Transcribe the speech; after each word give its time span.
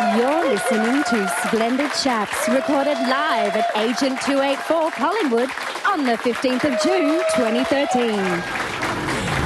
You're 0.00 0.48
listening 0.48 1.04
to 1.04 1.28
Splendid 1.46 1.92
Chaps, 1.92 2.48
recorded 2.48 2.96
live 2.96 3.54
at 3.54 3.70
Agent 3.76 4.18
284 4.22 4.92
Collingwood 4.92 5.50
on 5.86 6.06
the 6.06 6.16
15th 6.16 6.64
of 6.64 6.80
June 6.80 7.20
2013. 7.36 8.16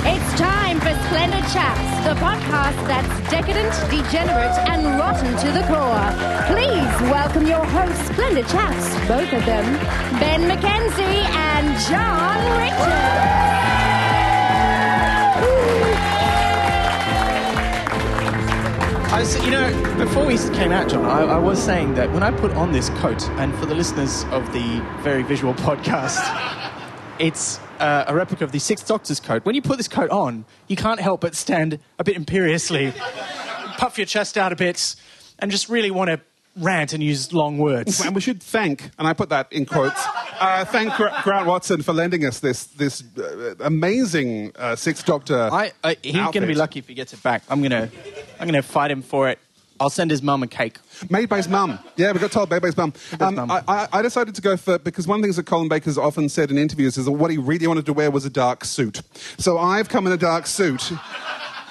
It's 0.07 0.39
time 0.39 0.79
for 0.79 0.95
Splendid 1.09 1.43
Chaps, 1.51 2.07
the 2.07 2.15
podcast 2.23 2.87
that's 2.87 3.31
decadent, 3.33 3.75
degenerate, 3.91 4.57
and 4.71 4.97
rotten 4.97 5.37
to 5.43 5.51
the 5.51 5.67
core. 5.67 6.07
Please 6.47 7.11
welcome 7.11 7.49
your 7.49 7.65
hosts, 7.65 8.07
Splendid 8.13 8.47
Chaps, 8.47 8.95
both 9.09 9.33
of 9.33 9.45
them, 9.45 9.65
Ben 10.21 10.43
McKenzie 10.43 11.25
and 11.35 11.67
John 11.91 12.61
Richards. 12.63 13.54
I 19.15 19.21
was, 19.21 19.37
you 19.45 19.53
know, 19.53 19.97
before 19.97 20.27
we 20.27 20.37
came 20.37 20.73
out, 20.73 20.89
John, 20.89 21.05
I, 21.05 21.21
I 21.21 21.39
was 21.39 21.63
saying 21.63 21.95
that 21.95 22.11
when 22.11 22.25
I 22.25 22.33
put 22.33 22.51
on 22.55 22.73
this 22.73 22.89
coat, 22.99 23.23
and 23.39 23.55
for 23.55 23.65
the 23.65 23.75
listeners 23.75 24.25
of 24.33 24.53
the 24.53 24.85
very 25.03 25.23
visual 25.23 25.55
podcast, 25.55 26.19
it's 27.21 27.61
uh, 27.79 28.07
a 28.09 28.15
replica 28.15 28.43
of 28.43 28.51
the 28.51 28.59
Sixth 28.59 28.89
Doctor's 28.89 29.21
coat. 29.21 29.45
When 29.45 29.55
you 29.55 29.63
put 29.63 29.77
this 29.77 29.87
coat 29.87 30.11
on, 30.11 30.47
you 30.67 30.75
can't 30.75 30.99
help 30.99 31.21
but 31.21 31.37
stand 31.37 31.79
a 32.01 32.03
bit 32.03 32.17
imperiously, 32.17 32.93
puff 33.79 33.99
your 33.99 34.07
chest 34.07 34.37
out 34.37 34.53
a 34.53 34.57
bit, 34.57 34.97
and 35.39 35.49
just 35.49 35.69
really 35.69 35.93
want 35.93 36.11
to 36.11 36.21
rant 36.57 36.93
and 36.93 37.03
use 37.03 37.33
long 37.33 37.59
words. 37.59 38.01
And 38.01 38.15
we 38.15 38.21
should 38.21 38.43
thank, 38.43 38.91
and 38.99 39.07
I 39.09 39.13
put 39.13 39.29
that 39.31 39.53
in 39.53 39.67
quotes, 39.67 40.01
uh, 40.41 40.65
thank 40.65 40.95
Gra- 40.95 41.21
Grant 41.23 41.47
Watson 41.47 41.83
for 41.83 41.93
lending 41.93 42.25
us 42.25 42.41
this 42.41 42.65
this 42.67 43.03
uh, 43.19 43.55
amazing 43.61 44.53
uh, 44.57 44.77
Sixth 44.77 45.05
Doctor. 45.05 45.49
I, 45.53 45.73
I, 45.83 45.97
he's 46.03 46.15
going 46.15 46.43
to 46.43 46.47
be 46.47 46.55
lucky 46.55 46.79
if 46.79 46.89
he 46.89 46.95
gets 46.95 47.13
it 47.13 47.23
back. 47.23 47.43
I'm 47.49 47.61
going 47.61 47.71
to, 47.71 47.91
I'm 48.39 48.49
going 48.49 48.55
to 48.55 48.63
fight 48.63 48.91
him 48.91 49.03
for 49.03 49.29
it. 49.29 49.39
I'll 49.81 49.91
send 49.91 50.13
his 50.13 50.23
mum 50.23 50.43
a 50.45 50.47
cake. 50.47 50.79
Made 51.11 51.29
by 51.29 51.39
his 51.39 51.49
mum. 51.49 51.81
Yeah, 51.97 52.13
we 52.13 52.21
got 52.21 52.31
told 52.31 52.49
by 52.49 52.61
his 52.61 52.77
mum. 52.77 52.93
Um. 53.19 53.51
I, 53.51 53.63
I, 53.67 53.89
I 53.93 54.03
decided 54.03 54.35
to 54.37 54.41
go 54.41 54.57
for 54.57 54.79
because 54.79 55.09
one 55.09 55.19
of 55.19 55.23
the 55.23 55.27
things 55.27 55.37
that 55.37 55.47
Colin 55.47 55.69
Baker's 55.69 55.99
often 55.99 56.29
said 56.29 56.53
in 56.53 56.59
interviews 56.59 56.97
is 56.97 57.07
that 57.07 57.13
what 57.13 57.33
he 57.33 57.39
really 57.39 57.67
wanted 57.67 57.85
to 57.87 57.93
wear 57.93 58.11
was 58.11 58.25
a 58.25 58.31
dark 58.31 58.65
suit. 58.65 59.03
So 59.37 59.59
I've 59.59 59.89
come 59.89 60.07
in 60.07 60.13
a 60.13 60.17
dark 60.17 60.47
suit 60.47 60.93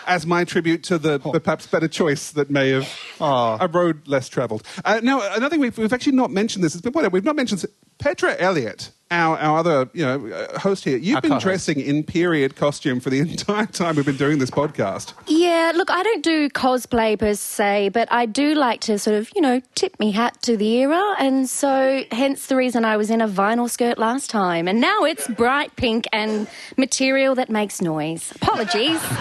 as 0.08 0.26
my 0.26 0.44
tribute 0.44 0.84
to 0.84 0.98
the, 0.98 1.18
the 1.18 1.40
perhaps 1.40 1.68
better 1.68 1.88
choice 1.88 2.32
that 2.32 2.50
may 2.50 2.70
have 2.70 2.90
a 3.20 3.68
road 3.72 4.08
less 4.08 4.30
travelled. 4.30 4.64
Uh, 4.84 5.00
now, 5.04 5.22
another 5.34 5.50
thing 5.50 5.59
we've, 5.59 5.78
we've 5.78 5.94
actually 5.94 6.16
not 6.16 6.32
mentioned 6.32 6.64
this. 6.64 6.73
It's 6.73 6.82
been 6.82 6.94
whatever 6.94 7.14
we've 7.14 7.23
not 7.23 7.36
mentioned 7.36 7.66
Petra 8.00 8.36
Elliott. 8.40 8.92
Our, 9.14 9.38
our 9.38 9.58
other 9.59 9.89
you 9.94 10.03
know 10.03 10.28
uh, 10.28 10.58
host 10.59 10.83
here, 10.83 10.97
you've 10.97 11.17
Our 11.17 11.22
been 11.22 11.30
co-host. 11.31 11.44
dressing 11.45 11.80
in 11.80 12.03
period 12.03 12.56
costume 12.56 13.00
for 13.00 13.11
the 13.11 13.19
entire 13.28 13.67
time 13.67 13.95
we've 13.95 14.06
been 14.06 14.17
doing 14.17 14.39
this 14.39 14.50
podcast. 14.50 15.14
Yeah, 15.28 15.72
look, 15.75 15.92
I 15.92 16.02
don't 16.02 16.23
do 16.23 16.50
cosplay 16.50 17.17
per 17.19 17.36
se, 17.36 17.89
but 17.89 18.11
I 18.11 18.25
do 18.25 18.56
like 18.56 18.80
to 18.81 18.97
sort 18.97 19.16
of, 19.17 19.30
you 19.36 19.41
know, 19.41 19.61
tip 19.75 20.00
me 20.00 20.11
hat 20.11 20.41
to 20.44 20.58
the 20.58 20.67
era. 20.80 21.16
And 21.19 21.47
so, 21.47 22.03
hence 22.11 22.47
the 22.47 22.56
reason 22.56 22.86
I 22.86 22.97
was 22.97 23.11
in 23.11 23.22
a 23.22 23.28
vinyl 23.28 23.69
skirt 23.69 24.00
last 24.00 24.31
time. 24.31 24.67
And 24.67 24.81
now 24.81 25.03
it's 25.03 25.28
bright 25.28 25.75
pink 25.75 26.06
and 26.11 26.47
material 26.75 27.36
that 27.36 27.50
makes 27.52 27.81
noise. 27.81 28.31
Apologies. 28.36 29.00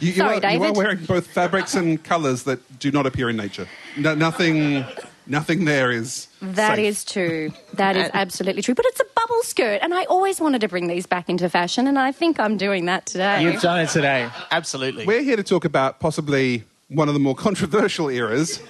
You, 0.00 0.08
you 0.08 0.12
Sorry, 0.14 0.42
are, 0.42 0.50
You 0.52 0.64
are 0.64 0.72
wearing 0.72 1.04
both 1.04 1.26
fabrics 1.26 1.74
and 1.74 2.02
colours 2.02 2.44
that 2.44 2.78
do 2.78 2.90
not 2.90 3.06
appear 3.06 3.28
in 3.28 3.36
nature. 3.36 3.66
No, 3.98 4.14
nothing, 4.14 4.84
nothing 5.26 5.64
there 5.64 5.90
is. 5.90 6.28
That 6.42 6.76
safe. 6.76 6.86
is 6.86 7.04
true. 7.04 7.52
That 7.74 7.96
is 7.96 8.10
absolutely 8.12 8.62
true. 8.62 8.74
But 8.74 8.84
it's 8.88 9.00
a 9.00 9.04
bubble 9.14 9.42
skirt, 9.42 9.80
and 9.82 9.94
I 9.94 10.04
always 10.04 10.40
wanted 10.40 10.60
to 10.60 10.68
bring 10.68 10.86
these 10.86 11.06
back 11.06 11.28
into 11.30 11.48
fashion, 11.48 11.86
and 11.86 11.98
I 11.98 12.12
think 12.12 12.38
I'm 12.38 12.56
doing 12.58 12.84
that 12.86 13.06
today. 13.06 13.42
You've 13.42 13.62
done 13.62 13.80
it 13.80 13.88
today. 13.88 14.28
Absolutely. 14.50 15.06
We're 15.06 15.22
here 15.22 15.36
to 15.36 15.42
talk 15.42 15.64
about 15.64 15.98
possibly 16.00 16.64
one 16.88 17.08
of 17.08 17.14
the 17.14 17.20
more 17.20 17.34
controversial 17.46 18.08
eras 18.10 18.60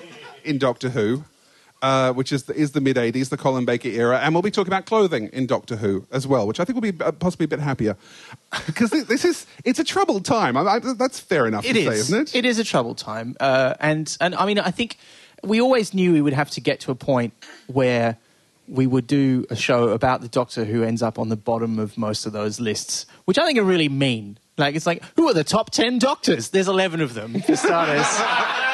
in 0.44 0.58
Doctor 0.58 0.90
Who, 0.90 1.24
uh, 1.82 2.12
which 2.12 2.30
is 2.30 2.44
the, 2.44 2.54
is 2.54 2.72
the 2.72 2.80
mid 2.80 2.96
80s, 2.96 3.30
the 3.30 3.36
Colin 3.36 3.64
Baker 3.64 3.88
era. 3.88 4.20
And 4.20 4.34
we'll 4.34 4.42
be 4.42 4.50
talking 4.50 4.68
about 4.72 4.84
clothing 4.86 5.28
in 5.32 5.46
Doctor 5.46 5.76
Who 5.76 6.06
as 6.12 6.26
well, 6.26 6.46
which 6.46 6.60
I 6.60 6.64
think 6.64 6.74
will 6.74 6.92
be 6.92 7.02
uh, 7.02 7.10
possibly 7.12 7.44
a 7.44 7.48
bit 7.48 7.60
happier. 7.60 7.96
Because 8.66 8.90
this, 8.90 9.04
this 9.06 9.24
is, 9.24 9.46
it's 9.64 9.78
a 9.78 9.84
troubled 9.84 10.24
time. 10.24 10.56
I, 10.56 10.62
I, 10.62 10.78
that's 10.80 11.18
fair 11.18 11.46
enough 11.46 11.64
It 11.64 11.72
to 11.72 11.78
is. 11.80 11.86
say, 11.86 11.94
isn't 11.94 12.20
it? 12.28 12.34
It 12.34 12.44
is 12.44 12.58
a 12.58 12.64
troubled 12.64 12.98
time, 12.98 13.36
uh, 13.40 13.74
and 13.80 14.16
and 14.20 14.34
I 14.34 14.44
mean, 14.44 14.58
I 14.58 14.70
think 14.72 14.98
we 15.42 15.60
always 15.60 15.94
knew 15.94 16.12
we 16.12 16.20
would 16.20 16.32
have 16.32 16.50
to 16.50 16.60
get 16.60 16.80
to 16.80 16.90
a 16.90 16.94
point 16.94 17.32
where 17.66 18.16
we 18.68 18.86
would 18.86 19.06
do 19.06 19.44
a 19.50 19.56
show 19.56 19.88
about 19.88 20.20
the 20.20 20.28
Doctor 20.28 20.64
who 20.64 20.82
ends 20.82 21.02
up 21.02 21.18
on 21.18 21.28
the 21.28 21.36
bottom 21.36 21.78
of 21.78 21.98
most 21.98 22.26
of 22.26 22.32
those 22.32 22.60
lists, 22.60 23.06
which 23.24 23.38
I 23.38 23.44
think 23.44 23.58
are 23.58 23.64
really 23.64 23.88
mean. 23.88 24.38
Like 24.56 24.74
it's 24.76 24.86
like, 24.86 25.02
who 25.16 25.28
are 25.28 25.34
the 25.34 25.44
top 25.44 25.70
ten 25.70 25.98
Doctors? 25.98 26.50
There's 26.50 26.68
eleven 26.68 27.00
of 27.00 27.14
them 27.14 27.40
for 27.40 27.56
starters. 27.56 28.06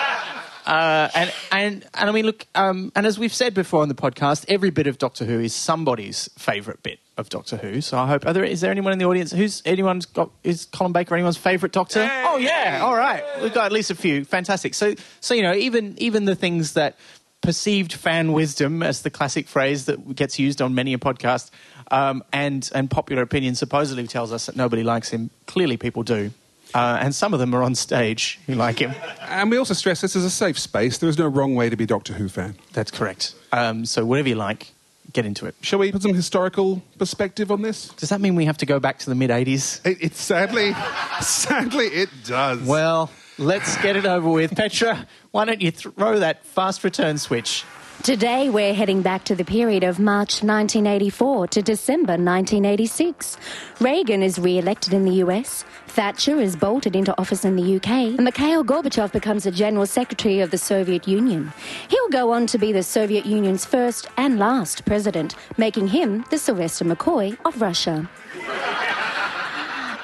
Uh, 0.66 1.08
and, 1.14 1.32
and 1.52 1.84
and 1.94 2.10
I 2.10 2.12
mean, 2.12 2.26
look, 2.26 2.46
um, 2.56 2.90
and 2.96 3.06
as 3.06 3.18
we've 3.18 3.32
said 3.32 3.54
before 3.54 3.82
on 3.82 3.88
the 3.88 3.94
podcast, 3.94 4.44
every 4.48 4.70
bit 4.70 4.88
of 4.88 4.98
Doctor 4.98 5.24
Who 5.24 5.38
is 5.38 5.54
somebody's 5.54 6.28
favourite 6.36 6.82
bit 6.82 6.98
of 7.16 7.28
Doctor 7.28 7.56
Who. 7.56 7.80
So 7.80 7.96
I 7.96 8.08
hope, 8.08 8.22
there, 8.22 8.44
is 8.44 8.60
there 8.60 8.72
anyone 8.72 8.92
in 8.92 8.98
the 8.98 9.04
audience 9.04 9.30
who's 9.30 9.62
anyone's 9.64 10.06
got 10.06 10.30
is 10.42 10.66
Colin 10.66 10.92
Baker 10.92 11.14
anyone's 11.14 11.36
favourite 11.36 11.72
Doctor? 11.72 12.10
Oh 12.24 12.36
yeah, 12.36 12.80
all 12.82 12.96
right, 12.96 13.22
we've 13.40 13.54
got 13.54 13.66
at 13.66 13.72
least 13.72 13.92
a 13.92 13.94
few. 13.94 14.24
Fantastic. 14.24 14.74
So 14.74 14.94
so 15.20 15.34
you 15.34 15.42
know, 15.42 15.54
even 15.54 15.94
even 15.98 16.24
the 16.24 16.34
things 16.34 16.72
that 16.72 16.96
perceived 17.42 17.92
fan 17.92 18.32
wisdom, 18.32 18.82
as 18.82 19.02
the 19.02 19.10
classic 19.10 19.46
phrase 19.46 19.84
that 19.84 20.16
gets 20.16 20.36
used 20.38 20.60
on 20.60 20.74
many 20.74 20.92
a 20.94 20.98
podcast, 20.98 21.50
um, 21.92 22.24
and 22.32 22.68
and 22.74 22.90
popular 22.90 23.22
opinion 23.22 23.54
supposedly 23.54 24.08
tells 24.08 24.32
us 24.32 24.46
that 24.46 24.56
nobody 24.56 24.82
likes 24.82 25.10
him. 25.10 25.30
Clearly, 25.46 25.76
people 25.76 26.02
do. 26.02 26.32
Uh, 26.74 26.98
and 27.00 27.14
some 27.14 27.32
of 27.32 27.40
them 27.40 27.54
are 27.54 27.62
on 27.62 27.74
stage 27.74 28.38
who 28.46 28.54
like 28.54 28.80
him. 28.80 28.92
And 29.22 29.50
we 29.50 29.56
also 29.56 29.74
stress 29.74 30.00
this 30.00 30.16
is 30.16 30.24
a 30.24 30.30
safe 30.30 30.58
space. 30.58 30.98
There 30.98 31.08
is 31.08 31.18
no 31.18 31.26
wrong 31.26 31.54
way 31.54 31.70
to 31.70 31.76
be 31.76 31.84
a 31.84 31.86
Doctor 31.86 32.12
Who 32.12 32.28
fan. 32.28 32.56
That's 32.72 32.90
correct. 32.90 33.34
Um, 33.52 33.84
so 33.86 34.04
whatever 34.04 34.28
you 34.28 34.34
like, 34.34 34.72
get 35.12 35.24
into 35.24 35.46
it. 35.46 35.54
Shall 35.62 35.78
we 35.78 35.92
put 35.92 36.02
some 36.02 36.14
historical 36.14 36.82
perspective 36.98 37.50
on 37.50 37.62
this? 37.62 37.88
Does 37.88 38.10
that 38.10 38.20
mean 38.20 38.34
we 38.34 38.44
have 38.44 38.58
to 38.58 38.66
go 38.66 38.78
back 38.78 38.98
to 39.00 39.10
the 39.10 39.14
mid 39.14 39.30
80s? 39.30 39.84
It, 39.86 39.98
it 40.00 40.14
sadly, 40.14 40.74
sadly, 41.20 41.86
it 41.86 42.10
does. 42.24 42.62
Well, 42.62 43.10
let's 43.38 43.80
get 43.82 43.96
it 43.96 44.04
over 44.04 44.28
with. 44.28 44.54
Petra, 44.54 45.06
why 45.30 45.44
don't 45.44 45.62
you 45.62 45.70
throw 45.70 46.18
that 46.18 46.44
fast 46.44 46.84
return 46.84 47.18
switch? 47.18 47.64
Today, 48.02 48.50
we're 48.50 48.74
heading 48.74 49.02
back 49.02 49.24
to 49.24 49.34
the 49.34 49.44
period 49.44 49.82
of 49.82 49.98
March 49.98 50.42
1984 50.42 51.48
to 51.48 51.62
December 51.62 52.12
1986. 52.12 53.36
Reagan 53.80 54.22
is 54.22 54.38
re 54.38 54.58
elected 54.58 54.92
in 54.94 55.04
the 55.04 55.14
US, 55.24 55.64
Thatcher 55.88 56.38
is 56.38 56.54
bolted 56.54 56.94
into 56.94 57.18
office 57.18 57.44
in 57.44 57.56
the 57.56 57.76
UK, 57.76 57.88
and 57.88 58.22
Mikhail 58.24 58.62
Gorbachev 58.64 59.10
becomes 59.12 59.44
the 59.44 59.50
General 59.50 59.86
Secretary 59.86 60.40
of 60.40 60.50
the 60.50 60.58
Soviet 60.58 61.08
Union. 61.08 61.52
He'll 61.88 62.08
go 62.10 62.32
on 62.32 62.46
to 62.48 62.58
be 62.58 62.70
the 62.70 62.82
Soviet 62.82 63.26
Union's 63.26 63.64
first 63.64 64.06
and 64.16 64.38
last 64.38 64.84
president, 64.84 65.34
making 65.56 65.88
him 65.88 66.24
the 66.30 66.38
Sylvester 66.38 66.84
McCoy 66.84 67.36
of 67.44 67.60
Russia. 67.60 68.08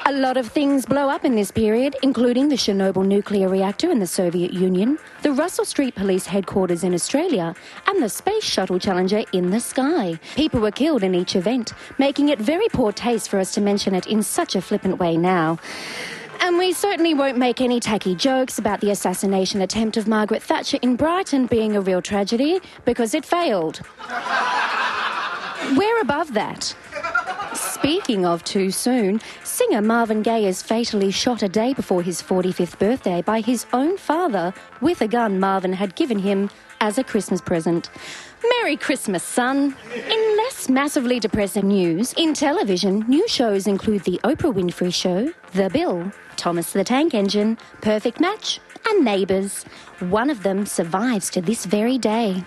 A 0.04 0.12
lot 0.12 0.36
of 0.36 0.48
things 0.48 0.84
blow 0.84 1.08
up 1.08 1.24
in 1.24 1.36
this 1.36 1.52
period, 1.52 1.94
including 2.02 2.48
the 2.48 2.56
Chernobyl 2.56 3.06
nuclear 3.06 3.48
reactor 3.48 3.88
in 3.92 4.00
the 4.00 4.06
Soviet 4.06 4.52
Union, 4.52 4.98
the 5.22 5.30
Russell 5.30 5.64
Street 5.64 5.94
Police 5.94 6.26
headquarters 6.26 6.82
in 6.82 6.92
Australia, 6.92 7.54
and 7.86 8.02
the 8.02 8.08
Space 8.08 8.42
Shuttle 8.42 8.80
Challenger 8.80 9.22
in 9.32 9.50
the 9.50 9.60
sky. 9.60 10.18
People 10.34 10.60
were 10.60 10.72
killed 10.72 11.04
in 11.04 11.14
each 11.14 11.36
event, 11.36 11.72
making 11.98 12.30
it 12.30 12.40
very 12.40 12.68
poor 12.70 12.90
taste 12.90 13.30
for 13.30 13.38
us 13.38 13.54
to 13.54 13.60
mention 13.60 13.94
it 13.94 14.08
in 14.08 14.24
such 14.24 14.56
a 14.56 14.60
flippant 14.60 14.98
way 14.98 15.16
now. 15.16 15.60
And 16.40 16.58
we 16.58 16.72
certainly 16.72 17.14
won't 17.14 17.38
make 17.38 17.60
any 17.60 17.78
tacky 17.78 18.16
jokes 18.16 18.58
about 18.58 18.80
the 18.80 18.90
assassination 18.90 19.62
attempt 19.62 19.96
of 19.96 20.08
Margaret 20.08 20.42
Thatcher 20.42 20.78
in 20.82 20.96
Brighton 20.96 21.46
being 21.46 21.76
a 21.76 21.80
real 21.80 22.02
tragedy, 22.02 22.60
because 22.84 23.14
it 23.14 23.24
failed. 23.24 23.80
We're 25.70 26.00
above 26.00 26.34
that. 26.34 26.74
Speaking 27.54 28.26
of 28.26 28.44
too 28.44 28.70
soon, 28.70 29.20
singer 29.44 29.80
Marvin 29.80 30.22
Gaye 30.22 30.46
is 30.46 30.62
fatally 30.62 31.10
shot 31.10 31.42
a 31.42 31.48
day 31.48 31.72
before 31.72 32.02
his 32.02 32.20
45th 32.20 32.78
birthday 32.78 33.22
by 33.22 33.40
his 33.40 33.66
own 33.72 33.96
father 33.96 34.52
with 34.80 35.00
a 35.00 35.08
gun 35.08 35.40
Marvin 35.40 35.72
had 35.72 35.94
given 35.94 36.18
him 36.18 36.50
as 36.80 36.98
a 36.98 37.04
Christmas 37.04 37.40
present. 37.40 37.90
Merry 38.58 38.76
Christmas, 38.76 39.22
son. 39.22 39.74
In 39.94 40.36
less 40.36 40.68
massively 40.68 41.20
depressing 41.20 41.68
news, 41.68 42.12
in 42.14 42.34
television, 42.34 43.00
new 43.08 43.26
shows 43.28 43.66
include 43.66 44.02
The 44.02 44.20
Oprah 44.24 44.52
Winfrey 44.52 44.92
Show, 44.92 45.32
The 45.54 45.70
Bill, 45.70 46.12
Thomas 46.36 46.72
the 46.72 46.84
Tank 46.84 47.14
Engine, 47.14 47.56
Perfect 47.80 48.20
Match, 48.20 48.60
and 48.88 49.04
Neighbours. 49.04 49.64
One 50.00 50.28
of 50.28 50.42
them 50.42 50.66
survives 50.66 51.30
to 51.30 51.40
this 51.40 51.64
very 51.66 51.98
day. 51.98 52.42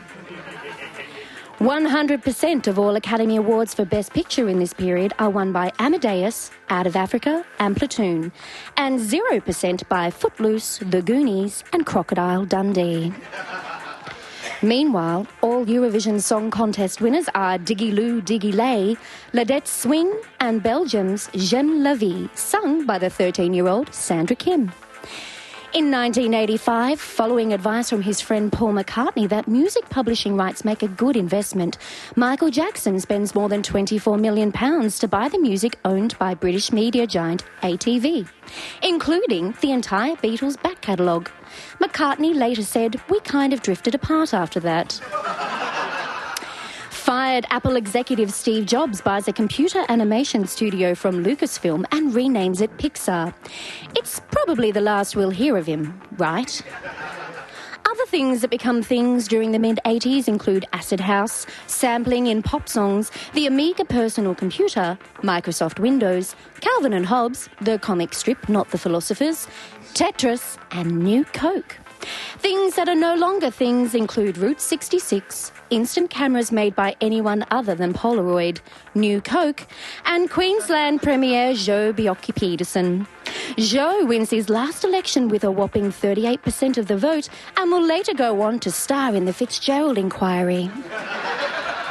100% 1.65 2.67
of 2.67 2.77
all 2.77 2.95
Academy 2.95 3.37
Awards 3.37 3.73
for 3.73 3.85
Best 3.85 4.13
Picture 4.13 4.47
in 4.47 4.59
this 4.59 4.71
period 4.71 5.13
are 5.17 5.31
won 5.31 5.51
by 5.51 5.71
Amadeus, 5.79 6.51
Out 6.69 6.85
of 6.85 6.95
Africa, 6.95 7.43
and 7.57 7.75
Platoon, 7.75 8.31
and 8.77 8.99
0% 8.99 9.89
by 9.89 10.11
Footloose, 10.11 10.77
The 10.87 11.01
Goonies, 11.01 11.63
and 11.73 11.83
Crocodile 11.83 12.45
Dundee. 12.45 13.11
Meanwhile, 14.61 15.25
all 15.41 15.65
Eurovision 15.65 16.21
Song 16.21 16.51
Contest 16.51 17.01
winners 17.01 17.27
are 17.33 17.57
Diggi-Loo 17.57 18.21
Diggi-Ley, 18.21 18.95
Ladette 19.33 19.67
Swing, 19.67 20.13
and 20.39 20.61
Belgium's 20.61 21.29
J'aime 21.33 21.81
la 21.81 21.95
vie, 21.95 22.29
sung 22.35 22.85
by 22.85 22.99
the 22.99 23.09
13 23.09 23.55
year 23.55 23.67
old 23.67 23.91
Sandra 23.91 24.35
Kim. 24.35 24.71
In 25.75 25.91
1985, 25.91 27.01
following 27.01 27.51
advice 27.51 27.89
from 27.89 28.01
his 28.01 28.21
friend 28.21 28.49
Paul 28.49 28.71
McCartney 28.71 29.27
that 29.27 29.45
music 29.45 29.89
publishing 29.89 30.37
rights 30.37 30.63
make 30.63 30.83
a 30.83 30.87
good 30.87 31.17
investment, 31.17 31.79
Michael 32.15 32.49
Jackson 32.49 32.97
spends 33.01 33.35
more 33.35 33.49
than 33.49 33.61
£24 33.61 34.17
million 34.17 34.53
to 34.53 35.07
buy 35.09 35.27
the 35.27 35.37
music 35.37 35.77
owned 35.83 36.17
by 36.17 36.33
British 36.33 36.71
media 36.71 37.05
giant 37.05 37.43
ATV, 37.61 38.25
including 38.83 39.53
the 39.59 39.73
entire 39.73 40.15
Beatles 40.15 40.61
back 40.63 40.79
catalogue. 40.79 41.29
McCartney 41.81 42.33
later 42.33 42.63
said, 42.63 43.01
We 43.09 43.19
kind 43.19 43.51
of 43.51 43.61
drifted 43.61 43.95
apart 43.95 44.33
after 44.33 44.61
that. 44.61 45.01
Fired 47.05 47.45
Apple 47.51 47.75
executive 47.75 48.33
Steve 48.33 48.65
Jobs 48.65 48.99
buys 48.99 49.27
a 49.27 49.31
computer 49.31 49.85
animation 49.89 50.47
studio 50.47 50.95
from 50.95 51.23
Lucasfilm 51.23 51.85
and 51.91 52.11
renames 52.13 52.61
it 52.61 52.75
Pixar. 52.77 53.31
It's 53.95 54.21
probably 54.31 54.71
the 54.71 54.81
last 54.81 55.15
we'll 55.15 55.29
hear 55.29 55.55
of 55.55 55.67
him, 55.67 56.01
right? 56.17 56.63
Other 57.87 58.05
things 58.07 58.41
that 58.41 58.49
become 58.49 58.81
things 58.81 59.27
during 59.27 59.51
the 59.51 59.59
mid 59.59 59.79
80s 59.85 60.27
include 60.27 60.65
Acid 60.73 60.99
House, 60.99 61.45
sampling 61.67 62.25
in 62.25 62.41
pop 62.41 62.67
songs, 62.67 63.11
the 63.35 63.45
Amiga 63.45 63.85
personal 63.85 64.33
computer, 64.33 64.97
Microsoft 65.17 65.77
Windows, 65.77 66.35
Calvin 66.59 66.93
and 66.93 67.05
Hobbes, 67.05 67.49
the 67.61 67.77
comic 67.77 68.15
strip, 68.15 68.49
not 68.49 68.71
the 68.71 68.79
philosophers, 68.79 69.47
Tetris, 69.93 70.57
and 70.71 71.03
New 71.03 71.23
Coke. 71.25 71.77
Things 72.39 72.73
that 72.75 72.89
are 72.89 72.95
no 72.95 73.13
longer 73.13 73.51
things 73.51 73.93
include 73.93 74.39
Route 74.39 74.59
66, 74.59 75.51
instant 75.69 76.09
cameras 76.09 76.51
made 76.51 76.75
by 76.75 76.95
anyone 77.01 77.45
other 77.51 77.75
than 77.75 77.93
Polaroid, 77.93 78.59
New 78.93 79.21
Coke, 79.21 79.65
and 80.05 80.29
Queensland 80.29 81.01
Premier 81.01 81.53
Joh 81.53 81.93
Bjelke-Petersen. 81.93 83.07
Joh 83.57 84.05
wins 84.05 84.29
his 84.29 84.49
last 84.49 84.83
election 84.83 85.29
with 85.29 85.43
a 85.43 85.51
whopping 85.51 85.91
38% 85.91 86.77
of 86.77 86.87
the 86.87 86.97
vote 86.97 87.29
and 87.57 87.71
will 87.71 87.85
later 87.85 88.13
go 88.13 88.41
on 88.41 88.59
to 88.59 88.71
star 88.71 89.15
in 89.15 89.25
the 89.25 89.33
Fitzgerald 89.33 89.97
inquiry. 89.97 90.69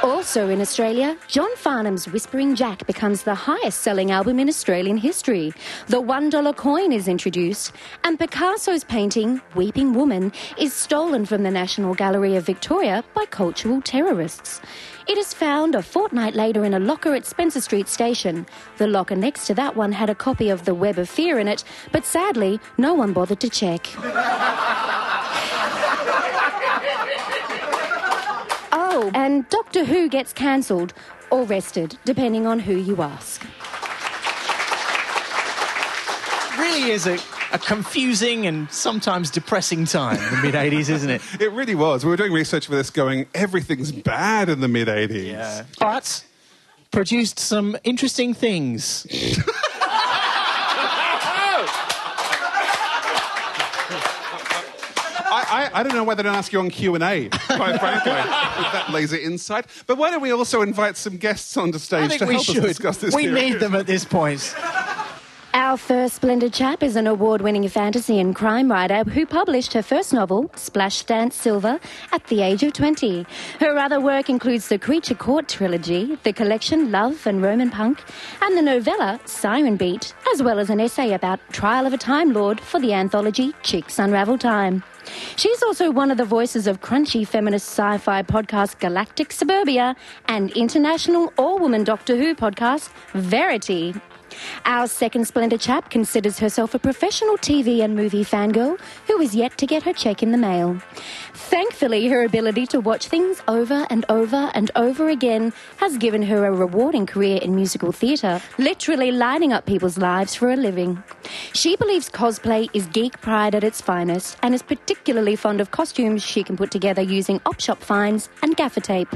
Also 0.05 0.51
in 0.51 0.61
Australia, 0.61 1.17
John 1.29 1.49
Farnham's 1.57 2.07
Whispering 2.07 2.55
Jack 2.55 2.87
becomes 2.87 3.23
the 3.23 3.35
highest 3.35 3.81
selling 3.81 4.11
album 4.11 4.39
in 4.39 4.51
Australian 4.51 4.99
history. 4.99 5.55
The 5.87 6.03
$1 6.03 6.57
coin 6.57 6.93
is 6.93 7.09
introduced, 7.09 7.73
and 8.05 8.19
Picasso's 8.19 8.85
painting, 8.85 9.41
Weeping 9.55 9.95
Woman, 9.95 10.31
is 10.59 10.75
stolen 10.75 11.25
from 11.25 11.43
the 11.43 11.51
National 11.51 11.95
Gallery 11.95 12.37
of 12.37 12.45
Victoria 12.45 13.03
by 13.15 13.25
cultural 13.25 13.81
terrorists. 13.81 14.61
It 15.09 15.17
is 15.17 15.33
found 15.33 15.75
a 15.75 15.81
fortnight 15.83 16.35
later 16.35 16.67
in 16.67 16.75
a 16.75 16.79
locker 16.79 17.15
at 17.15 17.25
Spencer 17.25 17.63
Street 17.63 17.89
Station. 17.89 18.45
The 18.77 18.87
locker 18.87 19.17
next 19.17 19.47
to 19.47 19.55
that 19.55 19.75
one 19.75 19.93
had 19.93 20.11
a 20.11 20.15
copy 20.15 20.51
of 20.51 20.67
The 20.67 20.75
Web 20.75 20.99
of 20.99 21.09
Fear 21.09 21.39
in 21.39 21.49
it, 21.49 21.65
but 21.93 22.05
sadly, 22.05 22.61
no 22.77 22.93
one 22.93 23.15
bothered 23.15 23.41
to 23.41 23.49
check. 23.49 23.89
Oh, 28.97 29.11
and 29.13 29.49
Doctor 29.49 29.85
Who 29.85 30.09
gets 30.09 30.33
cancelled 30.33 30.95
or 31.33 31.43
rested, 31.43 31.99
depending 32.05 32.47
on 32.47 32.61
who 32.61 32.77
you 32.77 33.03
ask. 33.03 33.45
really 36.57 36.93
is 36.93 37.09
a, 37.09 37.19
a 37.53 37.59
confusing 37.59 38.47
and 38.47 38.71
sometimes 38.71 39.31
depressing 39.31 39.85
time, 39.85 40.19
the 40.31 40.41
mid 40.43 40.55
80s, 40.55 40.91
isn't 40.91 41.11
it? 41.11 41.23
It 41.41 41.51
really 41.51 41.75
was. 41.75 42.05
We 42.05 42.11
were 42.11 42.17
doing 42.17 42.33
research 42.33 42.67
for 42.67 42.77
this 42.77 42.91
going, 42.91 43.27
everything's 43.35 43.91
bad 43.91 44.49
in 44.49 44.61
the 44.61 44.69
mid 44.69 44.87
80s. 44.87 45.27
Yeah. 45.27 45.65
But 45.81 46.25
produced 46.93 47.41
some 47.41 47.77
interesting 47.83 48.33
things. 48.33 49.07
I, 55.73 55.77
I, 55.77 55.81
I 55.81 55.83
don't 55.83 55.95
know 55.95 56.05
whether 56.05 56.23
to 56.23 56.29
ask 56.29 56.53
you 56.53 56.61
on 56.61 56.71
Q&A, 56.71 57.29
quite 57.29 57.79
frankly, 57.81 58.13
with 58.13 58.73
that 58.73 58.87
laser 58.91 59.17
insight. 59.17 59.67
But 59.87 59.99
why 59.99 60.11
don't 60.11 60.23
we 60.23 60.33
also 60.33 60.63
invite 60.63 60.97
some 60.97 61.17
guests 61.17 61.57
onto 61.57 61.77
I 61.77 61.81
stage 61.81 62.09
think 62.11 62.21
to 62.21 62.27
we 62.27 62.35
help 62.35 62.45
should. 62.47 62.59
us 62.59 62.65
discuss 62.65 62.99
this 62.99 63.15
we 63.15 63.25
theory? 63.25 63.51
need 63.51 63.61
them 63.61 63.75
at 63.75 63.87
this 63.87 64.05
point. 64.05 64.55
Our 65.57 65.77
first 65.77 66.17
splendid 66.17 66.53
chap 66.53 66.83
is 66.83 66.97
an 66.97 67.07
award 67.07 67.41
winning 67.41 67.69
fantasy 67.69 68.19
and 68.19 68.35
crime 68.35 68.69
writer 68.73 69.05
who 69.05 69.25
published 69.25 69.73
her 69.75 69.83
first 69.83 70.13
novel, 70.13 70.49
Splashdance 70.57 71.33
Silver, 71.33 71.79
at 72.11 72.27
the 72.27 72.43
age 72.43 72.65
of 72.65 72.73
20. 72.73 73.25
Her 73.61 73.79
other 73.79 74.01
work 74.01 74.29
includes 74.29 74.67
the 74.67 74.81
Creature 74.81 75.15
Court 75.15 75.47
trilogy, 75.49 76.19
the 76.25 76.33
collection 76.33 76.91
Love 76.91 77.25
and 77.25 77.41
Romanpunk, 77.41 78.01
and 78.43 78.59
the 78.59 78.63
novella 78.63 79.21
Siren 79.27 79.77
Beat, 79.77 80.13
as 80.33 80.43
well 80.43 80.59
as 80.59 80.71
an 80.71 80.81
essay 80.81 81.13
about 81.13 81.39
Trial 81.53 81.87
of 81.87 81.93
a 81.93 81.99
Time 81.99 82.33
Lord 82.33 82.59
for 82.59 82.81
the 82.81 82.93
anthology 82.93 83.53
Chicks 83.63 84.01
Unravel 84.01 84.39
Time. 84.39 84.83
She's 85.37 85.63
also 85.63 85.91
one 85.91 86.11
of 86.11 86.17
the 86.17 86.25
voices 86.25 86.67
of 86.67 86.81
crunchy 86.81 87.27
feminist 87.27 87.69
sci 87.69 87.99
fi 87.99 88.23
podcast 88.23 88.79
Galactic 88.79 89.33
Suburbia 89.33 89.97
and 90.27 90.51
international 90.53 91.33
all 91.37 91.59
woman 91.59 91.85
Doctor 91.85 92.17
Who 92.17 92.35
podcast 92.35 92.91
Verity. 93.13 93.95
Our 94.65 94.87
second 94.87 95.27
splendid 95.27 95.61
chap 95.61 95.91
considers 95.91 96.39
herself 96.39 96.75
a 96.75 96.79
professional 96.79 97.37
TV 97.37 97.83
and 97.83 97.95
movie 97.95 98.25
fangirl 98.25 98.79
who 99.07 99.21
is 99.21 99.35
yet 99.35 99.59
to 99.59 99.67
get 99.67 99.83
her 99.83 99.93
check 99.93 100.23
in 100.23 100.33
the 100.33 100.39
mail. 100.39 100.79
Thankfully, 101.35 102.09
her 102.09 102.25
ability 102.25 102.67
to 102.69 102.81
watch 102.81 103.09
things 103.09 103.43
over 103.49 103.87
and 103.91 104.05
over 104.09 104.51
and 104.55 104.71
over 104.77 105.09
again 105.09 105.53
has 105.77 105.97
given 105.99 106.23
her 106.23 106.47
a 106.47 106.53
rewarding 106.53 107.07
career 107.07 107.39
in 107.43 107.55
musical 107.55 107.93
theatre, 107.93 108.41
literally 108.59 109.11
lighting 109.11 109.53
up 109.53 109.67
people's 109.67 109.99
lives 109.99 110.35
for 110.35 110.51
a 110.51 110.57
living. 110.57 111.03
She 111.53 111.77
believes 111.77 112.09
cosplay 112.09 112.69
is 112.73 112.87
geek 112.87 113.21
pride 113.21 113.55
at 113.55 113.65
its 113.65 113.81
finest 113.81 114.37
and 114.43 114.55
is 114.55 114.63
particularly 114.63 115.37
fond 115.37 115.61
of 115.61 115.71
costumes 115.71 116.25
she 116.25 116.43
can 116.43 116.57
put 116.57 116.71
together 116.71 117.03
using 117.03 117.41
op 117.47 117.61
shop 117.61 117.83
finds 117.83 118.29
and 118.43 118.57
gaffer 118.57 118.81
tape. 118.81 119.15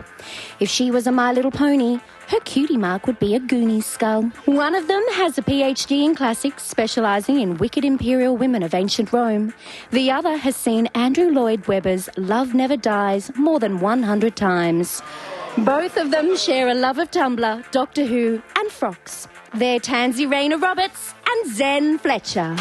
If 0.61 0.69
she 0.69 0.91
was 0.91 1.07
a 1.07 1.13
My 1.13 1.33
Little 1.33 1.51
Pony, 1.51 1.99
her 2.29 2.41
cutie 2.41 2.77
mark 2.77 3.07
would 3.07 3.19
be 3.19 3.35
a 3.35 3.41
Goonies 3.41 3.87
skull. 3.87 4.25
One 4.45 4.75
of 4.75 4.87
them 4.87 5.03
has 5.13 5.39
a 5.39 5.43
PhD 5.43 6.05
in 6.05 6.15
classics, 6.15 6.63
specialising 6.63 7.41
in 7.41 7.57
wicked 7.57 7.87
imperial 7.87 8.37
women 8.37 8.63
of 8.63 8.75
ancient 8.75 9.15
Rome. 9.15 9.55
The 9.93 10.11
other 10.11 10.37
has 10.37 10.55
seen 10.55 10.89
Andrew 10.95 11.31
Lloyd 11.31 11.67
Webber's 11.67 12.11
Love 12.19 12.53
Never 12.53 12.77
Dies 12.77 13.31
more 13.37 13.59
than 13.59 13.81
100 13.81 14.37
times. 14.37 15.03
Both 15.57 15.97
of 15.97 16.11
them 16.11 16.37
share 16.37 16.69
a 16.69 16.75
love 16.75 16.99
of 16.99 17.11
Tumblr, 17.11 17.71
Doctor 17.71 18.05
Who, 18.05 18.43
and 18.57 18.71
frocks. 18.71 19.27
They're 19.55 19.81
Tansy 19.81 20.27
Rayner 20.27 20.59
Roberts 20.59 21.15
and 21.27 21.51
Zen 21.51 21.99
Fletcher. 21.99 22.55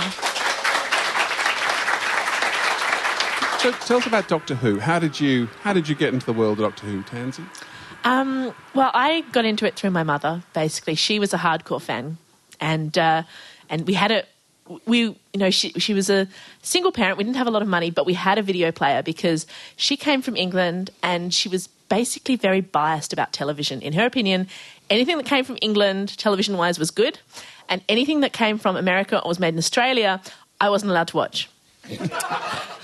So 3.59 3.71
tell 3.71 3.97
us 3.97 4.07
about 4.07 4.29
Doctor 4.29 4.55
Who. 4.55 4.79
How 4.79 4.97
did 4.97 5.19
you 5.19 5.47
how 5.63 5.73
did 5.73 5.89
you 5.89 5.95
get 5.95 6.13
into 6.13 6.25
the 6.25 6.31
world 6.33 6.61
of 6.61 6.69
Doctor 6.69 6.85
Who, 6.85 7.03
Tansy? 7.03 7.43
Um, 8.03 8.53
well, 8.73 8.91
I 8.93 9.21
got 9.31 9.45
into 9.45 9.65
it 9.65 9.75
through 9.75 9.91
my 9.91 10.03
mother. 10.03 10.43
Basically, 10.53 10.95
she 10.95 11.19
was 11.19 11.33
a 11.33 11.37
hardcore 11.37 11.81
fan, 11.81 12.17
and 12.59 12.97
uh, 12.97 13.23
and 13.69 13.85
we 13.87 13.93
had 13.93 14.11
a 14.11 14.23
we 14.85 14.99
you 14.99 15.17
know 15.35 15.49
she 15.49 15.71
she 15.71 15.93
was 15.93 16.09
a 16.09 16.27
single 16.61 16.91
parent. 16.91 17.17
We 17.17 17.23
didn't 17.23 17.37
have 17.37 17.47
a 17.47 17.51
lot 17.51 17.61
of 17.61 17.67
money, 17.67 17.91
but 17.91 18.05
we 18.05 18.13
had 18.13 18.37
a 18.37 18.41
video 18.41 18.71
player 18.71 19.01
because 19.01 19.45
she 19.75 19.97
came 19.97 20.21
from 20.21 20.35
England 20.35 20.89
and 21.03 21.33
she 21.33 21.49
was 21.49 21.67
basically 21.89 22.35
very 22.35 22.61
biased 22.61 23.13
about 23.13 23.31
television. 23.31 23.81
In 23.81 23.93
her 23.93 24.05
opinion, 24.05 24.47
anything 24.89 25.17
that 25.17 25.25
came 25.25 25.45
from 25.45 25.57
England, 25.61 26.17
television 26.17 26.57
wise, 26.57 26.77
was 26.77 26.91
good, 26.91 27.19
and 27.69 27.81
anything 27.87 28.21
that 28.21 28.33
came 28.33 28.57
from 28.57 28.75
America 28.75 29.21
or 29.21 29.27
was 29.27 29.39
made 29.39 29.53
in 29.53 29.57
Australia, 29.57 30.21
I 30.59 30.69
wasn't 30.69 30.91
allowed 30.91 31.07
to 31.09 31.17
watch. 31.17 31.49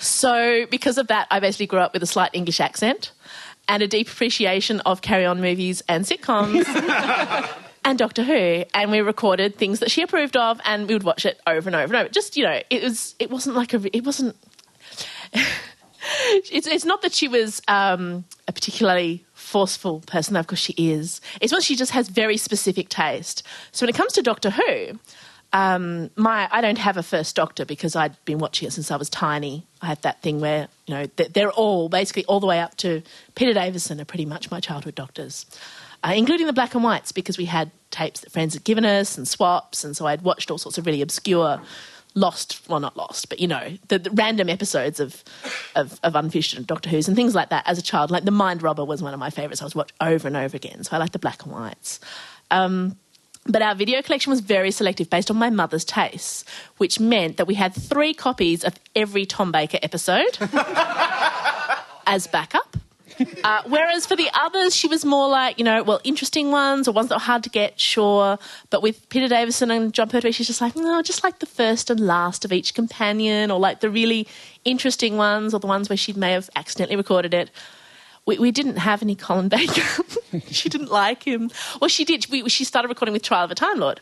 So, 0.04 0.66
because 0.70 0.98
of 0.98 1.08
that, 1.08 1.28
I 1.32 1.40
basically 1.40 1.68
grew 1.68 1.80
up 1.80 1.94
with 1.94 2.04
a 2.04 2.06
slight 2.06 2.32
English 2.34 2.60
accent 2.60 3.13
and 3.68 3.84
a 3.84 3.88
deep 3.88 4.08
appreciation 4.08 4.80
of 4.82 5.02
carry 5.02 5.26
on 5.26 5.42
movies 5.42 5.82
and 5.88 6.06
sitcoms 6.06 6.66
and 7.86 7.98
Doctor 7.98 8.24
Who. 8.24 8.64
And 8.74 8.92
we 8.92 9.02
recorded 9.02 9.56
things 9.56 9.80
that 9.80 9.92
she 9.92 10.02
approved 10.02 10.38
of 10.38 10.60
and 10.66 10.88
we 10.88 10.94
would 10.94 11.04
watch 11.04 11.26
it 11.26 11.40
over 11.48 11.70
and 11.70 11.76
over 11.76 11.94
and 11.94 11.96
over. 11.96 12.10
Just, 12.10 12.38
you 12.38 12.44
know, 12.44 12.62
it 12.70 12.84
was, 12.84 13.16
it 13.20 13.30
wasn't 13.30 13.56
like 13.56 13.74
a, 13.74 13.96
it 13.96 14.06
wasn't, 14.06 14.36
it's, 15.34 16.68
it's 16.68 16.86
not 16.86 17.02
that 17.02 17.14
she 17.14 17.28
was 17.28 17.62
um, 17.68 18.26
a 18.48 18.54
particularly 18.54 19.26
forceful 19.34 20.02
person, 20.02 20.36
of 20.36 20.48
course 20.48 20.60
she 20.60 20.74
is. 20.74 21.22
It's 21.40 21.54
what 21.54 21.64
she 21.64 21.76
just 21.76 21.92
has 21.92 22.10
very 22.10 22.38
specific 22.38 22.90
taste. 22.90 23.44
So 23.72 23.86
when 23.86 23.90
it 23.90 23.96
comes 23.96 24.14
to 24.14 24.22
Doctor 24.22 24.50
Who, 24.50 25.00
um, 25.54 26.10
my 26.16 26.50
I 26.52 26.62
don't 26.62 26.80
have 26.80 26.98
a 26.98 27.04
first 27.04 27.36
Doctor 27.36 27.64
because 27.64 27.96
I'd 27.96 28.16
been 28.26 28.40
watching 28.40 28.68
it 28.68 28.72
since 28.72 28.90
I 28.90 28.96
was 28.96 29.10
tiny. 29.10 29.66
I 29.82 29.86
have 29.86 30.02
that 30.02 30.22
thing 30.22 30.42
where 30.42 30.68
you 30.88 30.96
know 30.96 31.06
they're 31.16 31.52
all 31.52 31.90
basically 31.90 32.26
all 32.26 32.40
the 32.40 32.48
way 32.48 32.60
up 32.60 32.76
to 32.78 33.04
Peter 33.36 33.54
Davison 33.54 34.02
are 34.02 34.06
pretty 34.06 34.26
much 34.26 34.50
my 34.50 34.60
childhood 34.60 34.96
Doctors, 34.96 35.46
uh, 36.04 36.14
including 36.16 36.48
the 36.48 36.54
black 36.54 36.74
and 36.74 36.84
whites 36.84 37.12
because 37.12 37.38
we 37.38 37.46
had 37.46 37.70
tapes 37.92 38.22
that 38.22 38.32
friends 38.32 38.56
had 38.56 38.64
given 38.64 38.84
us 38.84 39.16
and 39.16 39.28
swaps, 39.28 39.84
and 39.84 39.96
so 39.96 40.08
I'd 40.08 40.24
watched 40.24 40.50
all 40.50 40.58
sorts 40.58 40.78
of 40.78 40.86
really 40.88 41.02
obscure. 41.02 41.62
Lost, 42.16 42.62
well, 42.70 42.80
not 42.80 42.96
lost, 42.96 43.28
but 43.28 43.40
you 43.40 43.48
know, 43.48 43.76
the, 43.88 43.98
the 43.98 44.12
random 44.12 44.48
episodes 44.48 45.00
of, 45.00 45.24
of 45.76 46.00
of 46.04 46.16
unfinished 46.16 46.64
Doctor 46.68 46.88
Who's 46.88 47.08
and 47.08 47.18
things 47.18 47.34
like 47.34 47.50
that 47.50 47.64
as 47.66 47.80
a 47.80 47.82
child. 47.82 48.12
Like 48.12 48.24
the 48.24 48.30
Mind 48.30 48.62
Robber 48.62 48.86
was 48.86 49.02
one 49.02 49.16
of 49.16 49.20
my 49.20 49.32
favourites. 49.32 49.64
I 49.64 49.66
was 49.66 49.74
watched 49.74 49.94
over 50.00 50.28
and 50.28 50.38
over 50.38 50.56
again, 50.56 50.84
so 50.84 50.96
I 50.96 51.00
like 51.00 51.12
the 51.12 51.18
black 51.18 51.44
and 51.44 51.52
whites. 51.52 52.00
Um, 52.52 52.98
But 53.46 53.62
our 53.62 53.76
video 53.76 54.02
collection 54.02 54.30
was 54.30 54.40
very 54.40 54.72
selective 54.72 55.10
based 55.10 55.30
on 55.30 55.38
my 55.38 55.50
mother's 55.50 55.84
tastes, 55.84 56.46
which 56.78 57.00
meant 57.00 57.38
that 57.38 57.46
we 57.46 57.56
had 57.56 57.74
three 57.74 58.14
copies 58.14 58.64
of 58.64 58.76
every 58.96 59.26
Tom 59.26 59.52
Baker 59.52 59.80
episode 59.84 60.38
as 62.08 62.28
backup. 62.28 62.78
Uh, 63.44 63.62
whereas 63.68 64.06
for 64.06 64.16
the 64.16 64.30
others, 64.34 64.76
she 64.76 64.88
was 64.88 65.06
more 65.06 65.30
like, 65.30 65.58
you 65.60 65.66
know, 65.66 65.84
well, 65.84 66.00
interesting 66.04 66.52
ones 66.52 66.88
or 66.88 66.94
ones 66.94 67.10
that 67.10 67.16
were 67.16 67.22
hard 67.22 67.44
to 67.44 67.50
get, 67.50 67.80
sure. 67.80 68.40
But 68.70 68.82
with 68.82 69.08
Peter 69.10 69.28
Davison 69.28 69.72
and 69.72 69.94
Jon 69.94 70.10
Pertwee, 70.10 70.32
she's 70.32 70.48
just 70.48 70.62
like, 70.62 70.76
no, 70.76 71.02
just 71.02 71.24
like 71.24 71.40
the 71.40 71.46
first 71.46 71.90
and 71.90 72.00
last 72.00 72.46
of 72.46 72.52
each 72.52 72.74
companion 72.74 73.52
or 73.52 73.60
like 73.60 73.82
the 73.82 73.90
really 73.90 74.28
interesting 74.66 75.18
ones 75.18 75.54
or 75.54 75.60
the 75.60 75.68
ones 75.68 75.90
where 75.90 75.98
she 75.98 76.14
may 76.14 76.32
have 76.32 76.50
accidentally 76.56 76.96
recorded 76.96 77.34
it. 77.34 77.52
We, 78.26 78.38
we 78.38 78.52
didn't 78.52 78.78
have 78.78 79.02
any 79.02 79.16
Colin 79.16 79.50
Baker. 79.50 80.04
she 80.50 80.70
didn't 80.70 80.92
like 80.92 81.24
him. 81.24 81.52
Well, 81.82 81.90
she 81.90 82.06
did. 82.06 82.28
We, 82.30 82.48
she 82.50 82.64
started 82.64 82.88
recording 82.88 83.14
with 83.14 83.24
Trial 83.24 83.44
of 83.44 83.52
a 83.52 83.56
Time 83.56 83.80
Lord 83.80 84.02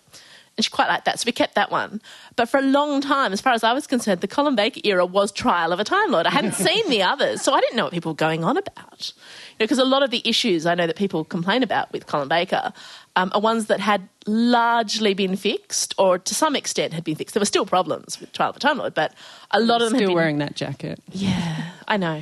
and 0.57 0.65
she 0.65 0.69
quite 0.69 0.89
liked 0.89 1.05
that, 1.05 1.19
so 1.19 1.23
we 1.25 1.31
kept 1.31 1.55
that 1.55 1.71
one. 1.71 2.01
But 2.35 2.49
for 2.49 2.59
a 2.59 2.63
long 2.63 2.99
time, 2.99 3.31
as 3.31 3.39
far 3.39 3.53
as 3.53 3.63
I 3.63 3.71
was 3.71 3.87
concerned, 3.87 4.19
the 4.19 4.27
Colin 4.27 4.55
Baker 4.55 4.81
era 4.83 5.05
was 5.05 5.31
Trial 5.31 5.71
of 5.71 5.79
a 5.79 5.83
Time 5.83 6.11
Lord. 6.11 6.27
I 6.27 6.29
hadn't 6.29 6.53
seen 6.55 6.89
the 6.89 7.01
others, 7.03 7.41
so 7.41 7.53
I 7.53 7.61
didn't 7.61 7.77
know 7.77 7.85
what 7.85 7.93
people 7.93 8.11
were 8.11 8.17
going 8.17 8.43
on 8.43 8.57
about. 8.57 9.13
Because 9.57 9.77
you 9.77 9.83
know, 9.83 9.89
a 9.89 9.91
lot 9.91 10.03
of 10.03 10.11
the 10.11 10.21
issues 10.27 10.65
I 10.65 10.75
know 10.75 10.87
that 10.87 10.97
people 10.97 11.23
complain 11.23 11.63
about 11.63 11.91
with 11.93 12.05
Colin 12.05 12.27
Baker 12.27 12.73
um, 13.15 13.31
are 13.33 13.39
ones 13.39 13.67
that 13.67 13.79
had 13.79 14.09
largely 14.27 15.13
been 15.13 15.37
fixed, 15.37 15.95
or 15.97 16.19
to 16.19 16.35
some 16.35 16.55
extent 16.55 16.93
had 16.93 17.05
been 17.05 17.15
fixed. 17.15 17.33
There 17.33 17.41
were 17.41 17.45
still 17.45 17.65
problems 17.65 18.19
with 18.19 18.33
Trial 18.33 18.49
of 18.49 18.57
a 18.57 18.59
Time 18.59 18.77
Lord, 18.77 18.93
but 18.93 19.13
a 19.51 19.59
lot 19.59 19.81
of 19.81 19.89
them 19.89 19.97
still 19.97 20.09
been, 20.09 20.15
wearing 20.15 20.37
that 20.39 20.55
jacket. 20.55 21.01
Yeah, 21.11 21.71
I 21.87 21.95
know. 21.95 22.21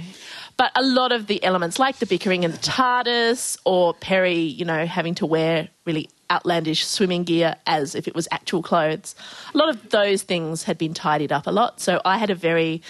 But 0.60 0.74
a 0.76 0.84
lot 0.84 1.14
of 1.14 1.28
the 1.28 1.42
elements, 1.42 1.80
like 1.80 2.00
the 2.00 2.06
bickering 2.06 2.44
and 2.44 2.54
the 2.54 2.58
TARDIS, 2.58 3.58
or 3.64 3.94
Peri, 3.94 4.40
you 4.40 4.66
know, 4.66 4.86
having 4.86 5.16
to 5.16 5.26
wear 5.26 5.70
really 5.86 6.10
outlandish 6.30 6.86
swimming 6.86 7.24
gear 7.24 7.56
as 7.66 7.96
if 7.96 8.10
it 8.10 8.14
was 8.14 8.28
actual 8.30 8.62
clothes. 8.62 9.16
A 9.54 9.58
lot 9.58 9.70
of 9.70 9.90
those 9.90 10.22
things 10.24 10.64
had 10.64 10.78
been 10.78 10.94
tidied 10.94 11.32
up 11.32 11.48
a 11.48 11.52
lot. 11.52 11.80
So 11.80 12.02
I 12.04 12.18
had 12.18 12.30
a 12.30 12.36
very, 12.36 12.82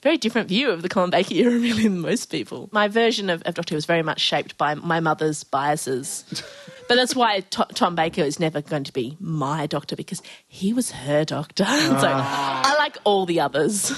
very 0.00 0.16
different 0.16 0.48
view 0.48 0.70
of 0.70 0.80
the 0.80 0.88
Colin 0.88 1.10
Baker 1.10 1.34
era, 1.34 1.50
really, 1.50 1.82
than 1.82 2.00
most 2.00 2.30
people. 2.30 2.70
My 2.72 2.88
version 2.88 3.28
of, 3.28 3.42
of 3.42 3.52
Doctor 3.52 3.74
Who 3.74 3.76
was 3.76 3.84
very 3.84 4.02
much 4.02 4.20
shaped 4.20 4.56
by 4.56 4.74
my 4.74 5.00
mother's 5.00 5.44
biases. 5.44 6.24
but 6.88 6.94
that's 6.94 7.14
why 7.14 7.40
T- 7.40 7.62
Tom 7.74 7.96
Baker 7.96 8.22
is 8.22 8.40
never 8.40 8.62
going 8.62 8.84
to 8.84 8.94
be 8.94 9.18
my 9.20 9.66
doctor 9.66 9.94
because 9.94 10.22
he 10.48 10.72
was 10.72 10.90
her 10.90 11.26
doctor. 11.26 11.64
so 11.66 11.98
ah. 12.02 12.62
I 12.64 12.78
like 12.78 12.96
all 13.04 13.26
the 13.26 13.40
others. 13.40 13.92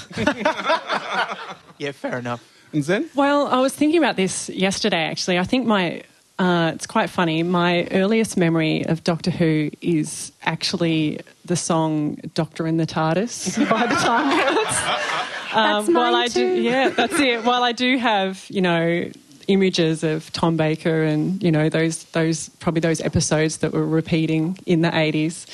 yeah, 1.77 1.93
fair 1.93 2.19
enough. 2.19 2.49
And 2.73 2.83
Zen? 2.83 3.09
Well, 3.15 3.47
I 3.47 3.59
was 3.59 3.73
thinking 3.73 3.99
about 3.99 4.15
this 4.15 4.49
yesterday, 4.49 5.03
actually. 5.05 5.37
I 5.39 5.43
think 5.43 5.65
my 5.65 6.03
uh, 6.39 6.71
it's 6.73 6.87
quite 6.87 7.09
funny. 7.09 7.43
My 7.43 7.87
earliest 7.91 8.37
memory 8.37 8.85
of 8.85 9.03
Doctor 9.03 9.29
Who 9.29 9.69
is 9.81 10.31
actually 10.41 11.21
the 11.45 11.55
song 11.55 12.15
"Doctor 12.33 12.65
in 12.65 12.77
the 12.77 12.87
TARDIS" 12.87 13.57
by 13.69 13.85
the 13.85 13.95
Time 13.95 14.55
Lords. 14.55 14.77
That's 15.53 15.87
mine 15.87 15.95
while 15.95 16.15
I 16.15 16.27
too. 16.27 16.55
do, 16.55 16.61
yeah, 16.61 16.89
that's 16.89 17.19
it. 17.19 17.43
While 17.43 17.61
I 17.61 17.73
do 17.73 17.95
have, 17.99 18.43
you 18.49 18.59
know, 18.61 19.07
images 19.47 20.03
of 20.03 20.31
Tom 20.33 20.57
Baker 20.57 21.03
and 21.03 21.43
you 21.43 21.51
know 21.51 21.69
those 21.69 22.05
those 22.05 22.49
probably 22.59 22.81
those 22.81 22.99
episodes 23.01 23.57
that 23.57 23.71
were 23.71 23.85
repeating 23.85 24.57
in 24.65 24.81
the 24.81 24.97
eighties. 24.97 25.45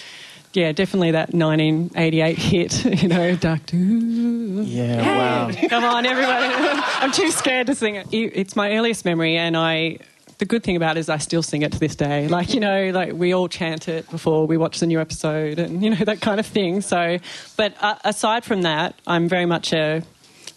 Yeah, 0.54 0.72
definitely 0.72 1.12
that 1.12 1.34
1988 1.34 2.38
hit. 2.38 2.86
You 3.04 3.08
know, 3.08 3.36
Doctor. 3.36 3.76
Who. 3.78 4.64
Yeah, 4.64 5.48
wow. 5.48 5.52
Come 5.70 5.84
on, 5.84 6.06
everybody. 6.06 6.54
I'm 7.00 7.12
too 7.12 7.30
scared 7.32 7.68
to 7.68 7.76
sing 7.76 7.96
it. 7.96 8.08
It- 8.12 8.34
It's 8.36 8.56
my 8.56 8.72
earliest 8.72 9.06
memory, 9.06 9.38
and 9.38 9.56
I. 9.56 9.98
The 10.40 10.46
good 10.46 10.64
thing 10.64 10.78
about 10.78 10.96
it 10.96 11.02
is 11.02 11.10
I 11.10 11.18
still 11.18 11.44
sing 11.44 11.64
it 11.64 11.74
to 11.74 11.80
this 11.80 11.98
day. 11.98 12.30
Like 12.30 12.54
you 12.54 12.62
know, 12.62 12.92
like 12.92 13.12
we 13.12 13.34
all 13.34 13.50
chant 13.50 13.90
it 13.90 14.10
before 14.10 14.48
we 14.48 14.56
watch 14.56 14.80
the 14.80 14.88
new 14.88 15.02
episode, 15.02 15.60
and 15.60 15.84
you 15.84 15.90
know 15.90 15.98
that 16.06 16.22
kind 16.22 16.40
of 16.40 16.46
thing. 16.46 16.80
So, 16.82 17.18
but 17.58 17.74
uh, 17.82 17.96
aside 18.06 18.46
from 18.46 18.62
that, 18.62 18.96
I'm 19.06 19.28
very 19.28 19.46
much 19.46 19.74
a, 19.74 20.02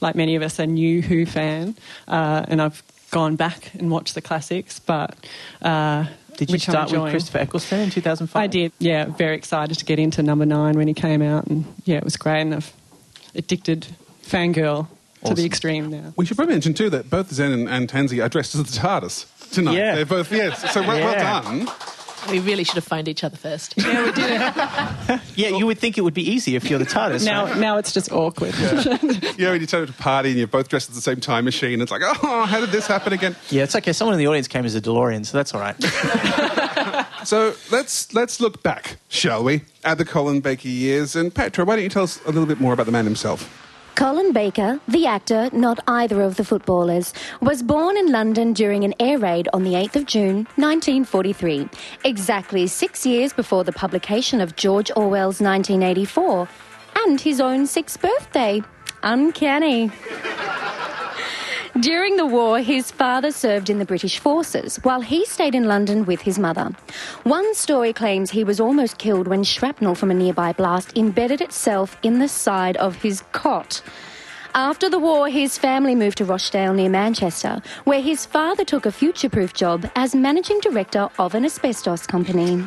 like 0.00 0.14
many 0.14 0.36
of 0.36 0.42
us, 0.42 0.60
a 0.60 0.66
new 0.68 1.02
Who 1.02 1.26
fan, 1.26 1.74
uh, 2.06 2.44
and 2.46 2.62
I've 2.62 2.80
gone 3.10 3.34
back 3.34 3.74
and 3.74 3.90
watched 3.90 4.14
the 4.14 4.20
classics. 4.22 4.78
But 4.78 5.16
uh, 5.62 6.06
Did 6.36 6.50
you 6.50 6.58
start 6.58 6.90
with. 6.90 7.10
Christopher 7.10 7.38
Eccleston 7.38 7.80
in 7.80 7.90
2005? 7.90 8.40
I 8.40 8.46
did. 8.46 8.72
Yeah, 8.78 9.06
very 9.06 9.36
excited 9.36 9.78
to 9.78 9.84
get 9.84 9.98
into 9.98 10.22
number 10.22 10.46
nine 10.46 10.76
when 10.76 10.88
he 10.88 10.94
came 10.94 11.22
out, 11.22 11.46
and 11.46 11.64
yeah, 11.84 11.96
it 11.96 12.04
was 12.04 12.16
great. 12.16 12.40
And 12.40 12.54
I've 12.54 12.72
addicted 13.34 13.86
fangirl 14.22 14.88
to 15.24 15.34
the 15.34 15.44
extreme 15.44 15.90
now. 15.90 16.12
We 16.16 16.26
should 16.26 16.36
probably 16.36 16.54
mention 16.54 16.74
too 16.74 16.90
that 16.90 17.08
both 17.10 17.32
Zen 17.32 17.52
and, 17.52 17.68
and 17.68 17.88
Tansy 17.88 18.20
are 18.22 18.28
dressed 18.28 18.54
as 18.54 18.62
the 18.62 18.80
TARDIS 18.80 19.50
tonight. 19.52 19.76
Yeah. 19.76 19.94
They're 19.96 20.06
both 20.06 20.32
yes. 20.32 20.72
So 20.72 20.80
well, 20.80 20.98
well 20.98 21.42
done. 21.42 21.68
We 22.30 22.38
really 22.40 22.64
should 22.64 22.76
have 22.76 22.84
phoned 22.84 23.08
each 23.08 23.24
other 23.24 23.36
first. 23.36 23.74
Yeah, 23.82 24.04
we 24.04 24.12
did. 24.12 25.20
yeah, 25.36 25.48
you 25.56 25.66
would 25.66 25.78
think 25.78 25.98
it 25.98 26.02
would 26.02 26.14
be 26.14 26.28
easy 26.30 26.56
if 26.56 26.70
you're 26.70 26.78
the 26.78 26.84
TARDIS. 26.84 27.24
Now, 27.24 27.46
right? 27.46 27.58
now 27.58 27.76
it's 27.78 27.92
just 27.92 28.10
awkward. 28.12 28.54
You 29.32 29.46
know, 29.46 29.52
when 29.52 29.60
you 29.60 29.66
turn 29.66 29.82
up 29.82 29.88
to 29.88 29.94
a 29.94 30.02
party 30.02 30.30
and 30.30 30.38
you're 30.38 30.46
both 30.46 30.68
dressed 30.68 30.88
at 30.88 30.94
the 30.94 31.00
same 31.00 31.20
time 31.20 31.44
machine, 31.44 31.80
it's 31.80 31.90
like, 31.90 32.02
oh, 32.04 32.44
how 32.44 32.60
did 32.60 32.70
this 32.70 32.86
happen 32.86 33.12
again? 33.12 33.34
Yeah, 33.50 33.64
it's 33.64 33.74
okay. 33.74 33.92
Someone 33.92 34.14
in 34.14 34.18
the 34.18 34.26
audience 34.28 34.46
came 34.46 34.64
as 34.64 34.74
a 34.74 34.80
DeLorean, 34.80 35.26
so 35.26 35.36
that's 35.36 35.54
all 35.54 35.60
right. 35.60 35.74
So 37.24 37.54
let's 37.70 38.12
let's 38.14 38.40
look 38.40 38.62
back, 38.64 38.96
shall 39.08 39.44
we, 39.44 39.62
at 39.84 39.96
the 39.98 40.04
Colin 40.04 40.40
Baker 40.40 40.68
years? 40.68 41.14
And 41.14 41.32
Petra, 41.32 41.64
why 41.64 41.76
don't 41.76 41.84
you 41.84 41.88
tell 41.88 42.02
us 42.02 42.20
a 42.24 42.32
little 42.32 42.46
bit 42.46 42.60
more 42.60 42.72
about 42.72 42.86
the 42.86 42.92
man 42.92 43.04
himself? 43.04 43.61
Colin 43.94 44.32
Baker, 44.32 44.80
the 44.88 45.06
actor, 45.06 45.50
not 45.52 45.78
either 45.86 46.22
of 46.22 46.36
the 46.36 46.44
footballers, 46.44 47.12
was 47.40 47.62
born 47.62 47.96
in 47.96 48.10
London 48.10 48.52
during 48.52 48.84
an 48.84 48.94
air 48.98 49.18
raid 49.18 49.48
on 49.52 49.64
the 49.64 49.74
8th 49.74 49.96
of 49.96 50.06
June 50.06 50.36
1943, 50.56 51.68
exactly 52.04 52.66
six 52.66 53.04
years 53.04 53.32
before 53.32 53.64
the 53.64 53.72
publication 53.72 54.40
of 54.40 54.56
George 54.56 54.90
Orwell's 54.96 55.40
1984 55.40 56.48
and 57.04 57.20
his 57.20 57.40
own 57.40 57.66
sixth 57.66 58.00
birthday. 58.00 58.62
Uncanny. 59.02 59.90
During 61.80 62.16
the 62.18 62.26
war, 62.26 62.60
his 62.60 62.90
father 62.90 63.32
served 63.32 63.70
in 63.70 63.78
the 63.78 63.86
British 63.86 64.18
forces 64.18 64.76
while 64.82 65.00
he 65.00 65.24
stayed 65.24 65.54
in 65.54 65.64
London 65.64 66.04
with 66.04 66.20
his 66.20 66.38
mother. 66.38 66.70
One 67.22 67.54
story 67.54 67.94
claims 67.94 68.30
he 68.30 68.44
was 68.44 68.60
almost 68.60 68.98
killed 68.98 69.26
when 69.26 69.42
shrapnel 69.42 69.94
from 69.94 70.10
a 70.10 70.14
nearby 70.14 70.52
blast 70.52 70.96
embedded 70.98 71.40
itself 71.40 71.96
in 72.02 72.18
the 72.18 72.28
side 72.28 72.76
of 72.76 72.96
his 72.96 73.22
cot. 73.32 73.80
After 74.54 74.90
the 74.90 74.98
war, 74.98 75.30
his 75.30 75.56
family 75.56 75.94
moved 75.94 76.18
to 76.18 76.26
Rochdale 76.26 76.74
near 76.74 76.90
Manchester, 76.90 77.62
where 77.84 78.02
his 78.02 78.26
father 78.26 78.66
took 78.66 78.84
a 78.84 78.92
future 78.92 79.30
proof 79.30 79.54
job 79.54 79.90
as 79.96 80.14
managing 80.14 80.60
director 80.60 81.08
of 81.18 81.34
an 81.34 81.46
asbestos 81.46 82.06
company. 82.06 82.62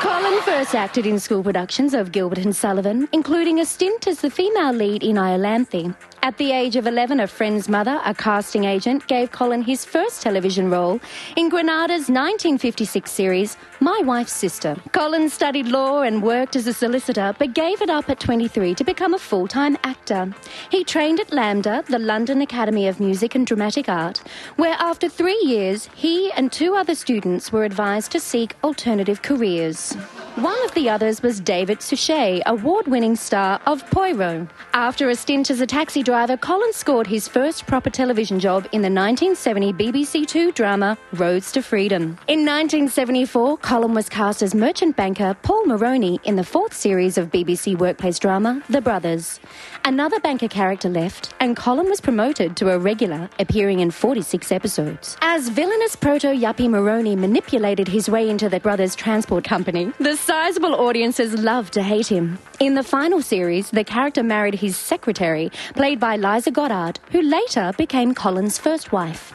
Colin 0.00 0.42
first 0.42 0.74
acted 0.74 1.06
in 1.06 1.18
school 1.18 1.42
productions 1.42 1.94
of 1.94 2.12
Gilbert 2.12 2.38
and 2.44 2.54
Sullivan, 2.54 3.08
including 3.12 3.60
a 3.60 3.64
stint 3.64 4.06
as 4.06 4.20
the 4.20 4.28
female 4.28 4.74
lead 4.74 5.02
in 5.02 5.16
Iolanthe. 5.16 5.96
At 6.24 6.38
the 6.38 6.52
age 6.52 6.76
of 6.76 6.86
11, 6.86 7.20
a 7.20 7.26
friend's 7.26 7.68
mother, 7.68 8.00
a 8.02 8.14
casting 8.14 8.64
agent, 8.64 9.06
gave 9.08 9.30
Colin 9.30 9.60
his 9.60 9.84
first 9.84 10.22
television 10.22 10.70
role 10.70 10.98
in 11.36 11.50
Granada's 11.50 12.08
1956 12.08 13.12
series, 13.12 13.58
My 13.78 14.00
Wife's 14.02 14.32
Sister. 14.32 14.74
Colin 14.92 15.28
studied 15.28 15.66
law 15.66 16.00
and 16.00 16.22
worked 16.22 16.56
as 16.56 16.66
a 16.66 16.72
solicitor, 16.72 17.34
but 17.38 17.52
gave 17.52 17.82
it 17.82 17.90
up 17.90 18.08
at 18.08 18.20
23 18.20 18.74
to 18.74 18.84
become 18.84 19.12
a 19.12 19.18
full 19.18 19.46
time 19.46 19.76
actor. 19.84 20.32
He 20.70 20.82
trained 20.82 21.20
at 21.20 21.28
LAMDA, 21.28 21.84
the 21.88 21.98
London 21.98 22.40
Academy 22.40 22.88
of 22.88 23.00
Music 23.00 23.34
and 23.34 23.46
Dramatic 23.46 23.90
Art, 23.90 24.22
where 24.56 24.76
after 24.78 25.10
three 25.10 25.42
years, 25.44 25.90
he 25.94 26.32
and 26.32 26.50
two 26.50 26.74
other 26.74 26.94
students 26.94 27.52
were 27.52 27.64
advised 27.64 28.12
to 28.12 28.18
seek 28.18 28.56
alternative 28.64 29.20
careers. 29.20 29.92
One 30.36 30.64
of 30.64 30.72
the 30.74 30.88
others 30.88 31.22
was 31.22 31.38
David 31.38 31.82
Suchet, 31.82 32.42
award 32.46 32.88
winning 32.88 33.14
star 33.14 33.60
of 33.66 33.88
Poirot. 33.90 34.48
After 34.72 35.10
a 35.10 35.14
stint 35.14 35.50
as 35.50 35.60
a 35.60 35.66
taxi 35.66 36.02
driver, 36.02 36.13
Colin 36.14 36.72
scored 36.72 37.08
his 37.08 37.26
first 37.26 37.66
proper 37.66 37.90
television 37.90 38.38
job 38.38 38.68
in 38.70 38.82
the 38.82 38.88
1970 38.88 39.72
BBC 39.72 40.24
Two 40.24 40.52
drama 40.52 40.96
Roads 41.12 41.50
to 41.50 41.60
Freedom. 41.60 42.02
In 42.28 42.46
1974, 42.46 43.58
Colin 43.58 43.94
was 43.94 44.08
cast 44.08 44.40
as 44.40 44.54
merchant 44.54 44.94
banker 44.94 45.36
Paul 45.42 45.64
Merroney 45.64 46.20
in 46.22 46.36
the 46.36 46.44
fourth 46.44 46.72
series 46.72 47.18
of 47.18 47.32
BBC 47.32 47.76
workplace 47.76 48.20
drama 48.20 48.62
The 48.68 48.80
Brothers. 48.80 49.40
Another 49.86 50.18
banker 50.18 50.48
character 50.48 50.88
left, 50.88 51.34
and 51.40 51.54
Colin 51.54 51.90
was 51.90 52.00
promoted 52.00 52.56
to 52.56 52.70
a 52.70 52.78
regular, 52.78 53.28
appearing 53.38 53.80
in 53.80 53.90
46 53.90 54.50
episodes. 54.50 55.18
As 55.20 55.50
villainous 55.50 55.94
proto 55.94 56.28
yuppie 56.28 56.70
Merroney 56.70 57.14
manipulated 57.18 57.88
his 57.88 58.08
way 58.08 58.30
into 58.30 58.48
the 58.48 58.60
brothers' 58.60 58.94
transport 58.94 59.44
company, 59.44 59.92
the 60.00 60.16
sizable 60.16 60.74
audiences 60.74 61.34
loved 61.34 61.74
to 61.74 61.82
hate 61.82 62.06
him. 62.06 62.38
In 62.60 62.76
the 62.76 62.82
final 62.82 63.20
series, 63.20 63.68
the 63.72 63.84
character 63.84 64.22
married 64.22 64.54
his 64.54 64.74
secretary, 64.74 65.52
played 65.74 66.00
by 66.00 66.16
Liza 66.16 66.52
Goddard, 66.52 66.98
who 67.10 67.20
later 67.20 67.72
became 67.76 68.14
Colin's 68.14 68.56
first 68.56 68.90
wife. 68.90 69.34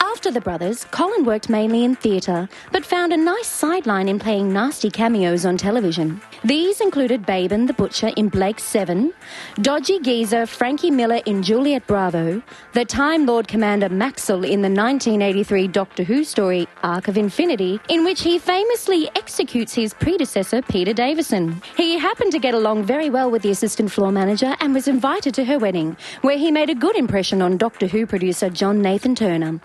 After 0.00 0.30
the 0.30 0.40
brothers, 0.40 0.84
Colin 0.90 1.24
worked 1.24 1.48
mainly 1.48 1.84
in 1.84 1.94
theatre, 1.94 2.48
but 2.72 2.84
found 2.84 3.12
a 3.12 3.16
nice 3.16 3.46
sideline 3.46 4.08
in 4.08 4.18
playing 4.18 4.52
nasty 4.52 4.90
cameos 4.90 5.44
on 5.46 5.56
television. 5.56 6.20
These 6.42 6.80
included 6.80 7.22
Bayban 7.24 7.66
the 7.66 7.72
Butcher 7.72 8.10
in 8.16 8.28
Blake 8.28 8.58
7, 8.58 9.12
Dodgy 9.60 10.00
Geezer 10.00 10.46
Frankie 10.46 10.90
Miller 10.90 11.20
in 11.26 11.42
Juliet 11.42 11.86
Bravo, 11.86 12.42
the 12.72 12.84
Time 12.84 13.26
Lord 13.26 13.46
Commander 13.46 13.88
Maxwell 13.88 14.44
in 14.44 14.62
the 14.62 14.70
1983 14.70 15.68
Doctor 15.68 16.02
Who 16.02 16.24
story 16.24 16.66
Arc 16.82 17.08
of 17.08 17.16
Infinity, 17.16 17.78
in 17.88 18.04
which 18.04 18.22
he 18.22 18.38
famously 18.38 19.08
executes 19.16 19.74
his 19.74 19.94
predecessor 19.94 20.62
Peter 20.62 20.92
Davison. 20.92 21.60
He 21.76 21.98
happened 21.98 22.32
to 22.32 22.38
get 22.38 22.54
along 22.54 22.84
very 22.84 23.10
well 23.10 23.30
with 23.30 23.42
the 23.42 23.50
assistant 23.50 23.92
floor 23.92 24.12
manager 24.12 24.56
and 24.60 24.74
was 24.74 24.88
invited 24.88 25.34
to 25.34 25.44
her 25.44 25.58
wedding, 25.58 25.96
where 26.22 26.38
he 26.38 26.50
made 26.50 26.70
a 26.70 26.74
good 26.74 26.96
impression 26.96 27.42
on 27.42 27.56
Doctor 27.56 27.86
Who 27.86 28.06
producer 28.06 28.50
John 28.50 28.80
Nathan 28.80 29.14
Turner. 29.14 29.60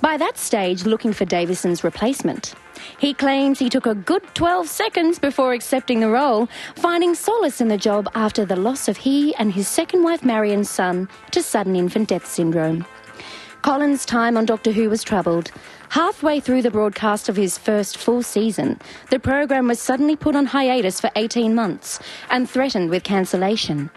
By 0.00 0.16
that 0.16 0.38
stage, 0.38 0.84
looking 0.84 1.12
for 1.12 1.24
Davison's 1.24 1.84
replacement. 1.84 2.54
He 2.98 3.14
claims 3.14 3.58
he 3.58 3.68
took 3.68 3.86
a 3.86 3.94
good 3.94 4.22
12 4.34 4.68
seconds 4.68 5.18
before 5.18 5.52
accepting 5.52 6.00
the 6.00 6.10
role, 6.10 6.48
finding 6.76 7.14
solace 7.14 7.60
in 7.60 7.68
the 7.68 7.78
job 7.78 8.08
after 8.14 8.44
the 8.44 8.56
loss 8.56 8.88
of 8.88 8.96
he 8.96 9.34
and 9.36 9.52
his 9.52 9.68
second 9.68 10.02
wife 10.02 10.24
Marion's 10.24 10.70
son 10.70 11.08
to 11.30 11.42
sudden 11.42 11.76
infant 11.76 12.08
death 12.08 12.26
syndrome. 12.26 12.84
Colin's 13.62 14.04
time 14.06 14.36
on 14.36 14.46
Doctor 14.46 14.70
Who 14.70 14.88
was 14.88 15.02
troubled. 15.02 15.50
Halfway 15.88 16.40
through 16.40 16.62
the 16.62 16.70
broadcast 16.70 17.28
of 17.28 17.36
his 17.36 17.58
first 17.58 17.96
full 17.96 18.22
season, 18.22 18.78
the 19.10 19.18
program 19.18 19.66
was 19.66 19.80
suddenly 19.80 20.14
put 20.14 20.36
on 20.36 20.46
hiatus 20.46 21.00
for 21.00 21.10
18 21.16 21.54
months 21.54 21.98
and 22.30 22.48
threatened 22.48 22.90
with 22.90 23.02
cancellation. 23.02 23.90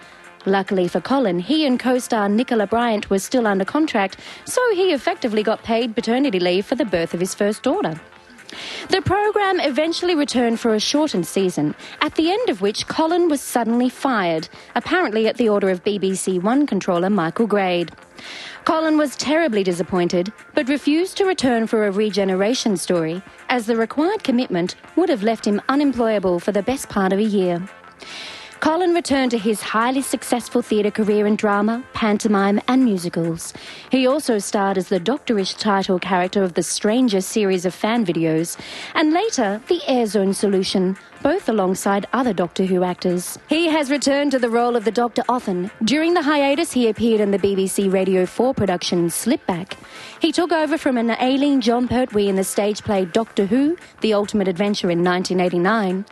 Luckily 0.45 0.87
for 0.87 1.01
Colin, 1.01 1.39
he 1.39 1.65
and 1.65 1.79
co 1.79 1.99
star 1.99 2.29
Nicola 2.29 2.65
Bryant 2.65 3.09
were 3.09 3.19
still 3.19 3.45
under 3.45 3.65
contract, 3.65 4.17
so 4.45 4.61
he 4.73 4.93
effectively 4.93 5.43
got 5.43 5.63
paid 5.63 5.95
paternity 5.95 6.39
leave 6.39 6.65
for 6.65 6.75
the 6.75 6.85
birth 6.85 7.13
of 7.13 7.19
his 7.19 7.35
first 7.35 7.61
daughter. 7.61 7.99
The 8.89 9.01
program 9.01 9.59
eventually 9.59 10.15
returned 10.15 10.59
for 10.59 10.73
a 10.73 10.79
shortened 10.79 11.27
season, 11.27 11.75
at 12.01 12.15
the 12.15 12.31
end 12.31 12.49
of 12.49 12.61
which 12.61 12.87
Colin 12.87 13.29
was 13.29 13.41
suddenly 13.41 13.89
fired, 13.89 14.49
apparently 14.75 15.27
at 15.27 15.37
the 15.37 15.49
order 15.49 15.69
of 15.69 15.83
BBC 15.83 16.41
One 16.41 16.65
controller 16.65 17.09
Michael 17.09 17.45
Grade. 17.45 17.91
Colin 18.65 18.97
was 18.97 19.15
terribly 19.15 19.63
disappointed, 19.63 20.33
but 20.55 20.69
refused 20.69 21.17
to 21.17 21.25
return 21.25 21.67
for 21.67 21.85
a 21.85 21.91
regeneration 21.91 22.77
story, 22.77 23.21
as 23.49 23.65
the 23.65 23.75
required 23.75 24.23
commitment 24.23 24.75
would 24.95 25.09
have 25.09 25.21
left 25.23 25.45
him 25.45 25.61
unemployable 25.69 26.39
for 26.39 26.51
the 26.51 26.63
best 26.63 26.89
part 26.89 27.13
of 27.13 27.19
a 27.19 27.23
year. 27.23 27.61
Colin 28.59 28.93
returned 28.93 29.31
to 29.31 29.37
his 29.37 29.61
highly 29.61 30.01
successful 30.01 30.61
theatre 30.61 30.91
career 30.91 31.25
in 31.25 31.37
drama, 31.37 31.81
pantomime, 31.93 32.59
and 32.67 32.83
musicals. 32.83 33.53
He 33.89 34.05
also 34.05 34.37
starred 34.37 34.77
as 34.77 34.89
the 34.89 34.99
doctorish 34.99 35.57
title 35.57 35.97
character 35.97 36.43
of 36.43 36.55
the 36.55 36.63
Stranger 36.63 37.21
series 37.21 37.65
of 37.65 37.73
fan 37.73 38.05
videos, 38.05 38.59
and 38.95 39.13
later 39.13 39.61
the 39.69 39.79
Airzone 39.87 40.35
solution, 40.35 40.97
both 41.21 41.49
alongside 41.49 42.07
other 42.13 42.33
Doctor 42.33 42.65
Who 42.65 42.83
actors. 42.83 43.37
He 43.47 43.67
has 43.67 43.91
returned 43.91 44.31
to 44.31 44.39
the 44.39 44.49
role 44.49 44.75
of 44.75 44.85
the 44.85 44.91
Doctor 44.91 45.23
often. 45.29 45.71
During 45.83 46.13
the 46.13 46.21
hiatus, 46.21 46.71
he 46.71 46.87
appeared 46.87 47.21
in 47.21 47.31
the 47.31 47.39
BBC 47.39 47.91
Radio 47.91 48.25
4 48.25 48.53
production 48.53 49.07
Slipback. 49.07 49.73
He 50.19 50.31
took 50.31 50.51
over 50.51 50.77
from 50.77 50.97
an 50.97 51.11
ailing 51.19 51.61
Jon 51.61 51.87
Pertwee 51.87 52.27
in 52.27 52.35
the 52.35 52.43
stage 52.43 52.83
play 52.83 53.05
Doctor 53.05 53.45
Who, 53.45 53.77
The 54.01 54.13
Ultimate 54.13 54.47
Adventure 54.47 54.91
in 54.91 55.03
1989, 55.03 56.05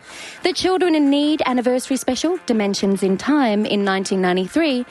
the 0.43 0.53
Children 0.53 0.95
in 0.95 1.09
Need 1.09 1.41
anniversary 1.45 1.97
special 1.97 2.37
Dimensions 2.45 3.03
in 3.03 3.17
Time 3.17 3.65
in 3.65 3.85
1993, 3.85 4.85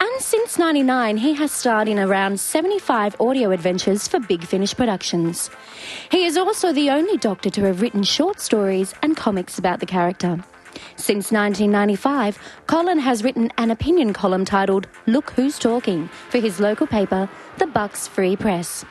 and 0.00 0.20
since 0.20 0.58
99 0.58 1.16
he 1.16 1.34
has 1.34 1.52
starred 1.52 1.88
in 1.88 1.98
around 1.98 2.40
75 2.40 3.20
audio 3.20 3.50
adventures 3.50 4.08
for 4.08 4.20
Big 4.20 4.44
Finish 4.44 4.74
Productions. 4.74 5.50
He 6.10 6.24
is 6.24 6.36
also 6.36 6.72
the 6.72 6.90
only 6.90 7.16
Doctor 7.16 7.50
to 7.50 7.64
have 7.64 7.80
written 7.82 8.02
short 8.02 8.40
stories 8.40 8.94
and 9.02 9.16
comics 9.16 9.58
about 9.58 9.80
the 9.80 9.86
character. 9.86 10.42
Since 10.96 11.32
1995, 11.32 12.38
Colin 12.66 12.98
has 12.98 13.24
written 13.24 13.50
an 13.58 13.70
opinion 13.70 14.12
column 14.12 14.44
titled 14.44 14.86
Look 15.06 15.30
Who's 15.30 15.58
Talking 15.58 16.08
for 16.28 16.38
his 16.38 16.60
local 16.60 16.86
paper, 16.86 17.28
the 17.58 17.66
Bucks 17.66 18.06
Free 18.06 18.36
Press. 18.36 18.84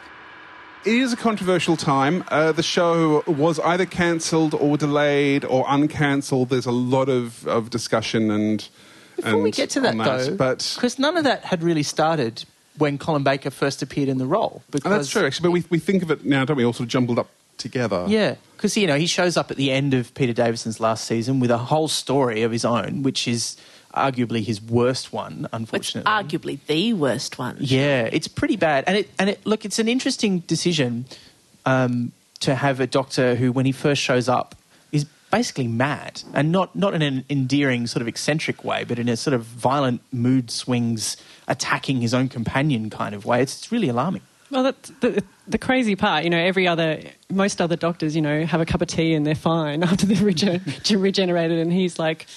It 0.85 0.93
is 0.93 1.13
a 1.13 1.17
controversial 1.17 1.77
time. 1.77 2.23
Uh, 2.27 2.51
the 2.51 2.63
show 2.63 3.23
was 3.25 3.59
either 3.59 3.85
cancelled 3.87 4.53
or 4.53 4.77
delayed 4.77 5.43
or 5.43 5.65
uncancelled. 5.67 6.49
There's 6.49 6.67
a 6.67 6.71
lot 6.71 7.09
of, 7.09 7.47
of 7.47 7.69
discussion 7.69 8.31
and. 8.31 8.67
Before 9.15 9.31
and 9.31 9.43
we 9.43 9.51
get 9.51 9.69
to 9.71 9.81
that, 9.81 9.91
on 9.91 9.97
though, 9.97 10.35
but 10.35 10.73
because 10.75 10.99
none 10.99 11.17
of 11.17 11.23
that 11.23 11.45
had 11.45 11.63
really 11.63 11.83
started 11.83 12.43
when 12.77 12.97
Colin 12.97 13.23
Baker 13.23 13.49
first 13.49 13.81
appeared 13.81 14.09
in 14.09 14.17
the 14.17 14.25
role. 14.25 14.61
Because 14.71 14.91
that's 14.91 15.09
true, 15.09 15.25
actually. 15.25 15.43
But 15.43 15.51
we, 15.51 15.63
we 15.69 15.79
think 15.79 16.03
of 16.03 16.11
it 16.11 16.25
now, 16.25 16.43
don't 16.45 16.57
we? 16.57 16.65
All 16.65 16.73
sort 16.73 16.87
of 16.87 16.89
jumbled 16.89 17.19
up 17.19 17.29
together. 17.57 18.05
Yeah, 18.07 18.35
because 18.57 18.75
you 18.75 18.87
know 18.87 18.97
he 18.97 19.07
shows 19.07 19.37
up 19.37 19.51
at 19.51 19.57
the 19.57 19.71
end 19.71 19.93
of 19.93 20.13
Peter 20.13 20.33
Davison's 20.33 20.79
last 20.79 21.05
season 21.05 21.39
with 21.39 21.51
a 21.51 21.57
whole 21.57 21.87
story 21.87 22.43
of 22.43 22.51
his 22.51 22.65
own, 22.65 23.03
which 23.03 23.27
is 23.27 23.57
arguably 23.93 24.43
his 24.43 24.61
worst 24.61 25.13
one, 25.13 25.45
It's 25.45 25.53
unfortunately. 25.53 26.11
arguably 26.11 26.59
the 26.67 26.93
worst 26.93 27.39
one. 27.39 27.57
Yeah, 27.59 28.09
it's 28.11 28.27
pretty 28.27 28.57
bad, 28.57 28.83
and 28.87 28.97
it 28.97 29.09
and 29.17 29.29
it 29.29 29.45
look, 29.45 29.63
it's 29.65 29.79
an 29.79 29.87
interesting 29.87 30.39
decision 30.39 31.05
um, 31.65 32.11
to 32.41 32.55
have 32.55 32.79
a 32.79 32.87
doctor 32.87 33.35
who, 33.35 33.51
when 33.51 33.65
he 33.65 33.71
first 33.71 34.01
shows 34.01 34.27
up, 34.27 34.53
is 34.53 34.64
basically 35.35 35.67
mad, 35.67 36.23
and 36.33 36.49
not 36.49 36.73
not 36.77 36.93
in 36.93 37.01
an 37.01 37.25
endearing 37.29 37.87
sort 37.87 38.01
of 38.01 38.07
eccentric 38.07 38.63
way, 38.63 38.85
but 38.85 38.97
in 38.97 39.09
a 39.09 39.17
sort 39.17 39.33
of 39.33 39.41
violent 39.43 39.99
mood 40.13 40.49
swings, 40.49 41.17
attacking 41.49 41.99
his 41.99 42.13
own 42.13 42.29
companion 42.29 42.89
kind 42.89 43.13
of 43.13 43.25
way. 43.25 43.41
It's, 43.41 43.57
it's 43.57 43.69
really 43.69 43.89
alarming. 43.89 44.21
Well, 44.49 44.63
that's 44.63 44.91
the, 45.01 45.21
the 45.45 45.57
crazy 45.57 45.97
part, 45.97 46.23
you 46.23 46.29
know, 46.29 46.37
every 46.37 46.69
other, 46.69 47.01
most 47.29 47.59
other 47.59 47.75
doctors, 47.75 48.15
you 48.15 48.21
know, 48.21 48.45
have 48.45 48.61
a 48.61 48.65
cup 48.65 48.81
of 48.81 48.87
tea 48.87 49.13
and 49.13 49.27
they're 49.27 49.35
fine 49.35 49.83
after 49.89 50.05
they've 50.05 50.21
regen- 50.21 50.61
regenerated, 51.01 51.59
and 51.59 51.73
he's 51.73 51.99
like, 51.99 52.27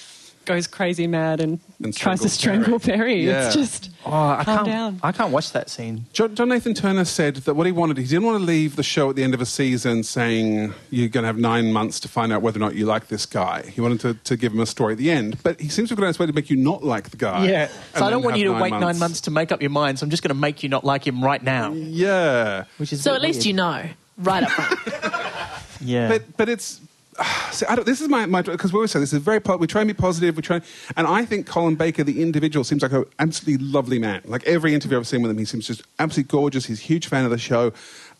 goes 0.49 0.65
crazy 0.65 1.05
mad 1.05 1.39
and, 1.41 1.59
And 1.83 1.95
tries 1.95 2.21
to 2.21 2.29
strangle 2.29 2.79
Peri. 2.79 3.23
Yeah. 3.23 3.45
It's 3.45 3.55
just, 3.55 3.91
Oh, 4.03 4.11
I 4.11 4.43
calm 4.43 4.55
can't. 4.57 4.65
down. 4.67 4.99
I 5.03 5.11
can't 5.11 5.31
watch 5.31 5.51
that 5.51 5.69
scene. 5.69 6.05
John, 6.11 6.33
John 6.33 6.49
Nathan 6.49 6.73
Turner 6.73 7.05
said 7.05 7.35
that 7.35 7.53
what 7.53 7.67
he 7.67 7.71
wanted, 7.71 7.97
he 7.97 8.05
didn't 8.05 8.23
want 8.23 8.39
to 8.39 8.43
leave 8.43 8.75
the 8.75 8.81
show 8.83 9.11
at 9.11 9.15
the 9.15 9.23
end 9.23 9.35
of 9.35 9.41
a 9.41 9.45
season 9.45 10.01
saying 10.01 10.73
you're 10.89 11.07
going 11.07 11.21
to 11.21 11.27
have 11.27 11.37
nine 11.37 11.71
months 11.71 11.99
to 11.99 12.07
find 12.07 12.33
out 12.33 12.41
whether 12.41 12.57
or 12.57 12.61
not 12.61 12.73
you 12.73 12.87
like 12.87 13.07
this 13.09 13.27
guy. 13.27 13.61
He 13.69 13.79
wanted 13.79 13.99
to, 14.01 14.13
to 14.15 14.35
give 14.35 14.51
him 14.53 14.59
a 14.59 14.65
story 14.65 14.93
at 14.93 14.97
the 14.97 15.11
end, 15.11 15.37
but 15.43 15.59
he 15.61 15.69
seems 15.69 15.89
to 15.89 15.93
have 15.93 15.99
gone 15.99 16.05
out 16.05 16.07
his 16.07 16.19
way 16.19 16.25
to 16.25 16.33
make 16.33 16.49
you 16.49 16.57
not 16.57 16.83
like 16.83 17.11
the 17.11 17.17
guy. 17.17 17.45
Yeah. 17.47 17.67
So 17.95 18.05
I 18.05 18.09
don't 18.09 18.23
want 18.23 18.37
you 18.37 18.45
to 18.45 18.53
wait 18.53 18.71
nine 18.71 18.97
months 18.97 19.21
to 19.21 19.31
make 19.31 19.51
up 19.51 19.61
your 19.61 19.69
mind. 19.71 19.99
So 19.99 20.05
I'm 20.05 20.09
just 20.09 20.23
going 20.23 20.29
to 20.35 20.41
make 20.41 20.63
you 20.63 20.69
not 20.69 20.83
like 20.83 21.05
him 21.05 21.23
right 21.23 21.43
now. 21.43 21.71
Yeah. 21.73 22.63
Which 22.77 22.91
is 22.91 23.03
So 23.03 23.11
bit 23.11 23.15
at 23.17 23.21
least 23.21 23.37
weird. 23.37 23.45
you 23.45 23.53
know 23.53 23.85
right 24.17 24.43
up 24.43 24.49
front. 24.49 25.23
Yeah. 25.81 26.09
But 26.09 26.35
but 26.35 26.49
it's. 26.49 26.81
Don't, 27.59 27.85
this 27.85 28.01
is 28.01 28.07
my 28.07 28.25
because 28.41 28.71
we 28.71 28.77
always 28.77 28.91
say 28.91 28.99
this 28.99 29.13
is 29.13 29.21
very. 29.21 29.39
We 29.59 29.67
try 29.67 29.81
and 29.81 29.87
be 29.87 29.93
positive. 29.93 30.35
We 30.35 30.41
try, 30.41 30.61
and 30.95 31.07
I 31.07 31.25
think 31.25 31.47
Colin 31.47 31.75
Baker, 31.75 32.03
the 32.03 32.21
individual, 32.21 32.63
seems 32.63 32.81
like 32.81 32.91
an 32.91 33.05
absolutely 33.19 33.65
lovely 33.65 33.99
man. 33.99 34.21
Like 34.25 34.43
every 34.45 34.73
interview 34.73 34.97
I've 34.97 35.07
seen 35.07 35.21
with 35.21 35.31
him, 35.31 35.37
he 35.37 35.45
seems 35.45 35.67
just 35.67 35.83
absolutely 35.99 36.29
gorgeous. 36.29 36.65
He's 36.65 36.79
a 36.79 36.83
huge 36.83 37.07
fan 37.07 37.25
of 37.25 37.31
the 37.31 37.37
show. 37.37 37.73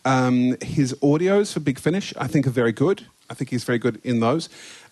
Um, 0.04 0.56
his 0.62 0.94
audios 0.94 1.52
for 1.52 1.60
Big 1.60 1.78
Finish, 1.78 2.14
I 2.16 2.26
think, 2.26 2.46
are 2.46 2.50
very 2.50 2.72
good. 2.72 3.06
I 3.28 3.34
think 3.34 3.50
he's 3.50 3.64
very 3.64 3.78
good 3.78 4.00
in 4.04 4.20
those. 4.20 4.48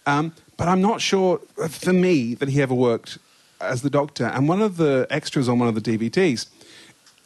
Um, 0.07 0.33
but 0.57 0.68
I'm 0.68 0.81
not 0.81 1.01
sure, 1.01 1.38
for 1.68 1.92
me, 1.92 2.35
that 2.35 2.49
he 2.49 2.62
ever 2.62 2.75
worked 2.75 3.18
as 3.61 3.83
the 3.83 3.90
Doctor. 3.90 4.27
And 4.27 4.49
one 4.49 4.62
of 4.62 4.77
the 4.77 5.07
extras 5.11 5.49
on 5.49 5.59
one 5.59 5.68
of 5.68 5.75
the 5.75 5.81
DVDs, 5.81 6.47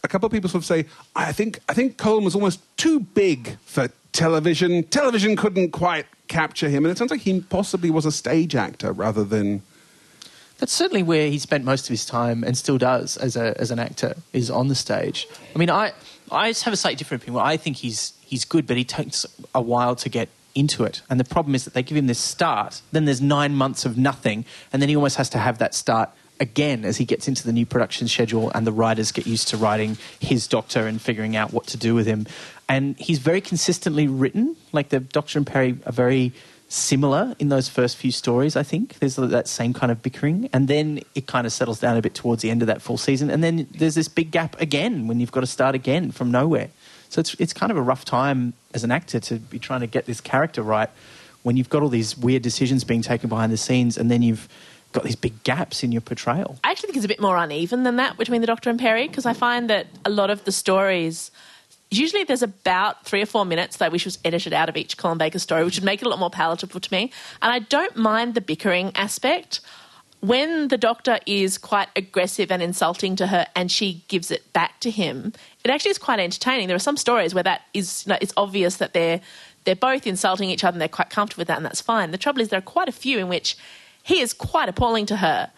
a 0.05 0.09
couple 0.09 0.27
of 0.27 0.33
people 0.33 0.49
sort 0.49 0.63
of 0.63 0.67
say, 0.67 0.87
I 1.15 1.33
think, 1.33 1.61
I 1.69 1.75
think 1.75 1.97
Colin 1.97 2.25
was 2.25 2.35
almost 2.35 2.61
too 2.77 3.01
big 3.01 3.57
for 3.65 3.89
television. 4.13 4.85
Television 4.85 5.37
couldn't 5.37 5.71
quite 5.71 6.07
capture 6.29 6.69
him. 6.69 6.85
And 6.85 6.93
it 6.93 6.99
sounds 6.99 7.11
like 7.11 7.21
he 7.21 7.41
possibly 7.41 7.91
was 7.91 8.07
a 8.07 8.13
stage 8.13 8.55
actor 8.55 8.93
rather 8.93 9.25
than. 9.25 9.63
That's 10.59 10.73
certainly 10.73 11.03
where 11.03 11.29
he 11.29 11.39
spent 11.39 11.65
most 11.65 11.87
of 11.87 11.89
his 11.89 12.07
time 12.07 12.45
and 12.45 12.57
still 12.57 12.79
does 12.79 13.17
as, 13.17 13.35
a, 13.37 13.61
as 13.61 13.73
an 13.73 13.81
actor, 13.81 14.15
is 14.33 14.49
on 14.49 14.69
the 14.69 14.77
stage. 14.77 15.27
I 15.55 15.59
mean, 15.59 15.71
I, 15.71 15.93
I 16.31 16.51
just 16.51 16.63
have 16.63 16.73
a 16.73 16.77
slightly 16.77 16.97
different 16.97 17.25
opinion. 17.25 17.43
I 17.45 17.57
think 17.57 17.79
he's, 17.79 18.13
he's 18.21 18.45
good, 18.45 18.67
but 18.69 18.77
he 18.77 18.85
takes 18.85 19.27
a 19.55 19.61
while 19.61 19.97
to 19.97 20.09
get 20.09 20.29
into 20.55 20.85
it. 20.85 21.03
And 21.11 21.19
the 21.19 21.25
problem 21.25 21.57
is 21.57 21.65
that 21.65 21.75
they 21.75 21.83
give 21.83 21.97
him 21.97 22.07
this 22.07 22.21
start, 22.21 22.81
then 22.93 23.07
there's 23.07 23.21
nine 23.21 23.57
months 23.57 23.85
of 23.85 23.99
nothing, 23.99 24.45
and 24.73 24.81
then 24.81 24.89
he 24.89 24.95
almost 24.95 25.17
has 25.17 25.29
to 25.31 25.39
have 25.39 25.59
that 25.59 25.75
start 25.75 26.11
again 26.41 26.85
as 26.85 26.97
he 26.97 27.05
gets 27.05 27.29
into 27.29 27.45
the 27.45 27.53
new 27.53 27.65
production 27.65 28.09
schedule 28.09 28.51
and 28.55 28.67
the 28.67 28.73
writers 28.73 29.13
get 29.13 29.27
used 29.27 29.49
to 29.49 29.57
writing 29.57 29.97
his 30.19 30.49
doctor 30.49 30.87
and 30.87 31.01
figuring 31.01 31.37
out 31.37 31.53
what 31.53 31.67
to 31.69 31.77
do 31.77 31.95
with 31.95 32.07
him. 32.07 32.27
And 32.73 32.97
he's 32.99 33.19
very 33.19 33.43
consistently 33.43 34.09
written. 34.09 34.57
Like 34.73 34.89
the 34.89 35.01
Doctor 35.01 35.39
and 35.39 35.47
Peri 35.47 35.77
are 35.85 35.93
very 35.93 36.33
similar 36.69 37.37
in 37.39 37.51
those 37.51 37.69
first 37.69 37.99
few 37.99 38.11
stories, 38.11 38.57
I 38.57 38.63
think. 38.63 38.99
There's 38.99 39.17
that 39.17 39.47
same 39.47 39.75
kind 39.75 39.93
of 39.93 40.01
bickering. 40.01 40.49
And 40.55 40.69
then 40.69 41.01
it 41.15 41.27
kind 41.27 41.47
of 41.47 41.53
settles 41.53 41.81
down 41.81 41.99
a 41.99 42.01
bit 42.01 42.15
towards 42.15 42.41
the 42.41 42.49
end 42.49 42.63
of 42.63 42.69
that 42.69 42.81
full 42.81 42.97
season. 42.97 43.29
And 43.29 43.45
then 43.45 43.69
there's 43.73 43.95
this 43.95 44.09
big 44.09 44.31
gap 44.31 44.59
again 44.59 45.07
when 45.07 45.21
you've 45.21 45.33
got 45.33 45.41
to 45.41 45.47
start 45.47 45.75
again 45.75 46.13
from 46.13 46.31
nowhere. 46.31 46.71
So 47.11 47.21
it's, 47.21 47.35
it's 47.35 47.53
kind 47.53 47.71
of 47.71 47.77
a 47.77 47.83
rough 47.83 48.07
time 48.07 48.55
as 48.73 48.85
an 48.85 48.91
actor 48.91 49.21
to 49.21 49.35
be 49.37 49.59
trying 49.59 49.81
to 49.81 49.87
get 49.87 50.07
this 50.07 50.23
character 50.23 50.63
right 50.63 50.89
when 51.43 51.59
you've 51.59 51.69
got 51.69 51.83
all 51.83 51.91
these 51.91 52.17
weird 52.17 52.41
decisions 52.41 52.85
being 52.85 53.03
taken 53.03 53.29
behind 53.29 53.53
the 53.53 53.59
scenes 53.59 53.99
and 53.99 54.11
then 54.11 54.23
you've 54.23 54.49
got 54.93 55.05
these 55.05 55.17
big 55.17 55.43
gaps 55.43 55.85
in 55.85 55.93
your 55.93 56.01
portrayal. 56.01 56.59
I 56.65 56.71
actually 56.71 56.87
think 56.87 56.97
it's 56.97 57.05
a 57.05 57.09
bit 57.09 57.21
more 57.21 57.37
uneven 57.37 57.83
than 57.83 57.97
that 57.97 58.17
between 58.17 58.41
the 58.41 58.47
Doctor 58.47 58.71
and 58.71 58.81
Peri 58.81 59.09
because 59.09 59.27
I 59.27 59.35
find 59.35 59.69
that 59.69 59.89
a 60.07 60.11
lot 60.11 60.31
of 60.31 60.45
the 60.45 60.53
stories 60.53 61.31
usually 61.99 62.25
there's 62.25 62.43
about 62.43 63.05
three 63.05 63.23
or 63.23 63.27
four 63.27 63.45
minutes 63.45 63.77
that 63.77 63.87
I 63.87 63.89
wish 63.89 64.05
was 64.05 64.19
edited 64.25 64.53
out 64.53 64.69
of 64.69 64.77
each 64.77 64.97
Colin 64.97 65.19
Baker 65.19 65.39
story, 65.39 65.65
which 65.65 65.77
would 65.77 65.85
make 65.85 66.01
it 66.01 66.07
a 66.07 66.09
lot 66.09 66.19
more 66.19 66.31
palatable 66.31 66.81
to 66.81 66.93
me. 66.93 67.13
And 67.41 67.53
I 67.53 67.61
don't 67.61 67.97
mind 67.97 68.35
the 68.35 68.41
bickering 68.41 68.93
aspect. 68.95 69.61
When 70.21 70.69
the 70.69 70.79
doctor 70.79 71.19
is 71.27 71.59
quite 71.59 71.89
aggressive 71.97 72.53
and 72.53 72.63
insulting 72.63 73.17
to 73.17 73.27
her 73.27 73.47
and 73.57 73.73
she 73.73 74.05
gives 74.07 74.31
it 74.31 74.53
back 74.53 74.79
to 74.81 74.91
him, 74.91 75.33
it 75.65 75.71
actually 75.71 75.91
is 75.91 75.99
quite 75.99 76.21
entertaining. 76.21 76.69
There 76.69 76.77
are 76.77 76.81
some 76.81 76.97
stories 76.97 77.35
where 77.35 77.43
that 77.43 77.63
is, 77.75 78.07
you 78.07 78.11
know, 78.11 78.19
it's 78.21 78.33
obvious 78.37 78.77
that 78.77 78.95
they're, 78.95 79.21
they're 79.65 79.75
both 79.75 80.07
insulting 80.07 80.49
each 80.49 80.63
other 80.63 80.77
and 80.77 80.81
they're 80.81 80.89
quite 80.89 81.11
comfortable 81.11 81.41
with 81.41 81.49
that, 81.49 81.57
and 81.57 81.67
that's 81.67 81.81
fine. 81.81 82.13
The 82.13 82.19
trouble 82.19 82.41
is, 82.41 82.51
there 82.51 82.59
are 82.59 82.63
quite 82.63 82.89
a 82.89 82.93
few 82.93 83.19
in 83.19 83.29
which 83.29 83.57
he 84.05 84.21
is 84.21 84.33
quite 84.33 84.69
appalling 84.69 85.07
to 85.07 85.17
her. 85.17 85.51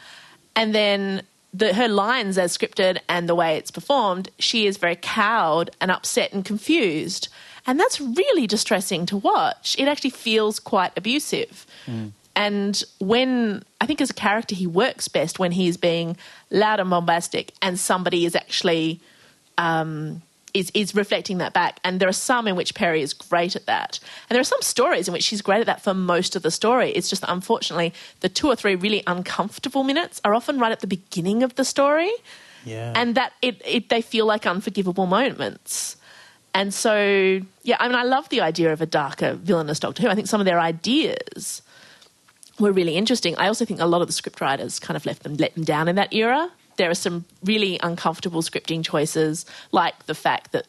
And 0.56 0.74
then 0.74 1.22
the, 1.54 1.72
her 1.72 1.88
lines 1.88 2.36
as 2.36 2.56
scripted 2.56 2.98
and 3.08 3.28
the 3.28 3.34
way 3.34 3.56
it's 3.56 3.70
performed, 3.70 4.28
she 4.38 4.66
is 4.66 4.76
very 4.76 4.96
cowed 4.96 5.70
and 5.80 5.90
upset 5.90 6.32
and 6.32 6.44
confused. 6.44 7.28
And 7.66 7.78
that's 7.78 8.00
really 8.00 8.46
distressing 8.46 9.06
to 9.06 9.16
watch. 9.16 9.76
It 9.78 9.86
actually 9.88 10.10
feels 10.10 10.58
quite 10.58 10.92
abusive. 10.96 11.64
And 12.36 12.82
when 12.98 13.62
I 13.80 13.86
think 13.86 14.00
as 14.00 14.10
a 14.10 14.14
character, 14.14 14.56
he 14.56 14.66
works 14.66 15.06
best 15.06 15.38
when 15.38 15.52
he's 15.52 15.76
being 15.76 16.16
loud 16.50 16.80
and 16.80 16.90
bombastic 16.90 17.52
and 17.62 17.78
somebody 17.78 18.26
is 18.26 18.34
actually 18.34 19.00
um, 19.56 20.20
is, 20.54 20.70
is 20.72 20.94
reflecting 20.94 21.38
that 21.38 21.52
back. 21.52 21.80
And 21.84 22.00
there 22.00 22.08
are 22.08 22.12
some 22.12 22.48
in 22.48 22.56
which 22.56 22.74
Peri 22.74 23.02
is 23.02 23.12
great 23.12 23.56
at 23.56 23.66
that. 23.66 23.98
And 24.28 24.34
there 24.34 24.40
are 24.40 24.44
some 24.44 24.62
stories 24.62 25.08
in 25.08 25.12
which 25.12 25.24
she's 25.24 25.42
great 25.42 25.60
at 25.60 25.66
that 25.66 25.82
for 25.82 25.92
most 25.92 26.36
of 26.36 26.42
the 26.42 26.50
story. 26.50 26.90
It's 26.92 27.10
just 27.10 27.22
that 27.22 27.32
unfortunately, 27.32 27.92
the 28.20 28.28
two 28.28 28.46
or 28.46 28.56
three 28.56 28.76
really 28.76 29.02
uncomfortable 29.06 29.84
minutes 29.84 30.20
are 30.24 30.34
often 30.34 30.58
right 30.58 30.72
at 30.72 30.80
the 30.80 30.86
beginning 30.86 31.42
of 31.42 31.56
the 31.56 31.64
story. 31.64 32.12
Yeah. 32.64 32.92
And 32.96 33.14
that 33.16 33.32
it, 33.42 33.60
it 33.66 33.88
they 33.90 34.00
feel 34.00 34.26
like 34.26 34.46
unforgivable 34.46 35.06
moments. 35.06 35.96
And 36.54 36.72
so, 36.72 37.40
yeah, 37.64 37.76
I 37.80 37.88
mean, 37.88 37.96
I 37.96 38.04
love 38.04 38.28
the 38.28 38.40
idea 38.40 38.72
of 38.72 38.80
a 38.80 38.86
darker 38.86 39.34
villainous 39.34 39.80
Doctor 39.80 40.02
Who. 40.02 40.08
I 40.08 40.14
think 40.14 40.28
some 40.28 40.40
of 40.40 40.44
their 40.44 40.60
ideas 40.60 41.62
were 42.60 42.70
really 42.70 42.96
interesting. 42.96 43.36
I 43.36 43.48
also 43.48 43.64
think 43.64 43.80
a 43.80 43.86
lot 43.86 44.02
of 44.02 44.06
the 44.06 44.12
scriptwriters 44.12 44.80
kind 44.80 44.96
of 44.96 45.04
left 45.04 45.24
them 45.24 45.34
let 45.34 45.54
them 45.54 45.64
down 45.64 45.88
in 45.88 45.96
that 45.96 46.14
era. 46.14 46.50
There 46.76 46.90
are 46.90 46.94
some 46.94 47.24
really 47.44 47.78
uncomfortable 47.82 48.42
scripting 48.42 48.84
choices, 48.84 49.46
like 49.72 50.06
the 50.06 50.14
fact 50.14 50.52
that 50.52 50.66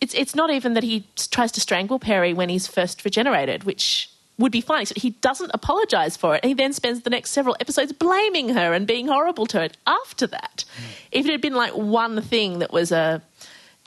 it's 0.00 0.14
it's 0.14 0.34
not 0.34 0.50
even 0.50 0.74
that 0.74 0.82
he 0.82 1.06
tries 1.30 1.52
to 1.52 1.60
strangle 1.60 1.98
Peri 1.98 2.34
when 2.34 2.48
he's 2.48 2.66
first 2.66 3.04
regenerated, 3.04 3.64
which 3.64 4.10
would 4.38 4.52
be 4.52 4.60
fine. 4.60 4.82
Except 4.82 5.00
he 5.00 5.10
doesn't 5.10 5.50
apologise 5.54 6.16
for 6.16 6.36
it. 6.36 6.44
He 6.44 6.54
then 6.54 6.72
spends 6.72 7.02
the 7.02 7.10
next 7.10 7.30
several 7.30 7.56
episodes 7.60 7.92
blaming 7.92 8.50
her 8.50 8.72
and 8.72 8.86
being 8.86 9.08
horrible 9.08 9.46
to 9.46 9.60
her 9.60 9.68
after 9.86 10.26
that. 10.26 10.64
Mm. 10.66 10.82
If 11.12 11.26
it 11.26 11.32
had 11.32 11.40
been 11.40 11.54
like 11.54 11.72
one 11.72 12.20
thing 12.20 12.58
that 12.58 12.72
was 12.72 12.92
a, 12.92 13.22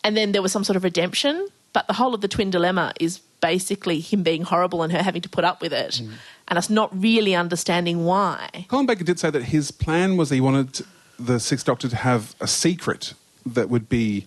and 0.04 0.18
then 0.18 0.32
there 0.32 0.42
was 0.42 0.52
some 0.52 0.64
sort 0.64 0.76
of 0.76 0.84
redemption, 0.84 1.48
but 1.74 1.88
the 1.88 1.94
whole 1.94 2.16
of 2.16 2.22
the 2.22 2.28
twin 2.28 2.50
dilemma 2.50 2.94
is 3.00 3.20
basically 3.42 4.00
him 4.00 4.24
being 4.24 4.42
horrible 4.44 4.84
and 4.84 4.92
her 4.92 5.02
having 5.04 5.22
to 5.22 5.30
put 5.30 5.44
up 5.44 5.62
with 5.62 5.74
it, 5.74 6.02
mm. 6.04 6.12
and 6.48 6.58
us 6.58 6.70
not 6.70 6.90
really 7.00 7.36
understanding 7.36 8.06
why. 8.06 8.66
Colin 8.68 8.86
Baker 8.86 9.04
did 9.04 9.20
say 9.20 9.30
that 9.30 9.44
his 9.44 9.72
plan 9.72 10.18
was 10.18 10.30
that 10.30 10.36
he 10.36 10.42
wanted 10.42 10.82
the 11.19 11.39
Sixth 11.39 11.65
Doctor 11.65 11.89
to 11.89 11.95
have 11.95 12.36
a 12.39 12.47
secret 12.47 13.13
that 13.45 13.69
would 13.69 13.89
be 13.89 14.25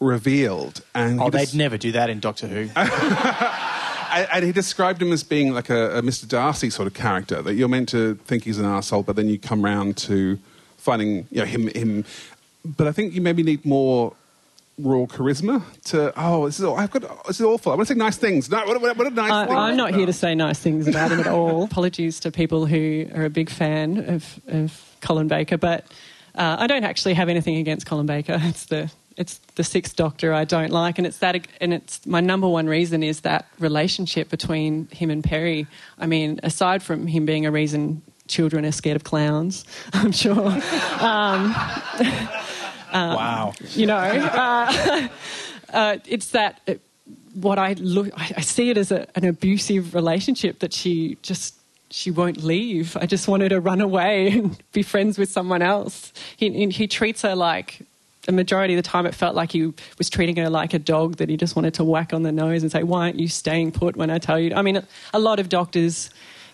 revealed, 0.00 0.82
and 0.94 1.20
Oh, 1.20 1.30
they'd 1.30 1.50
des- 1.50 1.56
never 1.56 1.78
do 1.78 1.92
that 1.92 2.10
in 2.10 2.20
Doctor 2.20 2.46
Who. 2.48 2.68
and, 2.76 4.28
and 4.32 4.44
he 4.44 4.52
described 4.52 5.00
him 5.00 5.12
as 5.12 5.22
being 5.22 5.52
like 5.54 5.70
a, 5.70 5.98
a 5.98 6.02
Mr. 6.02 6.26
Darcy 6.28 6.70
sort 6.70 6.86
of 6.86 6.94
character 6.94 7.40
that 7.42 7.54
you're 7.54 7.68
meant 7.68 7.88
to 7.90 8.14
think 8.26 8.44
he's 8.44 8.58
an 8.58 8.64
asshole, 8.64 9.02
but 9.02 9.16
then 9.16 9.28
you 9.28 9.38
come 9.38 9.62
round 9.64 9.96
to 9.98 10.38
finding 10.76 11.26
you 11.30 11.38
know 11.38 11.44
him 11.44 11.68
him. 11.68 12.04
But 12.64 12.86
I 12.86 12.92
think 12.92 13.14
you 13.14 13.20
maybe 13.20 13.42
need 13.42 13.64
more 13.64 14.14
raw 14.78 15.06
charisma 15.06 15.62
to. 15.84 16.12
Oh, 16.16 16.46
this 16.46 16.58
is 16.58 16.64
all, 16.64 16.76
I've 16.76 16.90
got. 16.90 17.02
This 17.26 17.40
is 17.40 17.46
awful. 17.46 17.72
I 17.72 17.76
want 17.76 17.88
to 17.88 17.94
say 17.94 17.98
nice 17.98 18.16
things. 18.16 18.50
No, 18.50 18.64
what, 18.66 18.80
what, 18.80 18.96
what 18.96 19.06
a 19.06 19.10
nice 19.10 19.30
uh, 19.30 19.34
I, 19.34 19.46
thing. 19.46 19.56
I'm 19.56 19.76
not 19.76 19.94
here 19.94 20.06
to 20.06 20.12
say 20.12 20.34
nice 20.34 20.58
things 20.58 20.88
about 20.88 21.12
him 21.12 21.20
at 21.20 21.26
all. 21.26 21.64
Apologies 21.70 22.20
to 22.20 22.30
people 22.30 22.66
who 22.66 23.06
are 23.14 23.24
a 23.24 23.30
big 23.30 23.50
fan 23.50 23.98
of, 24.08 24.40
of 24.48 24.96
Colin 25.00 25.28
Baker, 25.28 25.58
but 25.58 25.84
uh, 26.34 26.56
I 26.58 26.66
don't 26.66 26.84
actually 26.84 27.14
have 27.14 27.28
anything 27.28 27.56
against 27.56 27.86
Colin 27.86 28.06
Baker. 28.06 28.40
It's 28.42 28.66
the 28.66 28.90
it's 29.16 29.38
the 29.56 29.64
Sixth 29.64 29.94
Doctor 29.94 30.32
I 30.32 30.44
don't 30.44 30.70
like, 30.70 30.98
and 30.98 31.06
it's 31.06 31.18
that, 31.18 31.46
and 31.60 31.74
it's 31.74 32.06
my 32.06 32.20
number 32.20 32.48
one 32.48 32.66
reason 32.66 33.02
is 33.02 33.20
that 33.20 33.46
relationship 33.58 34.30
between 34.30 34.88
him 34.88 35.10
and 35.10 35.22
Peri. 35.22 35.66
I 35.98 36.06
mean, 36.06 36.40
aside 36.42 36.82
from 36.82 37.06
him 37.06 37.26
being 37.26 37.44
a 37.44 37.50
reason 37.50 38.02
children 38.26 38.64
are 38.64 38.72
scared 38.72 38.96
of 38.96 39.04
clowns, 39.04 39.64
I'm 39.92 40.12
sure. 40.12 40.34
wow. 42.94 43.52
you 43.70 43.86
know 43.86 43.96
uh, 43.96 45.08
uh, 45.72 45.96
it's 46.06 46.28
that 46.28 46.60
uh, 46.68 46.74
what 47.32 47.58
i 47.58 47.72
look 47.78 48.10
i, 48.16 48.32
I 48.36 48.40
see 48.42 48.68
it 48.68 48.76
as 48.76 48.92
a, 48.92 49.06
an 49.16 49.24
abusive 49.24 49.94
relationship 49.94 50.58
that 50.58 50.74
she 50.74 51.16
just 51.22 51.54
she 51.92 52.10
won't 52.10 52.42
leave. 52.42 52.96
I 52.96 53.06
just 53.06 53.28
want 53.28 53.42
her 53.42 53.48
to 53.50 53.60
run 53.60 53.80
away 53.80 54.30
and 54.30 54.60
be 54.72 54.82
friends 54.82 55.18
with 55.18 55.30
someone 55.30 55.62
else. 55.62 56.12
He, 56.36 56.70
he, 56.70 56.86
treats 56.86 57.22
her 57.22 57.34
like 57.34 57.82
the 58.22 58.32
majority 58.32 58.74
of 58.74 58.82
the 58.82 58.88
time 58.88 59.04
it 59.04 59.14
felt 59.14 59.34
like 59.34 59.52
he 59.52 59.72
was 59.98 60.08
treating 60.08 60.36
her 60.36 60.48
like 60.48 60.72
a 60.74 60.78
dog 60.78 61.16
that 61.16 61.28
he 61.28 61.36
just 61.36 61.54
wanted 61.54 61.74
to 61.74 61.84
whack 61.84 62.12
on 62.12 62.22
the 62.22 62.32
nose 62.32 62.62
and 62.62 62.70
say 62.70 62.82
why 62.82 63.06
aren't 63.06 63.18
you 63.18 63.26
staying 63.26 63.72
put 63.72 63.96
when 63.96 64.10
i 64.10 64.18
tell 64.18 64.38
you? 64.38 64.54
I 64.54 64.62
mean 64.62 64.80
a 65.12 65.18
lot 65.18 65.40
of 65.40 65.48
doctors 65.48 66.10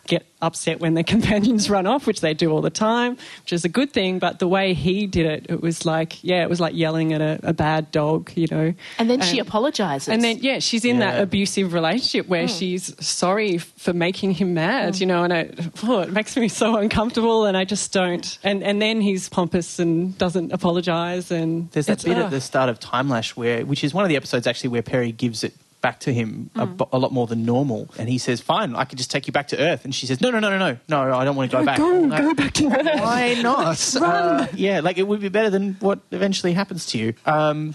get 0.09 0.27
upset 0.43 0.81
when 0.81 0.95
their 0.95 1.05
companions 1.15 1.71
run 1.71 1.87
off, 1.87 2.07
which 2.07 2.21
they 2.21 2.35
do 2.35 2.51
all 2.51 2.61
the 2.61 2.71
time, 2.71 3.17
which 3.43 3.53
is 3.53 3.65
a 3.65 3.69
good 3.69 3.93
thing. 3.93 4.19
But 4.19 4.41
the 4.41 4.49
way 4.49 4.75
he 4.75 5.07
did 5.07 5.27
it, 5.27 5.47
it 5.49 5.61
was 5.61 5.87
like, 5.87 6.25
yeah, 6.25 6.43
it 6.43 6.51
was 6.51 6.61
like 6.61 6.75
yelling 6.75 7.13
at 7.13 7.21
a, 7.21 7.39
a 7.43 7.53
bad 7.53 7.93
dog, 7.93 8.33
you 8.35 8.49
know. 8.51 8.75
And 8.99 9.09
then 9.09 9.21
she 9.21 9.39
apologises. 9.39 10.09
And 10.09 10.25
then, 10.25 10.39
yeah, 10.41 10.59
she's 10.59 10.85
in 10.85 10.99
that 10.99 11.21
abusive 11.21 11.73
relationship 11.73 12.27
where 12.27 12.49
she's 12.49 12.95
sorry 13.07 13.59
for 13.59 13.93
making 13.93 14.33
him 14.33 14.55
mad, 14.55 14.99
you 14.99 15.07
know, 15.07 15.23
and 15.23 15.33
I, 15.33 15.51
oh, 15.85 16.01
it 16.01 16.11
makes 16.11 16.37
me 16.37 16.49
so 16.49 16.77
uncomfortable 16.77 17.45
and 17.45 17.57
I 17.57 17.65
just 17.65 17.93
don't. 17.93 18.39
And, 18.43 18.63
and 18.65 18.83
then 18.83 19.01
he's 19.01 19.29
pompous 19.29 19.79
and 19.79 20.17
doesn't 20.19 20.53
apologise. 20.53 21.31
And 21.31 21.71
There's 21.71 21.87
that 21.87 22.03
bit 22.03 22.17
ah. 22.17 22.25
at 22.25 22.31
the 22.31 22.41
start 22.41 22.71
of 22.71 22.81
Timelash 22.81 23.31
where, 23.31 23.65
which 23.67 23.85
is 23.85 23.93
one 23.93 24.05
of 24.05 24.09
the 24.09 24.17
episodes 24.17 24.47
actually 24.47 24.71
where 24.71 24.83
Peri 24.83 25.13
gives 25.13 25.45
it 25.45 25.55
back 25.81 26.01
to 26.01 26.13
him 26.13 26.51
a, 26.57 26.69
a 26.93 26.99
lot 26.99 27.13
more 27.13 27.27
than 27.27 27.45
normal, 27.45 27.89
and 27.99 28.09
he 28.09 28.19
says, 28.19 28.41
"Fine, 28.41 28.75
I 28.75 28.85
can 28.85 28.99
just 28.99 29.11
take 29.11 29.27
you 29.27 29.33
back 29.33 29.49
to 29.49 29.59
Earth." 29.59 29.85
And 29.85 29.95
she 29.95 30.07
says, 30.07 30.21
"No, 30.21 30.31
no, 30.31 30.39
no, 30.41 30.51
no, 30.51 30.59
no, 30.59 30.79
no, 30.89 31.17
I 31.17 31.25
don't 31.25 31.37
want 31.37 31.51
to 31.51 31.57
go 31.57 31.65
back." 31.65 31.79
Go, 31.79 31.89
Like, 31.89 32.23
go 32.23 32.35
back 32.35 32.53
to 32.55 32.67
Earth. 32.69 33.01
Why 33.01 33.35
not? 33.43 33.97
Uh, 33.97 34.47
yeah, 34.55 34.81
like 34.81 34.99
it 34.99 35.07
would 35.07 35.21
be 35.21 35.29
better 35.29 35.51
than 35.51 35.75
what 35.81 36.01
eventually 36.11 36.53
happens 36.53 36.87
to 36.87 36.99
you. 36.99 37.15
Um, 37.27 37.75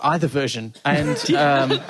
either 0.00 0.26
version, 0.26 0.74
and 0.84 1.30
um, 1.36 1.80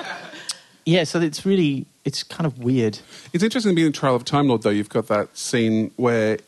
yeah, 0.85 1.03
so 1.03 1.19
it's 1.21 1.45
really 1.45 1.85
it's 2.05 2.23
kind 2.23 2.45
of 2.45 2.59
weird. 2.59 2.99
It's 3.33 3.43
interesting 3.43 3.75
being 3.75 3.87
in 3.87 3.93
Trial 3.93 4.15
of 4.15 4.25
Time 4.25 4.47
Lord, 4.47 4.63
though. 4.63 4.69
You've 4.69 4.89
got 4.89 5.07
that 5.07 5.37
scene 5.37 5.91
where 5.95 6.39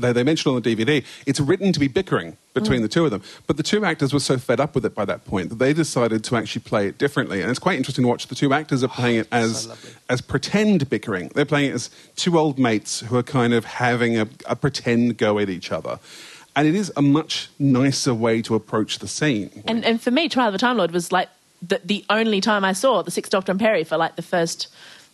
they, 0.00 0.12
they 0.12 0.22
mention 0.22 0.52
on 0.52 0.60
the 0.60 0.76
DVD 0.76 1.04
it's 1.26 1.40
written 1.40 1.72
to 1.72 1.80
be 1.80 1.88
bickering 1.88 2.36
between 2.54 2.80
mm. 2.80 2.82
the 2.82 2.88
two 2.88 3.04
of 3.04 3.10
them. 3.10 3.22
But 3.46 3.56
the 3.56 3.62
two 3.62 3.84
actors 3.84 4.12
were 4.12 4.20
so 4.20 4.38
fed 4.38 4.60
up 4.60 4.74
with 4.74 4.84
it 4.84 4.94
by 4.94 5.04
that 5.04 5.24
point 5.24 5.50
that 5.50 5.58
they 5.58 5.72
decided 5.72 6.24
to 6.24 6.36
actually 6.36 6.62
play 6.62 6.88
it 6.88 6.98
differently. 6.98 7.40
And 7.40 7.50
it's 7.50 7.58
quite 7.58 7.76
interesting 7.76 8.02
to 8.04 8.08
watch. 8.08 8.26
The 8.26 8.34
two 8.34 8.52
actors 8.52 8.82
are 8.82 8.86
oh, 8.86 8.94
playing 8.94 9.20
it 9.20 9.28
as, 9.30 9.96
as 10.08 10.20
pretend 10.20 10.88
bickering. 10.90 11.30
They're 11.34 11.44
playing 11.44 11.70
it 11.70 11.74
as 11.74 11.90
two 12.16 12.38
old 12.38 12.58
mates 12.58 13.00
who 13.00 13.16
are 13.16 13.22
kind 13.22 13.52
of 13.52 13.64
having 13.64 14.18
a, 14.18 14.28
a 14.46 14.56
pretend 14.56 15.16
go 15.16 15.38
at 15.38 15.48
each 15.48 15.70
other. 15.70 15.98
And 16.56 16.66
it 16.66 16.74
is 16.74 16.92
a 16.96 17.02
much 17.02 17.48
nicer 17.58 18.12
way 18.12 18.42
to 18.42 18.54
approach 18.54 18.98
the 18.98 19.08
scene. 19.08 19.62
And, 19.66 19.84
and 19.84 20.02
for 20.02 20.10
me, 20.10 20.28
Trial 20.28 20.48
of 20.48 20.52
the 20.52 20.58
Time 20.58 20.76
Lord 20.76 20.90
was 20.90 21.12
like 21.12 21.28
the, 21.62 21.80
the 21.84 22.04
only 22.10 22.40
time 22.40 22.64
I 22.64 22.72
saw 22.72 23.02
the 23.02 23.10
Sixth 23.10 23.30
Doctor 23.30 23.52
and 23.52 23.60
Peri 23.60 23.84
for 23.84 23.96
like 23.96 24.16
the 24.16 24.22
first 24.22 24.68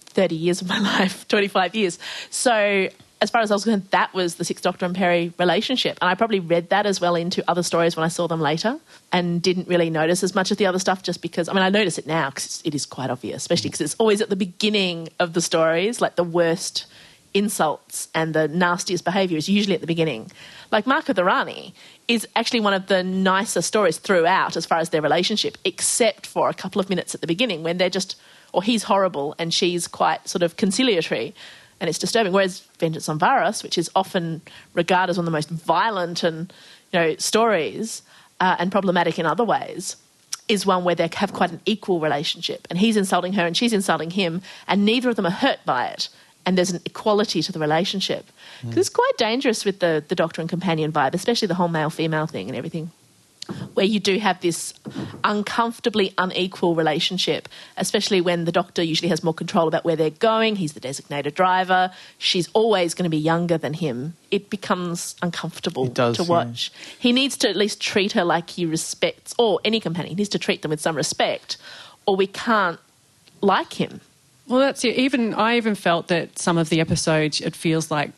30 0.07 0.35
years 0.35 0.63
of 0.63 0.69
my 0.69 0.79
life, 0.99 1.29
25 1.29 1.75
years. 1.75 1.99
So, 2.31 2.89
as 3.21 3.31
far 3.31 3.41
as 3.41 3.51
I 3.51 3.55
was 3.55 3.65
concerned, 3.65 3.89
that 3.91 4.13
was 4.13 4.35
the 4.35 4.45
Sixth 4.45 4.63
Doctor 4.63 4.85
and 4.85 4.95
Peri 4.95 5.33
relationship. 5.39 5.97
And 6.03 6.11
I 6.11 6.15
probably 6.15 6.41
read 6.41 6.69
that 6.69 6.85
as 6.85 7.01
well 7.01 7.15
into 7.15 7.43
other 7.49 7.63
stories 7.63 7.97
when 7.97 8.05
I 8.05 8.09
saw 8.09 8.27
them 8.27 8.41
later 8.41 8.79
and 9.11 9.41
didn't 9.41 9.69
really 9.69 9.89
notice 9.89 10.23
as 10.23 10.35
much 10.35 10.51
of 10.51 10.59
the 10.59 10.67
other 10.67 10.79
stuff 10.79 11.03
just 11.03 11.23
because, 11.23 11.49
I 11.49 11.55
mean, 11.55 11.63
I 11.63 11.71
notice 11.71 11.97
it 11.97 12.07
now 12.07 12.29
because 12.29 12.61
it 12.65 12.75
is 12.75 12.85
quite 12.85 13.09
obvious, 13.09 13.37
especially 13.37 13.71
because 13.71 13.81
it's 13.81 13.95
always 13.95 14.21
at 14.21 14.29
the 14.29 14.37
beginning 14.37 15.09
of 15.19 15.33
the 15.33 15.41
stories, 15.41 16.01
like 16.01 16.17
the 16.17 16.25
worst 16.25 16.87
insults 17.33 18.09
and 18.15 18.35
the 18.35 18.49
nastiest 18.49 19.05
behaviour 19.05 19.39
is 19.39 19.49
usually 19.49 19.75
at 19.75 19.81
the 19.81 19.87
beginning. 19.87 20.31
Like 20.71 20.87
Mark 20.87 21.09
of 21.09 21.17
the 21.17 21.25
Rani 21.25 21.75
is 22.09 22.27
actually 22.37 22.61
one 22.61 22.75
of 22.75 22.87
the 22.87 23.03
nicer 23.03 23.63
stories 23.63 23.99
throughout 23.99 24.57
as 24.57 24.67
far 24.67 24.79
as 24.79 24.91
their 24.91 25.03
relationship, 25.03 25.57
except 25.65 26.27
for 26.27 26.51
a 26.51 26.55
couple 26.55 26.81
of 26.81 26.91
minutes 26.91 27.15
at 27.15 27.23
the 27.23 27.27
beginning 27.27 27.63
when 27.63 27.79
they're 27.79 27.91
just, 27.91 28.17
or 28.53 28.63
he's 28.63 28.85
horrible 28.85 29.35
and 29.39 29.55
she's 29.55 29.87
quite 29.87 30.29
sort 30.29 30.43
of 30.43 30.57
conciliatory 30.57 31.35
and 31.81 31.89
it's 31.89 31.99
disturbing. 31.99 32.33
Whereas 32.33 32.61
Vengeance 32.79 33.09
on 33.09 33.19
Varos, 33.19 33.63
which 33.63 33.77
is 33.79 33.91
often 33.95 34.41
regarded 34.75 35.11
as 35.11 35.17
one 35.19 35.23
of 35.25 35.33
the 35.33 35.37
most 35.37 35.51
violent 35.51 36.23
and 36.23 36.53
you 36.93 36.99
know 37.01 37.17
stories 37.17 38.03
uh, 38.41 38.57
and 38.59 38.71
problematic 38.73 39.19
in 39.19 39.27
other 39.27 39.45
ways, 39.45 39.97
is 40.49 40.65
one 40.67 40.85
where 40.85 40.95
they 40.95 41.09
have 41.15 41.33
quite 41.33 41.51
an 41.51 41.61
equal 41.67 42.01
relationship, 42.01 42.67
and 42.71 42.79
he's 42.79 42.97
insulting 42.97 43.33
her 43.35 43.45
and 43.47 43.57
she's 43.57 43.73
insulting 43.73 44.11
him, 44.11 44.43
and 44.69 44.85
neither 44.85 45.09
of 45.11 45.17
them 45.17 45.27
are 45.27 45.31
hurt 45.31 45.59
by 45.65 45.87
it, 45.89 46.09
and 46.45 46.57
there's 46.57 46.71
an 46.71 46.81
equality 46.85 47.43
to 47.43 47.53
the 47.53 47.59
relationship. 47.59 48.27
'Cause 48.63 48.77
it's 48.79 48.89
quite 48.89 49.13
dangerous 49.19 49.65
with 49.65 49.81
the 49.81 50.03
the 50.09 50.15
doctor 50.15 50.41
and 50.41 50.49
companion 50.49 50.93
vibe, 50.93 51.15
especially 51.15 51.49
the 51.49 51.55
whole 51.55 51.69
male 51.69 51.91
female 51.91 52.27
thing 52.27 52.49
and 52.49 52.57
everything. 52.57 52.91
Where 53.75 53.87
you 53.87 54.01
do 54.01 54.19
have 54.19 54.41
this 54.41 54.75
uncomfortably 55.23 56.13
unequal 56.19 56.75
relationship, 56.75 57.49
especially 57.77 58.21
when 58.21 58.45
the 58.45 58.51
doctor 58.51 58.83
usually 58.83 59.09
has 59.09 59.23
more 59.23 59.35
control 59.35 59.69
about 59.69 59.85
where 59.85 59.95
they're 59.95 60.11
going. 60.11 60.57
He's 60.57 60.73
the 60.73 60.81
designated 60.81 61.35
driver. 61.35 61.93
She's 62.19 62.49
always 62.55 62.95
going 62.95 63.05
to 63.05 63.11
be 63.11 63.19
younger 63.19 63.57
than 63.57 63.75
him. 63.75 64.15
It 64.31 64.51
becomes 64.51 65.15
uncomfortable 65.23 65.87
It 65.87 65.95
does, 65.95 66.17
to 66.17 66.25
yeah. 66.25 66.29
watch. 66.29 66.73
He 66.99 67.13
needs 67.13 67.37
to 67.39 67.49
at 67.49 67.55
least 67.55 67.81
treat 67.81 68.13
her 68.13 68.25
like 68.25 68.51
he 68.51 68.67
respects, 68.67 69.35
or 69.39 69.61
any 69.65 69.79
companion, 69.79 70.11
he 70.11 70.17
needs 70.17 70.31
to 70.31 70.39
treat 70.39 70.63
them 70.63 70.71
with 70.71 70.81
some 70.81 70.97
respect, 70.97 71.57
or 72.05 72.17
we 72.17 72.27
can't 72.27 72.81
like 73.43 73.75
him. 73.75 74.01
Well, 74.49 74.61
that's 74.61 74.85
it. 74.85 74.97
Even 74.97 75.35
I 75.35 75.57
even 75.57 75.75
felt 75.75 76.09
that 76.09 76.39
some 76.39 76.59
of 76.59 76.69
the 76.69 76.81
episodes, 76.81 77.41
it 77.41 77.55
feels 77.55 77.91
like 77.91 78.11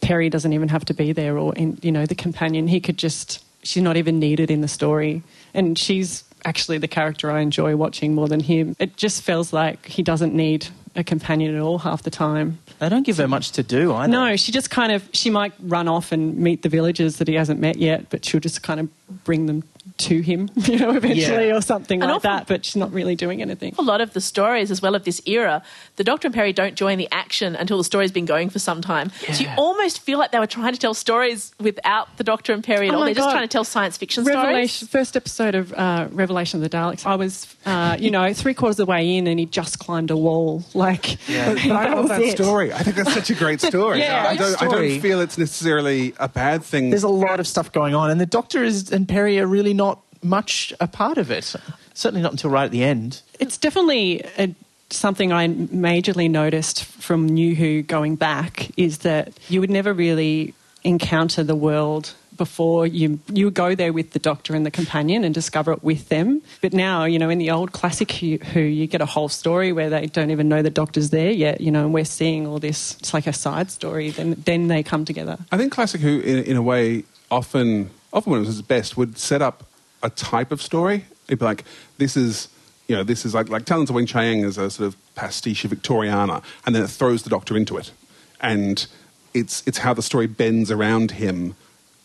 Peri 0.00 0.30
doesn't 0.30 0.52
even 0.52 0.68
have 0.68 0.84
to 0.86 0.94
be 0.94 1.12
there, 1.12 1.36
or 1.36 1.54
in, 1.54 1.78
you 1.82 1.92
know, 1.92 2.06
the 2.06 2.14
companion. 2.14 2.68
He 2.68 2.80
could 2.80 2.96
just. 2.96 3.44
She's 3.62 3.82
not 3.82 3.96
even 3.96 4.18
needed 4.18 4.50
in 4.50 4.60
the 4.60 4.68
story, 4.68 5.22
and 5.54 5.78
she's 5.78 6.24
actually 6.44 6.78
the 6.78 6.88
character 6.88 7.30
I 7.30 7.40
enjoy 7.40 7.76
watching 7.76 8.14
more 8.14 8.28
than 8.28 8.40
him. 8.40 8.76
It 8.78 8.96
just 8.96 9.22
feels 9.22 9.52
like 9.52 9.86
he 9.86 10.02
doesn't 10.02 10.34
need 10.34 10.68
a 10.94 11.04
companion 11.04 11.54
at 11.54 11.60
all 11.60 11.78
half 11.78 12.02
the 12.02 12.10
time. 12.10 12.58
They 12.78 12.88
don't 12.88 13.04
give 13.04 13.18
her 13.18 13.28
much 13.28 13.52
to 13.52 13.62
do 13.62 13.92
either. 13.94 14.10
No, 14.10 14.36
she 14.36 14.52
just 14.52 14.70
kind 14.70 14.92
of 14.92 15.08
she 15.12 15.30
might 15.30 15.52
run 15.60 15.88
off 15.88 16.12
and 16.12 16.36
meet 16.36 16.62
the 16.62 16.68
villagers 16.68 17.16
that 17.16 17.28
he 17.28 17.34
hasn't 17.34 17.60
met 17.60 17.76
yet, 17.76 18.10
but 18.10 18.24
she'll 18.24 18.40
just 18.40 18.62
kind 18.62 18.80
of 18.80 19.24
bring 19.24 19.46
them 19.46 19.62
to 19.98 20.20
him, 20.20 20.48
you 20.56 20.78
know, 20.78 20.90
eventually 20.90 21.48
Yeah. 21.48 21.56
or 21.56 21.60
something 21.62 22.00
And 22.02 22.10
like 22.10 22.16
often- 22.16 22.30
that. 22.30 22.46
But 22.46 22.64
she's 22.64 22.76
not 22.76 22.92
really 22.92 23.16
doing 23.16 23.42
anything. 23.42 23.74
a 23.78 23.82
lot 23.82 24.00
of 24.00 24.12
the 24.12 24.20
stories 24.20 24.70
as 24.70 24.80
well 24.82 24.94
of 24.94 25.04
this 25.04 25.20
era, 25.26 25.62
the 25.96 26.04
Doctor 26.04 26.28
and 26.28 26.34
Peri 26.34 26.52
don't 26.52 26.74
join 26.74 26.98
the 26.98 27.08
action 27.12 27.56
until 27.56 27.78
the 27.78 27.84
story's 27.84 28.12
been 28.12 28.24
going 28.26 28.50
for 28.50 28.58
some 28.58 28.80
time. 28.80 29.10
So 29.32 29.42
you 29.44 29.48
almost 29.56 30.00
feel 30.00 30.18
like 30.18 30.30
they 30.32 30.38
were 30.38 30.46
trying 30.46 30.72
to 30.72 30.78
tell 30.78 30.94
stories 30.94 31.52
without 31.60 32.16
the 32.16 32.24
Doctor 32.24 32.52
and 32.52 32.62
Peri 32.62 32.88
at 32.88 32.94
Oh 32.94 32.98
all. 32.98 33.04
They're 33.04 33.14
just 33.14 33.30
trying 33.30 33.42
to 33.42 33.48
tell 33.48 33.64
science 33.64 33.96
fiction 33.96 34.24
Revelation, 34.24 34.86
stories. 34.86 34.90
first 34.90 35.16
episode 35.16 35.54
of 35.54 35.72
uh, 35.72 36.08
Revelation 36.10 36.62
of 36.62 36.70
the 36.70 36.76
Daleks. 36.76 37.06
I 37.06 37.14
was, 37.16 37.46
uh, 37.66 37.96
you 37.98 38.10
know, 38.10 38.32
three 38.32 38.54
quarters 38.54 38.78
of 38.78 38.86
the 38.86 38.90
way 38.90 39.16
in, 39.16 39.26
and 39.26 39.38
he 39.40 39.46
just 39.46 39.78
climbed 39.78 40.10
a 40.10 40.16
wall. 40.16 40.64
Like, 40.74 41.26
Yeah. 41.28 41.54
But 41.68 41.70
I 41.72 41.94
love 41.94 42.04
was 42.04 42.08
that 42.10 42.22
it. 42.22 42.36
story. 42.36 42.72
I 42.72 42.82
think 42.82 42.96
that's 42.96 43.12
such 43.14 43.30
a 43.30 43.34
great 43.34 43.60
story. 43.70 44.00
Yeah, 44.00 44.24
I, 44.28 44.36
great 44.36 44.38
don't, 44.58 44.62
I 44.62 44.68
don't 44.68 45.00
feel 45.00 45.20
it's 45.20 45.38
necessarily 45.38 46.14
a 46.18 46.28
bad 46.28 46.62
thing. 46.62 46.90
There's 46.90 47.02
a 47.02 47.08
lot 47.08 47.40
of 47.40 47.46
stuff 47.46 47.72
going 47.72 47.94
on, 47.94 48.10
and 48.10 48.20
the 48.20 48.26
Doctor 48.26 48.62
is 48.64 48.90
and 48.92 49.08
Peri 49.08 49.38
are 49.40 49.46
really 49.46 49.74
not 49.78 49.96
much 50.22 50.74
a 50.80 50.86
part 50.86 51.16
of 51.18 51.30
it. 51.30 51.54
Certainly 51.94 52.22
not 52.22 52.32
until 52.32 52.50
right 52.50 52.64
at 52.64 52.70
the 52.70 52.84
end. 52.84 53.22
it's 53.40 53.56
definitely 53.56 54.22
a, 54.36 54.54
something 54.90 55.32
I 55.32 55.48
majorly 55.48 56.28
noticed 56.30 56.84
from 56.84 57.20
New 57.26 57.54
Who 57.54 57.82
going 57.82 58.16
back 58.16 58.70
is 58.76 58.98
that 58.98 59.32
you 59.48 59.60
would 59.60 59.70
never 59.70 59.92
really 59.94 60.54
encounter 60.84 61.42
the 61.44 61.56
world 61.56 62.14
before 62.36 62.86
you 62.86 63.18
you 63.40 63.50
go 63.50 63.74
there 63.74 63.92
with 63.92 64.12
the 64.12 64.18
doctor 64.20 64.54
and 64.54 64.64
the 64.64 64.70
companion 64.70 65.24
and 65.24 65.34
discover 65.34 65.72
it 65.72 65.82
with 65.82 66.08
them 66.08 66.40
but 66.60 66.72
now 66.72 67.04
you 67.04 67.18
know 67.18 67.28
in 67.28 67.38
the 67.38 67.50
old 67.50 67.72
classic 67.72 68.12
who, 68.12 68.38
who 68.52 68.60
you 68.60 68.86
get 68.86 69.00
a 69.00 69.06
whole 69.06 69.28
story 69.28 69.72
where 69.72 69.90
they 69.90 70.06
don't 70.06 70.30
even 70.30 70.48
know 70.48 70.62
the 70.62 70.70
doctor's 70.70 71.10
there 71.10 71.32
yet 71.32 71.60
you 71.60 71.72
know 71.72 71.82
and 71.84 71.92
we're 71.92 72.04
seeing 72.04 72.46
all 72.46 72.60
this 72.60 72.96
it's 73.00 73.12
like 73.12 73.26
a 73.26 73.32
side 73.32 73.68
story 73.72 74.10
then 74.10 74.36
then 74.46 74.68
they 74.68 74.84
come 74.84 75.04
together 75.04 75.36
I 75.50 75.56
think 75.58 75.72
Classic 75.72 76.00
Who, 76.00 76.20
in, 76.20 76.44
in 76.44 76.56
a 76.56 76.62
way, 76.62 77.04
often, 77.30 77.90
often 78.12 78.30
when 78.30 78.40
it 78.40 78.46
was 78.46 78.58
its 78.58 78.66
best, 78.66 78.96
would 78.96 79.18
set 79.18 79.42
up 79.42 79.64
a 80.02 80.10
type 80.10 80.52
of 80.52 80.62
story. 80.62 81.04
It'd 81.26 81.38
be 81.38 81.44
like, 81.44 81.64
this 81.98 82.16
is, 82.16 82.48
you 82.86 82.96
know, 82.96 83.02
this 83.02 83.24
is 83.24 83.34
like, 83.34 83.48
like 83.48 83.64
Talons 83.64 83.90
of 83.90 83.96
Weng-Chiang 83.96 84.40
is 84.40 84.58
a 84.58 84.70
sort 84.70 84.86
of 84.88 85.14
pastiche 85.14 85.64
Victoriana, 85.64 86.42
and 86.64 86.74
then 86.74 86.82
it 86.82 86.88
throws 86.90 87.22
the 87.22 87.30
Doctor 87.30 87.56
into 87.56 87.76
it. 87.76 87.92
And 88.40 88.86
it's, 89.34 89.62
it's 89.66 89.78
how 89.78 89.94
the 89.94 90.02
story 90.02 90.26
bends 90.26 90.70
around 90.70 91.12
him. 91.12 91.54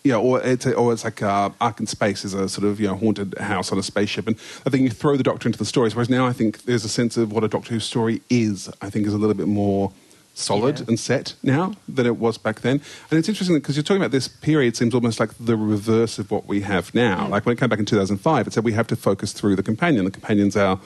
You 0.03 0.11
know, 0.11 0.21
or 0.21 0.41
it's, 0.41 0.65
or 0.65 0.91
it's 0.91 1.05
like 1.05 1.21
uh, 1.21 1.51
Ark 1.61 1.79
in 1.79 1.87
Space 1.87 2.25
is 2.25 2.33
a 2.33 2.49
sort 2.49 2.67
of 2.67 2.77
you 2.77 2.87
know 2.87 2.95
haunted 2.95 3.37
house 3.37 3.71
on 3.71 3.77
a 3.77 3.83
spaceship, 3.83 4.27
and 4.27 4.35
I 4.65 4.69
think 4.69 4.83
you 4.83 4.89
throw 4.89 5.15
the 5.15 5.23
Doctor 5.23 5.47
into 5.47 5.57
the 5.57 5.63
stories. 5.63 5.95
Whereas 5.95 6.09
now 6.09 6.27
I 6.27 6.33
think 6.33 6.63
there's 6.63 6.83
a 6.83 6.89
sense 6.89 7.15
of 7.15 7.31
what 7.31 7.45
a 7.45 7.47
Doctor 7.47 7.73
Who 7.73 7.79
story 7.79 8.21
is. 8.29 8.69
I 8.81 8.89
think 8.89 9.07
is 9.07 9.13
a 9.13 9.17
little 9.17 9.33
bit 9.33 9.47
more 9.47 9.93
solid 10.33 10.79
Yeah. 10.79 10.85
and 10.87 10.99
set 10.99 11.35
now 11.43 11.73
than 11.87 12.05
it 12.05 12.17
was 12.17 12.37
back 12.37 12.61
then. 12.61 12.81
And 13.11 13.19
it's 13.19 13.29
interesting 13.29 13.55
because 13.57 13.75
you're 13.75 13.83
talking 13.83 14.01
about 14.01 14.11
this 14.11 14.27
period 14.27 14.75
seems 14.75 14.93
almost 14.95 15.19
like 15.19 15.31
the 15.39 15.55
reverse 15.55 16.17
of 16.19 16.31
what 16.31 16.47
we 16.47 16.61
have 16.61 16.93
now. 16.95 17.27
Like 17.27 17.45
when 17.45 17.53
it 17.53 17.59
came 17.59 17.69
back 17.69 17.79
in 17.79 17.85
2005, 17.85 18.47
it 18.47 18.53
said 18.53 18.63
we 18.63 18.73
have 18.73 18.87
to 18.87 18.95
focus 18.95 19.31
through 19.33 19.55
the 19.55 19.63
companion. 19.63 20.05
The 20.05 20.11
companion's 20.11 20.55
our 20.57 20.79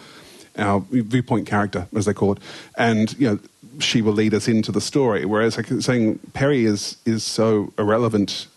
our 0.57 0.79
viewpoint 0.89 1.45
character, 1.47 1.87
as 1.95 2.05
they 2.05 2.13
call 2.13 2.31
it, 2.31 2.39
and 2.77 3.13
you 3.19 3.27
know 3.29 3.39
she 3.79 4.01
will 4.01 4.13
lead 4.13 4.33
us 4.33 4.47
into 4.47 4.71
the 4.71 4.81
story. 4.81 5.23
Whereas 5.23 5.55
like 5.55 5.67
saying 5.81 6.19
Peri 6.33 6.65
is 6.65 6.97
is 7.05 7.23
so 7.23 7.71
irrelevant 7.77 8.47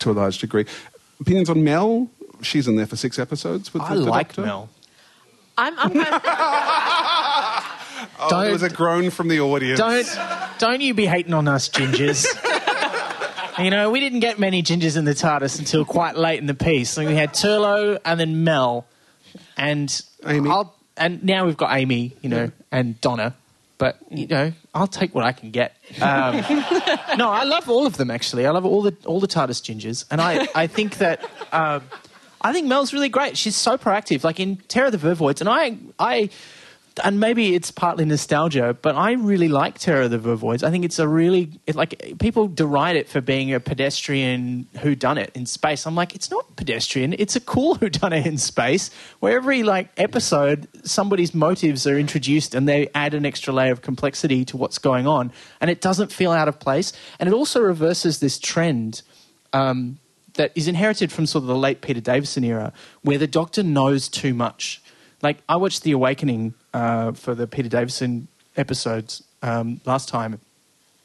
to 0.00 0.10
a 0.10 0.12
large 0.12 0.38
degree. 0.38 0.66
Opinions 1.20 1.48
on 1.50 1.64
Mel? 1.64 2.08
She's 2.42 2.68
in 2.68 2.76
there 2.76 2.86
for 2.86 2.96
six 2.96 3.18
episodes. 3.18 3.72
With 3.74 3.82
I 3.82 3.94
the, 3.94 4.00
the 4.02 4.10
like 4.10 4.28
Doctor. 4.28 4.42
Mel. 4.42 4.68
I'm, 5.58 5.78
I'm 5.78 5.92
Oh, 8.20 8.42
there 8.42 8.52
was 8.52 8.62
a 8.62 8.68
groan 8.70 9.10
from 9.10 9.28
the 9.28 9.40
audience. 9.40 9.78
Don't 9.78 10.06
don't 10.58 10.80
you 10.80 10.94
be 10.94 11.06
hating 11.06 11.32
on 11.32 11.48
us 11.48 11.68
gingers. 11.68 12.26
you 13.64 13.70
know, 13.70 13.90
we 13.90 14.00
didn't 14.00 14.20
get 14.20 14.38
many 14.38 14.62
gingers 14.62 14.96
in 14.96 15.04
the 15.04 15.14
TARDIS 15.14 15.58
until 15.58 15.84
quite 15.84 16.16
late 16.16 16.38
in 16.38 16.46
the 16.46 16.54
piece. 16.54 16.90
So 16.90 17.06
we 17.06 17.14
had 17.14 17.32
Turlough 17.32 17.98
and 18.04 18.20
then 18.20 18.44
Mel, 18.44 18.86
and 19.56 20.00
Amy. 20.26 20.50
I'll, 20.50 20.74
and 20.96 21.24
now 21.24 21.46
we've 21.46 21.56
got 21.56 21.76
Amy, 21.76 22.12
you 22.20 22.28
know, 22.28 22.50
and 22.70 23.00
Donna. 23.00 23.34
But 23.78 23.96
you 24.10 24.26
know, 24.26 24.52
I'll 24.74 24.86
take 24.86 25.14
what 25.14 25.24
I 25.24 25.32
can 25.32 25.50
get. 25.50 25.74
Um, 26.02 26.36
no, 27.16 27.30
I 27.30 27.44
love 27.44 27.70
all 27.70 27.86
of 27.86 27.96
them 27.96 28.10
actually. 28.10 28.46
I 28.46 28.50
love 28.50 28.66
all 28.66 28.82
the 28.82 28.94
all 29.06 29.20
the 29.20 29.28
TARDIS 29.28 29.62
gingers, 29.62 30.04
and 30.10 30.20
I 30.20 30.48
I 30.54 30.66
think 30.66 30.98
that. 30.98 31.28
Um, 31.52 31.82
I 32.42 32.52
think 32.52 32.66
Mel's 32.66 32.92
really 32.94 33.10
great. 33.10 33.36
She's 33.36 33.56
so 33.56 33.76
proactive. 33.76 34.24
Like 34.24 34.40
in 34.40 34.56
Terror 34.56 34.86
of 34.86 34.92
the 34.92 34.98
Vervoids, 34.98 35.40
and 35.40 35.48
I, 35.48 35.76
I, 35.98 36.30
and 37.04 37.20
maybe 37.20 37.54
it's 37.54 37.70
partly 37.70 38.04
nostalgia, 38.04 38.76
but 38.80 38.94
I 38.94 39.12
really 39.12 39.48
like 39.48 39.78
Terror 39.78 40.02
of 40.02 40.10
the 40.10 40.18
Vervoids. 40.18 40.62
I 40.62 40.70
think 40.70 40.84
it's 40.84 40.98
a 40.98 41.06
really 41.06 41.60
it, 41.66 41.74
like 41.74 42.18
people 42.18 42.48
deride 42.48 42.96
it 42.96 43.08
for 43.08 43.20
being 43.20 43.52
a 43.52 43.60
pedestrian 43.60 44.68
who 44.80 44.94
done 44.94 45.18
it 45.18 45.30
in 45.34 45.46
space. 45.46 45.86
I'm 45.86 45.94
like, 45.94 46.14
it's 46.14 46.30
not 46.30 46.56
pedestrian. 46.56 47.14
It's 47.18 47.36
a 47.36 47.40
cool 47.40 47.74
who 47.80 47.88
done 47.88 48.12
it 48.12 48.26
in 48.26 48.38
space, 48.38 48.90
where 49.20 49.36
every 49.36 49.62
like 49.62 49.88
episode, 49.96 50.68
somebody's 50.84 51.34
motives 51.34 51.86
are 51.86 51.98
introduced 51.98 52.54
and 52.54 52.68
they 52.68 52.88
add 52.94 53.14
an 53.14 53.26
extra 53.26 53.52
layer 53.52 53.72
of 53.72 53.82
complexity 53.82 54.44
to 54.46 54.56
what's 54.56 54.78
going 54.78 55.06
on, 55.06 55.32
and 55.60 55.70
it 55.70 55.80
doesn't 55.80 56.12
feel 56.12 56.30
out 56.30 56.48
of 56.48 56.58
place. 56.60 56.92
And 57.18 57.28
it 57.28 57.32
also 57.32 57.60
reverses 57.60 58.20
this 58.20 58.38
trend. 58.38 59.02
Um, 59.52 59.98
that 60.34 60.52
is 60.54 60.68
inherited 60.68 61.10
from 61.10 61.26
sort 61.26 61.42
of 61.42 61.48
the 61.48 61.56
late 61.56 61.80
Peter 61.80 62.00
Davison 62.00 62.44
era, 62.44 62.72
where 63.02 63.18
the 63.18 63.26
Doctor 63.26 63.64
knows 63.64 64.08
too 64.08 64.32
much. 64.32 64.80
Like 65.22 65.38
I 65.48 65.56
watched 65.56 65.82
The 65.82 65.90
Awakening 65.90 66.54
uh, 66.72 67.12
for 67.12 67.34
the 67.34 67.46
Peter 67.46 67.68
Davison 67.68 68.28
episodes 68.56 69.22
um, 69.42 69.80
last 69.84 70.08
time, 70.08 70.40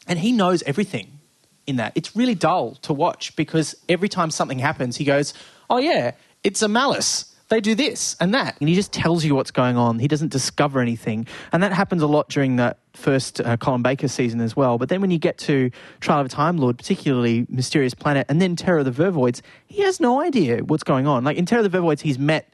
and 0.07 0.19
he 0.19 0.31
knows 0.31 0.63
everything 0.63 1.19
in 1.67 1.77
that. 1.77 1.93
It's 1.95 2.15
really 2.15 2.35
dull 2.35 2.75
to 2.83 2.93
watch 2.93 3.35
because 3.35 3.75
every 3.89 4.09
time 4.09 4.31
something 4.31 4.59
happens, 4.59 4.97
he 4.97 5.05
goes, 5.05 5.33
"Oh 5.69 5.77
yeah, 5.77 6.11
it's 6.43 6.61
a 6.61 6.67
Malus." 6.67 7.31
They 7.47 7.61
do 7.61 7.75
this 7.75 8.15
and 8.19 8.33
that, 8.33 8.57
and 8.59 8.67
he 8.67 8.73
just 8.73 8.91
tells 8.91 9.23
you 9.23 9.35
what's 9.35 9.51
going 9.51 9.77
on. 9.77 9.99
He 9.99 10.07
doesn't 10.07 10.31
discover 10.31 10.79
anything, 10.79 11.27
and 11.51 11.61
that 11.61 11.73
happens 11.73 12.01
a 12.01 12.07
lot 12.07 12.27
during 12.27 12.55
that 12.55 12.79
first 12.93 13.39
uh, 13.39 13.55
Colin 13.57 13.83
Baker 13.83 14.07
season 14.07 14.41
as 14.41 14.55
well. 14.55 14.79
But 14.79 14.89
then 14.89 14.99
when 14.99 15.11
you 15.11 15.19
get 15.19 15.37
to 15.39 15.69
Trial 15.99 16.21
of 16.21 16.25
a 16.25 16.29
Time 16.29 16.57
Lord, 16.57 16.75
particularly 16.75 17.45
Mysterious 17.47 17.93
Planet, 17.93 18.25
and 18.29 18.41
then 18.41 18.55
Terror 18.55 18.79
of 18.79 18.85
the 18.85 19.03
Vervoids, 19.03 19.41
he 19.67 19.83
has 19.83 19.99
no 19.99 20.21
idea 20.21 20.63
what's 20.63 20.83
going 20.83 21.05
on. 21.05 21.23
Like 21.23 21.37
in 21.37 21.45
Terror 21.45 21.63
of 21.63 21.71
the 21.71 21.77
Vervoids, 21.77 22.01
he's 22.01 22.17
met 22.17 22.49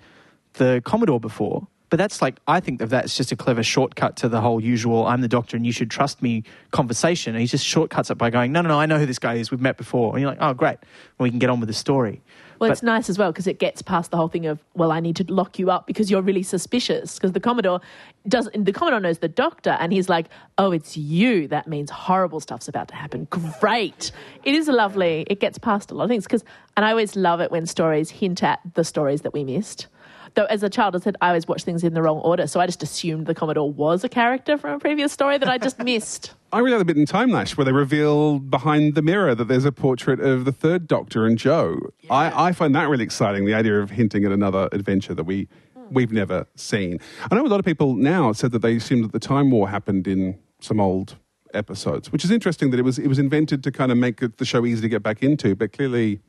the 0.53 0.81
Commodore 0.83 1.21
before, 1.21 1.67
but 1.91 1.97
that's 1.97 2.21
like 2.21 2.39
I 2.47 2.59
think 2.59 2.79
that 2.79 2.89
that's 2.89 3.15
just 3.15 3.31
a 3.31 3.35
clever 3.35 3.61
shortcut 3.61 4.15
to 4.17 4.29
the 4.29 4.41
whole 4.41 4.59
usual 4.59 5.05
"I'm 5.05 5.21
the 5.21 5.27
Doctor 5.27 5.55
and 5.55 5.65
you 5.65 5.71
should 5.71 5.91
trust 5.91 6.23
me" 6.23 6.43
conversation. 6.71 7.35
And 7.35 7.41
he 7.41 7.47
just 7.47 7.65
shortcuts 7.65 8.09
it 8.09 8.17
by 8.17 8.31
going, 8.31 8.51
"No, 8.51 8.61
no, 8.61 8.69
no, 8.69 8.79
I 8.79 8.87
know 8.87 8.97
who 8.97 9.05
this 9.05 9.19
guy 9.19 9.35
is. 9.35 9.51
We've 9.51 9.61
met 9.61 9.77
before." 9.77 10.13
And 10.13 10.21
you're 10.21 10.31
like, 10.31 10.39
"Oh, 10.41 10.55
great, 10.55 10.77
well, 11.19 11.25
we 11.25 11.29
can 11.29 11.37
get 11.37 11.51
on 11.51 11.59
with 11.59 11.67
the 11.67 11.73
story." 11.73 12.21
Well, 12.59 12.69
But- 12.69 12.73
it's 12.73 12.83
nice 12.83 13.09
as 13.09 13.17
well 13.17 13.31
because 13.31 13.47
it 13.47 13.57
gets 13.57 13.81
past 13.81 14.11
the 14.11 14.17
whole 14.17 14.27
thing 14.27 14.45
of, 14.45 14.59
well, 14.75 14.91
I 14.91 14.99
need 14.99 15.15
to 15.15 15.25
lock 15.33 15.57
you 15.57 15.71
up 15.71 15.87
because 15.87 16.11
you're 16.11 16.21
really 16.21 16.43
suspicious. 16.43 17.15
Because 17.15 17.31
the 17.31 17.39
Commodore 17.39 17.81
does, 18.27 18.47
the 18.53 18.71
Commodore 18.71 18.99
knows 18.99 19.17
the 19.17 19.27
Doctor, 19.27 19.71
and 19.79 19.91
he's 19.91 20.09
like, 20.09 20.27
oh, 20.59 20.71
it's 20.71 20.95
you. 20.95 21.47
That 21.47 21.67
means 21.67 21.89
horrible 21.89 22.39
stuff's 22.39 22.67
about 22.67 22.87
to 22.89 22.95
happen. 22.95 23.27
Great. 23.59 24.11
It 24.43 24.53
is 24.53 24.67
lovely. 24.67 25.25
It 25.27 25.39
gets 25.39 25.57
past 25.57 25.89
a 25.89 25.95
lot 25.95 26.03
of 26.03 26.11
things. 26.11 26.25
Because, 26.25 26.43
and 26.77 26.85
I 26.85 26.91
always 26.91 27.15
love 27.15 27.41
it 27.41 27.49
when 27.49 27.65
stories 27.65 28.11
hint 28.11 28.43
at 28.43 28.59
the 28.75 28.83
stories 28.83 29.21
that 29.23 29.33
we 29.33 29.43
missed. 29.43 29.87
Though, 30.33 30.45
as 30.45 30.63
a 30.63 30.69
child, 30.69 30.95
I 30.95 30.99
said 30.99 31.17
I 31.21 31.27
always 31.29 31.47
watched 31.47 31.65
things 31.65 31.83
in 31.83 31.93
the 31.93 32.01
wrong 32.01 32.19
order, 32.19 32.47
so 32.47 32.59
I 32.59 32.65
just 32.65 32.81
assumed 32.83 33.25
the 33.25 33.35
Commodore 33.35 33.69
was 33.69 34.03
a 34.03 34.09
character 34.09 34.57
from 34.57 34.75
a 34.75 34.79
previous 34.79 35.11
story 35.11 35.37
that 35.37 35.49
I 35.49 35.57
just 35.57 35.79
missed. 35.83 36.33
I 36.53 36.59
really 36.59 36.77
like 36.77 36.79
the 36.79 36.93
bit 36.93 36.97
in 36.97 37.05
Timelash 37.05 37.57
where 37.57 37.65
they 37.65 37.71
reveal 37.71 38.39
behind 38.39 38.95
the 38.95 39.01
mirror 39.01 39.35
that 39.35 39.45
there's 39.45 39.65
a 39.65 39.71
portrait 39.71 40.19
of 40.19 40.45
the 40.45 40.51
third 40.51 40.87
Doctor 40.87 41.25
and 41.25 41.37
Jo. 41.37 41.79
I, 42.09 42.47
I 42.47 42.51
find 42.53 42.73
that 42.75 42.87
really 42.87 43.03
exciting, 43.03 43.45
the 43.45 43.53
idea 43.53 43.79
of 43.79 43.91
hinting 43.91 44.25
at 44.25 44.31
another 44.31 44.69
adventure 44.71 45.13
that 45.13 45.23
we, 45.25 45.47
we've 45.89 46.11
never 46.11 46.47
seen. 46.55 46.99
I 47.29 47.35
know 47.35 47.45
a 47.45 47.47
lot 47.47 47.59
of 47.59 47.65
people 47.65 47.95
now 47.95 48.31
said 48.31 48.51
that 48.51 48.61
they 48.61 48.75
assumed 48.77 49.03
that 49.03 49.11
the 49.11 49.19
Time 49.19 49.51
War 49.51 49.69
happened 49.69 50.07
in 50.07 50.39
some 50.59 50.79
old 50.79 51.17
episodes, 51.53 52.11
which 52.11 52.23
is 52.23 52.31
interesting 52.31 52.71
that 52.71 52.79
it 52.79 52.83
was, 52.83 52.97
it 52.97 53.07
was 53.07 53.19
invented 53.19 53.63
to 53.63 53.71
kind 53.71 53.91
of 53.91 53.97
make 53.97 54.21
the 54.37 54.45
show 54.45 54.65
easy 54.65 54.81
to 54.81 54.89
get 54.89 55.03
back 55.03 55.21
into, 55.21 55.55
but 55.55 55.73
clearly 55.73 56.21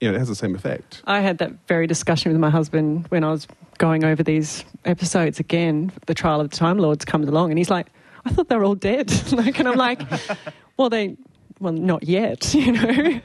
you 0.00 0.08
know, 0.08 0.14
it 0.14 0.18
has 0.18 0.28
the 0.28 0.34
same 0.34 0.54
effect. 0.54 1.02
I 1.06 1.20
had 1.20 1.38
that 1.38 1.52
very 1.68 1.86
discussion 1.86 2.32
with 2.32 2.40
my 2.40 2.50
husband 2.50 3.06
when 3.08 3.24
I 3.24 3.30
was 3.30 3.46
going 3.78 4.04
over 4.04 4.22
these 4.22 4.64
episodes 4.84 5.40
again. 5.40 5.92
The 6.06 6.14
trial 6.14 6.40
of 6.40 6.50
the 6.50 6.56
Time 6.56 6.78
Lords 6.78 7.04
comes 7.04 7.28
along, 7.28 7.50
and 7.50 7.58
he's 7.58 7.70
like, 7.70 7.86
"I 8.24 8.30
thought 8.30 8.48
they 8.48 8.56
were 8.56 8.64
all 8.64 8.74
dead." 8.74 9.10
like, 9.32 9.58
and 9.58 9.68
I'm 9.68 9.76
like, 9.76 10.00
"Well, 10.76 10.90
they." 10.90 11.16
Well, 11.58 11.72
not 11.72 12.02
yet, 12.02 12.52
you 12.54 12.70
know. 12.70 13.18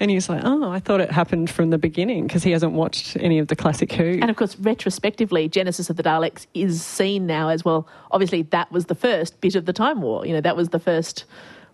And 0.00 0.10
he's 0.10 0.28
like, 0.28 0.42
"Oh, 0.44 0.72
I 0.72 0.80
thought 0.80 1.00
it 1.00 1.12
happened 1.12 1.50
from 1.50 1.70
the 1.70 1.78
beginning 1.78 2.26
because 2.26 2.42
he 2.42 2.50
hasn't 2.50 2.72
watched 2.72 3.16
any 3.20 3.38
of 3.38 3.46
the 3.46 3.54
classic 3.54 3.92
Who." 3.92 4.18
And 4.20 4.28
of 4.28 4.34
course, 4.34 4.56
retrospectively, 4.58 5.48
Genesis 5.48 5.88
of 5.88 5.96
the 5.96 6.02
Daleks 6.02 6.48
is 6.52 6.82
seen 6.84 7.28
now 7.28 7.48
as 7.48 7.64
well. 7.64 7.86
Obviously, 8.10 8.42
that 8.42 8.72
was 8.72 8.86
the 8.86 8.96
first 8.96 9.40
bit 9.40 9.54
of 9.54 9.66
the 9.66 9.72
Time 9.72 10.02
War. 10.02 10.26
You 10.26 10.32
know, 10.32 10.40
that 10.40 10.56
was 10.56 10.70
the 10.70 10.80
first 10.80 11.26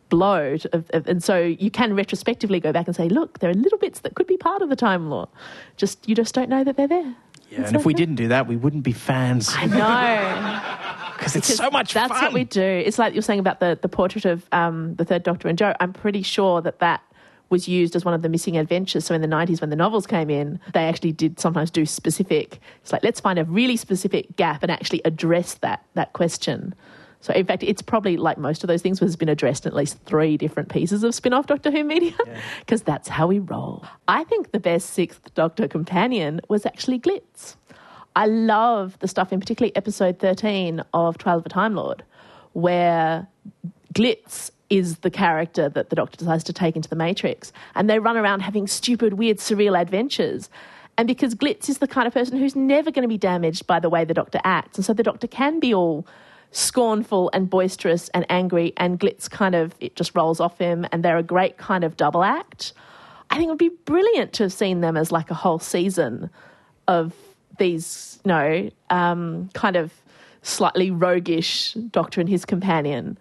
blow. 0.08 0.56
To, 0.56 0.76
of, 0.76 0.90
of, 0.90 1.06
and 1.06 1.22
so 1.22 1.38
you 1.40 1.70
can 1.70 1.94
retrospectively 1.94 2.60
go 2.60 2.72
back 2.72 2.86
and 2.86 2.96
say, 2.96 3.08
look, 3.08 3.38
there 3.40 3.50
are 3.50 3.54
little 3.54 3.78
bits 3.78 4.00
that 4.00 4.14
could 4.14 4.26
be 4.26 4.36
part 4.36 4.62
of 4.62 4.68
the 4.68 4.76
Time 4.76 5.10
law. 5.10 5.28
Just 5.76 6.08
you 6.08 6.14
just 6.14 6.34
don't 6.34 6.48
know 6.48 6.64
that 6.64 6.76
they're 6.76 6.88
there. 6.88 7.14
Yeah, 7.50 7.62
and 7.62 7.76
if 7.76 7.84
we 7.84 7.94
didn't 7.94 8.16
do 8.16 8.28
that, 8.28 8.48
we 8.48 8.56
wouldn't 8.56 8.82
be 8.82 8.92
fans. 8.92 9.50
I 9.56 9.66
know. 9.66 10.82
Because 11.16 11.34
it's 11.34 11.56
so 11.56 11.70
much 11.70 11.94
that's 11.94 12.12
fun. 12.12 12.24
what 12.24 12.32
we 12.34 12.44
do. 12.44 12.60
It's 12.60 12.98
like 12.98 13.14
you're 13.14 13.22
saying 13.22 13.40
about 13.40 13.58
the, 13.58 13.78
the 13.80 13.88
portrait 13.88 14.26
of 14.26 14.46
um, 14.52 14.94
the 14.96 15.04
Third 15.06 15.22
Doctor 15.22 15.48
and 15.48 15.56
Jo. 15.56 15.72
I'm 15.80 15.94
pretty 15.94 16.20
sure 16.20 16.60
that 16.60 16.78
that 16.80 17.02
was 17.48 17.68
used 17.68 17.94
as 17.94 18.04
one 18.04 18.14
of 18.14 18.22
the 18.22 18.28
missing 18.28 18.56
adventures. 18.56 19.04
So 19.04 19.14
in 19.14 19.22
the 19.22 19.28
90s, 19.28 19.60
when 19.60 19.70
the 19.70 19.76
novels 19.76 20.06
came 20.06 20.30
in, 20.30 20.60
they 20.74 20.84
actually 20.84 21.12
did 21.12 21.38
sometimes 21.38 21.70
do 21.70 21.86
specific. 21.86 22.60
It's 22.82 22.92
like 22.92 23.04
let's 23.04 23.20
find 23.20 23.38
a 23.38 23.44
really 23.44 23.76
specific 23.76 24.36
gap 24.36 24.62
and 24.62 24.70
actually 24.70 25.00
address 25.04 25.54
that 25.54 25.84
that 25.94 26.12
question. 26.12 26.74
So 27.20 27.32
in 27.32 27.46
fact, 27.46 27.62
it's 27.62 27.82
probably 27.82 28.16
like 28.16 28.38
most 28.38 28.62
of 28.62 28.68
those 28.68 28.82
things 28.82 29.00
has 29.00 29.16
been 29.16 29.28
addressed 29.28 29.66
in 29.66 29.72
at 29.72 29.76
least 29.76 29.98
three 30.04 30.36
different 30.36 30.68
pieces 30.68 31.02
of 31.02 31.14
spin-off 31.14 31.46
Doctor 31.46 31.70
Who 31.70 31.82
media, 31.84 32.14
because 32.60 32.80
yeah. 32.80 32.84
that's 32.86 33.08
how 33.08 33.26
we 33.26 33.38
roll. 33.38 33.84
I 34.06 34.24
think 34.24 34.52
the 34.52 34.60
best 34.60 34.90
Sixth 34.90 35.34
Doctor 35.34 35.66
companion 35.68 36.40
was 36.48 36.66
actually 36.66 37.00
Glitz. 37.00 37.56
I 38.14 38.26
love 38.26 38.98
the 39.00 39.08
stuff 39.08 39.32
in 39.32 39.40
particularly 39.40 39.76
episode 39.76 40.18
13 40.18 40.82
of 40.94 41.18
Trial 41.18 41.38
of 41.38 41.46
a 41.46 41.48
Time 41.50 41.74
Lord, 41.74 42.02
where 42.52 43.26
Glitz 43.92 44.50
is 44.70 44.98
the 44.98 45.10
character 45.10 45.68
that 45.68 45.90
the 45.90 45.96
Doctor 45.96 46.16
decides 46.16 46.44
to 46.44 46.52
take 46.52 46.76
into 46.76 46.88
the 46.88 46.96
Matrix, 46.96 47.52
and 47.74 47.88
they 47.88 47.98
run 47.98 48.16
around 48.16 48.40
having 48.40 48.66
stupid, 48.66 49.14
weird, 49.14 49.38
surreal 49.38 49.80
adventures. 49.80 50.48
And 50.98 51.06
because 51.06 51.34
Glitz 51.34 51.68
is 51.68 51.78
the 51.78 51.86
kind 51.86 52.06
of 52.06 52.14
person 52.14 52.38
who's 52.38 52.56
never 52.56 52.90
going 52.90 53.02
to 53.02 53.08
be 53.08 53.18
damaged 53.18 53.66
by 53.66 53.80
the 53.80 53.90
way 53.90 54.04
the 54.04 54.14
Doctor 54.14 54.40
acts, 54.44 54.78
and 54.78 54.84
so 54.84 54.92
the 54.92 55.02
Doctor 55.02 55.26
can 55.26 55.60
be 55.60 55.74
all 55.74 56.06
scornful 56.56 57.28
and 57.34 57.50
boisterous 57.50 58.08
and 58.14 58.24
angry, 58.30 58.72
and 58.78 58.98
Glitz 58.98 59.28
kind 59.30 59.54
of 59.54 59.74
it 59.78 59.94
just 59.94 60.14
rolls 60.14 60.40
off 60.40 60.58
him, 60.58 60.86
and 60.90 61.04
they're 61.04 61.18
a 61.18 61.22
great 61.22 61.58
kind 61.58 61.84
of 61.84 61.96
double 61.96 62.24
act. 62.24 62.72
I 63.28 63.36
think 63.36 63.48
it 63.48 63.50
would 63.50 63.58
be 63.58 63.76
brilliant 63.84 64.32
to 64.34 64.44
have 64.44 64.52
seen 64.52 64.80
them 64.80 64.96
as 64.96 65.12
like 65.12 65.30
a 65.30 65.34
whole 65.34 65.58
season 65.58 66.30
of 66.88 67.12
these, 67.58 68.20
you 68.24 68.28
know, 68.28 68.70
um, 68.88 69.50
kind 69.52 69.76
of 69.76 69.92
slightly 70.42 70.90
roguish 70.90 71.74
Doctor 71.90 72.20
and 72.20 72.28
his 72.28 72.44
companion 72.44 73.18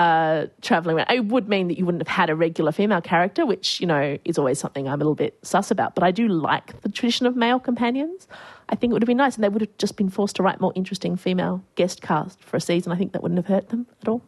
uh, 0.00 0.46
traveling 0.62 0.96
around. 0.96 1.10
It 1.10 1.26
would 1.26 1.46
mean 1.46 1.68
that 1.68 1.76
you 1.76 1.84
wouldn't 1.84 2.00
have 2.00 2.16
had 2.16 2.30
a 2.30 2.34
regular 2.34 2.72
female 2.72 3.02
character, 3.02 3.44
which, 3.44 3.80
you 3.82 3.86
know, 3.86 4.16
is 4.24 4.38
always 4.38 4.58
something 4.58 4.88
I'm 4.88 4.94
a 4.94 4.96
little 4.96 5.14
bit 5.14 5.38
sus 5.42 5.70
about. 5.70 5.94
But 5.94 6.04
I 6.04 6.10
do 6.10 6.26
like 6.26 6.80
the 6.80 6.88
tradition 6.88 7.26
of 7.26 7.36
male 7.36 7.60
companions. 7.60 8.26
I 8.70 8.76
think 8.76 8.92
it 8.92 8.94
would 8.94 9.02
have 9.02 9.08
been 9.08 9.18
nice, 9.18 9.34
and 9.34 9.44
they 9.44 9.50
would 9.50 9.60
have 9.60 9.76
just 9.76 9.96
been 9.96 10.08
forced 10.08 10.36
to 10.36 10.42
write 10.42 10.58
more 10.58 10.72
interesting 10.74 11.16
female 11.16 11.62
guest 11.74 12.00
cast 12.00 12.42
for 12.42 12.56
a 12.56 12.60
season. 12.62 12.92
I 12.92 12.96
think 12.96 13.12
that 13.12 13.22
wouldn't 13.22 13.36
have 13.36 13.54
hurt 13.54 13.68
them 13.68 13.86
at 14.00 14.08
all. 14.08 14.22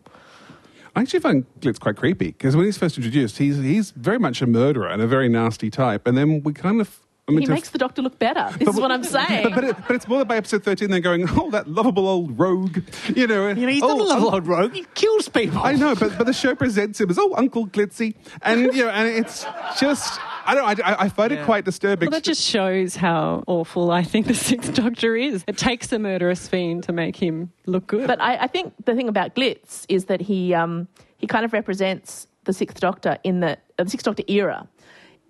I 0.94 1.00
actually 1.00 1.20
find 1.20 1.46
Glitz 1.60 1.80
quite 1.80 1.96
creepy 1.96 2.32
because 2.32 2.54
when 2.54 2.66
he's 2.66 2.76
first 2.76 2.98
introduced, 2.98 3.38
he's 3.38 3.56
he's 3.56 3.92
very 3.92 4.18
much 4.18 4.42
a 4.42 4.46
murderer 4.46 4.88
and 4.88 5.00
a 5.00 5.06
very 5.06 5.30
nasty 5.30 5.70
type, 5.70 6.06
and 6.06 6.18
then 6.18 6.42
we 6.42 6.52
kind 6.52 6.82
of. 6.82 6.98
I 7.28 7.32
mean, 7.32 7.42
he 7.42 7.46
makes 7.46 7.68
f- 7.68 7.72
the 7.72 7.78
doctor 7.78 8.02
look 8.02 8.18
better. 8.18 8.48
This 8.58 8.66
but, 8.66 8.74
is 8.74 8.80
what 8.80 8.90
I'm 8.90 9.04
saying. 9.04 9.44
But, 9.44 9.54
but, 9.54 9.64
it, 9.64 9.76
but, 9.86 9.94
it's 9.94 10.08
more 10.08 10.24
by 10.24 10.36
episode 10.36 10.64
13 10.64 10.90
they're 10.90 11.00
going, 11.00 11.24
oh, 11.30 11.50
that 11.50 11.68
lovable 11.68 12.08
old 12.08 12.36
rogue. 12.38 12.80
You 13.14 13.28
know, 13.28 13.48
you 13.48 13.66
know 13.66 13.68
he's 13.68 13.82
oh, 13.82 13.88
not 13.88 14.00
a 14.00 14.02
lovable 14.02 14.28
um, 14.28 14.34
old 14.34 14.46
rogue. 14.48 14.72
He 14.74 14.86
kills 14.94 15.28
people. 15.28 15.60
I 15.62 15.74
know, 15.74 15.94
but, 15.94 16.18
but 16.18 16.24
the 16.24 16.32
show 16.32 16.56
presents 16.56 17.00
him 17.00 17.10
as, 17.10 17.18
oh, 17.18 17.32
Uncle 17.36 17.68
Glitzy. 17.68 18.16
And, 18.42 18.74
you 18.74 18.84
know, 18.84 18.90
and 18.90 19.08
it's 19.08 19.46
just 19.78 20.18
I 20.44 20.54
don't. 20.54 20.80
I, 20.84 20.96
I 21.04 21.08
find 21.08 21.32
yeah. 21.32 21.42
it 21.42 21.44
quite 21.44 21.64
disturbing. 21.64 22.06
Well, 22.06 22.18
that 22.18 22.24
just 22.24 22.42
shows 22.42 22.96
how 22.96 23.44
awful 23.46 23.90
I 23.90 24.02
think 24.02 24.26
the 24.26 24.34
Sixth 24.34 24.74
Doctor 24.74 25.16
is. 25.16 25.44
It 25.46 25.56
takes 25.56 25.92
a 25.92 25.98
murderous 25.98 26.48
fiend 26.48 26.84
to 26.84 26.92
make 26.92 27.16
him 27.16 27.52
look 27.66 27.86
good. 27.86 28.06
But 28.06 28.20
I, 28.20 28.36
I 28.36 28.46
think 28.46 28.74
the 28.84 28.94
thing 28.94 29.08
about 29.08 29.34
Glitz 29.34 29.84
is 29.88 30.06
that 30.06 30.20
he 30.20 30.54
um, 30.54 30.88
he 31.18 31.26
kind 31.26 31.44
of 31.44 31.52
represents 31.52 32.26
the 32.44 32.52
Sixth 32.52 32.80
Doctor 32.80 33.18
in 33.24 33.40
the 33.40 33.58
uh, 33.78 33.84
the 33.84 33.90
Sixth 33.90 34.04
Doctor 34.04 34.24
era, 34.26 34.68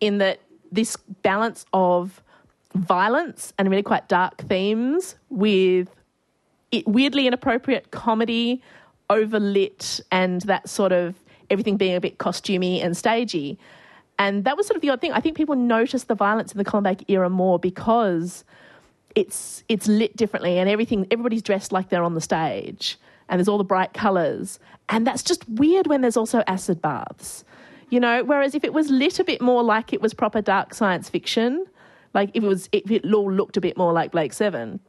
in 0.00 0.18
that 0.18 0.40
this 0.72 0.96
balance 1.22 1.64
of 1.72 2.22
violence 2.74 3.52
and 3.58 3.70
really 3.70 3.82
quite 3.82 4.08
dark 4.08 4.38
themes 4.48 5.16
with 5.28 5.88
it, 6.72 6.88
weirdly 6.88 7.26
inappropriate 7.26 7.90
comedy, 7.90 8.62
overlit, 9.10 10.00
and 10.10 10.40
that 10.42 10.68
sort 10.68 10.90
of 10.90 11.14
everything 11.50 11.76
being 11.76 11.94
a 11.94 12.00
bit 12.00 12.18
costumey 12.18 12.82
and 12.82 12.96
stagey. 12.96 13.58
And 14.18 14.44
that 14.44 14.56
was 14.56 14.66
sort 14.66 14.76
of 14.76 14.82
the 14.82 14.90
odd 14.90 15.00
thing. 15.00 15.12
I 15.12 15.20
think 15.20 15.36
people 15.36 15.54
notice 15.54 16.04
the 16.04 16.14
violence 16.14 16.52
in 16.52 16.58
the 16.58 16.80
Baker 16.80 17.04
era 17.08 17.28
more 17.28 17.58
because 17.58 18.44
it's 19.14 19.62
it's 19.68 19.86
lit 19.86 20.16
differently 20.16 20.58
and 20.58 20.70
everything 20.70 21.06
everybody's 21.10 21.42
dressed 21.42 21.70
like 21.70 21.90
they're 21.90 22.02
on 22.02 22.14
the 22.14 22.20
stage 22.20 22.98
and 23.28 23.38
there's 23.38 23.48
all 23.48 23.58
the 23.58 23.64
bright 23.64 23.92
colours. 23.92 24.58
And 24.88 25.06
that's 25.06 25.22
just 25.22 25.46
weird 25.48 25.86
when 25.86 26.00
there's 26.00 26.16
also 26.16 26.42
acid 26.46 26.80
baths. 26.80 27.44
You 27.92 28.00
know, 28.00 28.24
whereas 28.24 28.54
if 28.54 28.64
it 28.64 28.72
was 28.72 28.88
lit 28.88 29.18
a 29.18 29.24
bit 29.24 29.42
more 29.42 29.62
like 29.62 29.92
it 29.92 30.00
was 30.00 30.14
proper 30.14 30.40
dark 30.40 30.72
science 30.72 31.10
fiction, 31.10 31.66
like 32.14 32.30
if 32.32 32.42
it 32.42 32.46
was 32.46 32.70
if 32.72 32.90
it 32.90 33.04
all 33.12 33.30
looked 33.30 33.58
a 33.58 33.60
bit 33.60 33.76
more 33.76 33.92
like 33.92 34.12
Blake 34.12 34.32
Seven, 34.32 34.80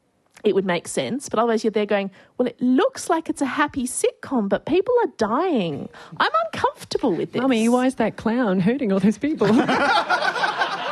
it 0.45 0.55
would 0.55 0.63
make 0.63 0.87
sense. 0.87 1.27
But 1.27 1.39
otherwise, 1.39 1.65
you're 1.65 1.71
there 1.71 1.85
going, 1.85 2.11
well, 2.37 2.47
it 2.47 2.61
looks 2.61 3.09
like 3.09 3.27
it's 3.27 3.41
a 3.41 3.45
happy 3.45 3.87
sitcom, 3.87 4.47
but 4.47 4.65
people 4.65 4.95
are 5.03 5.11
dying. 5.17 5.89
I'm 6.15 6.31
uncomfortable 6.45 7.13
with 7.13 7.33
this. 7.33 7.41
Mummy, 7.41 7.67
why 7.67 7.87
is 7.87 7.95
that 7.95 8.15
clown 8.15 8.61
hurting 8.61 8.93
all 8.93 9.01
those 9.01 9.17
people? 9.17 9.47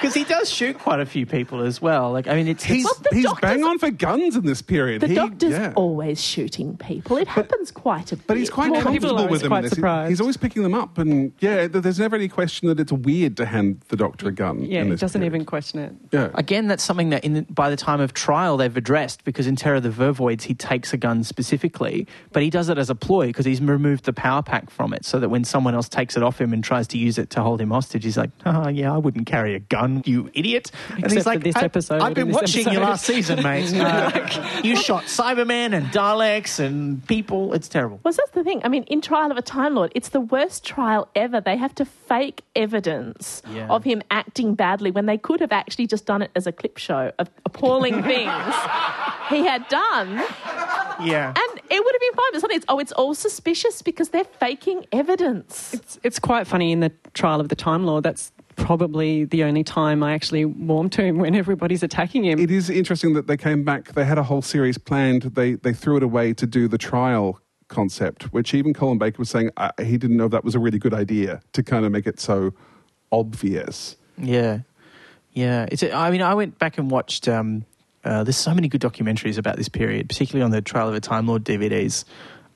because 0.00 0.14
he 0.14 0.24
does 0.24 0.50
shoot 0.50 0.78
quite 0.78 1.00
a 1.00 1.06
few 1.06 1.26
people 1.26 1.62
as 1.62 1.82
well. 1.82 2.12
Like, 2.12 2.26
I 2.26 2.34
mean, 2.34 2.48
it's 2.48 2.64
he's, 2.64 2.88
he's 3.12 3.26
bang 3.40 3.64
on 3.64 3.78
for 3.78 3.90
guns 3.90 4.36
in 4.36 4.46
this 4.46 4.62
period. 4.62 5.02
The 5.02 5.08
he, 5.08 5.14
doctor's 5.14 5.52
yeah. 5.52 5.72
always 5.76 6.22
shooting 6.22 6.76
people. 6.76 7.16
It 7.16 7.28
happens 7.28 7.70
quite 7.70 8.12
a 8.12 8.16
bit. 8.16 8.26
But 8.26 8.36
he's 8.36 8.50
quite 8.50 8.70
well, 8.70 8.82
comfortable 8.82 9.28
with 9.28 9.42
them. 9.42 9.68
Surprised. 9.68 10.10
He's 10.10 10.20
always 10.20 10.36
picking 10.36 10.62
them 10.62 10.74
up, 10.74 10.98
and 10.98 11.32
yeah, 11.40 11.66
there's 11.66 11.98
never 11.98 12.16
any 12.16 12.28
question 12.28 12.68
that 12.68 12.80
it's 12.80 12.92
weird 12.92 13.36
to 13.36 13.46
hand 13.46 13.82
the 13.88 13.96
doctor 13.96 14.28
a 14.28 14.32
gun. 14.32 14.60
Yeah, 14.60 14.84
he 14.84 14.90
doesn't 14.96 15.20
period. 15.20 15.34
even 15.34 15.44
question 15.44 15.80
it. 15.80 15.94
Yeah. 16.12 16.30
Again, 16.34 16.66
that's 16.66 16.82
something 16.82 17.10
that 17.10 17.22
the, 17.22 17.42
by 17.50 17.70
the 17.70 17.76
time 17.76 18.00
of 18.00 18.14
trial 18.14 18.56
they've 18.56 18.76
addressed 18.76 19.24
because 19.24 19.46
in 19.46 19.56
Terror 19.56 19.76
of 19.76 19.82
the 19.82 19.90
Vervoids 19.90 20.42
he 20.42 20.54
takes 20.54 20.92
a 20.92 20.96
gun 20.96 21.24
specifically, 21.24 22.06
but 22.32 22.42
he 22.42 22.50
does 22.50 22.68
it 22.68 22.78
as 22.78 22.90
a 22.90 22.94
ploy 22.94 23.26
because 23.26 23.44
he's 23.44 23.60
removed 23.60 24.04
the 24.04 24.12
power 24.12 24.42
pack 24.42 24.70
from 24.70 24.92
it 24.92 25.04
so 25.04 25.18
that 25.20 25.28
when 25.28 25.44
someone 25.44 25.74
else 25.74 25.88
takes 25.88 26.16
it 26.16 26.22
off 26.22 26.40
him 26.40 26.52
and 26.52 26.62
tries 26.64 26.86
to 26.88 26.98
use 26.98 27.18
it 27.18 27.30
to 27.30 27.42
hold 27.42 27.60
him 27.60 27.70
hostage, 27.70 28.04
he's 28.04 28.16
like, 28.16 28.30
oh, 28.46 28.68
yeah, 28.68 28.92
I 28.92 28.96
wouldn't 28.96 29.26
carry 29.26 29.54
a 29.54 29.60
gun, 29.60 29.89
you 30.04 30.30
idiot. 30.34 30.70
Except 30.72 31.02
and 31.02 31.12
he's 31.12 31.26
like, 31.26 31.42
this 31.42 31.56
episode. 31.56 32.00
I've 32.00 32.14
been 32.14 32.30
watching 32.30 32.62
episode. 32.62 32.72
you 32.72 32.80
last 32.80 33.04
season, 33.04 33.42
mate. 33.42 33.70
Uh, 33.90 34.60
you 34.62 34.76
shot 34.76 35.04
Cybermen 35.04 35.74
and 35.74 35.86
Daleks 35.86 36.60
and 36.60 37.04
people. 37.06 37.52
It's 37.54 37.68
terrible. 37.68 38.00
Well, 38.04 38.12
that's 38.12 38.30
the 38.30 38.44
thing. 38.44 38.60
I 38.64 38.68
mean, 38.68 38.84
in 38.84 39.00
Trial 39.00 39.30
of 39.30 39.36
a 39.36 39.42
Time 39.42 39.74
Lord, 39.74 39.90
it's 39.94 40.10
the 40.10 40.20
worst 40.20 40.64
trial 40.64 41.08
ever. 41.14 41.40
They 41.40 41.56
have 41.56 41.74
to 41.76 41.84
fake 41.84 42.42
evidence 42.54 43.42
yeah. 43.50 43.68
of 43.68 43.84
him 43.84 44.02
acting 44.10 44.54
badly 44.54 44.90
when 44.90 45.06
they 45.06 45.18
could 45.18 45.40
have 45.40 45.52
actually 45.52 45.86
just 45.86 46.06
done 46.06 46.22
it 46.22 46.30
as 46.36 46.46
a 46.46 46.52
clip 46.52 46.76
show 46.78 47.12
of 47.18 47.30
appalling 47.44 48.02
things 48.02 48.54
he 49.28 49.44
had 49.44 49.66
done. 49.68 50.16
Yeah. 51.02 51.28
And 51.28 51.60
it 51.70 51.84
would 51.84 51.94
have 51.94 52.00
been 52.00 52.14
fine, 52.14 52.32
but 52.32 52.40
suddenly 52.40 52.56
it's, 52.56 52.66
oh, 52.68 52.78
it's 52.78 52.92
all 52.92 53.14
suspicious 53.14 53.82
because 53.82 54.10
they're 54.10 54.24
faking 54.24 54.86
evidence. 54.92 55.74
It's, 55.74 55.98
it's 56.02 56.18
quite 56.18 56.46
funny 56.46 56.72
in 56.72 56.80
the 56.80 56.92
trial 57.14 57.40
of 57.40 57.48
the 57.48 57.56
Time 57.56 57.86
Lord. 57.86 58.04
That's 58.04 58.32
probably 58.60 59.24
the 59.24 59.44
only 59.44 59.64
time 59.64 60.02
I 60.02 60.12
actually 60.12 60.44
warm 60.44 60.90
to 60.90 61.02
him 61.02 61.18
when 61.18 61.34
everybody's 61.34 61.82
attacking 61.82 62.24
him. 62.24 62.38
It 62.38 62.50
is 62.50 62.70
interesting 62.70 63.14
that 63.14 63.26
they 63.26 63.36
came 63.36 63.64
back. 63.64 63.92
They 63.94 64.04
had 64.04 64.18
a 64.18 64.22
whole 64.22 64.42
series 64.42 64.78
planned. 64.78 65.22
They 65.22 65.54
they 65.54 65.72
threw 65.72 65.96
it 65.96 66.02
away 66.02 66.34
to 66.34 66.46
do 66.46 66.68
the 66.68 66.78
trial 66.78 67.40
concept, 67.68 68.32
which 68.32 68.52
even 68.54 68.74
Colin 68.74 68.98
Baker 68.98 69.18
was 69.18 69.30
saying 69.30 69.50
uh, 69.56 69.70
he 69.78 69.96
didn't 69.96 70.16
know 70.16 70.28
that 70.28 70.44
was 70.44 70.54
a 70.54 70.58
really 70.58 70.78
good 70.78 70.94
idea 70.94 71.40
to 71.52 71.62
kind 71.62 71.84
of 71.84 71.92
make 71.92 72.06
it 72.06 72.20
so 72.20 72.52
obvious. 73.10 73.96
Yeah, 74.18 74.60
yeah. 75.32 75.66
It's. 75.70 75.82
I 75.82 76.10
mean, 76.10 76.22
I 76.22 76.34
went 76.34 76.58
back 76.58 76.78
and 76.78 76.90
watched. 76.90 77.28
Um, 77.28 77.64
uh, 78.02 78.24
there's 78.24 78.36
so 78.36 78.54
many 78.54 78.66
good 78.66 78.80
documentaries 78.80 79.36
about 79.36 79.56
this 79.56 79.68
period, 79.68 80.08
particularly 80.08 80.42
on 80.42 80.50
the 80.50 80.62
Trial 80.62 80.88
of 80.88 80.94
a 80.94 81.00
Time 81.00 81.26
Lord 81.26 81.44
DVDs 81.44 82.04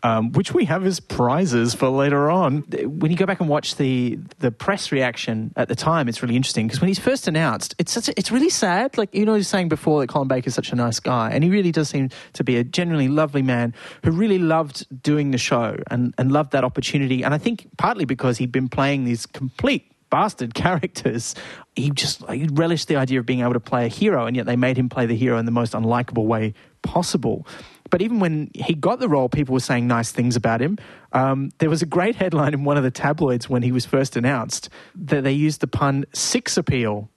um, 0.04 0.32
which 0.32 0.52
we 0.52 0.66
have 0.66 0.84
as 0.84 1.00
prizes 1.00 1.74
for 1.74 1.88
later 1.88 2.30
on. 2.30 2.58
When 2.84 3.10
you 3.10 3.16
go 3.16 3.24
back 3.24 3.40
and 3.40 3.48
watch 3.48 3.76
the 3.76 4.18
the 4.38 4.52
press 4.52 4.92
reaction 4.92 5.52
at 5.56 5.68
the 5.68 5.74
time, 5.74 6.08
it's 6.08 6.22
really 6.22 6.36
interesting 6.36 6.66
because 6.66 6.80
when 6.80 6.88
he's 6.88 6.98
first 6.98 7.26
announced, 7.26 7.74
it's 7.78 7.90
such 7.90 8.08
a, 8.08 8.18
it's 8.18 8.30
really 8.30 8.50
sad. 8.50 8.98
Like 8.98 9.12
you 9.14 9.24
know, 9.24 9.34
you're 9.34 9.42
saying 9.42 9.70
before 9.70 10.00
that 10.00 10.08
Colin 10.08 10.28
Baker 10.28 10.48
is 10.48 10.54
such 10.54 10.72
a 10.72 10.76
nice 10.76 11.00
guy, 11.00 11.30
and 11.30 11.42
he 11.42 11.48
really 11.48 11.72
does 11.72 11.88
seem 11.88 12.10
to 12.34 12.44
be 12.44 12.58
a 12.58 12.64
genuinely 12.64 13.08
lovely 13.08 13.40
man 13.40 13.74
who 14.04 14.10
really 14.10 14.38
loved 14.38 14.86
doing 15.02 15.30
the 15.30 15.38
show 15.38 15.76
and 15.90 16.14
and 16.18 16.30
loved 16.30 16.52
that 16.52 16.64
opportunity. 16.64 17.24
And 17.24 17.32
I 17.32 17.38
think 17.38 17.66
partly 17.78 18.04
because 18.04 18.36
he'd 18.36 18.52
been 18.52 18.68
playing 18.68 19.04
these 19.04 19.24
complete 19.24 19.90
bastard 20.10 20.54
characters. 20.64 21.34
He 21.74 21.90
just 21.90 22.22
he 22.30 22.46
relished 22.52 22.88
the 22.88 22.96
idea 22.96 23.20
of 23.20 23.26
being 23.26 23.40
able 23.40 23.54
to 23.54 23.60
play 23.60 23.86
a 23.86 23.88
hero, 23.88 24.26
and 24.26 24.36
yet 24.36 24.44
they 24.44 24.56
made 24.56 24.76
him 24.76 24.90
play 24.90 25.06
the 25.06 25.16
hero 25.16 25.38
in 25.38 25.46
the 25.46 25.50
most 25.50 25.72
unlikable 25.72 26.26
way 26.26 26.52
possible. 26.84 27.46
But 27.90 28.02
even 28.02 28.20
when 28.20 28.50
he 28.54 28.74
got 28.74 29.00
the 29.00 29.08
role, 29.08 29.28
people 29.28 29.52
were 29.52 29.60
saying 29.60 29.86
nice 29.86 30.10
things 30.10 30.36
about 30.36 30.60
him. 30.60 30.78
Um, 31.12 31.50
there 31.58 31.70
was 31.70 31.82
a 31.82 31.86
great 31.86 32.16
headline 32.16 32.54
in 32.54 32.64
one 32.64 32.76
of 32.76 32.82
the 32.82 32.90
tabloids 32.90 33.48
when 33.48 33.62
he 33.62 33.72
was 33.72 33.84
first 33.84 34.16
announced 34.16 34.68
that 34.94 35.24
they 35.24 35.32
used 35.32 35.60
the 35.60 35.66
pun 35.66 36.04
"six 36.12 36.56
appeal," 36.56 37.08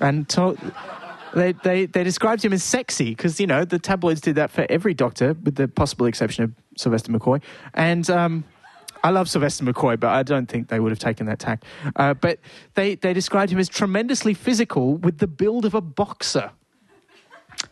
and 0.00 0.28
they, 1.34 1.52
they 1.52 1.86
they 1.86 2.04
described 2.04 2.44
him 2.44 2.52
as 2.52 2.64
sexy 2.64 3.10
because 3.10 3.38
you 3.40 3.46
know 3.46 3.64
the 3.64 3.78
tabloids 3.78 4.20
did 4.20 4.36
that 4.36 4.50
for 4.50 4.66
every 4.68 4.94
doctor, 4.94 5.34
with 5.44 5.54
the 5.54 5.68
possible 5.68 6.06
exception 6.06 6.44
of 6.44 6.52
Sylvester 6.76 7.12
McCoy. 7.12 7.42
And 7.74 8.08
um, 8.10 8.44
I 9.04 9.10
love 9.10 9.28
Sylvester 9.28 9.64
McCoy, 9.64 9.98
but 9.98 10.10
I 10.10 10.22
don't 10.22 10.46
think 10.46 10.68
they 10.68 10.80
would 10.80 10.90
have 10.90 10.98
taken 10.98 11.26
that 11.26 11.38
tack. 11.38 11.64
Uh, 11.96 12.14
but 12.14 12.38
they 12.74 12.96
they 12.96 13.12
described 13.12 13.52
him 13.52 13.58
as 13.58 13.68
tremendously 13.68 14.34
physical 14.34 14.96
with 14.96 15.18
the 15.18 15.26
build 15.26 15.64
of 15.64 15.74
a 15.74 15.80
boxer. 15.80 16.50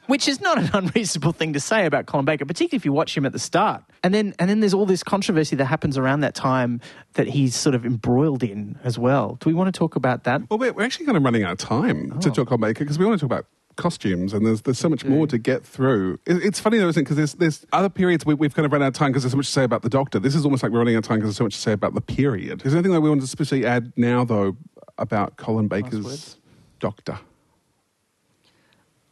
Which 0.07 0.29
is 0.29 0.41
not 0.41 0.59
an 0.59 0.71
unreasonable 0.75 1.33
thing 1.33 1.53
to 1.53 1.61
say 1.61 1.87
about 1.87 2.07
Colin 2.07 2.25
Baker, 2.25 2.45
particularly 2.45 2.77
if 2.77 2.85
you 2.85 2.93
watch 2.93 3.17
him 3.17 3.27
at 3.27 3.33
the 3.33 3.39
start. 3.39 3.83
And 4.03 4.15
then, 4.15 4.35
and 4.39 4.49
then 4.49 4.61
there's 4.61 4.75
all 4.75 4.87
this 4.87 5.03
controversy 5.03 5.57
that 5.57 5.65
happens 5.67 5.99
around 5.99 6.21
that 6.21 6.35
time 6.35 6.81
that 7.15 7.27
he's 7.27 7.55
sort 7.57 7.75
of 7.75 7.85
embroiled 7.85 8.43
in 8.43 8.79
as 8.85 8.99
well. 8.99 9.37
Do 9.41 9.51
we 9.51 9.55
want 9.55 9.73
to 9.73 9.79
talk 9.79 9.97
about 9.97 10.25
that? 10.25 10.49
Well, 10.49 10.59
we're, 10.59 10.73
we're 10.73 10.85
actually 10.85 11.07
kind 11.07 11.17
of 11.17 11.25
running 11.25 11.43
out 11.45 11.53
of 11.53 11.59
time 11.59 12.19
to 12.21 12.29
Oh. 12.29 12.33
talk 12.33 12.51
about 12.51 12.61
Baker 12.61 12.85
because 12.85 12.99
we 12.99 13.05
want 13.07 13.19
to 13.19 13.27
talk 13.27 13.33
about 13.37 13.47
costumes 13.77 14.33
and 14.33 14.47
there's 14.47 14.63
there's 14.63 14.79
so 14.79 14.89
much 14.89 15.05
more 15.05 15.27
mm. 15.27 15.31
to 15.31 15.39
get 15.39 15.63
through. 15.65 16.19
It's 16.25 16.59
funny 16.59 16.79
though, 16.79 16.89
isn't 16.89 17.01
it? 17.01 17.05
Because 17.05 17.17
there's 17.17 17.35
there's 17.35 17.67
other 17.73 17.91
periods 17.91 18.25
we, 18.25 18.33
we've 18.35 18.55
kind 18.55 18.65
of 18.65 18.73
run 18.73 18.83
out 18.83 18.89
of 18.89 18.95
time 18.95 19.11
because 19.11 19.23
there's 19.23 19.33
so 19.33 19.37
much 19.37 19.47
to 19.47 19.53
say 19.53 19.65
about 19.65 19.83
the 19.83 19.91
Doctor. 19.91 20.19
This 20.19 20.35
is 20.35 20.45
almost 20.45 20.63
like 20.63 20.73
we're 20.73 20.79
running 20.79 20.95
out 20.95 21.01
of 21.01 21.05
time 21.05 21.19
because 21.19 21.29
there's 21.29 21.37
so 21.37 21.45
much 21.45 21.55
to 21.57 21.61
say 21.61 21.73
about 21.73 21.95
the 21.95 22.01
period. 22.01 22.65
Is 22.65 22.73
there 22.73 22.79
anything 22.79 22.93
that 22.93 23.03
we 23.03 23.09
want 23.11 23.21
to 23.21 23.25
especially 23.27 23.67
add 23.67 23.93
now 23.97 24.25
though 24.25 24.57
about 24.99 25.37
Colin 25.37 25.69
Baker's? 25.69 26.39
Doctor? 26.81 27.19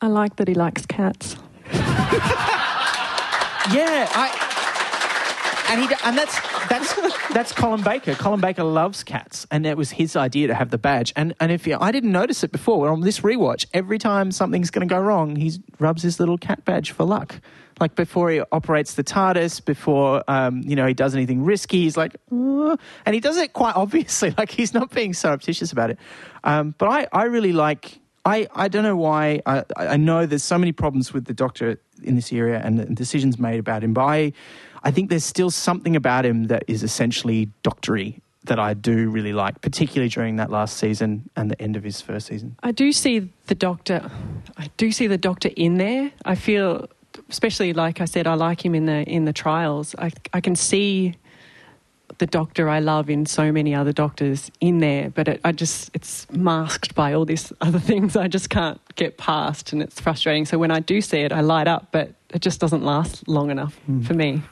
I 0.05 0.09
like 0.09 0.37
that 0.37 0.49
he 0.49 0.55
likes 0.55 0.85
cats. 0.87 1.37
Yeah, 3.73 4.07
I. 4.13 4.29
And 5.71 5.81
he 5.81 5.89
and 6.05 6.19
that's 6.19 6.39
that's 6.69 7.29
that's 7.33 7.53
Colin 7.53 7.83
Baker. 7.83 8.15
Colin 8.15 8.39
Baker 8.41 8.63
loves 8.63 9.03
cats, 9.03 9.47
and 9.51 9.65
it 9.65 9.79
was 9.79 9.91
his 9.91 10.17
idea 10.17 10.49
to 10.49 10.55
have 10.55 10.69
the 10.69 10.77
badge. 10.77 11.15
And 11.17 11.33
and 11.41 11.51
if 11.51 11.67
you, 11.67 11.79
I 11.81 11.91
didn't 11.91 12.13
notice 12.13 12.45
it 12.45 12.53
before 12.53 12.91
on 12.91 13.01
this 13.01 13.21
rewatch, 13.21 13.65
every 13.73 13.97
time 13.99 14.31
something's 14.33 14.71
going 14.71 14.87
to 14.87 14.95
go 14.95 15.01
wrong, 15.01 15.37
he 15.37 15.59
rubs 15.79 16.03
his 16.03 16.21
little 16.21 16.37
cat 16.37 16.63
badge 16.67 16.91
for 16.91 17.05
luck. 17.05 17.41
Like 17.81 17.95
before 17.95 18.31
he 18.31 18.43
operates 18.53 18.95
the 18.95 19.03
TARDIS, 19.03 19.65
before 19.65 20.23
um, 20.29 20.61
you 20.67 20.77
know 20.77 20.87
he 20.87 20.93
does 20.95 21.15
anything 21.15 21.43
risky, 21.43 21.85
he's 21.85 21.97
like, 21.97 22.17
and 22.31 22.79
he 23.15 23.21
does 23.21 23.39
it 23.39 23.55
quite 23.55 23.77
obviously. 23.77 24.35
Like 24.37 24.51
he's 24.51 24.75
not 24.75 24.91
being 24.91 25.15
surreptitious 25.15 25.73
about 25.73 25.89
it. 25.89 25.99
Um, 26.45 26.75
but 26.77 26.91
I, 26.91 27.09
I 27.13 27.25
really 27.25 27.55
like. 27.55 27.99
I, 28.25 28.49
I 28.55 28.69
don't 28.69 28.85
know 28.85 28.97
why. 28.97 29.43
I, 29.47 29.65
I 29.77 29.97
know 29.97 30.27
there's 30.27 30.45
so 30.45 30.59
many 30.59 30.73
problems 30.73 31.13
with 31.13 31.27
the 31.27 31.35
Doctor 31.35 31.79
in 32.03 32.17
this 32.17 32.33
area 32.33 32.61
and 32.65 32.97
decisions 32.97 33.39
made 33.39 33.61
about 33.61 33.85
him, 33.85 33.93
but 33.93 34.03
I, 34.03 34.33
I 34.83 34.91
think 34.91 35.11
there's 35.11 35.25
still 35.25 35.51
something 35.51 35.95
about 35.95 36.25
him 36.25 36.45
that 36.45 36.65
is 36.67 36.83
essentially 36.83 37.51
doctory 37.63 38.21
that 38.45 38.59
I 38.59 38.75
do 38.75 39.09
really 39.09 39.33
like, 39.33 39.61
particularly 39.63 40.09
during 40.09 40.37
that 40.37 40.51
last 40.51 40.77
season 40.77 41.29
and 41.37 41.51
the 41.51 41.61
end 41.61 41.77
of 41.77 41.83
his 41.83 42.01
first 42.01 42.27
season. 42.27 42.57
I 42.63 42.73
do 42.73 42.93
see 42.93 43.31
the 43.47 43.55
doctor. 43.55 44.11
I 44.57 44.69
do 44.77 44.93
see 44.93 45.07
the 45.07 45.19
doctor 45.19 45.51
in 45.57 45.79
there. 45.79 46.11
I 46.25 46.35
feel, 46.35 46.89
especially 47.31 47.73
like 47.73 48.01
I 48.01 48.05
said, 48.05 48.27
I 48.27 48.35
like 48.35 48.65
him 48.65 48.75
in 48.75 48.85
the 48.87 49.03
in 49.05 49.25
the 49.25 49.33
trials. 49.33 49.95
I 49.99 50.11
I 50.35 50.41
can 50.43 50.57
see 50.57 51.17
the 52.19 52.27
doctor 52.27 52.69
I 52.69 52.81
love 52.81 53.11
in 53.11 53.27
so 53.27 53.53
many 53.53 53.75
other 53.75 53.93
doctors 53.93 54.51
in 54.61 54.79
there, 54.79 55.11
but 55.11 55.29
it, 55.29 55.41
I 55.45 55.53
just 55.53 55.91
it's 55.95 56.31
masked 56.31 56.95
by 56.95 57.13
all 57.13 57.25
these 57.25 57.53
other 57.61 57.79
things 57.79 58.17
I 58.17 58.29
just 58.29 58.51
can't 58.51 58.81
get 58.97 59.19
past, 59.19 59.73
and 59.73 59.83
it's 59.83 60.01
frustrating. 60.01 60.45
So 60.47 60.59
when 60.59 60.71
I 60.71 60.81
do 60.81 61.01
see 61.01 61.21
it, 61.21 61.33
I 61.33 61.41
light 61.41 61.69
up, 61.69 61.89
but 61.93 62.13
it 62.31 62.43
just 62.43 62.61
doesn't 62.61 62.85
last 62.85 63.27
long 63.29 63.51
enough 63.51 63.75
hmm. 63.87 64.03
for 64.03 64.15
me. 64.15 64.43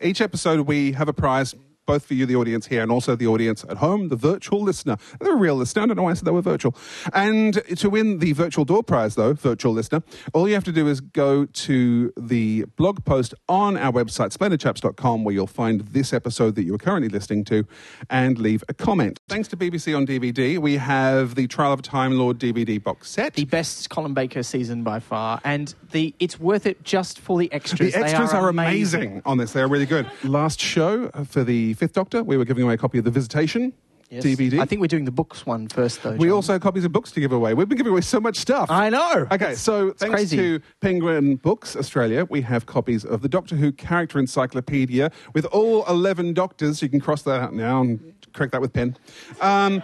Each 0.00 0.20
episode, 0.20 0.60
we 0.60 0.92
have 0.92 1.08
a 1.08 1.12
prize 1.12 1.54
both 1.88 2.04
for 2.04 2.12
you, 2.12 2.26
the 2.26 2.36
audience 2.36 2.66
here, 2.66 2.82
and 2.82 2.92
also 2.92 3.16
the 3.16 3.26
audience 3.26 3.64
at 3.66 3.78
home, 3.78 4.08
the 4.08 4.16
virtual 4.16 4.60
listener. 4.62 4.98
They're 5.20 5.32
a 5.32 5.36
real 5.36 5.56
listener. 5.56 5.84
I 5.84 5.86
don't 5.86 5.96
know 5.96 6.02
why 6.02 6.10
I 6.10 6.14
said 6.14 6.26
they 6.26 6.30
were 6.30 6.42
virtual. 6.42 6.76
And 7.14 7.54
to 7.78 7.88
win 7.88 8.18
the 8.18 8.32
virtual 8.32 8.66
door 8.66 8.82
prize, 8.82 9.14
though, 9.14 9.32
virtual 9.32 9.72
listener, 9.72 10.02
all 10.34 10.46
you 10.46 10.52
have 10.52 10.64
to 10.64 10.72
do 10.72 10.86
is 10.86 11.00
go 11.00 11.46
to 11.46 12.12
the 12.18 12.66
blog 12.76 13.06
post 13.06 13.32
on 13.48 13.78
our 13.78 13.90
website, 13.90 14.36
splendidchaps.com, 14.36 15.24
where 15.24 15.34
you'll 15.34 15.46
find 15.46 15.80
this 15.80 16.12
episode 16.12 16.56
that 16.56 16.64
you 16.64 16.74
are 16.74 16.78
currently 16.78 17.08
listening 17.08 17.42
to 17.44 17.66
and 18.10 18.38
leave 18.38 18.62
a 18.68 18.74
comment. 18.74 19.18
Thanks 19.26 19.48
to 19.48 19.56
BBC 19.56 19.96
on 19.96 20.06
DVD, 20.06 20.58
we 20.58 20.76
have 20.76 21.36
the 21.36 21.46
Trial 21.46 21.72
of 21.72 21.78
a 21.78 21.82
Time 21.82 22.18
Lord 22.18 22.38
DVD 22.38 22.82
box 22.82 23.08
set. 23.08 23.32
The 23.32 23.46
best 23.46 23.88
Colin 23.88 24.12
Baker 24.12 24.42
season 24.42 24.82
by 24.82 25.00
far, 25.00 25.40
and 25.42 25.74
the 25.92 26.14
it's 26.18 26.38
worth 26.38 26.66
it 26.66 26.84
just 26.84 27.18
for 27.18 27.38
the 27.38 27.50
extras. 27.50 27.94
The 27.94 27.98
extras 27.98 28.34
are, 28.34 28.50
amazing. 28.50 29.22
on 29.24 29.38
this. 29.38 29.54
They 29.54 29.62
are 29.62 29.68
really 29.68 29.86
good. 29.86 30.06
Last 30.22 30.60
show 30.60 31.08
for 31.24 31.44
the 31.44 31.74
Fifth 31.78 31.92
Doctor, 31.92 32.22
we 32.24 32.36
were 32.36 32.44
giving 32.44 32.64
away 32.64 32.74
a 32.74 32.78
copy 32.78 32.98
of 32.98 33.04
The 33.04 33.10
Visitation 33.10 33.72
Yes. 34.10 34.24
DVD. 34.24 34.58
I 34.58 34.64
think 34.64 34.80
we're 34.80 34.86
doing 34.86 35.04
the 35.04 35.10
books 35.10 35.44
one 35.44 35.68
first, 35.68 36.02
though. 36.02 36.12
we 36.12 36.28
John. 36.28 36.36
also 36.36 36.54
have 36.54 36.62
copies 36.62 36.82
of 36.86 36.92
books 36.92 37.12
to 37.12 37.20
give 37.20 37.30
away. 37.30 37.52
We've 37.52 37.68
been 37.68 37.76
giving 37.76 37.92
away 37.92 38.00
so 38.00 38.18
much 38.18 38.38
stuff. 38.38 38.70
I 38.70 38.88
know. 38.88 39.26
Okay, 39.30 39.54
so 39.54 39.90
thanks 39.92 40.14
crazy. 40.14 40.36
to 40.38 40.60
Penguin 40.80 41.36
Books 41.36 41.76
Australia, 41.76 42.26
we 42.30 42.40
have 42.40 42.64
copies 42.64 43.04
of 43.04 43.20
the 43.20 43.28
Doctor 43.28 43.54
Who 43.54 43.70
Character 43.70 44.18
Encyclopedia 44.18 45.10
with 45.34 45.44
all 45.46 45.84
11 45.86 46.32
Doctors. 46.32 46.80
You 46.80 46.88
can 46.88 47.00
cross 47.00 47.20
that 47.24 47.38
out 47.38 47.52
now 47.52 47.82
and 47.82 48.14
correct 48.32 48.52
that 48.52 48.62
with 48.62 48.72
pen. 48.72 48.96
Um, 49.42 49.82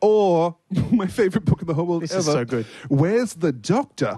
or 0.00 0.54
my 0.92 1.08
favourite 1.08 1.44
book 1.44 1.60
in 1.60 1.66
the 1.66 1.74
whole 1.74 1.86
world 1.86 2.02
This 2.04 2.12
ever. 2.12 2.20
is 2.20 2.26
so 2.26 2.44
good. 2.44 2.66
Where's 2.88 3.34
the 3.34 3.50
Doctor? 3.50 4.16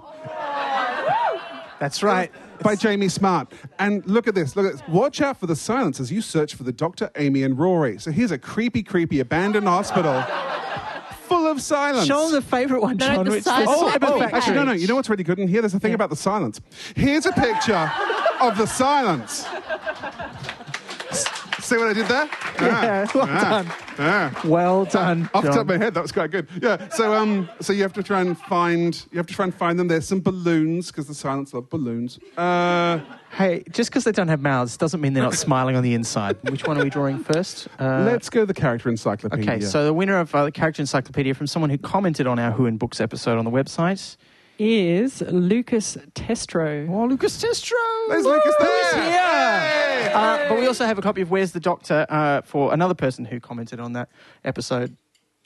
That's 1.80 2.02
right. 2.02 2.30
By 2.62 2.76
Jamie 2.76 3.08
Smart. 3.08 3.52
And 3.78 4.04
look 4.06 4.28
at 4.28 4.34
this. 4.34 4.56
Look 4.56 4.66
at 4.66 4.72
this. 4.72 4.82
Watch 4.88 5.20
out 5.20 5.38
for 5.38 5.46
the 5.46 5.56
silence 5.56 6.00
as 6.00 6.10
you 6.10 6.22
search 6.22 6.54
for 6.54 6.62
the 6.62 6.72
Doctor, 6.72 7.10
Amy, 7.16 7.42
and 7.42 7.58
Rory. 7.58 7.98
So 7.98 8.10
here's 8.10 8.30
a 8.30 8.38
creepy, 8.38 8.82
creepy 8.82 9.20
abandoned 9.20 9.66
hospital 9.66 10.22
full 11.32 11.46
of 11.46 11.60
silence. 11.60 12.06
Show 12.06 12.24
them 12.24 12.32
the 12.32 12.42
favourite 12.42 12.82
one, 12.82 12.96
No, 12.96 13.24
the 13.24 13.30
which 13.30 13.44
silence 13.44 13.70
is 13.70 13.76
Oh, 14.02 14.18
oh, 14.18 14.22
actually, 14.22 14.56
no, 14.56 14.64
no. 14.64 14.72
You 14.72 14.86
know 14.86 14.96
what's 14.96 15.08
really 15.08 15.24
good 15.24 15.38
in 15.38 15.48
here? 15.48 15.62
There's 15.62 15.74
a 15.74 15.80
thing 15.80 15.94
about 15.94 16.10
the 16.10 16.16
silence. 16.16 16.60
Here's 16.94 17.26
a 17.26 17.32
picture 17.32 17.90
of 18.40 18.58
the 18.58 18.66
silence. 18.66 19.46
See 21.72 21.78
what 21.78 21.88
I 21.88 21.92
did 21.94 22.06
there? 22.06 22.28
Yeah, 22.60 23.06
well 23.14 23.26
done. 23.26 23.66
Ah. 23.98 24.42
Well 24.44 24.84
done. 24.84 25.30
Off 25.32 25.42
the 25.42 25.48
top 25.52 25.60
of 25.60 25.68
my 25.68 25.78
head, 25.78 25.94
that 25.94 26.02
was 26.02 26.12
quite 26.12 26.30
good. 26.30 26.46
Yeah. 26.60 26.86
So, 26.90 27.14
um, 27.14 27.48
so 27.62 27.72
you 27.72 27.80
have 27.80 27.94
to 27.94 28.02
try 28.02 28.20
and 28.20 28.38
find. 28.38 29.02
You 29.10 29.16
have 29.16 29.26
to 29.28 29.32
try 29.32 29.46
and 29.46 29.54
find 29.54 29.78
them. 29.78 29.88
There's 29.88 30.06
some 30.06 30.20
balloons 30.20 30.88
because 30.88 31.06
the 31.06 31.14
silence 31.14 31.54
love 31.54 31.70
balloons. 31.70 32.18
Uh, 32.36 33.00
Hey, 33.30 33.64
just 33.70 33.88
because 33.88 34.04
they 34.04 34.12
don't 34.12 34.28
have 34.28 34.42
mouths 34.42 34.76
doesn't 34.76 35.00
mean 35.00 35.14
they're 35.14 35.22
not 35.22 35.32
smiling 35.32 35.74
on 35.74 35.82
the 35.82 35.94
inside. 35.94 36.36
Which 36.42 36.66
one 36.66 36.76
are 36.76 36.84
we 36.84 36.90
drawing 36.90 37.24
first? 37.24 37.66
Uh, 37.78 38.02
let's 38.04 38.28
go 38.28 38.44
the 38.44 38.52
character 38.52 38.90
encyclopedia. 38.90 39.50
Okay, 39.50 39.60
so 39.64 39.86
the 39.86 39.94
winner 39.94 40.18
of 40.18 40.34
uh, 40.34 40.44
the 40.44 40.52
character 40.52 40.82
encyclopedia 40.82 41.32
from 41.32 41.46
someone 41.46 41.70
who 41.70 41.78
commented 41.78 42.26
on 42.26 42.38
our 42.38 42.50
Who 42.50 42.66
in 42.66 42.76
Books 42.76 43.00
episode 43.00 43.38
on 43.38 43.46
the 43.46 43.50
website. 43.50 44.18
Is 44.64 45.22
Lucas 45.22 45.98
Testro. 46.14 46.88
Oh, 46.88 47.06
Lucas 47.06 47.42
Testro! 47.42 47.72
There's 48.08 48.24
Lucas 48.24 48.54
there. 48.60 49.10
here. 49.10 50.12
Uh, 50.14 50.48
but 50.48 50.56
we 50.56 50.68
also 50.68 50.84
have 50.86 50.98
a 50.98 51.02
copy 51.02 51.20
of 51.20 51.32
Where's 51.32 51.50
the 51.50 51.58
Doctor 51.58 52.06
uh, 52.08 52.42
for 52.42 52.72
another 52.72 52.94
person 52.94 53.24
who 53.24 53.40
commented 53.40 53.80
on 53.80 53.94
that 53.94 54.08
episode. 54.44 54.96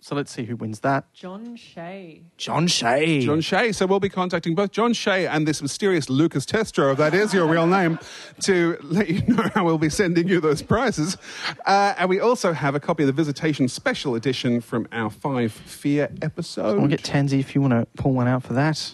So 0.02 0.14
let's 0.14 0.30
see 0.30 0.44
who 0.44 0.54
wins 0.56 0.80
that. 0.80 1.10
John 1.14 1.56
Shea. 1.56 2.24
John 2.36 2.66
Shea. 2.66 3.24
John 3.24 3.40
Shea. 3.40 3.72
So 3.72 3.86
we'll 3.86 4.00
be 4.00 4.10
contacting 4.10 4.54
both 4.54 4.70
John 4.70 4.92
Shea 4.92 5.26
and 5.26 5.48
this 5.48 5.62
mysterious 5.62 6.10
Lucas 6.10 6.44
Testro, 6.44 6.92
if 6.92 6.98
that 6.98 7.14
is 7.14 7.32
your 7.32 7.46
real 7.46 7.66
name, 7.66 7.98
to 8.42 8.76
let 8.82 9.08
you 9.08 9.22
know 9.28 9.48
how 9.54 9.64
we'll 9.64 9.78
be 9.78 9.88
sending 9.88 10.28
you 10.28 10.42
those 10.42 10.60
prizes. 10.60 11.16
Uh, 11.64 11.94
and 11.96 12.10
we 12.10 12.20
also 12.20 12.52
have 12.52 12.74
a 12.74 12.80
copy 12.80 13.02
of 13.02 13.06
the 13.06 13.14
Visitation 13.14 13.66
Special 13.66 14.14
Edition 14.14 14.60
from 14.60 14.86
our 14.92 15.08
Five 15.08 15.52
Fear 15.52 16.10
episode. 16.20 16.78
I'll 16.78 16.86
get 16.86 17.02
Tansy 17.02 17.40
if 17.40 17.54
you 17.54 17.62
want 17.62 17.72
to 17.72 17.86
pull 17.96 18.12
one 18.12 18.28
out 18.28 18.42
for 18.42 18.52
that. 18.52 18.92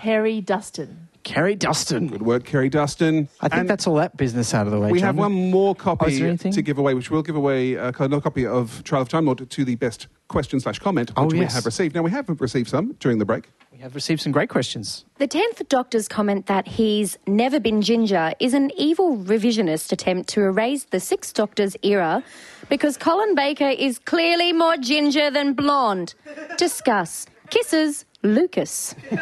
Kerry 0.00 0.40
Dustin. 0.40 1.08
Kerry 1.22 1.54
Dustin. 1.54 2.06
Good 2.08 2.22
work, 2.22 2.44
Kerry 2.44 2.70
Dustin. 2.70 3.28
I 3.42 3.48
think 3.48 3.60
And 3.60 3.68
that's 3.70 3.86
all 3.86 3.96
that 3.96 4.16
business 4.16 4.54
out 4.54 4.66
of 4.66 4.72
the 4.72 4.80
way. 4.80 4.90
We 4.90 5.00
John. 5.00 5.06
have 5.08 5.16
one 5.18 5.50
more 5.50 5.72
Oh, 5.72 5.74
copy 5.74 6.12
is 6.12 6.18
there 6.18 6.28
anything? 6.28 6.52
to 6.52 6.62
give 6.62 6.78
away, 6.78 6.94
which 6.94 7.10
we'll 7.10 7.22
give 7.22 7.36
away 7.36 7.76
uh, 7.76 7.92
another 7.98 8.22
copy 8.22 8.46
of 8.46 8.82
Trial 8.84 9.02
of 9.02 9.10
Time 9.10 9.26
Lord 9.26 9.48
to 9.50 9.64
the 9.64 9.74
best 9.74 10.06
question 10.28 10.58
slash 10.60 10.78
comment, 10.78 11.10
which 11.10 11.18
Oh, 11.18 11.26
we 11.26 11.44
have 11.44 11.66
received. 11.66 11.94
Now, 11.94 12.00
we 12.02 12.10
have 12.10 12.26
received 12.40 12.70
some 12.70 12.92
during 13.00 13.18
the 13.18 13.26
break. 13.26 13.50
We 13.70 13.78
have 13.80 13.94
received 13.94 14.22
some 14.22 14.32
great 14.32 14.48
questions. 14.48 15.04
The 15.18 15.28
10th 15.28 15.68
Doctor's 15.68 16.08
comment 16.08 16.46
that 16.46 16.66
he's 16.66 17.18
never 17.26 17.60
been 17.60 17.82
ginger 17.82 18.32
is 18.40 18.54
an 18.54 18.70
evil 18.78 19.18
revisionist 19.18 19.92
attempt 19.92 20.30
to 20.30 20.40
erase 20.40 20.84
the 20.84 21.00
Sixth 21.00 21.34
Doctor's 21.34 21.76
era 21.82 22.22
because 22.70 22.96
Colin 22.96 23.34
Baker 23.34 23.68
is 23.68 23.98
clearly 23.98 24.54
more 24.54 24.78
ginger 24.78 25.30
than 25.30 25.52
blonde. 25.52 26.14
Discuss. 26.56 27.26
Kisses, 27.50 28.04
Lucas. 28.22 28.94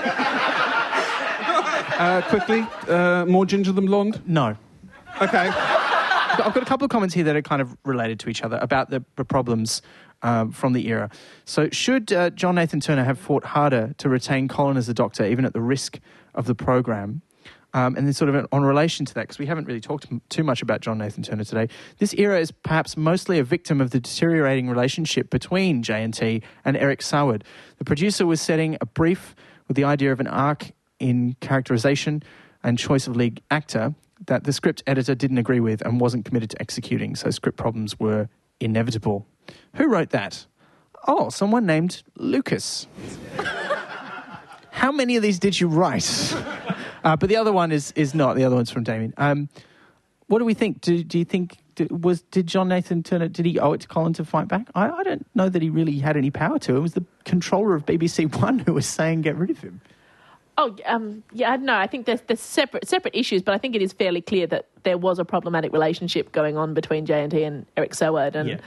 Uh, 1.99 2.23
quickly, 2.29 2.65
uh, 2.87 3.25
more 3.27 3.45
ginger 3.45 3.73
than 3.73 3.87
blonde? 3.87 4.23
No. 4.25 4.57
Okay. 5.21 5.49
I've 6.39 6.55
got 6.55 6.63
a 6.63 6.65
couple 6.65 6.85
of 6.85 6.91
comments 6.93 7.13
here 7.13 7.25
that 7.25 7.35
are 7.35 7.43
kind 7.43 7.61
of 7.61 7.77
related 7.85 8.21
to 8.21 8.29
each 8.31 8.43
other 8.43 8.57
about 8.63 8.91
the, 8.91 9.05
the 9.17 9.25
problems 9.25 9.83
um, 10.23 10.53
from 10.53 10.75
the 10.75 10.87
era. 10.89 11.11
So, 11.45 11.69
should 11.71 12.13
uh, 12.13 12.31
John 12.31 12.55
Nathan 12.55 12.79
Turner 12.79 13.03
have 13.03 13.19
fought 13.19 13.45
harder 13.45 13.95
to 13.99 14.09
retain 14.09 14.47
Colin 14.47 14.77
as 14.77 14.89
a 14.89 14.95
Doctor, 14.95 15.27
even 15.27 15.45
at 15.45 15.55
the 15.55 15.61
risk 15.61 15.99
of 16.37 16.47
the 16.47 16.55
program? 16.55 17.23
Um, 17.75 17.97
and 17.97 18.07
then, 18.07 18.15
sort 18.15 18.35
of 18.35 18.47
on 18.51 18.65
relation 18.65 19.05
to 19.07 19.15
that, 19.15 19.23
because 19.23 19.39
we 19.39 19.45
haven't 19.45 19.67
really 19.67 19.81
talked 19.81 20.07
too 20.31 20.43
much 20.43 20.63
about 20.63 20.81
John 20.81 20.99
Nathan 20.99 21.23
Turner 21.23 21.45
today, 21.45 21.69
this 21.99 22.15
era 22.15 22.41
is 22.41 22.51
perhaps 22.51 22.97
mostly 22.97 23.39
a 23.39 23.45
victim 23.45 23.81
of 23.81 23.91
the 23.91 24.01
deteriorating 24.01 24.71
relationship 24.71 25.29
between 25.29 25.83
JNT 25.83 26.43
and 26.65 26.77
Eric 26.79 27.01
Saward. 27.01 27.43
The 27.77 27.85
producer 27.85 28.27
was 28.27 28.41
setting 28.41 28.79
a 28.81 28.87
brief 28.87 29.35
with 29.69 29.77
the 29.77 29.85
idea 29.85 30.13
of 30.13 30.21
an 30.21 30.27
arc 30.27 30.71
in 30.99 31.37
characterization 31.41 32.23
and 32.65 32.79
choice 32.79 33.07
of 33.07 33.17
lead 33.17 33.43
actor 33.51 33.95
that 34.27 34.45
the 34.45 34.53
script 34.53 34.83
editor 34.87 35.15
didn't 35.15 35.39
agree 35.39 35.61
with 35.61 35.83
and 35.83 36.01
wasn't 36.01 36.25
committed 36.25 36.51
to 36.51 36.61
executing, 36.61 37.15
so 37.15 37.31
script 37.31 37.59
problems 37.59 37.99
were 38.01 38.29
inevitable. 38.61 39.27
Who 39.75 39.89
wrote 39.89 40.11
that? 40.11 40.47
Oh, 41.07 41.29
someone 41.29 41.67
named 41.67 42.03
Lucas. 42.17 42.87
How 44.71 44.93
many 44.93 45.17
of 45.17 45.23
these 45.23 45.39
did 45.39 45.59
you 45.59 45.69
write? 45.69 46.35
Uh, 47.05 47.17
but 47.17 47.29
the 47.29 47.37
other 47.37 47.53
one 47.53 47.73
is, 47.73 47.93
is 47.93 48.15
not. 48.15 48.37
The 48.37 48.45
other 48.45 48.57
one's 48.57 48.71
from 48.71 48.85
Damien. 48.85 49.15
Um, 49.17 49.49
what 50.27 50.39
do 50.41 50.45
we 50.45 50.55
think? 50.55 50.81
Do, 50.81 51.03
do 51.03 51.19
you 51.19 51.25
think 51.25 51.59
did, 51.75 52.05
was 52.05 52.23
did 52.23 52.47
John 52.47 52.69
Nathan 52.69 53.03
Turner 53.03 53.29
did 53.29 53.47
he 53.47 53.59
owe 53.59 53.73
it 53.73 53.81
to 53.83 53.89
Colin 53.89 54.13
to 54.15 54.25
fight 54.25 54.49
back? 54.49 54.69
I, 54.75 54.91
I 54.91 55.03
don't 55.03 55.27
know 55.35 55.49
that 55.49 55.63
he 55.63 55.71
really 55.71 55.99
had 55.99 56.17
any 56.17 56.31
power 56.31 56.59
to. 56.61 56.77
It 56.77 56.81
was 56.81 56.95
the 56.95 57.05
controller 57.25 57.75
of 57.75 57.87
BBC 57.87 58.35
One 58.43 58.59
who 58.59 58.75
was 58.75 58.87
saying 58.87 59.23
get 59.23 59.37
rid 59.37 59.51
of 59.51 59.61
him. 59.61 59.81
Oh, 60.61 60.75
um, 60.87 61.23
yeah, 61.33 61.55
no, 61.55 61.77
I 61.77 61.87
think 61.87 62.05
there's, 62.07 62.21
there's 62.23 62.41
separate 62.41 62.89
separate 62.89 63.15
issues, 63.15 63.43
but 63.43 63.55
I 63.55 63.59
think 63.59 63.77
it 63.77 63.81
is 63.83 63.93
fairly 63.93 64.21
clear 64.21 64.47
that 64.49 64.67
there 64.83 64.99
was 64.99 65.21
a 65.21 65.25
problematic 65.25 65.73
relationship 65.73 66.33
going 66.33 66.57
on 66.57 66.75
between 66.75 67.07
JNT 67.07 67.47
and 67.47 67.65
Eric 67.77 67.93
Saward, 67.93 68.35
and 68.35 68.49
Yeah. 68.49 68.59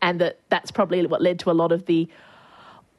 and 0.00 0.20
that 0.20 0.38
that's 0.48 0.70
probably 0.70 1.04
what 1.06 1.20
led 1.20 1.40
to 1.40 1.50
a 1.50 1.52
lot 1.52 1.72
of 1.72 1.86
the 1.86 2.08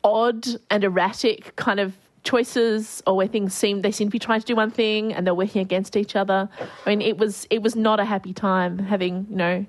odd 0.04 0.46
and 0.70 0.84
erratic 0.84 1.56
kind 1.56 1.80
of 1.80 1.96
choices, 2.24 3.02
or 3.08 3.16
where 3.16 3.28
things 3.28 3.54
seem 3.54 3.82
they 3.82 3.92
seem 3.92 4.08
to 4.08 4.12
be 4.12 4.20
trying 4.20 4.40
to 4.40 4.46
do 4.46 4.56
one 4.56 4.72
thing 4.72 5.14
and 5.14 5.26
they're 5.26 5.34
working 5.34 5.62
against 5.62 5.96
each 5.96 6.16
other. 6.16 6.50
I 6.86 6.90
mean, 6.90 7.02
it 7.02 7.18
was 7.18 7.48
it 7.50 7.62
was 7.62 7.76
not 7.76 8.00
a 8.00 8.06
happy 8.06 8.34
time 8.34 8.78
having 8.80 9.28
you 9.30 9.36
know, 9.36 9.66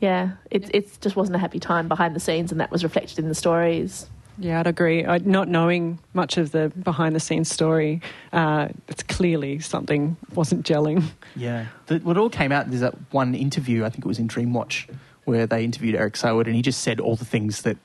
yeah, 0.00 0.32
it 0.50 0.74
it 0.74 0.98
just 1.00 1.16
wasn't 1.16 1.36
a 1.36 1.38
happy 1.38 1.60
time 1.60 1.88
behind 1.88 2.14
the 2.14 2.20
scenes, 2.20 2.52
and 2.52 2.60
that 2.60 2.70
was 2.70 2.82
reflected 2.84 3.18
in 3.18 3.28
the 3.28 3.34
stories. 3.34 4.06
Yeah, 4.38 4.60
I'd 4.60 4.66
agree. 4.66 5.04
I, 5.04 5.18
not 5.18 5.48
knowing 5.48 5.98
much 6.14 6.38
of 6.38 6.52
the 6.52 6.72
behind 6.82 7.14
the 7.14 7.20
scenes 7.20 7.50
story, 7.50 8.00
uh, 8.32 8.68
it's 8.88 9.02
clearly 9.02 9.58
something 9.58 10.16
wasn't 10.34 10.66
gelling. 10.66 11.04
Yeah. 11.34 11.66
The, 11.86 11.98
what 12.00 12.18
all 12.18 12.28
came 12.28 12.52
out, 12.52 12.68
there's 12.68 12.82
that 12.82 12.94
one 13.10 13.34
interview, 13.34 13.86
I 13.86 13.88
think 13.88 14.04
it 14.04 14.08
was 14.08 14.18
in 14.18 14.28
Dreamwatch, 14.28 14.86
where 15.24 15.46
they 15.46 15.64
interviewed 15.64 15.94
Eric 15.94 16.12
Saward 16.14 16.46
and 16.46 16.54
he 16.54 16.60
just 16.60 16.82
said 16.82 17.00
all 17.00 17.16
the 17.16 17.24
things 17.24 17.62
that 17.62 17.78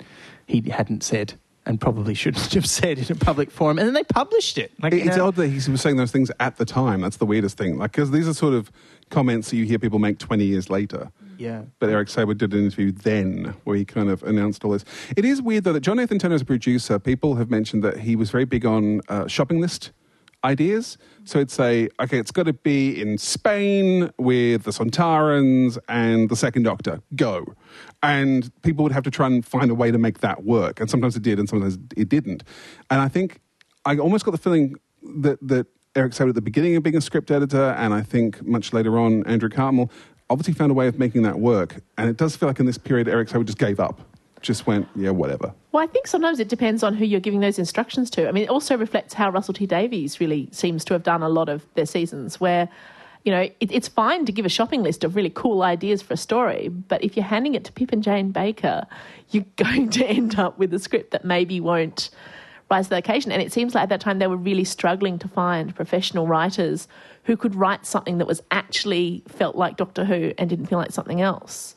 he 0.48 0.62
hadn't 0.70 1.02
said 1.02 1.36
and 1.68 1.80
probably 1.80 2.14
shouldn't 2.14 2.54
have 2.54 2.66
said 2.66 2.98
in 2.98 3.12
a 3.12 3.16
public 3.16 3.52
forum. 3.52 3.78
And 3.78 3.88
then 3.88 3.94
they 3.94 4.04
published 4.04 4.58
it. 4.58 4.72
Like, 4.82 4.94
you 4.94 5.00
It's 5.00 5.18
know- 5.18 5.28
odd 5.28 5.36
that 5.36 5.48
he 5.50 5.56
was 5.70 5.82
saying 5.82 5.98
those 5.98 6.12
things 6.12 6.32
at 6.40 6.58
the 6.58 6.66
time. 6.66 7.02
That's 7.02 7.18
the 7.18 7.26
weirdest 7.26 7.58
thing. 7.58 7.78
Like, 7.78 7.92
because 7.92 8.12
these 8.12 8.28
are 8.28 8.34
sort 8.34 8.54
of 8.54 8.72
comments 9.10 9.50
that 9.50 9.58
you 9.58 9.66
hear 9.66 9.80
people 9.80 10.00
make 10.00 10.18
20 10.18 10.44
years 10.46 10.70
later. 10.70 11.12
Yeah. 11.38 11.64
But 11.80 11.90
Eric 11.90 12.08
Saward 12.10 12.40
did 12.40 12.54
an 12.54 12.66
interview 12.66 12.92
then 12.92 13.54
where 13.64 13.76
he 13.78 13.86
kind 13.86 14.10
of 14.10 14.24
announced 14.24 14.66
all 14.66 14.72
this. 14.72 14.84
It 15.16 15.24
is 15.24 15.42
weird, 15.42 15.66
though, 15.66 15.74
that 15.74 15.82
John 15.82 15.98
Nathan 15.98 16.18
Turner 16.18 16.36
as 16.36 16.42
a 16.42 16.46
producer, 16.46 16.98
people 16.98 17.36
have 17.36 17.52
mentioned 17.52 17.84
that 17.84 18.00
he 18.00 18.16
was 18.16 18.32
very 18.32 18.46
big 18.46 18.66
on 18.66 19.02
uh, 19.08 19.28
shopping 19.28 19.62
list 19.62 19.92
ideas. 20.44 20.98
So 21.24 21.40
it'd 21.40 21.52
say, 21.52 21.90
okay, 22.00 22.18
it's 22.18 22.32
got 22.32 22.46
to 22.46 22.54
be 22.54 23.02
in 23.02 23.18
Spain 23.18 24.12
with 24.18 24.64
the 24.64 24.72
Sontarans 24.72 25.78
and 25.90 26.30
the 26.30 26.36
Second 26.36 26.64
Doctor. 26.64 27.02
Go. 27.16 27.56
And 28.02 28.52
people 28.62 28.84
would 28.84 28.92
have 28.92 29.04
to 29.04 29.12
try 29.12 29.28
and 29.28 29.46
find 29.46 29.70
a 29.72 29.76
way 29.76 29.92
to 29.92 29.98
make 29.98 30.20
that 30.20 30.44
work. 30.44 30.80
And 30.80 30.90
sometimes 30.90 31.16
it 31.16 31.24
did, 31.24 31.40
and 31.40 31.50
sometimes 31.50 31.78
it 31.96 32.10
didn't. 32.10 32.44
And 32.90 33.02
I 33.02 33.08
think 33.08 33.40
I 33.86 33.98
almost 33.98 34.26
got 34.26 34.32
the 34.32 34.38
feeling 34.38 34.76
that, 35.02 35.40
that 35.42 35.68
Eric 35.96 36.14
Saward 36.14 36.30
at 36.30 36.36
the 36.36 36.42
beginning 36.42 36.76
of 36.76 36.84
being 36.84 36.96
a 36.96 37.02
script 37.02 37.32
editor, 37.32 37.72
and 37.72 37.94
I 37.94 38.02
think 38.02 38.46
much 38.46 38.74
later 38.74 39.00
on, 39.00 39.26
Andrew 39.26 39.50
Cartmel, 39.50 39.92
obviously 40.30 40.54
found 40.54 40.72
a 40.72 40.76
way 40.76 40.88
of 40.88 41.00
making 41.00 41.24
that 41.24 41.40
work. 41.40 41.82
And 41.98 42.10
it 42.10 42.18
does 42.18 42.36
feel 42.36 42.48
like 42.48 42.60
in 42.60 42.66
this 42.66 42.78
period, 42.78 43.08
Eric 43.08 43.30
Saward 43.30 43.46
just 43.46 43.58
gave 43.58 43.80
up. 43.80 44.17
Just 44.42 44.68
went, 44.68 44.88
yeah, 44.96 45.10
whatever. 45.10 45.54
Well, 45.72 45.84
I 45.84 45.88
think 45.88 46.08
sometimes 46.08 46.40
it 46.40 46.48
depends 46.48 46.84
on 46.84 46.94
who 46.94 47.06
you're 47.06 47.20
giving 47.20 47.40
those 47.40 47.60
instructions 47.60 48.10
to. 48.12 48.28
I 48.28 48.32
mean, 48.32 48.44
it 48.44 48.50
also 48.50 48.78
reflects 48.78 49.14
how 49.14 49.30
Russell 49.30 49.54
T 49.54 49.66
Davies 49.66 50.20
really 50.20 50.50
seems 50.52 50.86
to 50.86 50.94
have 50.94 51.04
done 51.04 51.24
a 51.24 51.30
lot 51.30 51.50
of 51.50 51.66
their 51.74 51.86
seasons, 51.86 52.40
where, 52.40 52.70
you 53.24 53.32
know, 53.32 53.42
it, 53.42 53.56
it's 53.60 53.88
fine 53.88 54.26
to 54.26 54.32
give 54.32 54.46
a 54.46 54.50
shopping 54.50 54.84
list 54.84 55.04
of 55.04 55.16
really 55.16 55.32
cool 55.32 55.64
ideas 55.64 56.02
for 56.02 56.14
a 56.14 56.18
story, 56.18 56.70
but 56.70 57.04
if 57.04 57.16
you're 57.16 57.26
handing 57.26 57.56
it 57.56 57.64
to 57.66 57.72
Pip 57.72 57.92
and 57.92 58.04
Jane 58.04 58.32
Baker, 58.32 58.86
you're 59.32 59.46
going 59.56 59.90
to 59.92 60.06
end 60.06 60.40
up 60.40 60.58
with 60.58 60.74
a 60.74 60.80
script 60.80 61.12
that 61.12 61.26
maybe 61.26 61.60
won't 61.60 62.10
rise 62.70 62.86
to 62.88 62.90
the 62.92 62.98
occasion. 62.98 63.32
And 63.32 63.42
it 63.42 63.54
seems 63.54 63.74
like 63.74 63.84
at 63.84 63.90
that 63.90 64.02
time 64.02 64.20
they 64.20 64.28
were 64.28 64.38
really 64.38 64.66
struggling 64.66 65.18
to 65.20 65.28
find 65.28 65.74
professional 65.74 66.28
writers 66.28 66.88
who 67.24 67.38
could 67.38 67.56
write 67.56 67.86
something 67.86 68.18
that 68.18 68.28
was 68.28 68.42
actually 68.52 69.24
felt 69.28 69.56
like 69.56 69.78
Doctor 69.78 70.06
Who 70.06 70.34
and 70.38 70.50
didn't 70.50 70.68
feel 70.68 70.78
like 70.78 70.92
something 70.92 71.22
else 71.22 71.76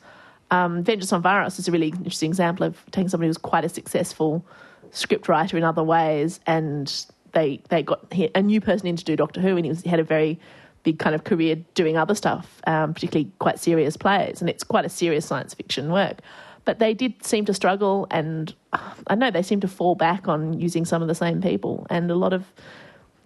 um, 0.51 0.83
Vengeance 0.83 1.11
on 1.13 1.23
Varos 1.23 1.57
is 1.57 1.67
a 1.67 1.71
really 1.71 1.87
interesting 1.87 2.29
example 2.29 2.65
of 2.65 2.83
taking 2.91 3.09
somebody 3.09 3.27
who's 3.27 3.37
quite 3.37 3.65
a 3.65 3.69
successful 3.69 4.45
script 4.91 5.27
writer 5.27 5.57
in 5.57 5.63
other 5.63 5.83
ways, 5.83 6.39
and 6.45 7.05
they 7.31 7.61
they 7.69 7.81
got 7.81 8.05
a 8.35 8.41
new 8.41 8.61
person 8.61 8.87
in 8.87 8.97
to 8.97 9.03
do 9.03 9.15
Doctor 9.15 9.41
Who, 9.41 9.55
and 9.55 9.65
he, 9.65 9.69
was, 9.69 9.81
he 9.81 9.89
had 9.89 9.99
a 9.99 10.03
very 10.03 10.39
big 10.83 10.99
kind 10.99 11.15
of 11.15 11.23
career 11.23 11.55
doing 11.73 11.95
other 11.97 12.15
stuff, 12.15 12.61
um, 12.67 12.93
particularly 12.93 13.31
quite 13.39 13.59
serious 13.59 13.95
plays, 13.95 14.41
and 14.41 14.49
it's 14.49 14.63
quite 14.63 14.85
a 14.85 14.89
serious 14.89 15.25
science 15.25 15.53
fiction 15.53 15.91
work. 15.91 16.19
But 16.65 16.79
they 16.79 16.93
did 16.93 17.25
seem 17.25 17.45
to 17.45 17.53
struggle, 17.53 18.07
and 18.11 18.53
uh, 18.73 18.93
I 19.07 19.15
know 19.15 19.31
they 19.31 19.41
seem 19.41 19.61
to 19.61 19.67
fall 19.67 19.95
back 19.95 20.27
on 20.27 20.59
using 20.59 20.85
some 20.85 21.01
of 21.01 21.07
the 21.07 21.15
same 21.15 21.41
people, 21.41 21.87
and 21.89 22.11
a 22.11 22.15
lot 22.15 22.33
of 22.33 22.45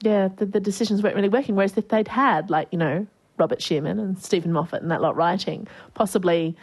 yeah, 0.02 0.30
the, 0.36 0.46
the 0.46 0.60
decisions 0.60 1.02
weren't 1.02 1.16
really 1.16 1.30
working. 1.30 1.56
Whereas 1.56 1.76
if 1.76 1.88
they'd 1.88 2.08
had 2.08 2.52
like 2.52 2.68
you 2.72 2.78
know 2.78 3.08
Robert 3.38 3.62
Shearman 3.62 4.00
and 4.00 4.18
Steven 4.18 4.52
Moffat 4.52 4.82
and 4.82 4.92
that 4.92 5.02
lot 5.02 5.16
writing, 5.16 5.68
possibly 5.94 6.56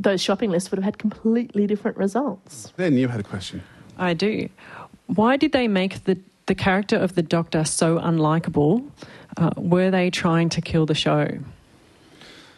those 0.00 0.20
shopping 0.22 0.50
lists 0.50 0.70
would 0.70 0.78
have 0.78 0.84
had 0.84 0.98
completely 0.98 1.66
different 1.66 1.96
results. 1.96 2.72
Then 2.76 2.96
you 2.96 3.08
had 3.08 3.20
a 3.20 3.22
question. 3.22 3.62
I 3.98 4.14
do. 4.14 4.48
Why 5.06 5.36
did 5.36 5.52
they 5.52 5.68
make 5.68 6.04
the, 6.04 6.18
the 6.46 6.54
character 6.54 6.96
of 6.96 7.14
the 7.14 7.22
Doctor 7.22 7.64
so 7.64 7.98
unlikable? 7.98 8.88
Uh, 9.36 9.50
were 9.56 9.90
they 9.90 10.10
trying 10.10 10.48
to 10.50 10.60
kill 10.60 10.86
the 10.86 10.94
show? 10.94 11.28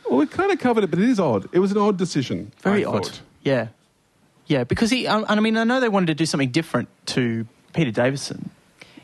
Well, 0.08 0.18
we 0.20 0.26
kind 0.26 0.52
of 0.52 0.58
covered 0.58 0.84
it, 0.84 0.90
but 0.90 0.98
it 1.00 1.08
is 1.08 1.18
odd. 1.18 1.48
It 1.52 1.58
was 1.58 1.72
an 1.72 1.78
odd 1.78 1.96
decision. 1.98 2.52
Very 2.60 2.84
I 2.84 2.88
odd. 2.88 3.06
thought. 3.06 3.20
Yeah. 3.42 3.68
Yeah, 4.46 4.64
because 4.64 4.90
he, 4.90 5.06
um, 5.06 5.24
and 5.28 5.38
I 5.38 5.42
mean, 5.42 5.56
I 5.56 5.64
know 5.64 5.80
they 5.80 5.88
wanted 5.88 6.06
to 6.06 6.14
do 6.14 6.26
something 6.26 6.50
different 6.50 6.88
to 7.06 7.46
Peter 7.72 7.90
Davison. 7.90 8.50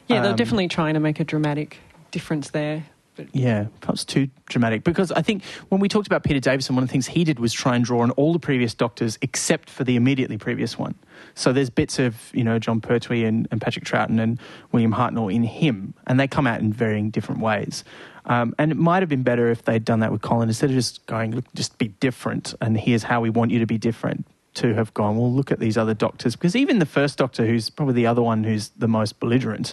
Yeah, 0.07 0.21
they're 0.23 0.31
Um, 0.33 0.37
definitely 0.37 0.69
trying 0.69 0.95
to 0.95 1.01
make 1.01 1.21
a 1.21 1.25
dramatic 1.25 1.79
difference 2.11 2.51
there. 2.51 2.85
Yeah, 3.33 3.67
perhaps 3.81 4.05
too 4.05 4.29
dramatic. 4.47 4.85
Because 4.85 5.13
I 5.13 5.23
think 5.23 5.45
when 5.69 5.81
we 5.81 5.89
talked 5.89 6.07
about 6.07 6.25
Peter 6.25 6.41
Davison, 6.41 6.75
one 6.75 6.83
of 6.83 6.89
the 6.89 6.93
things 6.93 7.07
he 7.07 7.25
did 7.25 7.39
was 7.39 7.53
try 7.53 7.77
and 7.77 7.85
draw 7.85 8.03
on 8.03 8.11
all 8.13 8.33
the 8.33 8.39
previous 8.39 8.75
Doctors 8.75 9.19
except 9.23 9.69
for 9.71 9.85
the 9.85 9.97
immediately 9.97 10.39
previous 10.39 10.79
one. 10.79 10.95
So 11.35 11.53
there's 11.53 11.71
bits 11.71 11.99
of, 11.99 12.31
you 12.33 12.45
know, 12.45 12.59
Jon 12.59 12.81
Pertwee 12.81 13.25
and, 13.25 13.49
and 13.51 13.61
Patrick 13.61 13.85
Troughton 13.85 14.21
and 14.21 14.41
William 14.73 14.93
Hartnell 14.93 15.33
in 15.33 15.43
him, 15.43 15.95
and 16.07 16.19
they 16.19 16.29
come 16.29 16.47
out 16.47 16.61
in 16.61 16.73
varying 16.73 17.11
different 17.11 17.41
ways. 17.41 17.85
Um, 18.27 18.55
and 18.59 18.71
it 18.71 18.77
might 18.77 19.03
have 19.03 19.09
been 19.09 19.23
better 19.23 19.51
if 19.51 19.65
they'd 19.65 19.85
done 19.85 20.01
that 20.01 20.13
with 20.13 20.23
Colin 20.23 20.49
instead 20.49 20.71
of 20.71 20.77
just 20.77 21.05
going, 21.07 21.35
look, 21.35 21.45
just 21.55 21.79
be 21.79 21.89
different, 21.89 22.55
and 22.61 22.79
here's 22.79 23.05
how 23.05 23.21
we 23.21 23.31
want 23.31 23.51
you 23.51 23.59
to 23.59 23.67
be 23.67 23.79
different. 23.79 24.27
To 24.55 24.75
have 24.75 24.93
gone, 24.93 25.17
well, 25.17 25.33
look 25.33 25.53
at 25.53 25.61
these 25.61 25.79
other 25.79 25.95
doctors. 25.95 26.35
Because 26.35 26.57
even 26.57 26.81
the 26.81 26.87
first 26.87 27.17
doctor, 27.17 27.47
who's 27.47 27.71
probably 27.71 27.95
the 27.95 28.09
other 28.09 28.23
one 28.23 28.43
who's 28.43 28.71
the 28.71 28.89
most 28.89 29.21
belligerent, 29.21 29.73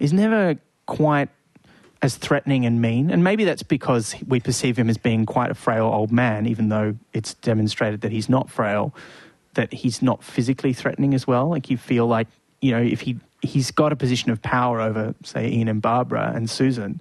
is 0.00 0.12
never 0.12 0.56
quite 0.86 1.28
as 2.00 2.16
threatening 2.16 2.64
and 2.64 2.80
mean. 2.80 3.10
And 3.10 3.24
maybe 3.24 3.44
that's 3.44 3.62
because 3.62 4.14
we 4.26 4.40
perceive 4.40 4.78
him 4.78 4.88
as 4.88 4.96
being 4.96 5.26
quite 5.26 5.50
a 5.50 5.54
frail 5.54 5.86
old 5.86 6.12
man, 6.12 6.46
even 6.46 6.68
though 6.68 6.96
it's 7.12 7.34
demonstrated 7.34 8.02
that 8.02 8.12
he's 8.12 8.28
not 8.28 8.50
frail, 8.50 8.94
that 9.54 9.72
he's 9.72 10.00
not 10.00 10.22
physically 10.22 10.72
threatening 10.72 11.14
as 11.14 11.26
well. 11.26 11.48
Like 11.48 11.70
you 11.70 11.76
feel 11.76 12.06
like, 12.06 12.28
you 12.60 12.70
know, 12.70 12.80
if 12.80 13.00
he 13.00 13.18
he's 13.42 13.70
got 13.70 13.92
a 13.92 13.96
position 13.96 14.30
of 14.30 14.42
power 14.42 14.80
over, 14.80 15.14
say, 15.22 15.48
Ian 15.50 15.68
and 15.68 15.82
Barbara 15.82 16.32
and 16.34 16.50
Susan, 16.50 17.00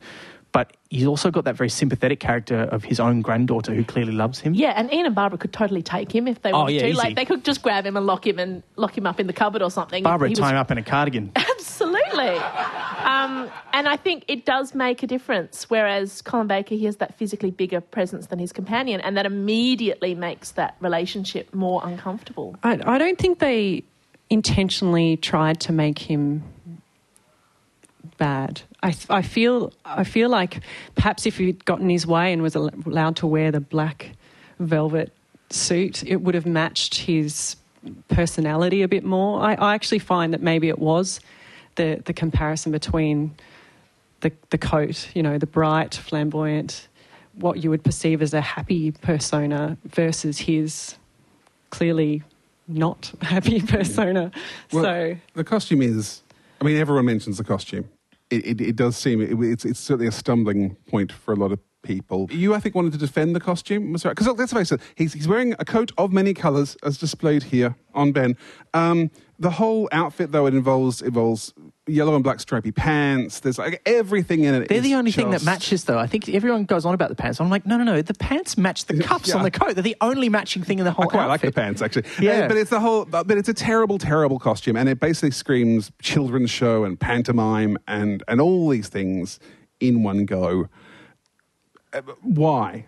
but 0.58 0.76
he's 0.90 1.06
also 1.06 1.30
got 1.30 1.44
that 1.46 1.56
very 1.56 1.70
sympathetic 1.70 2.20
character 2.20 2.62
of 2.72 2.84
his 2.84 3.00
own 3.00 3.22
granddaughter 3.22 3.76
who 3.76 3.84
clearly 3.84 4.12
loves 4.12 4.40
him. 4.40 4.56
Yeah, 4.56 4.74
and 4.76 4.92
Ian 4.92 5.06
and 5.06 5.14
Barbara 5.14 5.38
could 5.38 5.54
totally 5.54 5.84
take 5.84 6.12
him 6.12 6.28
if 6.28 6.42
they 6.42 6.52
Oh, 6.52 6.62
wanted 6.62 6.74
yeah, 6.74 6.82
to. 6.82 6.88
easy. 6.88 6.98
Like 6.98 7.16
they 7.16 7.26
could 7.26 7.46
just 7.46 7.62
grab 7.62 7.86
him 7.86 7.96
and 7.96 8.08
lock 8.08 8.26
him 8.26 8.40
and 8.40 8.64
lock 8.76 8.98
him 8.98 9.06
up 9.06 9.20
in 9.20 9.28
the 9.28 9.34
cupboard 9.34 9.62
or 9.62 9.70
something. 9.70 10.02
Barbara 10.02 10.30
He 10.30 10.34
tie 10.34 10.42
was- 10.46 10.52
him 10.54 10.58
up 10.58 10.72
in 10.72 10.80
a 10.80 10.82
cardigan. 10.84 11.32
Absolutely. 11.36 12.38
Um, 12.38 13.52
and 13.72 13.88
I 13.88 13.98
think 13.98 14.26
it 14.28 14.46
does 14.46 14.74
make 14.74 15.04
a 15.04 15.08
difference. 15.08 15.70
Whereas 15.70 16.24
Colin 16.24 16.48
Baker, 16.48 16.74
he 16.74 16.86
has 16.86 16.96
that 16.96 17.16
physically 17.20 17.52
bigger 17.52 17.80
presence 17.80 18.26
than 18.26 18.40
his 18.40 18.52
companion, 18.52 19.00
and 19.02 19.16
that 19.16 19.28
immediately 19.28 20.16
makes 20.16 20.50
that 20.54 20.76
relationship 20.80 21.54
more 21.54 21.84
uncomfortable. 21.86 22.56
I, 22.64 22.80
I 22.84 22.98
don't 22.98 23.20
think 23.20 23.38
they 23.38 23.84
intentionally 24.32 25.18
tried 25.18 25.60
to 25.60 25.72
make 25.72 26.00
him 26.00 26.42
bad. 28.18 28.62
I, 28.88 28.96
I 29.10 29.22
feel 29.22 29.74
I 29.84 30.06
feel 30.06 30.30
like 30.30 30.62
perhaps 30.96 31.26
if 31.26 31.38
he'd 31.38 31.66
gotten 31.66 31.90
his 31.90 32.08
way 32.08 32.32
and 32.32 32.42
was 32.42 32.56
allowed 32.56 33.18
to 33.18 33.28
wear 33.28 33.52
the 33.52 33.60
black 33.60 34.12
velvet 34.60 35.12
suit, 35.50 36.04
it 36.06 36.22
would 36.22 36.36
have 36.36 36.46
matched 36.46 36.96
his 36.96 37.58
personality 38.08 38.82
a 38.84 38.88
bit 38.88 39.04
more. 39.04 39.42
I, 39.42 39.56
I 39.56 39.74
actually 39.76 40.00
find 40.00 40.34
that 40.34 40.42
maybe 40.42 40.70
it 40.70 40.80
was 40.80 41.20
the, 41.76 42.02
the 42.06 42.14
comparison 42.14 42.72
between 42.72 43.36
the, 44.22 44.32
the 44.50 44.58
coat, 44.58 45.10
you 45.14 45.22
know, 45.22 45.38
the 45.38 45.46
bright, 45.46 45.94
flamboyant, 45.94 46.88
what 47.34 47.64
you 47.64 47.70
would 47.70 47.84
perceive 47.84 48.22
as 48.22 48.34
a 48.34 48.42
happy 48.42 48.92
persona 48.92 49.78
versus 49.86 50.40
his 50.40 50.96
clearly 51.70 52.24
not 52.68 53.12
happy 53.22 53.62
persona. 53.62 54.32
Well, 54.72 54.84
so 54.84 55.18
the 55.34 55.44
costume 55.44 55.82
is. 55.82 56.22
I 56.60 56.64
mean, 56.64 56.78
everyone 56.78 57.06
mentions 57.06 57.38
the 57.38 57.44
costume. 57.44 57.88
It, 58.30 58.46
it, 58.46 58.62
it 58.62 58.76
does 58.76 58.98
seem 58.98 59.22
it, 59.22 59.32
it's, 59.42 59.64
it's 59.64 59.80
certainly 59.80 60.08
a 60.08 60.12
stumbling 60.12 60.76
point 60.90 61.12
for 61.12 61.34
a 61.34 61.38
lot 61.38 61.52
of 61.52 61.60
people. 61.82 62.28
You, 62.30 62.54
I 62.54 62.60
think, 62.60 62.76
wanted 62.76 62.92
to 62.94 62.98
defend 62.98 63.36
the 63.36 63.40
costume, 63.40 63.94
because 63.94 64.28
let's 64.28 64.52
face 64.52 64.72
it, 64.72 64.82
he's, 64.96 65.14
he's 65.14 65.28
wearing 65.28 65.54
a 65.60 65.66
coat 65.66 65.92
of 65.98 66.12
many 66.12 66.34
colours, 66.34 66.76
as 66.84 66.98
displayed 66.98 67.44
here 67.44 67.76
on 67.94 68.12
Ben. 68.12 68.36
Um, 68.74 69.12
the 69.40 69.52
whole 69.52 69.88
outfit, 69.92 70.34
though, 70.34 70.46
it 70.46 70.54
involves 70.54 71.02
involves 71.02 71.54
yellow 71.88 72.16
and 72.16 72.24
black 72.24 72.40
stripy 72.40 72.72
pants. 72.72 73.40
There's 73.40 73.58
like 73.58 73.82
everything 73.86 74.44
in 74.44 74.54
it. 74.56 74.70
They're 74.70 74.82
the 74.82 74.96
only 74.96 75.12
thing 75.12 75.30
that 75.32 75.44
matches, 75.44 75.86
though. 75.86 75.98
I 75.98 76.08
think 76.08 76.28
everyone 76.30 76.66
goes 76.66 76.86
on 76.86 76.94
about 76.94 77.10
the 77.10 77.16
pants. 77.16 77.40
I'm 77.40 77.50
like, 77.50 77.66
no, 77.66 77.78
no, 77.78 77.84
no. 77.84 78.02
The 78.02 78.14
pants 78.14 78.58
match 78.58 78.86
the 78.86 79.02
cuffs 79.02 79.30
Yeah. 79.30 79.38
on 79.38 79.44
the 79.44 79.52
coat. 79.52 79.74
They're 79.76 79.84
the 79.84 79.96
only 80.02 80.30
matching 80.30 80.64
thing 80.64 80.80
in 80.80 80.86
the 80.86 80.92
whole 80.92 81.06
I 81.06 81.08
quite 81.08 81.26
like 81.28 81.42
the 81.42 81.52
pants 81.52 81.82
actually. 81.82 82.06
Yeah. 82.20 82.48
But 82.48 82.58
it's 82.58 82.70
the 82.70 82.80
whole. 82.80 83.06
But 83.06 83.32
it's 83.32 83.50
a 83.50 83.54
terrible, 83.54 83.98
terrible 83.98 84.40
costume, 84.40 84.76
and 84.76 84.88
it 84.90 85.00
basically 85.00 85.32
screams 85.32 85.92
children's 86.02 86.50
show 86.52 86.84
and 86.84 87.00
pantomime 87.00 87.78
and 87.88 88.24
and 88.28 88.42
all 88.42 88.70
these 88.70 88.90
things 88.90 89.40
in 89.80 90.04
one 90.04 90.26
go. 90.26 90.68
Uh, 91.94 92.02
why? 92.22 92.86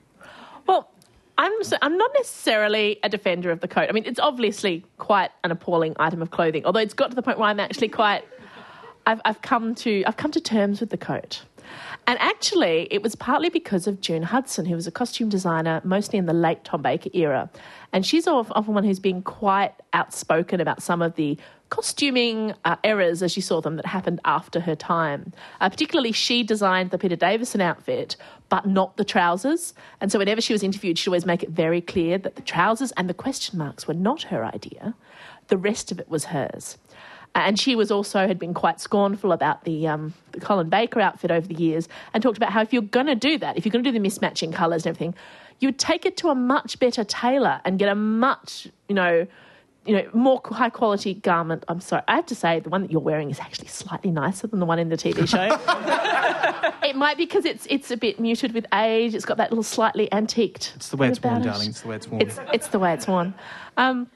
Well, 0.67 0.89
I'm 1.37 1.53
s- 1.61 1.73
I'm 1.81 1.97
not 1.97 2.11
necessarily 2.15 2.99
a 3.03 3.09
defender 3.09 3.49
of 3.51 3.61
the 3.61 3.67
coat. 3.67 3.87
I 3.87 3.93
mean, 3.93 4.03
it's 4.05 4.19
obviously 4.19 4.83
quite 4.97 5.31
an 5.43 5.51
appalling 5.51 5.95
item 5.99 6.21
of 6.21 6.31
clothing. 6.31 6.65
Although 6.65 6.81
it's 6.81 6.93
got 6.93 7.09
to 7.11 7.15
the 7.15 7.21
point 7.21 7.39
where 7.39 7.47
I'm 7.49 7.59
actually 7.61 7.87
quite 7.89 8.23
I've 9.05 9.21
I've 9.25 9.41
come 9.41 9.75
to 9.75 10.03
I've 10.05 10.17
come 10.17 10.31
to 10.31 10.41
terms 10.41 10.79
with 10.79 10.89
the 10.89 10.97
coat. 10.97 11.43
And 12.07 12.17
actually, 12.19 12.87
it 12.89 13.03
was 13.03 13.15
partly 13.15 13.49
because 13.49 13.85
of 13.85 14.01
June 14.01 14.23
Hudson, 14.23 14.65
who 14.65 14.73
was 14.73 14.87
a 14.87 14.91
costume 14.91 15.29
designer 15.29 15.81
mostly 15.83 16.17
in 16.17 16.25
the 16.25 16.33
late 16.33 16.63
Tom 16.63 16.81
Baker 16.81 17.09
era. 17.13 17.49
And 17.93 18.03
she's 18.03 18.27
often 18.27 18.73
one 18.73 18.83
who's 18.83 18.99
been 18.99 19.21
quite 19.21 19.73
outspoken 19.93 20.59
about 20.59 20.81
some 20.81 21.03
of 21.03 21.15
the 21.15 21.37
costuming 21.69 22.53
uh, 22.65 22.75
errors, 22.83 23.21
as 23.21 23.31
she 23.31 23.41
saw 23.41 23.61
them, 23.61 23.75
that 23.75 23.85
happened 23.85 24.19
after 24.25 24.59
her 24.59 24.75
time. 24.75 25.33
Uh, 25.61 25.69
particularly, 25.69 26.11
she 26.11 26.43
designed 26.43 26.89
the 26.89 26.97
Peter 26.97 27.15
Davison 27.15 27.61
outfit, 27.61 28.15
but 28.49 28.65
not 28.65 28.97
the 28.97 29.05
trousers. 29.05 29.73
And 30.01 30.11
so, 30.11 30.17
whenever 30.17 30.41
she 30.41 30.53
was 30.53 30.63
interviewed, 30.63 30.97
she'd 30.97 31.09
always 31.09 31.25
make 31.25 31.43
it 31.43 31.49
very 31.49 31.81
clear 31.81 32.17
that 32.17 32.35
the 32.35 32.41
trousers 32.41 32.91
and 32.93 33.07
the 33.07 33.13
question 33.13 33.59
marks 33.59 33.87
were 33.87 33.93
not 33.93 34.23
her 34.23 34.43
idea, 34.43 34.95
the 35.47 35.57
rest 35.57 35.91
of 35.91 35.99
it 35.99 36.09
was 36.09 36.25
hers. 36.25 36.77
And 37.35 37.59
she 37.59 37.75
was 37.75 37.91
also 37.91 38.27
had 38.27 38.39
been 38.39 38.53
quite 38.53 38.81
scornful 38.81 39.31
about 39.31 39.63
the 39.63 39.87
um, 39.87 40.13
the 40.31 40.39
Colin 40.39 40.69
Baker 40.69 40.99
outfit 40.99 41.31
over 41.31 41.47
the 41.47 41.55
years, 41.55 41.87
and 42.13 42.23
talked 42.23 42.37
about 42.37 42.51
how 42.51 42.61
if 42.61 42.73
you're 42.73 42.81
going 42.81 43.05
to 43.05 43.15
do 43.15 43.37
that, 43.37 43.57
if 43.57 43.65
you're 43.65 43.71
going 43.71 43.83
to 43.83 43.91
do 43.91 43.97
the 43.97 44.05
mismatching 44.05 44.53
colours 44.53 44.85
and 44.85 44.95
everything, 44.95 45.15
you 45.59 45.67
would 45.67 45.79
take 45.79 46.05
it 46.05 46.17
to 46.17 46.29
a 46.29 46.35
much 46.35 46.79
better 46.79 47.03
tailor 47.03 47.61
and 47.65 47.79
get 47.79 47.87
a 47.89 47.95
much 47.95 48.67
you 48.87 48.95
know 48.95 49.27
you 49.85 49.95
know 49.95 50.09
more 50.13 50.41
high 50.45 50.69
quality 50.69 51.13
garment. 51.13 51.63
I'm 51.67 51.81
sorry, 51.81 52.03
I 52.07 52.15
have 52.15 52.25
to 52.27 52.35
say 52.35 52.59
the 52.59 52.69
one 52.69 52.81
that 52.81 52.91
you're 52.91 53.01
wearing 53.01 53.29
is 53.29 53.39
actually 53.39 53.67
slightly 53.67 54.11
nicer 54.11 54.47
than 54.47 54.59
the 54.59 54.65
one 54.65 54.79
in 54.79 54.89
the 54.89 54.97
TV 54.97 55.27
show. 55.27 55.47
it 56.87 56.95
might 56.95 57.17
be 57.17 57.25
because 57.25 57.45
it's 57.45 57.65
it's 57.69 57.91
a 57.91 57.97
bit 57.97 58.19
muted 58.19 58.53
with 58.53 58.65
age. 58.73 59.15
It's 59.15 59.25
got 59.25 59.37
that 59.37 59.51
little 59.51 59.63
slightly 59.63 60.11
antiqued. 60.11 60.73
It's 60.75 60.89
the 60.89 60.97
way 60.97 61.07
it's 61.07 61.21
worn, 61.21 61.41
it. 61.41 61.45
darling. 61.45 61.69
It's 61.69 61.81
the 61.81 61.87
way 61.87 61.95
it's 61.95 62.07
worn. 62.07 62.21
It's 62.21 62.39
it's 62.53 62.67
the 62.67 62.79
way 62.79 62.93
it's 62.93 63.07
worn. 63.07 63.33
Um, 63.77 64.09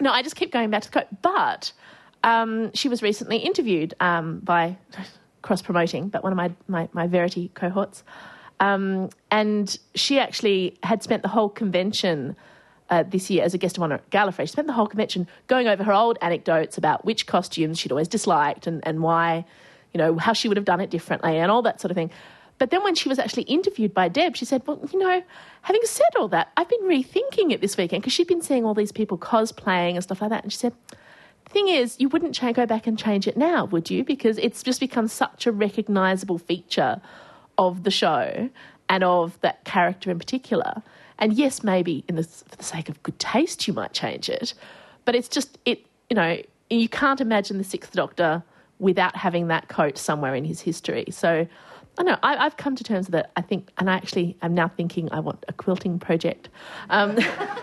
no, 0.00 0.10
I 0.10 0.22
just 0.22 0.36
keep 0.36 0.52
going 0.52 0.70
back 0.70 0.82
to 0.82 0.90
the 0.90 1.00
coat. 1.00 1.08
But 1.22 1.72
um, 2.24 2.72
she 2.72 2.88
was 2.88 3.02
recently 3.02 3.36
interviewed 3.36 3.94
um, 4.00 4.40
by 4.40 4.76
cross 5.42 5.62
promoting, 5.62 6.08
but 6.08 6.24
one 6.24 6.32
of 6.32 6.36
my 6.36 6.50
my, 6.66 6.88
my 6.92 7.06
Verity 7.06 7.50
cohorts, 7.54 8.02
um, 8.58 9.10
and 9.30 9.78
she 9.94 10.18
actually 10.18 10.76
had 10.82 11.02
spent 11.02 11.22
the 11.22 11.28
whole 11.28 11.48
convention. 11.48 12.34
Uh, 12.90 13.02
this 13.02 13.30
year, 13.30 13.42
as 13.42 13.54
a 13.54 13.58
guest 13.58 13.78
of 13.78 13.82
honor 13.82 13.94
at 13.94 14.10
Gallifrey, 14.10 14.42
she 14.42 14.48
spent 14.48 14.66
the 14.66 14.74
whole 14.74 14.86
convention 14.86 15.26
going 15.46 15.68
over 15.68 15.82
her 15.82 15.92
old 15.92 16.18
anecdotes 16.20 16.76
about 16.76 17.02
which 17.06 17.26
costumes 17.26 17.78
she'd 17.78 17.90
always 17.90 18.08
disliked 18.08 18.66
and, 18.66 18.86
and 18.86 19.00
why, 19.00 19.46
you 19.94 19.98
know, 19.98 20.18
how 20.18 20.34
she 20.34 20.48
would 20.48 20.58
have 20.58 20.66
done 20.66 20.82
it 20.82 20.90
differently 20.90 21.38
and 21.38 21.50
all 21.50 21.62
that 21.62 21.80
sort 21.80 21.90
of 21.90 21.94
thing. 21.94 22.10
But 22.58 22.70
then 22.70 22.84
when 22.84 22.94
she 22.94 23.08
was 23.08 23.18
actually 23.18 23.44
interviewed 23.44 23.94
by 23.94 24.08
Deb, 24.08 24.36
she 24.36 24.44
said, 24.44 24.62
Well, 24.66 24.78
you 24.92 24.98
know, 24.98 25.22
having 25.62 25.80
said 25.84 26.10
all 26.18 26.28
that, 26.28 26.52
I've 26.58 26.68
been 26.68 26.82
rethinking 26.82 27.52
it 27.52 27.62
this 27.62 27.78
weekend 27.78 28.02
because 28.02 28.12
she'd 28.12 28.26
been 28.28 28.42
seeing 28.42 28.66
all 28.66 28.74
these 28.74 28.92
people 28.92 29.16
cosplaying 29.16 29.94
and 29.94 30.02
stuff 30.02 30.20
like 30.20 30.30
that. 30.30 30.44
And 30.44 30.52
she 30.52 30.58
said, 30.58 30.74
thing 31.54 31.68
is, 31.68 31.96
you 31.98 32.10
wouldn't 32.10 32.34
cha- 32.34 32.52
go 32.52 32.66
back 32.66 32.86
and 32.86 32.98
change 32.98 33.26
it 33.26 33.36
now, 33.36 33.64
would 33.64 33.88
you? 33.88 34.04
Because 34.04 34.36
it's 34.38 34.62
just 34.62 34.80
become 34.80 35.08
such 35.08 35.46
a 35.46 35.52
recognizable 35.52 36.36
feature 36.36 37.00
of 37.56 37.84
the 37.84 37.90
show 37.90 38.50
and 38.88 39.02
of 39.02 39.40
that 39.40 39.64
character 39.64 40.10
in 40.10 40.18
particular. 40.18 40.82
And 41.18 41.32
yes, 41.32 41.62
maybe 41.62 42.04
in 42.08 42.16
the, 42.16 42.24
for 42.24 42.56
the 42.56 42.64
sake 42.64 42.88
of 42.88 43.02
good 43.02 43.18
taste, 43.18 43.66
you 43.66 43.72
might 43.72 43.92
change 43.92 44.28
it. 44.28 44.52
But 45.04 45.14
it's 45.14 45.28
just, 45.28 45.58
it, 45.64 45.86
you 46.10 46.16
know, 46.16 46.42
you 46.68 46.88
can't 46.88 47.20
imagine 47.20 47.56
the 47.56 47.64
Sixth 47.64 47.92
Doctor 47.92 48.42
without 48.78 49.16
having 49.16 49.48
that 49.48 49.68
coat 49.68 49.96
somewhere 49.96 50.34
in 50.34 50.44
his 50.44 50.60
history. 50.60 51.06
So 51.10 51.46
I 51.98 52.02
know 52.02 52.16
I, 52.22 52.36
I've 52.36 52.56
come 52.56 52.74
to 52.76 52.84
terms 52.84 53.06
with 53.06 53.14
it. 53.14 53.26
I 53.36 53.40
think, 53.40 53.70
and 53.78 53.88
I 53.88 53.94
actually 53.94 54.36
am 54.42 54.54
now 54.54 54.68
thinking 54.68 55.08
I 55.12 55.20
want 55.20 55.44
a 55.46 55.52
quilting 55.52 55.98
project 55.98 56.48
um, 56.90 57.16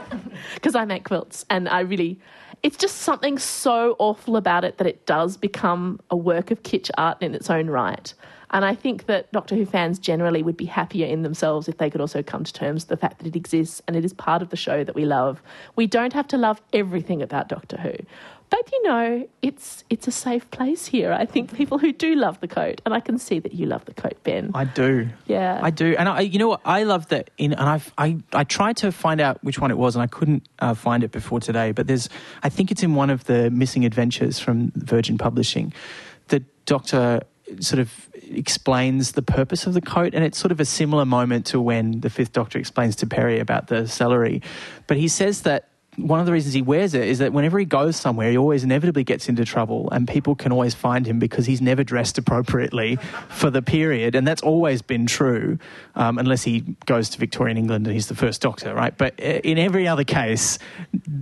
because 0.54 0.76
I 0.76 0.86
make 0.86 1.04
quilts, 1.04 1.46
and 1.50 1.68
I 1.68 1.82
really, 1.82 2.20
it's 2.64 2.78
just 2.78 2.98
something 2.98 3.38
so 3.38 3.96
awful 3.98 4.38
about 4.38 4.64
it 4.64 4.78
that 4.78 4.88
it 4.88 5.06
does 5.06 5.38
become 5.38 6.00
a 6.10 6.18
work 6.18 6.52
of 6.52 6.64
kitsch 6.64 6.92
art 6.98 7.22
in 7.22 7.34
its 7.34 7.50
own 7.50 7.70
right. 7.70 8.14
And 8.52 8.66
I 8.66 8.76
think 8.76 9.06
that 9.06 9.32
Doctor 9.32 9.56
Who 9.56 9.66
fans 9.66 9.98
generally 9.98 10.44
would 10.44 10.58
be 10.58 10.66
happier 10.66 11.08
in 11.08 11.22
themselves 11.22 11.68
if 11.70 11.78
they 11.78 11.90
could 11.90 12.02
also 12.02 12.22
come 12.22 12.44
to 12.44 12.54
terms 12.54 12.84
with 12.84 12.90
the 12.90 12.98
fact 12.98 13.20
that 13.20 13.28
it 13.28 13.36
exists 13.36 13.82
and 13.88 13.96
it 13.96 14.04
is 14.04 14.14
part 14.14 14.42
of 14.42 14.50
the 14.50 14.58
show 14.58 14.84
that 14.84 14.94
we 14.94 15.06
love. 15.06 15.42
We 15.76 15.88
don't 15.88 16.14
have 16.14 16.28
to 16.28 16.38
love 16.38 16.62
everything 16.74 17.22
about 17.22 17.48
Doctor 17.48 17.78
Who. 17.78 17.94
But 18.52 18.70
you 18.70 18.84
know, 18.84 19.28
it's 19.42 19.86
it's 19.90 20.10
a 20.10 20.12
safe 20.12 20.52
place 20.52 20.86
here. 20.86 21.14
I 21.14 21.26
think 21.26 21.56
people 21.56 21.78
who 21.78 21.94
do 21.94 22.16
love 22.16 22.42
the 22.42 22.50
coat, 22.50 22.82
and 22.86 22.94
I 22.94 23.00
can 23.00 23.18
see 23.18 23.40
that 23.40 23.54
you 23.54 23.66
love 23.66 23.86
the 23.86 23.94
coat, 23.94 24.22
Ben. 24.24 24.52
I 24.54 24.66
do. 24.66 25.08
Yeah. 25.26 25.62
I 25.64 25.70
do. 25.70 25.96
And 25.98 26.10
I, 26.10 26.20
you 26.20 26.38
know 26.38 26.50
what? 26.50 26.62
I 26.66 26.84
love 26.84 27.08
that. 27.08 27.30
In 27.38 27.54
and 27.54 27.62
I've, 27.62 27.94
I, 27.98 28.18
I 28.34 28.44
tried 28.44 28.76
to 28.78 28.92
find 28.92 29.22
out 29.22 29.42
which 29.42 29.60
one 29.60 29.72
it 29.72 29.78
was, 29.78 29.96
and 29.96 30.04
I 30.04 30.08
couldn't 30.08 30.48
uh, 30.60 30.74
find 30.74 31.02
it 31.06 31.12
before 31.12 31.40
today. 31.40 31.72
But 31.72 31.88
there's, 31.88 32.10
I 32.44 32.50
think 32.50 32.72
it's 32.72 32.84
in 32.84 32.94
one 32.94 33.10
of 33.10 33.24
the 33.24 33.50
missing 33.50 33.86
adventures 33.86 34.38
from 34.38 34.74
Virgin 34.76 35.18
Publishing. 35.18 35.74
The 36.28 36.44
Doctor 36.66 37.22
sort 37.62 37.80
of 37.80 38.10
explains 38.14 39.14
the 39.14 39.22
purpose 39.22 39.66
of 39.66 39.74
the 39.74 39.82
coat, 39.82 40.14
and 40.14 40.26
it's 40.26 40.38
sort 40.38 40.52
of 40.52 40.60
a 40.60 40.66
similar 40.66 41.06
moment 41.06 41.46
to 41.48 41.62
when 41.62 42.02
the 42.02 42.10
Fifth 42.10 42.34
Doctor 42.34 42.60
explains 42.60 42.98
to 42.98 43.08
Peri 43.08 43.40
about 43.40 43.68
the 43.68 43.88
celery. 43.88 44.42
But 44.88 44.98
he 44.98 45.08
says 45.08 45.44
that 45.44 45.70
one 45.98 46.22
of 46.22 46.26
the 46.26 46.32
reasons 46.32 46.54
he 46.54 46.62
wears 46.62 46.94
it 46.94 47.08
is 47.08 47.20
that 47.20 47.34
whenever 47.34 47.60
he 47.60 47.66
goes 47.66 47.98
somewhere, 47.98 48.32
he 48.32 48.38
always 48.38 48.64
inevitably 48.64 49.04
gets 49.04 49.28
into 49.28 49.44
trouble, 49.44 49.90
and 49.92 50.08
people 50.08 50.36
can 50.36 50.52
always 50.52 50.74
find 50.74 51.06
him 51.06 51.20
because 51.20 51.46
he's 51.46 51.62
never 51.62 51.84
dressed 51.84 52.18
appropriately 52.18 52.98
for 53.30 53.50
the 53.50 53.62
period, 53.62 54.16
and 54.16 54.26
that's 54.26 54.42
always 54.42 54.82
been 54.82 55.06
true, 55.06 55.60
um, 55.96 56.18
unless 56.18 56.44
he 56.44 56.62
goes 56.86 57.10
to 57.10 57.20
Victorian 57.20 57.58
England 57.58 57.86
and 57.86 57.94
he's 57.94 58.08
the 58.08 58.16
first 58.16 58.42
Doctor, 58.42 58.74
right? 58.74 58.98
But 58.98 59.20
uh, 59.20 59.42
in 59.44 59.58
every 59.58 59.88
other 59.88 60.06
case, 60.06 60.60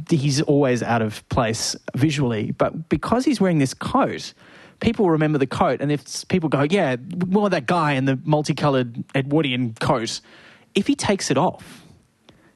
he's 0.09 0.41
always 0.41 0.83
out 0.83 1.01
of 1.01 1.27
place 1.29 1.75
visually. 1.95 2.51
But 2.51 2.89
because 2.89 3.25
he's 3.25 3.41
wearing 3.41 3.57
this 3.57 3.73
coat, 3.73 4.33
people 4.79 5.09
remember 5.09 5.39
the 5.39 5.47
coat, 5.47 5.81
and 5.81 5.91
if 5.91 6.27
people 6.27 6.47
go, 6.47 6.65
"Yeah, 6.69 6.95
more 7.27 7.49
that 7.49 7.65
guy 7.65 7.93
in 7.93 8.05
the 8.05 8.19
multicolored 8.23 9.03
Edwardian 9.15 9.73
coat," 9.79 10.21
if 10.75 10.85
he 10.85 10.95
takes 10.95 11.31
it 11.31 11.37
off 11.37 11.78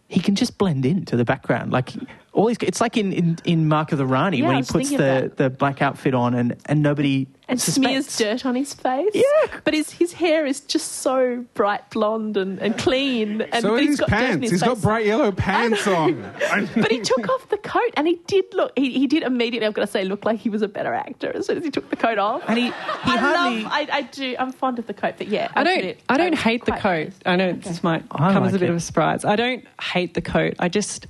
he 0.08 0.20
can 0.20 0.36
just 0.36 0.58
blend 0.58 0.86
into 0.86 1.16
the 1.16 1.26
background. 1.26 1.72
Like 1.72 1.94
all 2.34 2.48
these, 2.48 2.58
it's 2.62 2.82
like 2.82 2.98
in, 2.98 3.14
in, 3.14 3.38
in 3.46 3.68
Mark 3.68 3.92
of 3.92 3.98
the 4.00 4.06
Rani 4.06 4.40
Yeah, 4.40 4.48
when 4.48 4.56
he 4.58 4.64
puts 4.64 4.90
the, 4.90 5.32
the 5.36 5.50
black 5.50 5.82
outfit 5.82 6.14
on 6.16 6.34
and, 6.34 6.56
and 6.66 6.82
nobody 6.82 7.28
and 7.48 7.62
suspects. 7.62 7.76
smears 7.76 8.18
dirt 8.18 8.46
on 8.46 8.56
his 8.56 8.74
face. 8.74 9.12
Yeah. 9.14 9.60
But 9.64 9.74
his 9.76 9.92
his 9.92 10.14
hair 10.14 10.46
is 10.46 10.62
just 10.62 10.94
so 10.94 11.46
bright 11.54 11.90
blonde 11.92 12.38
and, 12.38 12.58
and 12.60 12.78
clean. 12.78 13.42
And 13.42 13.62
so 13.62 13.70
but 13.70 13.76
are 13.76 13.80
he's 13.80 13.90
his 13.90 14.00
got 14.00 14.10
dirt 14.10 14.16
in 14.16 14.26
pants. 14.28 14.42
his 14.44 14.52
He's 14.52 14.64
got 14.64 14.82
bright 14.82 15.06
yellow 15.06 15.32
pants 15.32 15.86
on. 15.88 16.24
But 16.76 16.90
he 16.92 17.02
took 17.02 17.30
off 17.30 17.50
the 17.50 17.58
coat 17.58 17.92
and 17.98 18.08
he 18.08 18.20
did 18.28 18.46
look, 18.54 18.72
he, 18.78 18.92
he 18.92 19.06
did 19.08 19.24
immediately, 19.24 19.68
I've 19.68 19.74
got 19.74 19.82
to 19.82 19.88
say, 19.92 20.04
look 20.04 20.26
like 20.26 20.40
he 20.40 20.50
was 20.50 20.62
a 20.62 20.68
better 20.68 20.94
actor 20.94 21.32
as 21.36 21.46
soon 21.46 21.58
as 21.58 21.64
he 21.64 21.70
took 21.72 21.90
the 21.90 21.96
coat 21.96 22.18
off. 22.18 22.42
And 22.48 22.58
he, 22.58 22.66
he 22.68 22.72
I 22.72 23.18
hardly. 23.18 23.64
love, 23.64 23.72
I, 23.74 23.88
I 23.92 24.02
do, 24.04 24.36
I'm 24.40 24.52
fond 24.54 24.80
of 24.80 24.88
the 24.88 24.94
coat, 24.94 25.16
but 25.18 25.28
yeah. 25.28 25.52
I 25.54 25.64
don't. 25.64 25.74
absolute- 25.76 25.98
I 26.10 26.18
don't 26.18 26.36
hate 26.36 26.66
the 26.66 26.72
coat. 26.72 27.08
pleased. 27.10 27.24
I 27.28 27.36
know 27.36 27.54
this 27.54 27.84
might 27.84 28.04
I 28.12 28.34
come 28.34 28.44
as 28.44 28.54
like 28.54 28.60
a 28.60 28.60
bit 28.60 28.70
it. 28.70 28.72
of 28.72 28.78
a 28.78 28.80
surprise. 28.80 29.24
I 29.26 29.36
don't 29.36 29.64
hate 29.82 30.14
the 30.16 30.22
coat. 30.22 30.56
I 30.60 30.70
just 30.70 31.06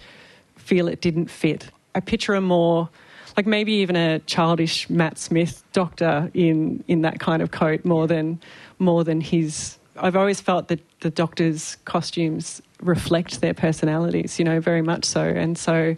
feel 0.63 0.87
it 0.87 1.01
didn't 1.01 1.29
fit. 1.29 1.69
I 1.95 1.99
picture 1.99 2.33
a 2.33 2.41
more, 2.41 2.89
like 3.37 3.45
maybe 3.45 3.73
even 3.73 3.95
a 3.95 4.19
childish 4.19 4.89
Matt 4.89 5.17
Smith 5.17 5.63
doctor 5.73 6.31
in 6.33 6.83
in 6.87 7.01
that 7.01 7.19
kind 7.19 7.41
of 7.41 7.51
coat 7.51 7.85
more 7.85 8.07
than 8.07 8.39
more 8.79 9.03
than 9.03 9.21
his 9.21 9.77
I've 9.97 10.15
always 10.15 10.41
felt 10.41 10.69
that 10.69 10.79
the 11.01 11.09
doctors' 11.09 11.77
costumes 11.85 12.61
reflect 12.81 13.41
their 13.41 13.53
personalities, 13.53 14.39
you 14.39 14.45
know, 14.45 14.59
very 14.59 14.81
much 14.81 15.05
so. 15.05 15.21
And 15.21 15.57
so 15.57 15.95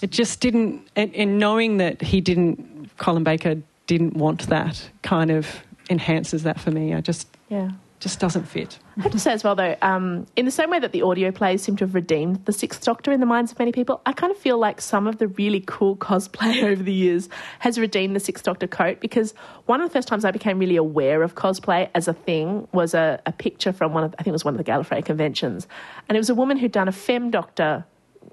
it 0.00 0.10
just 0.10 0.40
didn't, 0.40 0.88
and, 0.96 1.14
and 1.14 1.38
knowing 1.38 1.76
that 1.78 2.00
he 2.00 2.20
didn't, 2.20 2.90
Colin 2.96 3.24
Baker 3.24 3.56
didn't 3.86 4.14
want 4.14 4.48
that 4.48 4.90
kind 5.02 5.30
of 5.30 5.46
enhances 5.90 6.44
that 6.44 6.60
for 6.60 6.70
me. 6.70 6.94
I 6.94 7.00
just, 7.00 7.28
Yeah. 7.48 7.70
Just 8.00 8.18
doesn't 8.18 8.44
fit. 8.44 8.78
I 8.96 9.02
have 9.02 9.12
to 9.12 9.18
say 9.18 9.32
as 9.32 9.44
well, 9.44 9.54
though, 9.54 9.76
um, 9.82 10.26
in 10.34 10.46
the 10.46 10.50
same 10.50 10.70
way 10.70 10.78
that 10.78 10.92
the 10.92 11.02
audio 11.02 11.30
plays 11.30 11.62
seem 11.62 11.76
to 11.76 11.84
have 11.84 11.94
redeemed 11.94 12.46
the 12.46 12.52
Sixth 12.52 12.82
Doctor 12.82 13.12
in 13.12 13.20
the 13.20 13.26
minds 13.26 13.52
of 13.52 13.58
many 13.58 13.72
people, 13.72 14.00
I 14.06 14.14
kind 14.14 14.32
of 14.32 14.38
feel 14.38 14.58
like 14.58 14.80
some 14.80 15.06
of 15.06 15.18
the 15.18 15.28
really 15.28 15.62
cool 15.66 15.96
cosplay 15.96 16.62
over 16.70 16.82
the 16.82 16.92
years 16.92 17.28
has 17.58 17.78
redeemed 17.78 18.16
the 18.16 18.20
Sixth 18.20 18.42
Doctor 18.42 18.66
coat 18.66 19.00
because 19.00 19.34
one 19.66 19.82
of 19.82 19.88
the 19.88 19.92
first 19.92 20.08
times 20.08 20.24
I 20.24 20.30
became 20.30 20.58
really 20.58 20.76
aware 20.76 21.22
of 21.22 21.34
cosplay 21.34 21.90
as 21.94 22.08
a 22.08 22.14
thing 22.14 22.66
was 22.72 22.94
a, 22.94 23.20
a 23.26 23.32
picture 23.32 23.72
from 23.72 23.92
one 23.92 24.04
of, 24.04 24.14
I 24.18 24.22
think 24.22 24.28
it 24.28 24.32
was 24.32 24.46
one 24.46 24.54
of 24.54 24.58
the 24.58 24.70
Gallifrey 24.70 25.04
conventions, 25.04 25.68
and 26.08 26.16
it 26.16 26.20
was 26.20 26.30
a 26.30 26.34
woman 26.34 26.56
who'd 26.56 26.72
done 26.72 26.88
a 26.88 26.92
Femme 26.92 27.30
Doctor 27.30 27.84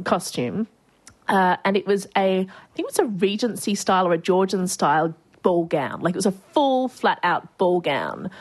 costume, 0.06 0.68
uh, 1.28 1.58
and 1.66 1.76
it 1.76 1.86
was 1.86 2.06
a, 2.16 2.40
I 2.40 2.48
think 2.74 2.80
it 2.80 2.86
was 2.86 3.00
a 3.00 3.06
Regency 3.06 3.76
style 3.76 4.08
or 4.08 4.14
a 4.14 4.18
Georgian 4.18 4.66
style 4.68 5.14
ball 5.44 5.66
gown, 5.66 6.00
like 6.00 6.16
it 6.16 6.18
was 6.18 6.26
a 6.26 6.32
full 6.32 6.88
flat 6.88 7.20
out 7.22 7.58
ball 7.58 7.82
gown 7.82 8.32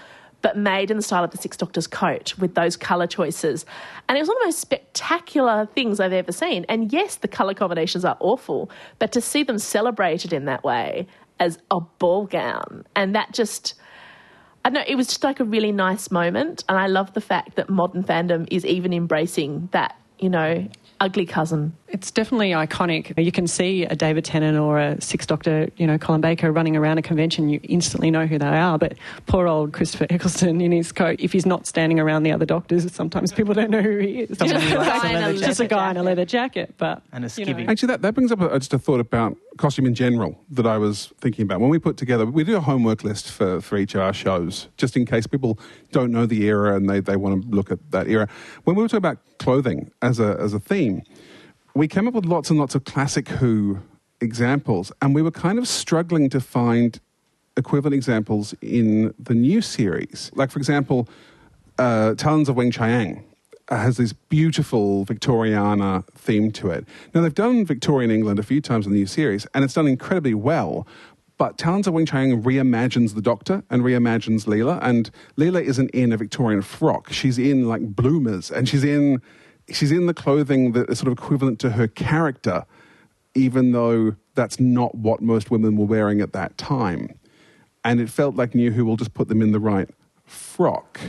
but 0.47 0.57
made 0.57 0.93
in 0.93 0.97
the 0.97 1.03
style 1.03 1.25
of 1.25 1.33
the 1.33 1.37
Six 1.37 1.57
Doctor's 1.57 1.89
coat 1.89 2.39
with 2.39 2.55
those 2.55 2.77
colour 2.77 3.09
choices. 3.09 3.67
And 4.09 4.17
it 4.17 4.21
was 4.21 4.29
one 4.29 4.37
of 4.37 4.43
the 4.43 4.47
most 4.47 4.61
spectacular 4.61 5.67
things 5.75 5.99
I've 5.99 6.13
ever 6.13 6.31
seen. 6.31 6.65
And 6.69 6.93
yes, 6.93 7.17
the 7.17 7.27
colour 7.27 7.53
combinations 7.53 8.05
are 8.05 8.17
awful, 8.21 8.71
but 9.01 9.11
to 9.11 9.21
see 9.21 9.43
them 9.43 9.59
celebrated 9.59 10.33
in 10.33 10.45
that 10.45 10.63
way 10.63 11.09
as 11.41 11.59
a 11.73 11.81
ball 11.81 12.27
gown, 12.27 12.87
and 12.95 13.13
that 13.17 13.33
just. 13.33 13.75
I 14.65 14.71
know, 14.71 14.85
it 14.87 14.95
was 14.95 15.09
just 15.09 15.25
like 15.25 15.41
a 15.41 15.45
really 15.45 15.73
nice 15.73 16.13
moment. 16.13 16.63
And 16.69 16.79
I 16.79 16.87
love 16.87 17.13
the 17.15 17.21
fact 17.21 17.57
that 17.57 17.69
modern 17.69 18.05
fandom 18.05 18.47
is 18.49 18.65
even 18.65 18.93
embracing 18.93 19.69
that, 19.73 19.97
you 20.21 20.29
know, 20.29 20.69
ugly 21.01 21.27
cousin. 21.27 21.75
It's 21.89 22.11
definitely 22.11 22.51
iconic. 22.51 23.23
You 23.23 23.33
can 23.33 23.47
see 23.47 23.85
a 23.85 23.95
David 23.95 24.25
Tennant 24.25 24.59
or 24.59 24.79
a 24.79 25.01
Sixth 25.01 25.29
Doctor, 25.29 25.69
you 25.77 25.87
know, 25.87 25.99
Colin 25.99 26.21
Baker 26.21 26.51
running 26.51 26.77
around 26.77 26.99
a 26.99 27.03
convention. 27.03 27.49
You 27.49 27.61
instantly 27.63 28.11
know 28.11 28.27
who 28.27 28.39
they 28.39 28.47
are. 28.47 28.79
But 28.79 28.95
poor 29.27 29.47
old 29.47 29.73
Christopher 29.73 30.07
Eccleston 30.11 30.61
in 30.61 30.73
his 30.73 30.93
coat, 30.93 31.21
if 31.21 31.33
he's 31.33 31.47
not 31.47 31.67
standing 31.67 32.01
around 32.01 32.25
the 32.25 32.33
other 32.33 32.47
doctors, 32.47 32.93
sometimes 32.93 33.33
people 33.33 33.55
don't 33.55 33.71
know 33.71 33.83
who 33.83 33.99
he 33.99 34.21
is. 34.23 34.39
Someone 34.39 34.61
You 34.61 34.69
who 34.69 34.75
know, 34.75 34.81
likes 34.81 35.05
a 35.05 35.07
like, 35.07 35.13
leather 35.15 35.31
it's 35.33 35.41
just 35.47 35.61
a 35.61 35.67
guy 35.67 35.91
in 35.91 35.97
a 35.97 36.03
leather 36.03 36.25
jacket. 36.25 36.75
But 36.77 37.03
And 37.13 37.25
a 37.25 37.31
you 37.37 37.45
know. 37.47 37.71
Actually, 37.71 37.89
that, 37.89 38.03
that 38.03 38.15
brings 38.15 38.33
up 38.33 38.41
a, 38.41 38.59
just 38.59 38.75
a 38.75 38.79
thought 38.79 39.01
about 39.01 39.37
costume 39.57 39.87
in 39.87 39.95
general 39.95 40.39
that 40.51 40.67
I 40.67 40.79
was 40.79 41.13
thinking 41.21 41.43
about. 41.43 41.61
When 41.61 41.71
we 41.71 41.79
put 41.79 41.97
together, 41.97 42.27
we 42.27 42.45
do 42.45 42.57
a 42.57 42.61
homework 42.61 43.05
list 43.05 43.31
for, 43.31 43.61
for 43.61 43.77
each 43.77 43.95
of 43.95 44.01
our 44.01 44.13
shows, 44.13 44.69
just 44.77 44.97
in 44.97 45.07
case 45.07 45.27
people 45.27 45.59
don't 45.93 46.13
know 46.13 46.27
the 46.27 46.45
era 46.45 46.77
and 46.77 46.89
they, 46.89 47.01
they 47.01 47.17
want 47.17 47.43
to 47.43 47.49
look 47.49 47.71
at 47.71 47.79
that 47.91 48.09
era. 48.09 48.29
When 48.65 48.77
we 48.77 48.83
were 48.83 48.89
talking 48.89 48.99
about 48.99 49.19
clothing 49.39 49.91
as 50.03 50.21
a, 50.21 50.37
as 50.41 50.55
a 50.55 50.61
theme, 50.61 51.03
we 51.75 51.89
came 51.89 52.09
up 52.09 52.15
with 52.15 52.25
lots 52.25 52.51
and 52.51 52.59
lots 52.59 52.75
of 52.75 52.85
classic 52.85 53.29
Who 53.29 53.81
examples, 54.21 54.93
and 55.03 55.15
we 55.15 55.23
were 55.23 55.31
kind 55.31 55.59
of 55.59 55.69
struggling 55.69 56.31
to 56.31 56.41
find 56.41 56.99
equivalent 57.57 57.95
examples 57.95 58.55
in 58.63 59.15
the 59.19 59.35
new 59.35 59.61
series. 59.61 60.31
Like, 60.35 60.51
for 60.51 60.59
example, 60.59 61.09
uh, 61.79 62.15
Talons 62.15 62.49
of 62.49 62.57
Weng-Chiang 62.57 63.25
has 63.69 63.97
this 63.97 64.13
beautiful 64.13 65.05
Victoriana 65.05 66.07
theme 66.15 66.53
to 66.53 66.71
it. 66.71 66.87
Now, 67.15 67.23
they've 67.23 67.35
done 67.35 67.65
Victorian 67.65 68.11
England 68.11 68.39
a 68.39 68.45
few 68.45 68.61
times 68.61 68.87
in 68.87 68.93
the 68.93 68.99
new 68.99 69.07
series, 69.07 69.47
and 69.55 69.65
it's 69.65 69.75
done 69.75 69.87
incredibly 69.87 70.35
well. 70.35 70.87
But 71.39 71.59
Talons 71.59 71.87
of 71.87 71.95
Weng-Chiang 71.95 72.43
reimagines 72.43 73.15
the 73.15 73.21
Doctor 73.21 73.63
and 73.69 73.83
reimagines 73.83 74.47
Leela, 74.47 74.79
and 74.83 75.11
Leela 75.37 75.63
isn't 75.63 75.91
in 75.91 76.13
a 76.13 76.17
Victorian 76.17 76.63
frock. 76.63 77.13
She's 77.13 77.39
in 77.39 77.69
like 77.69 77.95
bloomers, 77.95 78.51
and 78.51 78.69
she's 78.69 78.85
in 78.85 79.21
she's 79.69 79.91
in 79.91 80.07
the 80.07 80.15
clothing 80.15 80.73
that 80.73 80.89
is 80.89 80.99
sort 80.99 81.09
of 81.09 81.19
equivalent 81.19 81.59
to 81.61 81.71
her 81.71 81.89
character, 81.89 82.65
even 83.35 83.73
though 83.73 84.15
that's 84.35 84.61
not 84.61 84.95
what 84.95 85.21
most 85.21 85.51
women 85.51 85.77
were 85.77 85.85
wearing 85.85 86.21
at 86.21 86.33
that 86.33 86.57
time. 86.57 87.19
And 87.85 88.01
it 88.01 88.09
felt 88.09 88.37
like 88.37 88.55
New 88.55 88.71
Who 88.71 88.85
will 88.85 88.97
just 88.97 89.13
put 89.13 89.29
them 89.29 89.43
in 89.43 89.53
the 89.53 89.61
right 89.61 89.91
frock. 90.25 91.01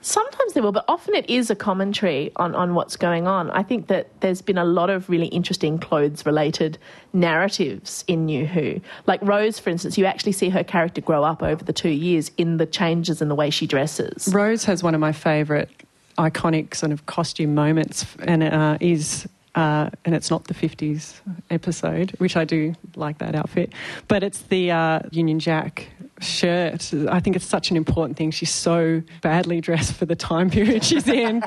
Sometimes 0.00 0.52
they 0.52 0.60
will, 0.60 0.72
but 0.72 0.84
often 0.88 1.14
it 1.14 1.28
is 1.28 1.50
a 1.50 1.56
commentary 1.56 2.30
on, 2.36 2.54
on 2.54 2.74
what's 2.74 2.96
going 2.96 3.26
on. 3.26 3.50
I 3.50 3.62
think 3.62 3.88
that 3.88 4.08
there's 4.20 4.42
been 4.42 4.58
a 4.58 4.64
lot 4.64 4.90
of 4.90 5.10
really 5.10 5.26
interesting 5.26 5.78
clothes 5.78 6.24
related 6.24 6.78
narratives 7.12 8.04
in 8.06 8.26
New 8.26 8.46
Who. 8.46 8.80
Like 9.06 9.20
Rose, 9.22 9.58
for 9.58 9.70
instance, 9.70 9.98
you 9.98 10.06
actually 10.06 10.32
see 10.32 10.50
her 10.50 10.64
character 10.64 11.00
grow 11.00 11.24
up 11.24 11.42
over 11.42 11.64
the 11.64 11.72
two 11.72 11.90
years 11.90 12.30
in 12.36 12.58
the 12.58 12.66
changes 12.66 13.20
in 13.20 13.28
the 13.28 13.34
way 13.34 13.50
she 13.50 13.66
dresses. 13.66 14.28
Rose 14.32 14.64
has 14.64 14.82
one 14.82 14.94
of 14.94 15.00
my 15.00 15.12
favourite 15.12 15.68
iconic 16.18 16.74
sort 16.74 16.92
of 16.92 17.06
costume 17.06 17.54
moments, 17.54 18.06
and 18.20 18.42
uh, 18.42 18.78
is. 18.80 19.28
Uh, 19.54 19.90
and 20.04 20.14
it's 20.14 20.30
not 20.30 20.44
the 20.44 20.54
50s 20.54 21.14
episode, 21.50 22.12
which 22.18 22.36
I 22.36 22.44
do 22.44 22.74
like 22.94 23.18
that 23.18 23.34
outfit, 23.34 23.72
but 24.06 24.22
it's 24.22 24.42
the 24.42 24.70
uh, 24.70 25.00
Union 25.10 25.40
Jack 25.40 25.88
shirt. 26.20 26.92
I 27.08 27.20
think 27.20 27.36
it's 27.36 27.44
such 27.46 27.70
an 27.70 27.76
important 27.76 28.16
thing. 28.16 28.30
She's 28.30 28.50
so 28.50 29.02
badly 29.22 29.60
dressed 29.60 29.92
for 29.94 30.06
the 30.06 30.16
time 30.16 30.50
period 30.58 30.84
she's 30.84 31.06
in, 31.08 31.42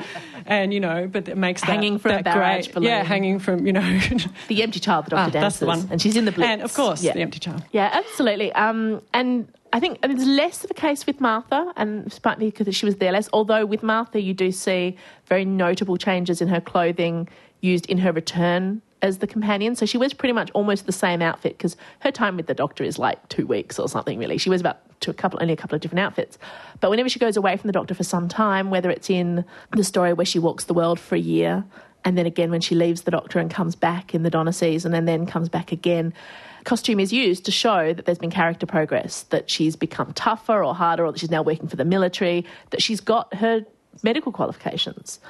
and 0.46 0.72
you 0.74 0.80
know, 0.80 1.08
but 1.10 1.28
it 1.28 1.36
makes 1.36 1.60
that, 1.62 1.70
Hanging 1.70 1.98
from 1.98 2.22
that 2.22 2.34
great. 2.34 2.72
balloon. 2.74 2.88
Yeah, 2.88 3.02
hanging 3.04 3.38
from 3.38 3.66
you 3.66 3.72
know. 3.72 4.00
The 4.48 4.62
Empty 4.62 4.80
Child, 4.80 5.06
the 5.06 5.10
Doctor 5.10 5.38
Ah, 5.38 5.40
that's 5.40 5.58
dances, 5.58 5.60
the 5.60 5.66
one. 5.66 5.88
and 5.90 6.00
she's 6.02 6.16
in 6.16 6.24
the 6.24 6.32
Blitz. 6.32 6.48
and 6.50 6.62
of 6.62 6.74
course, 6.74 7.02
Yeah. 7.02 7.12
the 7.14 7.20
empty 7.20 7.38
child. 7.38 7.62
Yeah, 7.72 7.90
absolutely. 7.92 8.52
Um, 8.52 9.00
and 9.14 9.48
I 9.72 9.80
think 9.80 9.98
and 10.02 10.12
it's 10.12 10.24
less 10.24 10.64
of 10.64 10.70
a 10.70 10.74
case 10.74 11.06
with 11.06 11.20
Martha, 11.20 11.72
and 11.76 12.12
partly 12.22 12.50
because 12.50 12.74
she 12.76 12.84
was 12.86 12.96
there 12.96 13.12
less. 13.12 13.28
Although 13.32 13.64
with 13.66 13.82
Martha, 13.82 14.20
you 14.20 14.34
do 14.34 14.52
see 14.52 14.96
very 15.26 15.44
notable 15.44 15.96
changes 15.96 16.40
in 16.42 16.48
her 16.48 16.60
clothing 16.60 17.28
used 17.60 17.86
in 17.86 17.98
her 17.98 18.12
return 18.12 18.82
as 19.02 19.18
the 19.18 19.26
companion. 19.26 19.74
So 19.74 19.84
she 19.84 19.98
wears 19.98 20.14
pretty 20.14 20.32
much 20.32 20.50
almost 20.52 20.86
the 20.86 20.92
same 20.92 21.20
outfit 21.20 21.58
because 21.58 21.76
her 22.00 22.10
time 22.10 22.36
with 22.36 22.46
the 22.46 22.54
Doctor 22.54 22.84
is 22.84 22.98
like 22.98 23.28
two 23.28 23.46
weeks 23.46 23.78
or 23.78 23.88
something. 23.88 24.18
Really, 24.18 24.38
she 24.38 24.48
wears 24.48 24.60
about 24.60 24.78
to 25.00 25.10
a 25.10 25.14
couple, 25.14 25.38
only 25.42 25.52
a 25.52 25.56
couple 25.56 25.74
of 25.74 25.80
different 25.80 26.00
outfits. 26.00 26.38
But 26.80 26.90
whenever 26.90 27.08
she 27.08 27.18
goes 27.18 27.36
away 27.36 27.56
from 27.56 27.68
the 27.68 27.72
Doctor 27.72 27.94
for 27.94 28.04
some 28.04 28.28
time, 28.28 28.70
whether 28.70 28.90
it's 28.90 29.10
in 29.10 29.44
the 29.72 29.84
story 29.84 30.12
where 30.12 30.24
she 30.24 30.38
walks 30.38 30.64
the 30.64 30.74
world 30.74 31.00
for 31.00 31.16
a 31.16 31.20
year, 31.20 31.64
and 32.04 32.16
then 32.16 32.26
again 32.26 32.50
when 32.50 32.60
she 32.60 32.74
leaves 32.74 33.02
the 33.02 33.10
Doctor 33.10 33.38
and 33.38 33.50
comes 33.50 33.74
back 33.74 34.14
in 34.14 34.22
the 34.22 34.30
Donna 34.30 34.52
season, 34.52 34.94
and 34.94 35.06
then 35.06 35.26
comes 35.26 35.48
back 35.48 35.72
again 35.72 36.14
costume 36.64 37.00
is 37.00 37.12
used 37.12 37.44
to 37.44 37.50
show 37.50 37.92
that 37.92 38.04
there's 38.04 38.18
been 38.18 38.30
character 38.30 38.66
progress, 38.66 39.24
that 39.24 39.50
she's 39.50 39.76
become 39.76 40.12
tougher 40.12 40.62
or 40.62 40.74
harder, 40.74 41.04
or 41.04 41.12
that 41.12 41.18
she's 41.18 41.30
now 41.30 41.42
working 41.42 41.68
for 41.68 41.76
the 41.76 41.84
military, 41.84 42.44
that 42.70 42.80
she's 42.80 43.00
got 43.00 43.34
her 43.34 43.64
medical 44.02 44.32
qualifications. 44.32 45.20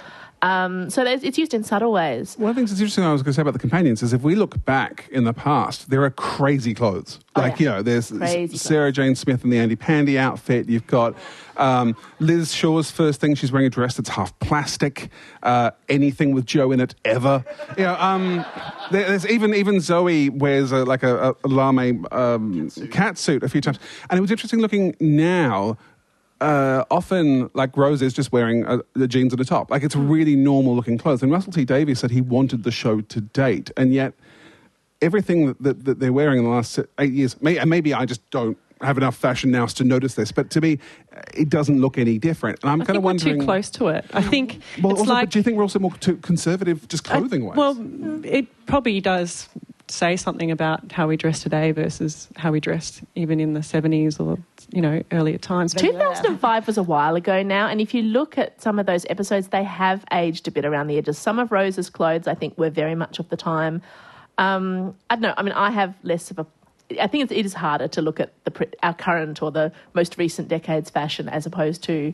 Um, 0.42 0.90
so 0.90 1.04
it's 1.04 1.38
used 1.38 1.54
in 1.54 1.62
subtle 1.62 1.92
ways. 1.92 2.34
One 2.36 2.50
of 2.50 2.56
the 2.56 2.60
things 2.60 2.70
that's 2.70 2.80
interesting 2.80 3.04
I 3.04 3.12
was 3.12 3.22
going 3.22 3.30
to 3.30 3.36
say 3.36 3.42
about 3.42 3.52
the 3.52 3.60
companions 3.60 4.02
is 4.02 4.12
if 4.12 4.22
we 4.22 4.34
look 4.34 4.64
back 4.64 5.08
in 5.12 5.22
the 5.22 5.32
past, 5.32 5.88
there 5.88 6.02
are 6.02 6.10
crazy 6.10 6.74
clothes. 6.74 7.20
Oh, 7.36 7.40
like, 7.42 7.60
yeah. 7.60 7.64
you 7.64 7.66
know, 7.76 7.82
there's 7.82 8.10
Crazy 8.10 8.56
Sarah 8.56 8.90
Jane 8.90 9.14
Smith 9.14 9.44
in 9.44 9.50
the 9.50 9.58
Andy 9.58 9.76
Pandy 9.76 10.18
outfit. 10.18 10.68
You've 10.68 10.86
got 10.88 11.16
um, 11.56 11.96
Liz 12.18 12.52
Shaw's 12.52 12.90
first 12.90 13.20
thing, 13.20 13.36
she's 13.36 13.52
wearing 13.52 13.66
a 13.66 13.70
dress 13.70 13.96
that's 13.96 14.08
half 14.08 14.36
plastic. 14.40 15.10
Uh, 15.44 15.70
anything 15.88 16.34
with 16.34 16.44
Jo 16.44 16.72
in 16.72 16.80
it 16.80 16.94
ever. 17.04 17.44
You 17.78 17.84
know, 17.84 17.94
um, 17.94 18.44
there- 18.90 19.08
there's 19.08 19.26
even, 19.28 19.54
even 19.54 19.80
Zoe 19.80 20.28
wears 20.28 20.72
a, 20.72 20.84
like 20.84 21.04
a, 21.04 21.36
a 21.44 21.48
lame 21.48 22.04
um, 22.10 22.68
cat 22.90 23.16
suit 23.16 23.44
a 23.44 23.48
few 23.48 23.60
times. 23.60 23.78
And 24.10 24.18
it 24.18 24.20
was 24.20 24.30
interesting 24.32 24.60
looking 24.60 24.96
now 24.98 25.78
uh, 26.42 26.84
often 26.90 27.50
like 27.54 27.76
Rose 27.76 28.02
is 28.02 28.12
just 28.12 28.32
wearing 28.32 28.66
uh, 28.66 28.78
the 28.94 29.08
jeans 29.08 29.32
at 29.32 29.38
the 29.38 29.44
top. 29.44 29.70
Like 29.70 29.82
it's 29.82 29.96
really 29.96 30.36
normal 30.36 30.74
looking 30.74 30.98
clothes. 30.98 31.22
And 31.22 31.30
Russell 31.30 31.52
T 31.52 31.64
Davies 31.64 32.00
said 32.00 32.10
he 32.10 32.20
wanted 32.20 32.64
the 32.64 32.70
show 32.70 33.00
to 33.00 33.20
date, 33.20 33.70
and 33.76 33.94
yet 33.94 34.12
everything 35.00 35.46
that, 35.46 35.62
that, 35.62 35.84
that 35.84 36.00
they're 36.00 36.12
wearing 36.12 36.38
in 36.38 36.44
the 36.44 36.50
last 36.50 36.78
eight 36.98 37.12
years, 37.12 37.40
may, 37.42 37.58
and 37.58 37.68
maybe 37.68 37.92
I 37.92 38.04
just 38.04 38.28
don't 38.30 38.56
have 38.80 38.96
enough 38.96 39.16
fashion 39.16 39.50
nous 39.50 39.72
to 39.74 39.84
notice 39.84 40.14
this, 40.14 40.32
but 40.32 40.50
to 40.50 40.60
me, 40.60 40.78
it 41.34 41.48
doesn't 41.48 41.80
look 41.80 41.98
any 41.98 42.18
different. 42.18 42.58
And 42.62 42.70
I'm 42.70 42.82
I 42.82 42.84
kind 42.84 42.96
of 42.96 43.02
wondering. 43.04 43.38
too 43.40 43.44
close 43.44 43.70
to 43.70 43.88
it. 43.88 44.04
I 44.12 44.22
think 44.22 44.60
Well, 44.82 44.92
it's 44.92 45.00
also, 45.00 45.12
like 45.12 45.30
do 45.30 45.38
you 45.38 45.42
think 45.42 45.56
we're 45.56 45.62
also 45.62 45.78
more 45.78 45.92
too 46.00 46.16
conservative, 46.16 46.88
just 46.88 47.04
clothing 47.04 47.44
wise? 47.44 47.56
Well, 47.56 47.76
it 48.24 48.46
probably 48.66 49.00
does 49.00 49.48
say 49.92 50.16
something 50.16 50.50
about 50.50 50.90
how 50.90 51.06
we 51.06 51.16
dress 51.16 51.42
today 51.42 51.70
versus 51.70 52.28
how 52.36 52.50
we 52.50 52.60
dressed 52.60 53.02
even 53.14 53.38
in 53.38 53.52
the 53.52 53.60
70s 53.60 54.18
or 54.18 54.38
you 54.72 54.80
know 54.80 55.02
earlier 55.12 55.38
times. 55.38 55.74
2005 55.74 56.66
was 56.66 56.78
a 56.78 56.82
while 56.82 57.14
ago 57.14 57.42
now, 57.42 57.68
and 57.68 57.80
if 57.80 57.94
you 57.94 58.02
look 58.02 58.38
at 58.38 58.60
some 58.60 58.78
of 58.78 58.86
those 58.86 59.04
episodes, 59.10 59.48
they 59.48 59.64
have 59.64 60.04
aged 60.12 60.48
a 60.48 60.50
bit 60.50 60.64
around 60.64 60.86
the 60.86 60.98
edges. 60.98 61.18
Some 61.18 61.38
of 61.38 61.52
Rose's 61.52 61.90
clothes, 61.90 62.26
I 62.26 62.34
think, 62.34 62.56
were 62.56 62.70
very 62.70 62.94
much 62.94 63.18
of 63.18 63.28
the 63.28 63.36
time. 63.36 63.82
Um, 64.38 64.96
I 65.10 65.16
don't 65.16 65.22
know. 65.22 65.34
I 65.36 65.42
mean, 65.42 65.52
I 65.52 65.70
have 65.70 65.94
less 66.02 66.30
of 66.30 66.38
a. 66.38 66.46
I 67.00 67.06
think 67.06 67.24
it's, 67.24 67.32
it 67.32 67.44
is 67.46 67.54
harder 67.54 67.88
to 67.88 68.02
look 68.02 68.20
at 68.20 68.32
the 68.44 68.68
our 68.82 68.94
current 68.94 69.42
or 69.42 69.50
the 69.50 69.72
most 69.94 70.18
recent 70.18 70.48
decade's 70.48 70.90
fashion 70.90 71.28
as 71.28 71.46
opposed 71.46 71.82
to, 71.84 71.92
you 71.92 72.12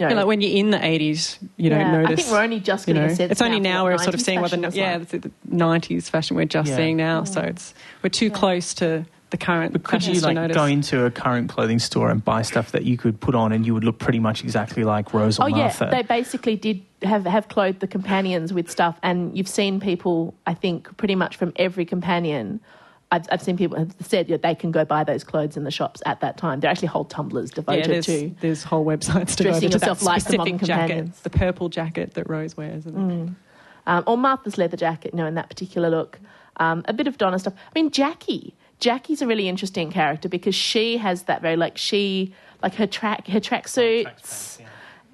know, 0.00 0.08
You 0.08 0.08
know, 0.10 0.14
like 0.16 0.26
when 0.26 0.40
you're 0.40 0.56
in 0.56 0.70
the 0.70 0.78
80s, 0.78 1.38
you 1.56 1.70
Yeah, 1.70 1.78
don't 1.78 1.92
notice. 2.02 2.10
I 2.12 2.22
think 2.22 2.28
we're 2.32 2.42
only 2.42 2.60
just 2.60 2.86
you 2.88 2.94
getting 2.94 3.08
know, 3.08 3.12
a 3.12 3.16
sense 3.16 3.32
It's 3.32 3.42
only 3.42 3.60
now 3.60 3.78
now 3.78 3.84
we're 3.84 3.98
sort 3.98 4.14
of 4.14 4.20
seeing 4.20 4.40
what 4.40 4.50
the 4.50 4.70
yeah 4.72 4.96
like. 4.98 5.08
the, 5.08 5.18
the 5.18 5.30
90s 5.50 6.10
fashion 6.10 6.36
we're 6.36 6.44
just 6.44 6.70
Yeah. 6.70 6.76
seeing 6.76 6.96
now. 6.96 7.24
So 7.24 7.40
it's 7.40 7.74
we're 8.02 8.10
too 8.10 8.30
close 8.30 8.74
to 8.74 9.04
the 9.30 9.36
current. 9.38 9.72
But 9.72 9.82
could 9.82 10.04
you 10.04 10.20
like 10.20 10.36
notice. 10.36 10.54
go 10.54 10.64
into 10.64 11.04
a 11.06 11.10
current 11.10 11.48
clothing 11.48 11.80
store 11.80 12.08
and 12.10 12.24
buy 12.24 12.42
stuff 12.42 12.70
that 12.72 12.84
you 12.84 12.96
could 12.96 13.18
put 13.20 13.34
on 13.34 13.50
and 13.52 13.66
you 13.66 13.74
would 13.74 13.82
look 13.82 13.98
pretty 13.98 14.20
much 14.20 14.44
exactly 14.44 14.84
like 14.84 15.12
Rose 15.12 15.40
or 15.40 15.46
Oh 15.46 15.48
Martha? 15.48 15.86
yeah, 15.86 15.90
they 15.90 16.02
basically 16.02 16.54
did 16.56 16.82
have 17.02 17.24
have 17.26 17.48
clothed 17.48 17.80
the 17.80 17.88
companions 17.88 18.52
with 18.52 18.70
stuff, 18.70 18.96
and 19.02 19.36
you've 19.36 19.48
seen 19.48 19.80
people. 19.80 20.34
I 20.46 20.54
think 20.54 20.96
pretty 20.98 21.14
much 21.16 21.36
from 21.36 21.52
every 21.56 21.84
companion. 21.84 22.60
I've, 23.14 23.28
I've 23.30 23.42
seen 23.42 23.56
people 23.56 23.78
have 23.78 23.94
said 24.00 24.26
that 24.26 24.42
they 24.42 24.56
can 24.56 24.72
go 24.72 24.84
buy 24.84 25.04
those 25.04 25.22
clothes 25.22 25.56
in 25.56 25.62
the 25.62 25.70
shops 25.70 26.02
at 26.04 26.20
that 26.20 26.36
time. 26.36 26.58
They're 26.58 26.70
actually 26.70 26.88
whole 26.88 27.04
tumblrs 27.04 27.50
yeah, 27.50 27.54
devoted 27.54 27.90
there's, 27.90 28.06
to. 28.06 28.34
there's 28.40 28.62
whole 28.64 28.84
websites 28.84 29.36
to 29.36 29.44
go 29.44 29.50
Dressing 29.50 29.50
over 29.50 29.60
to 29.60 29.66
yourself 29.66 30.00
that 30.00 30.04
like 30.04 30.16
the 30.16 30.20
specific 30.20 30.38
modern 30.38 30.58
jacket, 30.58 30.80
companions. 30.80 31.20
the 31.20 31.30
purple 31.30 31.68
jacket 31.68 32.14
that 32.14 32.28
Rose 32.28 32.56
wears. 32.56 32.86
And 32.86 33.36
um, 33.86 34.04
or 34.08 34.18
Martha's 34.18 34.58
leather 34.58 34.76
jacket, 34.76 35.12
you 35.12 35.18
know, 35.18 35.26
in 35.26 35.34
that 35.34 35.48
particular 35.48 35.90
look. 35.90 36.18
Um, 36.56 36.84
a 36.86 36.92
bit 36.92 37.06
of 37.06 37.18
Donna 37.18 37.38
stuff. 37.38 37.54
I 37.54 37.78
mean, 37.78 37.90
Jackie. 37.90 38.54
Jackie's 38.80 39.22
a 39.22 39.26
really 39.26 39.48
interesting 39.48 39.92
character 39.92 40.28
because 40.28 40.54
she 40.54 40.96
has 40.96 41.22
that 41.24 41.40
very 41.40 41.56
like 41.56 41.78
she 41.78 42.34
like 42.62 42.74
her 42.74 42.86
track 42.88 43.28
her 43.28 43.40
tracksuits. 43.40 44.58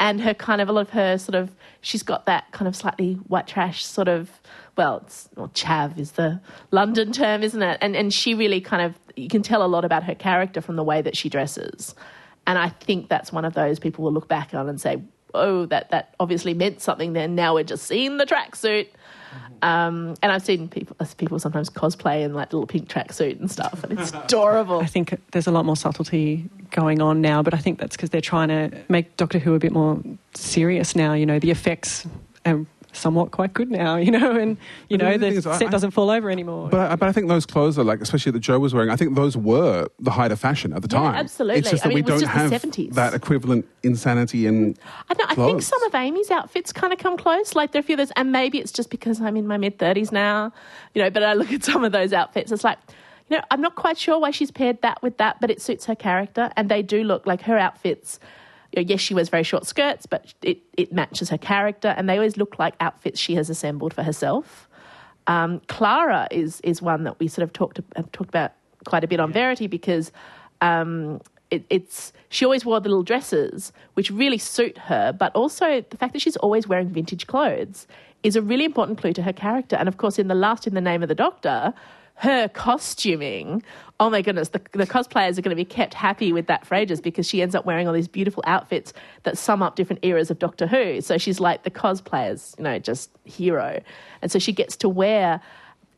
and 0.00 0.22
her 0.22 0.32
kind 0.32 0.62
of 0.62 0.68
a 0.68 0.72
lot 0.72 0.80
of 0.80 0.90
her 0.90 1.18
sort 1.18 1.34
of 1.34 1.54
she's 1.82 2.02
got 2.02 2.24
that 2.24 2.50
kind 2.52 2.66
of 2.66 2.74
slightly 2.74 3.14
white 3.28 3.46
trash 3.46 3.84
sort 3.84 4.08
of 4.08 4.39
well 4.80 5.02
it's 5.04 5.28
well, 5.36 5.48
chav 5.48 5.98
is 5.98 6.12
the 6.12 6.40
London 6.70 7.12
term 7.12 7.42
isn't 7.42 7.62
it? 7.62 7.76
And 7.82 7.94
and 7.94 8.12
she 8.14 8.32
really 8.34 8.62
kind 8.62 8.82
of 8.82 8.94
you 9.14 9.28
can 9.28 9.42
tell 9.42 9.62
a 9.62 9.68
lot 9.68 9.84
about 9.84 10.04
her 10.04 10.14
character 10.14 10.62
from 10.62 10.76
the 10.76 10.84
way 10.84 11.02
that 11.02 11.16
she 11.16 11.28
dresses. 11.28 11.94
And 12.46 12.58
I 12.58 12.70
think 12.70 13.10
that's 13.10 13.30
one 13.30 13.44
of 13.44 13.52
those 13.52 13.78
people 13.78 14.04
will 14.04 14.12
look 14.12 14.26
back 14.26 14.54
on 14.54 14.70
and 14.70 14.80
say 14.80 15.02
oh 15.34 15.66
that 15.66 15.90
that 15.90 16.14
obviously 16.18 16.54
meant 16.54 16.80
something 16.80 17.12
then. 17.12 17.34
Now 17.34 17.54
we're 17.54 17.64
just 17.64 17.86
seeing 17.86 18.16
the 18.16 18.24
tracksuit. 18.24 18.88
Um, 19.62 20.14
and 20.22 20.32
I've 20.32 20.42
seen 20.42 20.68
people 20.68 20.96
people 21.18 21.38
sometimes 21.38 21.68
cosplay 21.68 22.22
in 22.22 22.32
like 22.32 22.50
little 22.50 22.66
pink 22.66 22.88
tracksuit 22.88 23.38
and 23.38 23.50
stuff 23.50 23.84
and 23.84 23.98
it's 23.98 24.12
adorable. 24.24 24.80
I 24.80 24.86
think 24.86 25.14
there's 25.32 25.46
a 25.46 25.52
lot 25.52 25.66
more 25.66 25.76
subtlety 25.76 26.48
going 26.70 27.02
on 27.02 27.20
now, 27.20 27.42
but 27.42 27.52
I 27.52 27.58
think 27.58 27.78
that's 27.78 27.96
because 27.96 28.08
they're 28.08 28.22
trying 28.22 28.48
to 28.48 28.82
make 28.88 29.18
Doctor 29.18 29.38
Who 29.38 29.54
a 29.54 29.58
bit 29.58 29.72
more 29.72 30.00
serious 30.34 30.96
now. 30.96 31.12
You 31.12 31.26
know, 31.26 31.38
the 31.38 31.50
effects 31.50 32.06
are 32.46 32.64
somewhat 32.92 33.30
quite 33.30 33.52
good 33.54 33.70
now. 33.70 33.96
You 34.10 34.10
know, 34.12 34.32
and 34.36 34.56
you 34.88 34.98
But 34.98 35.04
know 35.04 35.08
other 35.10 35.18
the 35.18 35.28
thing 35.28 35.36
is, 35.38 35.46
I- 35.46 35.58
set 35.58 35.68
I- 35.68 35.70
doesn't 35.70 35.92
fall 35.92 36.10
over 36.10 36.30
anymore. 36.30 36.68
But 36.70 36.92
I, 36.92 36.96
but 36.96 37.08
I 37.08 37.12
think 37.12 37.28
those 37.28 37.46
clothes 37.46 37.78
are 37.78 37.84
like, 37.84 38.00
especially 38.00 38.32
that 38.32 38.40
Jo 38.40 38.58
was 38.58 38.74
wearing. 38.74 38.90
I 38.90 38.96
think 38.96 39.14
those 39.14 39.36
were 39.36 39.88
the 39.98 40.10
height 40.10 40.32
of 40.32 40.40
fashion 40.40 40.72
at 40.72 40.82
the 40.82 40.88
Yeah, 40.90 41.00
time. 41.02 41.14
absolutely. 41.14 41.60
It's 41.60 41.70
just 41.70 41.84
I 41.84 41.88
that 41.88 41.94
mean, 41.94 42.04
we 42.04 42.10
don't 42.10 42.22
have 42.24 42.50
that 42.94 43.14
equivalent 43.14 43.66
insanity 43.82 44.46
in. 44.46 44.76
I, 45.08 45.14
know, 45.14 45.24
I 45.28 45.34
think 45.34 45.62
some 45.62 45.82
of 45.84 45.94
Amy's 45.94 46.30
outfits 46.30 46.72
kind 46.72 46.92
of 46.92 46.98
come 46.98 47.16
close. 47.16 47.54
Like 47.54 47.72
there 47.72 47.80
are 47.80 47.84
a 47.84 47.86
few 47.86 47.94
of 47.94 47.98
those, 47.98 48.10
and 48.16 48.32
maybe 48.32 48.58
it's 48.58 48.72
just 48.72 48.90
because 48.90 49.20
I'm 49.20 49.36
in 49.36 49.46
my 49.46 49.56
mid 49.58 49.78
thirties 49.78 50.10
now, 50.12 50.52
you 50.94 51.02
know. 51.02 51.10
But 51.10 51.22
I 51.22 51.34
look 51.34 51.52
at 51.52 51.62
some 51.64 51.84
of 51.84 51.92
those 51.92 52.12
outfits, 52.12 52.50
it's 52.52 52.64
like, 52.64 52.78
you 53.28 53.36
know, 53.36 53.42
I'm 53.50 53.60
not 53.60 53.76
quite 53.76 53.98
sure 53.98 54.18
why 54.18 54.30
she's 54.32 54.50
paired 54.50 54.80
that 54.82 55.00
with 55.02 55.18
that, 55.18 55.40
but 55.40 55.50
it 55.50 55.60
suits 55.62 55.84
her 55.86 55.94
character, 55.94 56.50
and 56.56 56.68
they 56.68 56.82
do 56.82 57.04
look 57.04 57.26
like 57.26 57.42
her 57.42 57.58
outfits. 57.58 58.18
Know, 58.76 58.82
yes, 58.82 59.00
she 59.00 59.14
wears 59.14 59.28
very 59.28 59.42
short 59.42 59.66
skirts, 59.66 60.06
but 60.06 60.34
it, 60.42 60.58
it 60.76 60.92
matches 60.92 61.28
her 61.30 61.38
character, 61.38 61.88
and 61.88 62.08
they 62.08 62.16
always 62.16 62.36
look 62.36 62.58
like 62.58 62.74
outfits 62.80 63.18
she 63.18 63.34
has 63.34 63.50
assembled 63.50 63.92
for 63.94 64.02
herself. 64.02 64.68
Um, 65.26 65.60
Clara 65.68 66.28
is 66.30 66.60
is 66.62 66.80
one 66.80 67.04
that 67.04 67.18
we 67.20 67.28
sort 67.28 67.44
of 67.44 67.52
talked 67.52 67.80
have 67.96 68.10
talked 68.12 68.30
about 68.30 68.52
quite 68.84 69.04
a 69.04 69.06
bit 69.06 69.20
on 69.20 69.32
Verity 69.32 69.66
because 69.66 70.12
um, 70.60 71.20
it, 71.50 71.64
it's 71.68 72.12
she 72.28 72.44
always 72.44 72.64
wore 72.64 72.80
the 72.80 72.88
little 72.88 73.02
dresses 73.02 73.72
which 73.94 74.10
really 74.10 74.38
suit 74.38 74.78
her, 74.78 75.12
but 75.12 75.34
also 75.34 75.84
the 75.90 75.96
fact 75.96 76.12
that 76.12 76.22
she's 76.22 76.36
always 76.36 76.66
wearing 76.66 76.88
vintage 76.88 77.26
clothes 77.26 77.86
is 78.22 78.36
a 78.36 78.42
really 78.42 78.64
important 78.64 78.98
clue 78.98 79.12
to 79.12 79.22
her 79.22 79.32
character. 79.32 79.76
And 79.76 79.88
of 79.88 79.96
course, 79.96 80.18
in 80.18 80.28
the 80.28 80.34
last, 80.34 80.66
in 80.66 80.74
the 80.74 80.80
name 80.80 81.02
of 81.02 81.08
the 81.08 81.14
Doctor, 81.14 81.74
her 82.20 82.48
costuming. 82.48 83.62
Oh 83.98 84.10
my 84.10 84.20
goodness, 84.20 84.50
the, 84.50 84.60
the 84.72 84.86
cosplayers 84.86 85.38
are 85.38 85.42
going 85.42 85.50
to 85.50 85.56
be 85.56 85.64
kept 85.64 85.94
happy 85.94 86.32
with 86.32 86.46
that 86.48 86.66
for 86.66 86.74
ages 86.74 87.00
because 87.00 87.26
she 87.26 87.40
ends 87.40 87.54
up 87.54 87.64
wearing 87.64 87.88
all 87.88 87.94
these 87.94 88.08
beautiful 88.08 88.42
outfits 88.46 88.92
that 89.22 89.38
sum 89.38 89.62
up 89.62 89.74
different 89.74 90.04
eras 90.04 90.30
of 90.30 90.38
Doctor 90.38 90.66
Who. 90.66 91.00
So 91.00 91.16
she's 91.16 91.40
like 91.40 91.62
the 91.62 91.70
cosplayers, 91.70 92.56
you 92.58 92.64
know, 92.64 92.78
just 92.78 93.10
hero. 93.24 93.82
And 94.20 94.30
so 94.30 94.38
she 94.38 94.52
gets 94.52 94.76
to 94.76 94.88
wear 94.88 95.40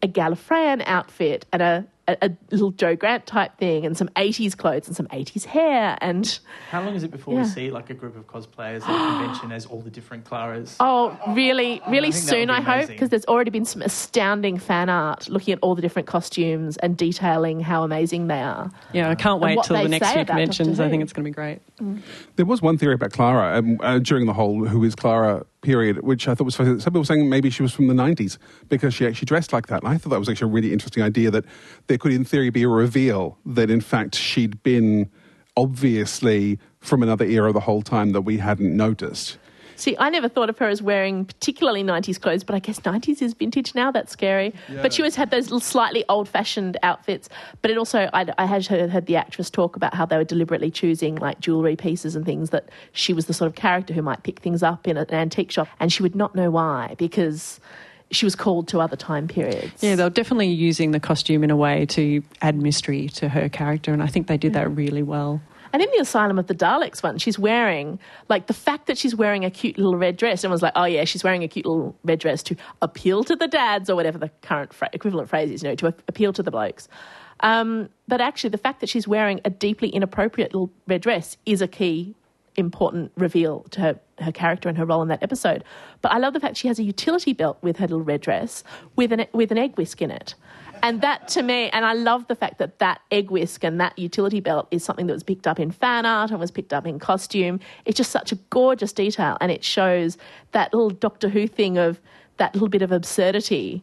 a 0.00 0.08
Gallifreyan 0.08 0.82
outfit 0.86 1.44
and 1.52 1.60
a, 1.62 1.86
a, 2.08 2.16
a 2.22 2.30
little 2.50 2.70
Jo 2.72 2.96
Grant 2.96 3.26
type 3.26 3.56
thing 3.58 3.86
and 3.86 3.96
some 3.96 4.08
80s 4.16 4.56
clothes 4.56 4.86
and 4.88 4.96
some 4.96 5.06
80s 5.08 5.44
hair. 5.44 5.96
And 6.00 6.38
How 6.70 6.82
long 6.82 6.94
is 6.94 7.04
it 7.04 7.10
before 7.10 7.34
Yeah. 7.34 7.42
we 7.42 7.48
see 7.48 7.70
like 7.70 7.90
a 7.90 7.94
group 7.94 8.16
of 8.16 8.26
cosplayers 8.26 8.82
at 8.82 8.90
a 8.90 9.18
convention 9.18 9.52
as 9.52 9.66
all 9.66 9.80
the 9.80 9.90
different 9.90 10.24
Claras? 10.24 10.76
Oh, 10.80 11.16
really, 11.28 11.80
really 11.88 12.08
I 12.08 12.10
think 12.10 12.24
that 12.26 12.32
would 12.36 12.40
soon, 12.40 12.50
I 12.50 12.60
hope, 12.60 12.88
because 12.88 13.08
there's 13.10 13.24
already 13.26 13.50
been 13.50 13.64
some 13.64 13.82
astounding 13.82 14.58
fan 14.58 14.88
art 14.88 15.28
looking 15.28 15.52
at 15.52 15.58
all 15.62 15.74
the 15.74 15.82
different 15.82 16.08
costumes 16.08 16.76
and 16.78 16.96
detailing 16.96 17.60
how 17.60 17.84
amazing 17.84 18.26
they 18.26 18.40
are. 18.42 18.70
yeah, 18.92 19.08
I 19.08 19.14
can't 19.14 19.40
wait 19.40 19.56
what 19.56 19.66
till 19.66 19.80
the 19.80 19.88
next 19.88 20.06
say 20.08 20.14
few 20.14 20.24
conventions. 20.24 20.80
I 20.80 20.88
think 20.88 21.02
it's 21.02 21.12
going 21.12 21.24
to 21.24 21.30
be 21.30 21.34
great. 21.34 21.60
There 22.36 22.46
was 22.46 22.60
one 22.62 22.78
theory 22.78 22.94
about 22.94 23.12
Clara 23.12 23.58
um, 23.58 23.78
uh, 23.80 23.98
during 24.00 24.26
the 24.26 24.32
whole 24.32 24.64
"Who 24.66 24.82
is 24.84 24.94
Clara" 24.94 25.44
period, 25.62 26.02
which 26.02 26.28
I 26.28 26.34
thought 26.34 26.44
was 26.44 26.56
fascinating. 26.56 26.80
Some 26.80 26.92
people 26.92 27.00
were 27.00 27.06
saying 27.06 27.28
maybe 27.28 27.48
she 27.48 27.62
was 27.62 27.72
from 27.72 27.86
the 27.86 27.94
'90s 27.94 28.36
because 28.68 28.92
she 28.92 29.06
actually 29.06 29.26
dressed 29.26 29.52
like 29.52 29.68
that. 29.68 29.82
And 29.82 29.92
I 29.92 29.96
thought 29.96 30.10
that 30.10 30.18
was 30.18 30.28
actually 30.28 30.50
a 30.50 30.52
really 30.52 30.72
interesting 30.72 31.02
idea 31.02 31.30
that 31.30 31.44
there 31.86 31.98
could, 31.98 32.12
in 32.12 32.24
theory, 32.24 32.50
be 32.50 32.64
a 32.64 32.68
reveal 32.68 33.38
that 33.46 33.70
in 33.70 33.80
fact 33.80 34.14
she'd 34.14 34.62
been 34.62 35.10
obviously 35.56 36.58
from 36.80 37.02
another 37.02 37.24
era 37.24 37.52
the 37.52 37.60
whole 37.60 37.82
time 37.82 38.10
that 38.12 38.22
we 38.22 38.38
hadn't 38.38 38.76
noticed. 38.76 39.38
See, 39.76 39.96
I 39.98 40.10
never 40.10 40.28
thought 40.28 40.48
of 40.48 40.58
her 40.58 40.68
as 40.68 40.82
wearing 40.82 41.24
particularly 41.24 41.82
90s 41.82 42.20
clothes, 42.20 42.44
but 42.44 42.54
I 42.54 42.58
guess 42.58 42.80
90s 42.80 43.22
is 43.22 43.34
vintage 43.34 43.74
now. 43.74 43.90
That's 43.90 44.12
scary. 44.12 44.54
But 44.80 44.92
she 44.92 45.02
always 45.02 45.16
had 45.16 45.30
those 45.30 45.48
slightly 45.62 46.04
old 46.08 46.28
fashioned 46.28 46.76
outfits. 46.82 47.28
But 47.60 47.70
it 47.70 47.78
also, 47.78 48.08
I, 48.12 48.26
I 48.38 48.46
had 48.46 48.66
heard, 48.66 48.90
heard 48.90 49.06
the 49.06 49.16
actress 49.16 49.50
talk 49.50 49.76
about 49.76 49.94
how 49.94 50.06
they 50.06 50.16
were 50.16 50.24
deliberately 50.24 50.70
choosing 50.70 51.16
like 51.16 51.40
jewellery 51.40 51.76
pieces 51.76 52.16
and 52.16 52.24
things 52.24 52.50
that 52.50 52.68
she 52.92 53.12
was 53.12 53.26
the 53.26 53.34
sort 53.34 53.48
of 53.48 53.54
character 53.54 53.94
who 53.94 54.02
might 54.02 54.22
pick 54.22 54.40
things 54.40 54.62
up 54.62 54.86
in 54.86 54.96
an 54.96 55.12
antique 55.12 55.50
shop 55.50 55.68
and 55.80 55.92
she 55.92 56.02
would 56.02 56.14
not 56.14 56.34
know 56.34 56.50
why 56.50 56.94
because 56.98 57.60
she 58.12 58.26
was 58.26 58.36
called 58.36 58.68
to 58.68 58.80
other 58.80 58.96
time 58.96 59.26
periods. 59.26 59.82
Yeah, 59.82 59.96
they 59.96 60.04
were 60.04 60.10
definitely 60.10 60.48
using 60.48 60.90
the 60.92 61.00
costume 61.00 61.42
in 61.42 61.50
a 61.50 61.56
way 61.56 61.86
to 61.86 62.22
add 62.42 62.56
mystery 62.56 63.08
to 63.10 63.28
her 63.28 63.48
character, 63.48 63.92
and 63.92 64.02
I 64.02 64.06
think 64.06 64.26
they 64.26 64.36
did 64.36 64.52
that 64.52 64.68
mm. 64.68 64.76
really 64.76 65.02
well. 65.02 65.40
And 65.72 65.80
in 65.80 65.88
the 65.94 66.00
Asylum 66.00 66.38
of 66.38 66.46
the 66.46 66.54
Daleks 66.54 67.02
one, 67.02 67.18
she's 67.18 67.38
wearing, 67.38 67.98
like, 68.28 68.46
the 68.46 68.52
fact 68.54 68.86
that 68.86 68.98
she's 68.98 69.14
wearing 69.14 69.44
a 69.44 69.50
cute 69.50 69.78
little 69.78 69.96
red 69.96 70.16
dress, 70.16 70.44
And 70.44 70.46
everyone's 70.46 70.62
like, 70.62 70.74
oh, 70.76 70.84
yeah, 70.84 71.04
she's 71.04 71.24
wearing 71.24 71.42
a 71.42 71.48
cute 71.48 71.64
little 71.64 71.96
red 72.04 72.18
dress 72.18 72.42
to 72.44 72.56
appeal 72.82 73.24
to 73.24 73.34
the 73.34 73.48
dads, 73.48 73.88
or 73.88 73.96
whatever 73.96 74.18
the 74.18 74.30
current 74.42 74.72
fra- 74.72 74.90
equivalent 74.92 75.28
phrase 75.28 75.50
is, 75.50 75.62
you 75.62 75.70
know, 75.70 75.74
to 75.76 75.86
a- 75.88 75.94
appeal 76.08 76.32
to 76.34 76.42
the 76.42 76.50
blokes. 76.50 76.88
Um, 77.40 77.88
but 78.06 78.20
actually, 78.20 78.50
the 78.50 78.58
fact 78.58 78.80
that 78.80 78.88
she's 78.88 79.08
wearing 79.08 79.40
a 79.44 79.50
deeply 79.50 79.88
inappropriate 79.88 80.52
little 80.52 80.70
red 80.86 81.00
dress 81.00 81.36
is 81.46 81.62
a 81.62 81.68
key 81.68 82.14
important 82.56 83.10
reveal 83.16 83.60
to 83.70 83.80
her, 83.80 84.00
her 84.20 84.30
character 84.30 84.68
and 84.68 84.76
her 84.76 84.84
role 84.84 85.00
in 85.00 85.08
that 85.08 85.22
episode. 85.22 85.64
But 86.02 86.12
I 86.12 86.18
love 86.18 86.34
the 86.34 86.40
fact 86.40 86.58
she 86.58 86.68
has 86.68 86.78
a 86.78 86.82
utility 86.82 87.32
belt 87.32 87.56
with 87.62 87.78
her 87.78 87.86
little 87.86 88.02
red 88.02 88.20
dress 88.20 88.62
with 88.94 89.10
an, 89.10 89.24
with 89.32 89.50
an 89.50 89.58
egg 89.58 89.76
whisk 89.76 90.02
in 90.02 90.10
it. 90.10 90.34
And 90.82 91.00
that 91.00 91.28
to 91.28 91.42
me, 91.42 91.70
and 91.70 91.84
I 91.84 91.92
love 91.92 92.26
the 92.26 92.34
fact 92.34 92.58
that 92.58 92.80
that 92.80 93.00
egg 93.10 93.30
whisk 93.30 93.62
and 93.62 93.80
that 93.80 93.96
utility 93.98 94.40
belt 94.40 94.66
is 94.70 94.82
something 94.82 95.06
that 95.06 95.12
was 95.12 95.22
picked 95.22 95.46
up 95.46 95.60
in 95.60 95.70
fan 95.70 96.04
art 96.04 96.30
and 96.30 96.40
was 96.40 96.50
picked 96.50 96.72
up 96.72 96.86
in 96.86 96.98
costume. 96.98 97.60
It's 97.84 97.96
just 97.96 98.10
such 98.10 98.32
a 98.32 98.36
gorgeous 98.50 98.92
detail, 98.92 99.38
and 99.40 99.52
it 99.52 99.62
shows 99.62 100.18
that 100.50 100.74
little 100.74 100.90
Doctor 100.90 101.28
Who 101.28 101.46
thing 101.46 101.78
of 101.78 102.00
that 102.38 102.54
little 102.54 102.68
bit 102.68 102.82
of 102.82 102.90
absurdity 102.90 103.82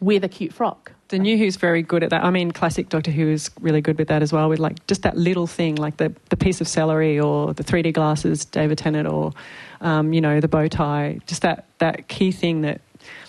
with 0.00 0.24
a 0.24 0.28
cute 0.28 0.52
frock. 0.52 0.92
The 1.08 1.18
new 1.18 1.36
Who's 1.36 1.56
very 1.56 1.82
good 1.82 2.02
at 2.02 2.10
that. 2.10 2.24
I 2.24 2.30
mean, 2.30 2.50
classic 2.50 2.88
Doctor 2.88 3.10
Who 3.10 3.28
is 3.28 3.50
really 3.60 3.80
good 3.80 3.98
with 3.98 4.08
that 4.08 4.22
as 4.22 4.32
well, 4.32 4.48
with 4.48 4.58
like 4.58 4.84
just 4.86 5.02
that 5.02 5.16
little 5.16 5.46
thing, 5.46 5.76
like 5.76 5.98
the, 5.98 6.12
the 6.30 6.36
piece 6.36 6.60
of 6.60 6.66
celery 6.66 7.20
or 7.20 7.54
the 7.54 7.62
3D 7.62 7.92
glasses, 7.92 8.44
David 8.44 8.78
Tennant, 8.78 9.06
or, 9.06 9.32
um, 9.80 10.12
you 10.12 10.20
know, 10.20 10.40
the 10.40 10.48
bow 10.48 10.66
tie. 10.68 11.20
Just 11.26 11.42
that, 11.42 11.66
that 11.78 12.08
key 12.08 12.32
thing 12.32 12.62
that, 12.62 12.80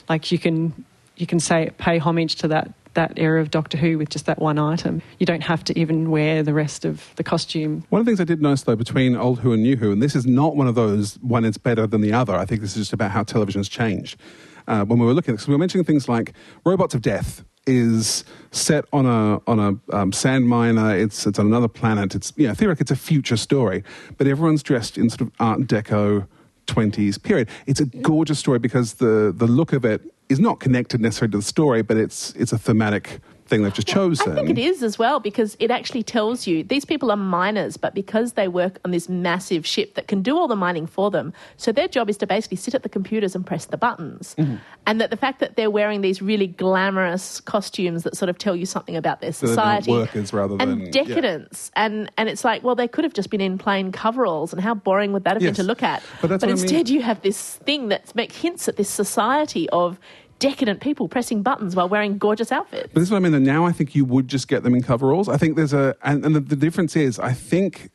like, 0.09 0.32
you 0.32 0.39
can, 0.39 0.86
you 1.18 1.28
can 1.28 1.39
say, 1.39 1.72
pay 1.78 1.99
homage 1.99 2.38
to 2.38 2.47
that, 2.47 2.74
that 2.94 3.14
era 3.18 3.41
of 3.41 3.52
Doctor 3.52 3.78
Who 3.78 3.98
with 3.98 4.10
just 4.10 4.26
that 4.26 4.39
one 4.39 4.58
item. 4.58 5.02
You 5.20 5.26
don't 5.26 5.44
have 5.44 5.64
to 5.66 5.80
even 5.80 6.12
wear 6.12 6.44
the 6.44 6.54
rest 6.54 6.86
of 6.86 7.14
the 7.16 7.24
costume. 7.24 7.84
One 7.89 8.00
of 8.00 8.06
the 8.06 8.10
things 8.10 8.22
I 8.22 8.26
did 8.26 8.41
notice, 8.41 8.64
though, 8.64 8.76
between 8.76 9.16
Old 9.16 9.39
Who 9.39 9.54
and 9.54 9.64
New 9.64 9.76
Who, 9.76 9.91
and 9.91 10.02
this 10.02 10.16
is 10.16 10.26
not 10.26 10.56
one 10.56 10.68
of 10.68 10.76
those 10.76 11.16
one 11.16 11.46
is 11.46 11.58
better 11.58 11.88
than 11.88 12.02
the 12.02 12.14
other. 12.14 12.36
I 12.36 12.46
think 12.46 12.62
this 12.62 12.72
is 12.72 12.84
just 12.84 12.94
about 12.94 13.12
how 13.12 13.24
television 13.24 13.60
has 13.60 13.70
changed. 13.70 14.20
Uh, 14.68 14.86
when 14.86 14.98
we 14.98 15.06
were 15.06 15.14
looking, 15.14 15.34
because 15.34 15.48
we 15.48 15.54
were 15.54 15.60
mentioning 15.60 15.84
things 15.84 16.08
like 16.08 16.34
Robots 16.66 16.96
of 16.96 17.02
Death 17.02 17.44
is 17.66 18.24
set 18.52 18.86
on 18.94 19.06
a 19.06 19.41
on 19.50 19.60
a 19.60 19.96
um, 19.96 20.12
sand 20.12 20.48
miner. 20.48 20.96
It's 20.96 21.26
it's 21.26 21.39
on 21.39 21.48
another 21.48 21.68
planet. 21.68 22.16
It's 22.16 22.34
you 22.38 22.48
know 22.48 22.54
theoretically 22.54 22.84
it's 22.84 22.91
a 22.91 22.96
future 22.96 23.38
story, 23.38 23.84
but 24.18 24.28
everyone's 24.28 24.64
dressed 24.64 24.98
in 24.98 25.10
sort 25.10 25.22
of 25.22 25.32
Art 25.39 25.62
Deco. 25.62 26.28
20s 26.68 27.22
period. 27.22 27.50
It's 27.68 27.82
a 27.82 27.86
gorgeous 27.86 28.39
story 28.39 28.58
because 28.58 28.94
the, 28.94 29.34
the 29.36 29.48
look 29.48 29.74
of 29.74 29.84
it 29.84 30.12
is 30.30 30.39
not 30.39 30.59
connected 30.59 31.01
necessarily 31.01 31.32
to 31.32 31.38
the 31.38 31.43
story, 31.43 31.82
but 31.82 31.97
it's, 31.97 32.34
it's 32.34 32.53
a 32.53 32.57
thematic 32.57 33.19
thing 33.54 33.64
they've 33.64 33.74
just 33.74 33.88
chosen. 33.88 34.32
I 34.32 34.36
think 34.36 34.49
it 34.49 34.58
is 34.58 34.84
as 34.84 34.97
well 34.97 35.20
because 35.20 35.56
it 35.60 35.70
actually 35.72 36.04
tells 36.04 36.47
you 36.47 36.64
these 36.64 36.86
people 36.86 37.12
are 37.12 37.18
miners, 37.18 37.78
but 37.78 37.93
because 37.93 38.34
they 38.34 38.47
work 38.47 38.80
on 38.84 38.91
this 38.91 39.08
massive 39.08 39.66
ship 39.66 39.93
that 39.95 40.08
can 40.08 40.22
do 40.22 40.38
all 40.38 40.47
the 40.47 40.56
mining 40.56 40.88
for 40.88 41.12
them, 41.12 41.34
so 41.58 41.72
their 41.72 41.88
job 41.88 42.10
is 42.10 42.18
to 42.18 42.28
basically 42.28 42.58
sit 42.58 42.74
at 42.74 42.84
the 42.84 42.89
computers 42.89 43.36
and 43.36 43.45
press 43.45 43.66
the 43.66 43.78
buttons. 43.78 44.36
Mm-hmm. 44.38 44.56
And 44.86 44.99
that 44.99 45.10
the 45.12 45.18
fact 45.18 45.39
that 45.39 45.56
they're 45.56 45.72
wearing 45.72 46.01
these 46.01 46.22
really 46.22 46.47
glamorous 46.47 47.39
costumes 47.41 48.04
that 48.04 48.18
sort 48.18 48.30
of 48.30 48.38
tell 48.38 48.56
you 48.56 48.66
something 48.66 48.95
about 48.97 49.22
their 49.22 49.32
they're 49.32 49.49
not 49.49 49.56
society 49.56 49.91
workers 49.91 50.34
rather 50.34 50.56
and 50.60 50.72
than- 50.72 50.80
yeah. 50.82 50.91
decadence, 50.91 51.72
and 51.76 52.12
and 52.18 52.28
it's 52.30 52.43
like, 52.43 52.64
well, 52.64 52.76
they 52.76 52.88
could 52.88 53.04
have 53.04 53.14
just 53.14 53.30
been 53.30 53.41
in 53.41 53.58
plain 53.58 53.91
coveralls, 53.91 54.51
and 54.54 54.62
how 54.62 54.74
boring 54.74 55.14
would 55.14 55.24
that 55.24 55.34
have 55.36 55.41
Yes. 55.43 55.49
been 55.51 55.56
to 55.56 55.64
look 55.64 55.84
at? 55.84 56.01
But 56.22 56.30
that's 56.30 56.41
what 56.43 56.49
I 56.51 56.54
mean. 56.54 56.64
instead, 56.64 56.89
you 56.89 57.01
have 57.01 57.22
this 57.22 57.56
thing 57.58 57.89
that 57.89 58.14
make 58.16 58.32
hints 58.32 58.68
at 58.68 58.76
this 58.78 58.89
society 58.89 59.70
of 59.70 59.99
decadent 60.44 60.82
people 60.82 61.08
pressing 61.08 61.41
buttons 61.41 61.74
while 61.74 61.88
wearing 61.88 62.18
gorgeous 62.18 62.52
outfits. 62.52 62.89
But 62.94 63.00
this 63.00 63.04
is 63.04 63.12
what 63.12 63.18
I 63.18 63.22
mean. 63.22 63.32
That 63.32 63.39
now 63.39 63.66
I 63.66 63.72
think 63.72 63.96
you 63.96 64.04
would 64.04 64.28
just 64.28 64.50
get 64.50 64.64
them 64.64 64.76
in 64.76 64.84
coveralls. 64.84 65.30
I 65.30 65.38
think 65.38 65.56
there's 65.56 65.72
a, 65.72 65.96
and, 66.04 66.26
and 66.26 66.36
the, 66.36 66.41
the 66.41 66.58
difference 66.58 66.98
is, 66.98 67.18
I 67.18 67.32
think 67.32 67.89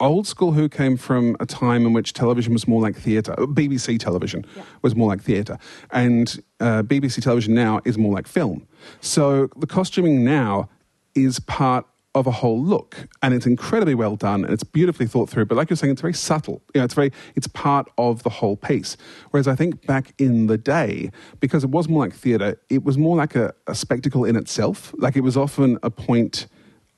old 0.00 0.26
school 0.26 0.52
Who 0.52 0.66
came 0.66 0.96
from 0.96 1.36
a 1.40 1.46
time 1.46 1.84
in 1.84 1.92
which 1.92 2.14
television 2.14 2.54
was 2.54 2.66
more 2.66 2.80
like 2.80 2.96
theatre. 2.96 3.34
BBC 3.36 3.98
television 3.98 4.46
was 4.80 4.96
more 4.96 5.08
like 5.08 5.20
theatre, 5.20 5.58
and 5.90 6.42
uh, 6.58 6.82
BBC 6.82 7.22
television 7.22 7.52
now 7.52 7.82
is 7.84 7.98
more 7.98 8.14
like 8.14 8.26
film. 8.26 8.66
So 9.02 9.50
the 9.58 9.66
costuming 9.66 10.24
now 10.24 10.70
is 11.14 11.38
part 11.40 11.84
of 12.14 12.26
a 12.26 12.30
whole 12.30 12.60
look 12.60 13.08
and 13.22 13.32
it's 13.32 13.46
incredibly 13.46 13.94
well 13.94 14.16
done 14.16 14.44
and 14.44 14.52
it's 14.52 14.64
beautifully 14.64 15.06
thought 15.06 15.28
through 15.28 15.44
but 15.44 15.54
like 15.54 15.70
you're 15.70 15.76
saying 15.76 15.92
it's 15.92 16.00
very 16.00 16.14
subtle. 16.14 16.60
You 16.74 16.80
know 16.80 16.84
it's 16.84 16.94
very 16.94 17.12
it's 17.36 17.46
part 17.46 17.88
of 17.98 18.22
the 18.24 18.30
whole 18.30 18.56
piece. 18.56 18.96
Whereas 19.30 19.46
i 19.46 19.54
think 19.54 19.86
back 19.86 20.12
in 20.18 20.48
the 20.48 20.58
day 20.58 21.10
because 21.38 21.62
it 21.62 21.70
was 21.70 21.88
more 21.88 22.04
like 22.04 22.14
theatre 22.14 22.60
it 22.68 22.82
was 22.82 22.98
more 22.98 23.16
like 23.16 23.36
a, 23.36 23.54
a 23.66 23.74
spectacle 23.74 24.24
in 24.24 24.36
itself. 24.36 24.92
Like 24.98 25.16
it 25.16 25.20
was 25.20 25.36
often 25.36 25.78
a 25.82 25.90
point 25.90 26.46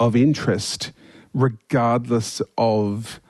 of 0.00 0.16
interest 0.16 0.92
regardless 1.34 2.40
of 2.56 3.20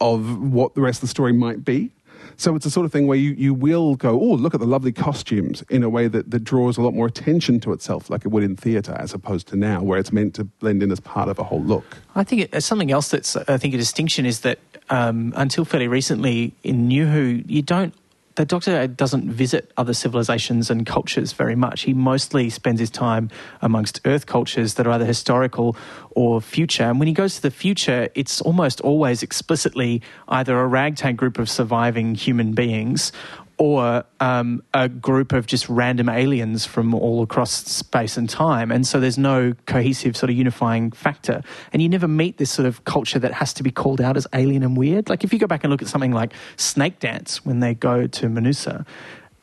of 0.00 0.52
what 0.52 0.74
the 0.74 0.80
rest 0.80 0.98
of 0.98 1.02
the 1.02 1.08
story 1.08 1.32
might 1.32 1.64
be. 1.64 1.92
So 2.36 2.54
it's 2.56 2.66
a 2.66 2.70
sort 2.70 2.86
of 2.86 2.92
thing 2.92 3.06
where 3.06 3.18
you, 3.18 3.32
you 3.32 3.54
will 3.54 3.94
go, 3.94 4.20
oh, 4.20 4.34
look 4.34 4.54
at 4.54 4.60
the 4.60 4.66
lovely 4.66 4.92
costumes 4.92 5.62
in 5.70 5.82
a 5.82 5.88
way 5.88 6.08
that, 6.08 6.30
that 6.30 6.44
draws 6.44 6.76
a 6.76 6.82
lot 6.82 6.94
more 6.94 7.06
attention 7.06 7.60
to 7.60 7.72
itself, 7.72 8.10
like 8.10 8.24
it 8.24 8.28
would 8.28 8.42
in 8.42 8.56
theatre, 8.56 8.96
as 8.98 9.14
opposed 9.14 9.48
to 9.48 9.56
now, 9.56 9.82
where 9.82 9.98
it's 9.98 10.12
meant 10.12 10.34
to 10.34 10.44
blend 10.44 10.82
in 10.82 10.90
as 10.90 11.00
part 11.00 11.28
of 11.28 11.38
a 11.38 11.44
whole 11.44 11.62
look. 11.62 11.98
I 12.14 12.24
think 12.24 12.52
it, 12.52 12.62
something 12.62 12.90
else 12.90 13.08
that's 13.08 13.36
I 13.36 13.56
think 13.56 13.74
a 13.74 13.78
distinction 13.78 14.26
is 14.26 14.40
that 14.40 14.58
um, 14.90 15.32
until 15.36 15.64
fairly 15.64 15.88
recently 15.88 16.54
in 16.62 16.88
New 16.88 17.06
Who, 17.06 17.42
you 17.46 17.62
don't. 17.62 17.94
The 18.34 18.46
Doctor 18.46 18.86
doesn't 18.86 19.30
visit 19.30 19.72
other 19.76 19.92
civilizations 19.92 20.70
and 20.70 20.86
cultures 20.86 21.32
very 21.32 21.54
much. 21.54 21.82
He 21.82 21.92
mostly 21.92 22.48
spends 22.48 22.80
his 22.80 22.90
time 22.90 23.28
amongst 23.60 24.00
Earth 24.06 24.24
cultures 24.24 24.74
that 24.74 24.86
are 24.86 24.92
either 24.92 25.04
historical 25.04 25.76
or 26.12 26.40
future. 26.40 26.84
And 26.84 26.98
when 26.98 27.08
he 27.08 27.14
goes 27.14 27.36
to 27.36 27.42
the 27.42 27.50
future, 27.50 28.08
it's 28.14 28.40
almost 28.40 28.80
always 28.80 29.22
explicitly 29.22 30.00
either 30.28 30.58
a 30.58 30.66
ragtag 30.66 31.18
group 31.18 31.38
of 31.38 31.50
surviving 31.50 32.14
human 32.14 32.52
beings 32.52 33.12
or 33.58 34.04
um, 34.20 34.62
a 34.74 34.88
group 34.88 35.32
of 35.32 35.46
just 35.46 35.68
random 35.68 36.08
aliens 36.08 36.66
from 36.66 36.94
all 36.94 37.22
across 37.22 37.50
space 37.50 38.16
and 38.16 38.28
time. 38.28 38.70
And 38.70 38.86
so 38.86 39.00
there's 39.00 39.18
no 39.18 39.54
cohesive 39.66 40.16
sort 40.16 40.30
of 40.30 40.36
unifying 40.36 40.90
factor. 40.90 41.42
And 41.72 41.82
you 41.82 41.88
never 41.88 42.08
meet 42.08 42.38
this 42.38 42.50
sort 42.50 42.66
of 42.66 42.84
culture 42.84 43.18
that 43.18 43.32
has 43.32 43.52
to 43.54 43.62
be 43.62 43.70
called 43.70 44.00
out 44.00 44.16
as 44.16 44.26
alien 44.34 44.62
and 44.62 44.76
weird. 44.76 45.08
Like 45.08 45.24
if 45.24 45.32
you 45.32 45.38
go 45.38 45.46
back 45.46 45.64
and 45.64 45.70
look 45.70 45.82
at 45.82 45.88
something 45.88 46.12
like 46.12 46.32
Snake 46.56 47.00
Dance 47.00 47.44
when 47.44 47.60
they 47.60 47.74
go 47.74 48.06
to 48.06 48.28
Manussa, 48.28 48.84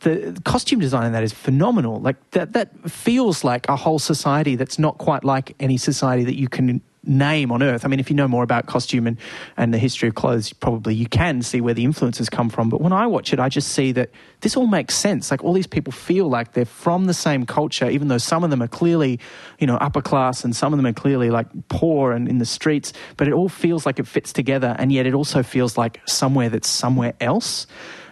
the 0.02 0.40
costume 0.46 0.80
design 0.80 1.08
in 1.08 1.12
that 1.14 1.24
is 1.24 1.34
phenomenal. 1.34 2.00
Like 2.00 2.18
that, 2.32 2.54
that 2.54 2.90
feels 2.90 3.44
like 3.44 3.68
a 3.68 3.76
whole 3.76 4.00
society 4.00 4.56
that's 4.56 4.80
not 4.80 4.98
quite 4.98 5.24
like 5.24 5.56
any 5.60 5.78
society 5.78 6.24
that 6.24 6.36
you 6.36 6.48
can 6.48 6.82
name 7.10 7.52
on 7.52 7.62
Earth. 7.64 7.84
I 7.84 7.88
mean, 7.88 8.00
if 8.00 8.10
you 8.10 8.16
know 8.16 8.28
more 8.28 8.44
about 8.44 8.68
costume 8.68 9.08
and, 9.08 9.18
and 9.58 9.74
the 9.74 9.78
history 9.78 10.08
of 10.08 10.16
clothes, 10.16 10.54
probably 10.54 10.94
you 10.96 11.08
can 11.08 11.42
see 11.42 11.60
where 11.60 11.74
the 11.74 11.84
influences 11.84 12.30
come 12.30 12.50
from. 12.50 12.70
But 12.70 12.80
when 12.80 12.94
I 12.94 13.08
watch 13.08 13.34
it, 13.34 13.40
I 13.40 13.50
just 13.50 13.70
see 13.70 13.92
that 13.94 14.10
this 14.42 14.56
all 14.56 14.68
makes 14.68 14.96
sense. 14.96 15.32
Like 15.32 15.44
all 15.44 15.54
these 15.54 15.68
people 15.68 15.92
feel 15.92 16.30
like 16.30 16.54
they're 16.54 16.66
from 16.66 17.06
the 17.06 17.14
same 17.14 17.46
culture, 17.46 17.90
even 17.90 18.08
though 18.08 18.18
some 18.18 18.44
of 18.44 18.52
them 18.52 18.62
are 18.62 18.68
clearly, 18.68 19.20
you 19.60 19.68
know, 19.68 19.76
upper 19.78 20.02
class 20.02 20.44
and 20.44 20.56
some 20.56 20.72
of 20.72 20.78
them 20.78 20.86
are 20.86 20.94
clearly 20.94 21.30
like 21.30 21.48
poor 21.68 22.12
and 22.12 22.28
in 22.28 22.38
the 22.38 22.46
streets. 22.46 22.94
But 23.18 23.28
it 23.28 23.34
all 23.34 23.50
feels 23.50 23.86
like 23.86 24.00
it 24.00 24.08
fits 24.08 24.32
together, 24.32 24.76
and 24.78 24.92
yet 24.92 25.06
it 25.06 25.14
also 25.14 25.44
feels 25.44 25.78
like 25.78 26.02
somewhere 26.06 26.50
that's 26.50 26.70
somewhere 26.70 27.14
else. 27.20 27.68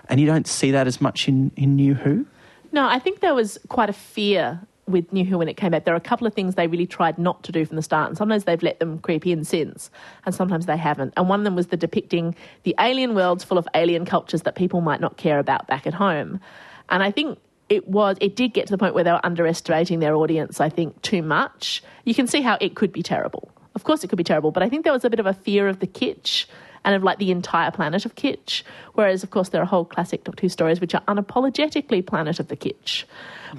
And 0.10 0.20
you 0.20 0.26
don't 0.26 0.48
see 0.48 0.72
that 0.72 0.88
as 0.88 1.00
much 1.00 1.28
in, 1.28 1.52
in 1.56 1.76
New 1.76 1.94
Who. 1.94 2.26
No, 2.72 2.88
I 2.88 3.00
think 3.00 3.20
there 3.20 3.36
was 3.36 3.58
quite 3.68 3.90
a 3.90 3.94
fear 3.94 4.62
with 4.88 5.12
New 5.12 5.26
Who 5.26 5.38
when 5.38 5.48
it 5.48 5.58
came 5.58 5.74
out. 5.74 5.86
There 5.86 5.94
are 5.94 5.98
a 5.98 6.02
couple 6.02 6.28
of 6.28 6.34
things 6.34 6.56
they 6.56 6.68
really 6.68 6.88
tried 6.88 7.18
not 7.18 7.44
to 7.44 7.52
do 7.52 7.66
from 7.66 7.76
the 7.76 7.82
start, 7.82 8.10
and 8.10 8.18
sometimes 8.18 8.46
they've 8.46 8.62
let 8.64 8.80
them 8.80 9.00
creep 9.00 9.26
in 9.28 9.44
since, 9.44 9.92
and 10.26 10.34
sometimes 10.34 10.66
they 10.66 10.78
haven't. 10.78 11.14
And 11.18 11.30
one 11.30 11.40
of 11.40 11.44
them 11.44 11.56
was 11.56 11.68
the 11.68 11.78
depicting 11.78 12.36
the 12.64 12.76
alien 12.80 13.16
worlds 13.16 13.44
full 13.44 13.58
of 13.58 13.68
alien 13.76 14.06
cultures 14.06 14.44
that 14.44 14.56
people 14.56 14.82
might 14.82 15.02
not 15.02 15.18
care 15.18 15.40
about 15.40 15.68
back 15.68 15.86
at 15.88 15.94
home. 15.94 16.40
And 16.90 17.04
I 17.04 17.12
think 17.12 17.40
it 17.70 17.88
was 17.88 18.18
it 18.22 18.36
did 18.36 18.54
get 18.54 18.68
to 18.68 18.72
the 18.72 18.78
point 18.78 18.94
where 18.94 19.04
they 19.04 19.12
were 19.12 19.26
underestimating 19.26 20.00
their 20.00 20.16
audience, 20.16 20.62
I 20.62 20.70
think, 20.70 21.02
too 21.02 21.22
much. 21.22 21.84
You 22.06 22.16
can 22.16 22.28
see 22.28 22.42
how 22.42 22.58
it 22.62 22.76
could 22.76 22.92
be 22.92 23.04
terrible. 23.04 23.52
Of 23.76 23.84
course 23.84 24.04
it 24.04 24.08
could 24.08 24.18
be 24.18 24.24
terrible, 24.24 24.52
but 24.52 24.64
I 24.64 24.70
think 24.70 24.84
there 24.86 24.94
was 24.94 25.06
a 25.06 25.10
bit 25.10 25.20
of 25.20 25.26
a 25.26 25.34
fear 25.34 25.68
of 25.68 25.80
the 25.80 25.88
kitsch 25.88 26.46
and 26.88 26.96
of 26.96 27.04
like 27.04 27.20
the 27.20 27.32
entire 27.32 27.70
planet 27.70 28.06
of 28.06 28.16
kitsch. 28.16 28.64
Whereas, 28.94 29.22
of 29.22 29.30
course, 29.30 29.50
there 29.50 29.62
are 29.62 29.66
whole 29.66 29.84
classic 29.84 30.24
Doctor 30.24 30.44
Who 30.44 30.50
stories 30.50 30.80
which 30.80 30.96
are 30.96 31.02
unapologetically 31.02 32.08
planet 32.08 32.40
of 32.40 32.48
the 32.48 32.56
kitsch 32.56 33.04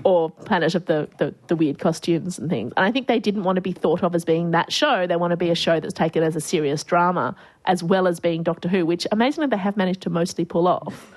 or 0.03 0.31
planet 0.31 0.74
of 0.74 0.87
the, 0.87 1.11
the, 1.18 1.35
the 1.47 1.55
weird 1.55 1.79
costumes 1.79 2.39
and 2.39 2.49
things. 2.49 2.72
And 2.74 2.87
I 2.87 2.91
think 2.91 3.07
they 3.07 3.20
didn't 3.20 3.45
want 3.45 3.57
to 3.57 3.61
be 3.61 3.72
thought 3.72 4.03
of 4.03 4.14
as 4.14 4.24
being 4.24 4.53
that 4.53 4.72
show. 4.72 5.07
They 5.07 5.16
want 5.16 5.33
to 5.33 5.37
be 5.37 5.51
a 5.51 5.55
show 5.55 5.79
that's 5.79 5.93
taken 5.93 6.22
as 6.22 6.37
a 6.37 6.41
serious 6.41 6.83
drama 6.83 7.37
as 7.66 7.83
well 7.83 8.09
as 8.09 8.18
being 8.18 8.43
Doctor 8.43 8.66
Who, 8.66 8.87
which 8.87 9.07
amazingly 9.12 9.49
they 9.49 9.59
have 9.59 9.76
managed 9.76 10.01
to 10.03 10.11
mostly 10.11 10.47
pull 10.47 10.66
off. 10.66 11.12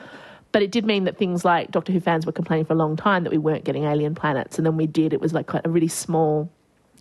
But 0.52 0.64
it 0.64 0.70
did 0.70 0.86
mean 0.86 1.06
that 1.06 1.18
things 1.18 1.46
like 1.46 1.72
Doctor 1.72 1.94
Who 1.94 2.02
fans 2.02 2.26
were 2.26 2.34
complaining 2.34 2.66
for 2.66 2.74
a 2.74 2.76
long 2.78 2.98
time 2.98 3.24
that 3.24 3.32
we 3.32 3.38
weren't 3.38 3.64
getting 3.64 3.86
alien 3.86 4.16
planets, 4.16 4.58
and 4.58 4.66
then 4.66 4.76
we 4.76 4.86
did. 4.86 5.14
It 5.14 5.22
was 5.22 5.32
like 5.32 5.48
quite 5.48 5.66
a 5.66 5.70
really 5.70 5.88
small 5.88 6.52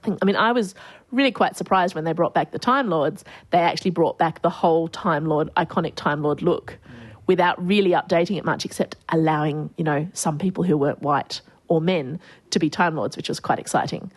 thing. 0.05 0.17
I 0.23 0.25
mean, 0.25 0.37
I 0.37 0.53
was 0.53 0.77
really 1.13 1.33
quite 1.33 1.57
surprised 1.57 1.95
when 1.95 2.05
they 2.05 2.13
brought 2.13 2.35
back 2.35 2.51
the 2.53 2.59
Time 2.59 2.89
Lords. 2.89 3.25
They 3.51 3.59
actually 3.59 3.91
brought 3.91 4.19
back 4.19 4.43
the 4.43 4.51
whole 4.51 4.89
Time 4.89 5.27
Lord, 5.27 5.53
iconic 5.57 5.95
Time 5.95 6.23
Lord 6.23 6.43
look, 6.43 6.79
without 7.27 7.65
really 7.65 7.91
updating 7.91 8.37
it 8.37 8.45
much, 8.45 8.65
except 8.65 8.97
allowing 9.11 9.71
you 9.77 9.85
know 9.85 10.09
some 10.13 10.39
people 10.39 10.65
who 10.65 10.77
weren't 10.77 11.03
white 11.03 11.41
or 11.69 11.81
men 11.81 12.21
to 12.51 12.59
be 12.59 12.69
Time 12.69 12.97
Lords, 12.97 13.17
which 13.17 13.29
was 13.29 13.41
quite 13.41 13.59
exciting. 13.59 14.11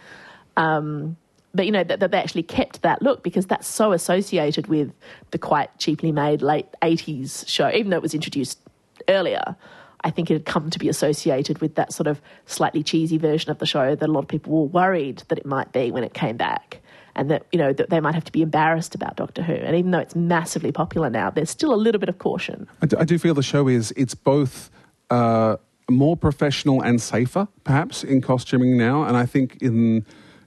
Um, 0.57 1.17
but 1.53 1.65
you 1.65 1.71
know 1.71 1.83
that, 1.83 1.99
that 1.99 2.11
they 2.11 2.17
actually 2.17 2.43
kept 2.43 2.81
that 2.81 3.01
look 3.01 3.23
because 3.23 3.45
that's 3.45 3.67
so 3.67 3.91
associated 3.91 4.67
with 4.67 4.91
the 5.31 5.37
quite 5.37 5.77
cheaply 5.77 6.11
made 6.11 6.41
late 6.41 6.67
80s 6.81 7.47
show 7.47 7.69
even 7.69 7.89
though 7.89 7.97
it 7.97 8.03
was 8.03 8.13
introduced 8.13 8.59
earlier 9.07 9.55
i 10.01 10.09
think 10.09 10.29
it 10.29 10.33
had 10.33 10.45
come 10.45 10.69
to 10.69 10.79
be 10.79 10.89
associated 10.89 11.59
with 11.59 11.75
that 11.75 11.93
sort 11.93 12.07
of 12.07 12.21
slightly 12.45 12.83
cheesy 12.83 13.17
version 13.17 13.51
of 13.51 13.59
the 13.59 13.65
show 13.65 13.95
that 13.95 14.09
a 14.09 14.11
lot 14.11 14.23
of 14.23 14.27
people 14.27 14.51
were 14.51 14.67
worried 14.67 15.23
that 15.27 15.37
it 15.37 15.45
might 15.45 15.71
be 15.71 15.91
when 15.91 16.03
it 16.03 16.13
came 16.13 16.37
back 16.37 16.81
and 17.15 17.29
that 17.31 17.45
you 17.51 17.59
know 17.59 17.73
that 17.73 17.89
they 17.89 17.99
might 17.99 18.15
have 18.15 18.23
to 18.25 18.31
be 18.31 18.41
embarrassed 18.41 18.95
about 18.95 19.15
doctor 19.15 19.43
who. 19.43 19.53
And 19.53 19.75
even 19.75 19.91
though 19.91 19.99
it's 19.99 20.15
massively 20.15 20.71
popular 20.71 21.09
now 21.09 21.29
there's 21.29 21.49
still 21.49 21.73
a 21.73 21.77
little 21.77 21.99
bit 21.99 22.09
of 22.09 22.17
caution. 22.17 22.67
I 22.81 22.85
do, 22.85 22.97
I 22.99 23.05
do 23.05 23.17
feel 23.17 23.33
the 23.33 23.43
show 23.43 23.67
is 23.67 23.93
it's 23.95 24.15
both 24.15 24.69
uh, 25.09 25.57
more 25.89 26.17
professional 26.17 26.81
and 26.81 27.01
safer, 27.01 27.47
perhaps 27.63 28.03
in 28.03 28.21
costuming 28.21 28.77
now, 28.77 29.03
and 29.03 29.17
I 29.17 29.25
think 29.25 29.57
in 29.61 30.05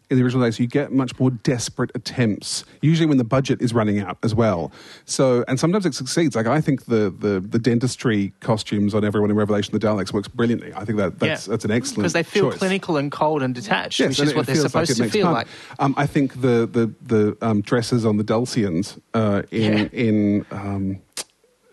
in 0.08 0.16
the 0.18 0.22
original 0.24 0.44
days 0.44 0.60
you 0.60 0.66
get 0.66 0.92
much 0.92 1.18
more 1.18 1.30
desperate 1.30 1.90
attempts. 1.94 2.64
Usually 2.80 3.06
when 3.06 3.18
the 3.18 3.24
budget 3.24 3.60
is 3.60 3.74
running 3.74 3.98
out 4.00 4.18
as 4.22 4.34
well. 4.34 4.70
So 5.04 5.44
and 5.48 5.58
sometimes 5.58 5.84
it 5.86 5.94
succeeds. 5.94 6.36
Like 6.36 6.46
I 6.46 6.60
think 6.60 6.86
the 6.86 7.14
the, 7.18 7.40
the 7.40 7.58
dentistry 7.58 8.32
costumes 8.40 8.94
on 8.94 9.04
everyone 9.04 9.30
in 9.30 9.36
Revelation 9.36 9.74
of 9.74 9.80
the 9.80 9.86
Daleks 9.86 10.12
works 10.12 10.28
brilliantly. 10.28 10.72
I 10.74 10.84
think 10.84 10.98
that 10.98 11.18
that's 11.18 11.46
that's 11.46 11.64
an 11.64 11.70
excellent 11.70 12.02
because 12.04 12.12
they 12.12 12.22
feel 12.22 12.50
choice. 12.50 12.58
clinical 12.58 12.96
and 12.96 13.10
cold 13.10 13.42
and 13.42 13.54
detached, 13.54 13.98
Yes, 14.00 14.10
which 14.10 14.18
and 14.20 14.28
is 14.28 14.34
what 14.34 14.46
they're 14.46 14.54
feels 14.54 14.74
like 14.74 14.86
supposed 14.86 14.96
to 15.02 15.10
feel 15.10 15.26
fun. 15.26 15.34
like. 15.34 15.48
Um, 15.78 15.94
I 15.96 16.06
think 16.06 16.40
the 16.40 16.66
the 16.70 16.92
the 17.02 17.36
um, 17.42 17.60
dresses 17.62 18.04
on 18.06 18.16
the 18.16 18.24
Dulcians 18.24 18.98
uh, 19.14 19.42
in 19.50 19.72
Yeah. 19.72 19.88
in 19.92 20.46
um, 20.50 20.98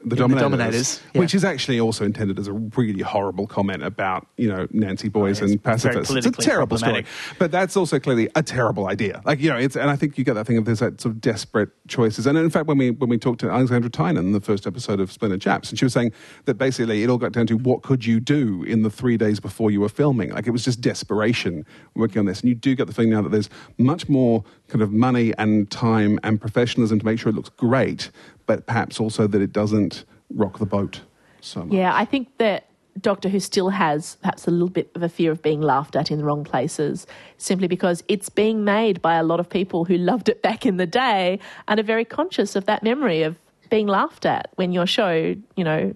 the 0.06 0.16
In 0.24 0.32
The 0.32 0.40
Dominators, 0.40 0.42
Dominators, 0.42 1.02
yeah. 1.14 1.20
which 1.20 1.34
is 1.34 1.44
actually 1.44 1.80
also 1.80 2.06
intended 2.06 2.40
as 2.40 2.48
a 2.48 2.54
really 2.54 3.02
horrible 3.02 3.48
comment 3.48 3.84
about 3.84 4.28
you 4.38 4.48
know 4.48 4.68
Nancy 4.72 5.10
Boys 5.10 5.42
Oh, 5.42 5.46
and 5.46 5.64
pacifists. 5.64 6.14
It's 6.14 6.26
a 6.28 6.32
terrible 6.32 6.78
story, 6.78 7.06
but 7.40 7.52
that's 7.52 7.76
also 7.78 8.00
clearly 8.00 8.30
a 8.36 8.44
terrible 8.44 8.88
idea. 8.88 9.22
Like 9.26 9.40
you 9.40 9.50
know, 9.50 9.58
it's 9.58 9.76
and 9.76 9.90
I 9.90 9.96
think 9.96 10.18
you 10.18 10.24
get 10.24 10.34
that 10.34 10.46
thing 10.46 10.58
of 10.58 10.66
there's 10.66 10.80
that 10.80 11.02
sort 11.02 11.16
of 11.16 11.22
desperate 11.22 11.70
choices. 11.88 12.28
And 12.28 12.38
in 12.38 12.50
fact, 12.50 12.68
when 12.68 12.78
we 12.78 12.92
when 12.92 13.10
we 13.10 13.18
talked 13.18 13.40
to 13.42 13.50
Alexandra 13.50 13.90
Tynan 13.90 14.26
in 14.26 14.32
the 14.34 14.42
first 14.42 14.68
episode 14.68 15.00
of 15.00 15.12
Splendid 15.12 15.42
Chaps, 15.42 15.70
and 15.70 15.80
she 15.80 15.86
was 15.86 15.94
saying 15.94 16.12
that 16.46 16.56
basically 16.56 17.04
it 17.04 17.10
all 17.10 17.18
got 17.18 17.32
down 17.32 17.48
to 17.48 17.58
what 17.58 17.82
could 17.84 18.06
you 18.06 18.20
do 18.20 18.64
in 18.64 18.84
the 18.84 18.90
three 18.90 19.18
days 19.18 19.40
before 19.40 19.72
you 19.72 19.82
were 19.82 19.90
filming. 19.90 20.32
Like 20.32 20.48
it 20.48 20.52
was 20.52 20.64
just 20.64 20.82
desperation 20.82 21.66
working 21.96 22.20
on 22.20 22.26
this, 22.26 22.42
and 22.42 22.50
you 22.50 22.56
do 22.56 22.76
get 22.76 22.88
the 22.88 22.94
feeling 22.94 23.12
now 23.12 23.22
that 23.22 23.30
there's 23.30 23.50
much 23.78 24.10
more 24.10 24.44
kind 24.68 24.82
of 24.82 24.92
money 24.92 25.34
and 25.38 25.70
time 25.70 26.20
and 26.24 26.40
professionalism 26.40 27.00
to 27.00 27.06
make 27.06 27.20
sure 27.20 27.30
it 27.30 27.36
looks 27.36 27.50
great, 27.50 28.12
but 28.46 28.66
perhaps 28.66 29.00
also 29.00 29.28
that 29.28 29.42
it 29.42 29.52
doesn't 29.52 30.06
rock 30.30 30.60
the 30.60 30.66
boat 30.66 31.02
so 31.42 31.64
much. 31.64 31.74
Yeah, 31.74 31.96
I 31.96 32.06
think 32.06 32.38
that 32.38 32.68
Doctor 33.02 33.30
Who 33.30 33.40
still 33.40 33.70
has 33.70 34.18
perhaps 34.22 34.48
a 34.48 34.52
little 34.52 34.70
bit 34.70 34.92
of 34.96 35.04
a 35.04 35.10
fear 35.10 35.32
of 35.32 35.42
being 35.42 35.62
laughed 35.62 35.96
at 35.96 36.12
in 36.12 36.20
the 36.20 36.26
wrong 36.26 36.44
places, 36.44 37.08
simply 37.38 37.68
because 37.68 38.04
it's 38.08 38.30
being 38.30 38.64
made 38.64 39.02
by 39.02 39.16
a 39.16 39.24
lot 39.24 39.40
of 39.40 39.50
people 39.50 39.86
who 39.86 39.98
loved 39.98 40.30
it 40.30 40.42
back 40.42 40.66
in 40.66 40.78
the 40.78 40.86
day 40.86 41.40
and 41.68 41.80
are 41.80 41.84
very 41.84 42.06
conscious 42.06 42.56
of 42.56 42.66
that 42.66 42.84
memory 42.84 43.24
of 43.24 43.36
being 43.70 43.88
laughed 43.88 44.26
at 44.26 44.52
when 44.56 44.72
your 44.72 44.86
show, 44.86 45.36
you 45.56 45.64
know, 45.64 45.94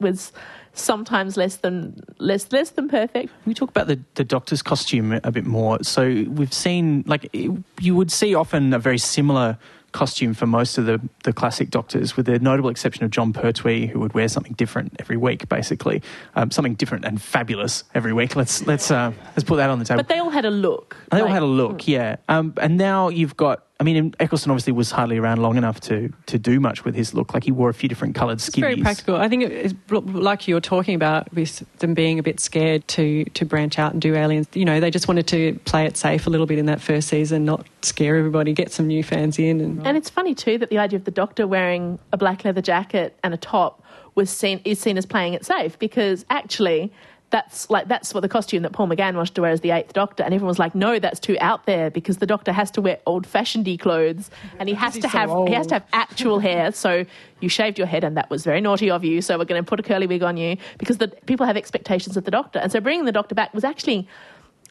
was 0.00 0.32
sometimes 0.72 1.36
less 1.36 1.56
than 1.56 2.00
less 2.18 2.50
less 2.52 2.70
than 2.70 2.88
perfect. 2.88 3.30
We 3.44 3.54
talk 3.54 3.70
about 3.70 3.88
the, 3.88 4.00
the 4.14 4.24
doctor's 4.24 4.62
costume 4.62 5.20
a 5.24 5.30
bit 5.30 5.44
more. 5.44 5.82
So 5.82 6.24
we've 6.28 6.52
seen 6.52 7.04
like 7.06 7.28
you 7.34 7.94
would 7.94 8.10
see 8.10 8.34
often 8.34 8.72
a 8.72 8.78
very 8.78 8.98
similar 8.98 9.58
costume 9.92 10.34
for 10.34 10.46
most 10.46 10.78
of 10.78 10.86
the, 10.86 11.00
the 11.24 11.32
classic 11.32 11.70
doctors, 11.70 12.16
with 12.16 12.26
the 12.26 12.38
notable 12.38 12.70
exception 12.70 13.04
of 13.04 13.10
Jon 13.10 13.32
Pertwee, 13.32 13.86
who 13.86 14.00
would 14.00 14.14
wear 14.14 14.28
something 14.28 14.52
different 14.54 14.96
every 14.98 15.16
week, 15.16 15.48
basically, 15.48 16.02
um, 16.34 16.50
something 16.50 16.74
different 16.74 17.04
and 17.04 17.20
fabulous 17.20 17.84
every 17.94 18.12
week. 18.12 18.36
Let's 18.36 18.66
let's 18.66 18.90
uh, 18.90 19.12
let's 19.36 19.44
put 19.44 19.56
that 19.56 19.70
on 19.70 19.78
the 19.78 19.84
table. 19.84 19.98
But 19.98 20.08
they 20.08 20.18
all 20.18 20.30
had 20.30 20.44
a 20.44 20.50
look. 20.50 20.96
They 21.10 21.18
like, 21.18 21.28
all 21.28 21.32
had 21.32 21.42
a 21.42 21.46
look, 21.46 21.86
yeah. 21.86 22.16
Um, 22.28 22.54
and 22.60 22.76
now 22.76 23.08
you've 23.08 23.36
got 23.36 23.66
I 23.80 23.82
mean, 23.82 24.14
Eccleston 24.20 24.50
obviously 24.50 24.74
was 24.74 24.90
hardly 24.90 25.16
around 25.16 25.40
long 25.40 25.56
enough 25.56 25.80
to, 25.80 26.12
to 26.26 26.38
do 26.38 26.60
much 26.60 26.84
with 26.84 26.94
his 26.94 27.14
look. 27.14 27.32
Like 27.32 27.44
he 27.44 27.50
wore 27.50 27.70
a 27.70 27.74
few 27.74 27.88
different 27.88 28.14
coloured 28.14 28.36
skivvies. 28.36 28.48
It's 28.48 28.56
very 28.58 28.76
practical. 28.76 29.16
I 29.16 29.26
think 29.30 29.44
it's 29.44 29.74
like 29.90 30.46
you 30.46 30.54
were 30.54 30.60
talking 30.60 30.94
about 30.94 31.32
with 31.32 31.64
them 31.78 31.94
being 31.94 32.18
a 32.18 32.22
bit 32.22 32.40
scared 32.40 32.86
to 32.88 33.24
to 33.24 33.46
branch 33.46 33.78
out 33.78 33.92
and 33.92 34.02
do 34.02 34.14
aliens. 34.14 34.48
You 34.52 34.66
know, 34.66 34.80
they 34.80 34.90
just 34.90 35.08
wanted 35.08 35.26
to 35.28 35.58
play 35.64 35.86
it 35.86 35.96
safe 35.96 36.26
a 36.26 36.30
little 36.30 36.46
bit 36.46 36.58
in 36.58 36.66
that 36.66 36.82
first 36.82 37.08
season, 37.08 37.46
not 37.46 37.66
scare 37.80 38.16
everybody, 38.16 38.52
get 38.52 38.70
some 38.70 38.86
new 38.86 39.02
fans 39.02 39.38
in. 39.38 39.62
And, 39.62 39.86
and 39.86 39.96
it's 39.96 40.10
funny 40.10 40.34
too 40.34 40.58
that 40.58 40.68
the 40.68 40.76
idea 40.76 40.98
of 40.98 41.06
the 41.06 41.10
Doctor 41.10 41.46
wearing 41.46 41.98
a 42.12 42.18
black 42.18 42.44
leather 42.44 42.60
jacket 42.60 43.18
and 43.24 43.32
a 43.32 43.38
top 43.38 43.82
was 44.14 44.28
seen 44.28 44.60
is 44.66 44.78
seen 44.78 44.98
as 44.98 45.06
playing 45.06 45.32
it 45.32 45.46
safe 45.46 45.78
because 45.78 46.26
actually 46.28 46.92
that's 47.30 47.70
like 47.70 47.86
that's 47.88 48.12
what 48.12 48.20
the 48.20 48.28
costume 48.28 48.62
that 48.62 48.72
Paul 48.72 48.88
McGann 48.88 49.14
wanted 49.14 49.34
to 49.34 49.42
wear 49.42 49.52
as 49.52 49.60
the 49.60 49.70
Eighth 49.70 49.92
Doctor, 49.92 50.22
and 50.22 50.34
everyone 50.34 50.48
was 50.48 50.58
like, 50.58 50.74
"No, 50.74 50.98
that's 50.98 51.20
too 51.20 51.36
out 51.40 51.64
there 51.66 51.90
because 51.90 52.18
the 52.18 52.26
Doctor 52.26 52.52
has 52.52 52.70
to 52.72 52.80
wear 52.80 52.98
old-fashionedy 53.06 53.78
clothes, 53.78 54.30
and 54.58 54.68
he 54.68 54.74
has 54.74 54.98
to 54.98 55.08
have 55.08 55.30
he 55.46 55.54
has 55.54 55.66
to 55.68 55.74
have 55.74 55.86
actual 55.92 56.38
hair. 56.48 56.72
So 56.72 57.06
you 57.40 57.48
shaved 57.48 57.78
your 57.78 57.86
head, 57.86 58.04
and 58.04 58.16
that 58.16 58.30
was 58.30 58.44
very 58.44 58.60
naughty 58.60 58.90
of 58.90 59.04
you. 59.04 59.22
So 59.22 59.38
we're 59.38 59.44
going 59.44 59.62
to 59.62 59.68
put 59.68 59.78
a 59.78 59.82
curly 59.82 60.06
wig 60.06 60.22
on 60.22 60.36
you 60.36 60.56
because 60.78 60.98
the 60.98 61.08
people 61.08 61.46
have 61.46 61.56
expectations 61.56 62.16
of 62.16 62.24
the 62.24 62.30
Doctor, 62.30 62.58
and 62.58 62.72
so 62.72 62.80
bringing 62.80 63.04
the 63.04 63.12
Doctor 63.12 63.34
back 63.34 63.54
was 63.54 63.64
actually 63.64 64.08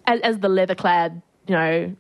as, 0.06 0.20
as 0.22 0.40
the 0.40 0.50
leather-clad, 0.50 1.22
you 1.48 1.56
know, 1.56 1.96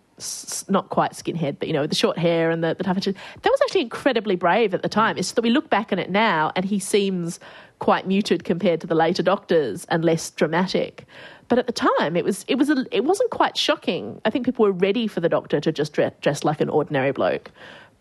not 0.69 0.89
quite 0.89 1.13
skinhead, 1.13 1.57
but 1.59 1.67
you 1.67 1.73
know, 1.73 1.87
the 1.87 1.95
short 1.95 2.17
hair 2.17 2.51
and 2.51 2.63
the, 2.63 2.75
the 2.75 2.83
tough. 2.83 2.97
That 2.97 3.15
was 3.43 3.59
actually 3.63 3.81
incredibly 3.81 4.35
brave 4.35 4.73
at 4.73 4.81
the 4.81 4.89
time. 4.89 5.17
It's 5.17 5.31
that 5.33 5.41
we 5.41 5.49
look 5.49 5.69
back 5.69 5.91
on 5.91 5.99
it 5.99 6.09
now, 6.09 6.51
and 6.55 6.65
he 6.65 6.79
seems 6.79 7.39
quite 7.79 8.05
muted 8.07 8.43
compared 8.43 8.81
to 8.81 8.87
the 8.87 8.95
later 8.95 9.23
Doctors 9.23 9.85
and 9.85 10.03
less 10.03 10.29
dramatic. 10.31 11.05
But 11.47 11.57
at 11.57 11.67
the 11.67 11.73
time, 11.73 12.15
it 12.15 12.23
was 12.23 12.45
it 12.47 12.55
was 12.55 12.69
a, 12.69 12.85
it 12.91 13.03
wasn't 13.03 13.31
quite 13.31 13.57
shocking. 13.57 14.21
I 14.25 14.29
think 14.29 14.45
people 14.45 14.65
were 14.65 14.71
ready 14.71 15.07
for 15.07 15.19
the 15.19 15.29
Doctor 15.29 15.59
to 15.59 15.71
just 15.71 15.93
dress, 15.93 16.13
dress 16.21 16.43
like 16.43 16.61
an 16.61 16.69
ordinary 16.69 17.11
bloke. 17.11 17.51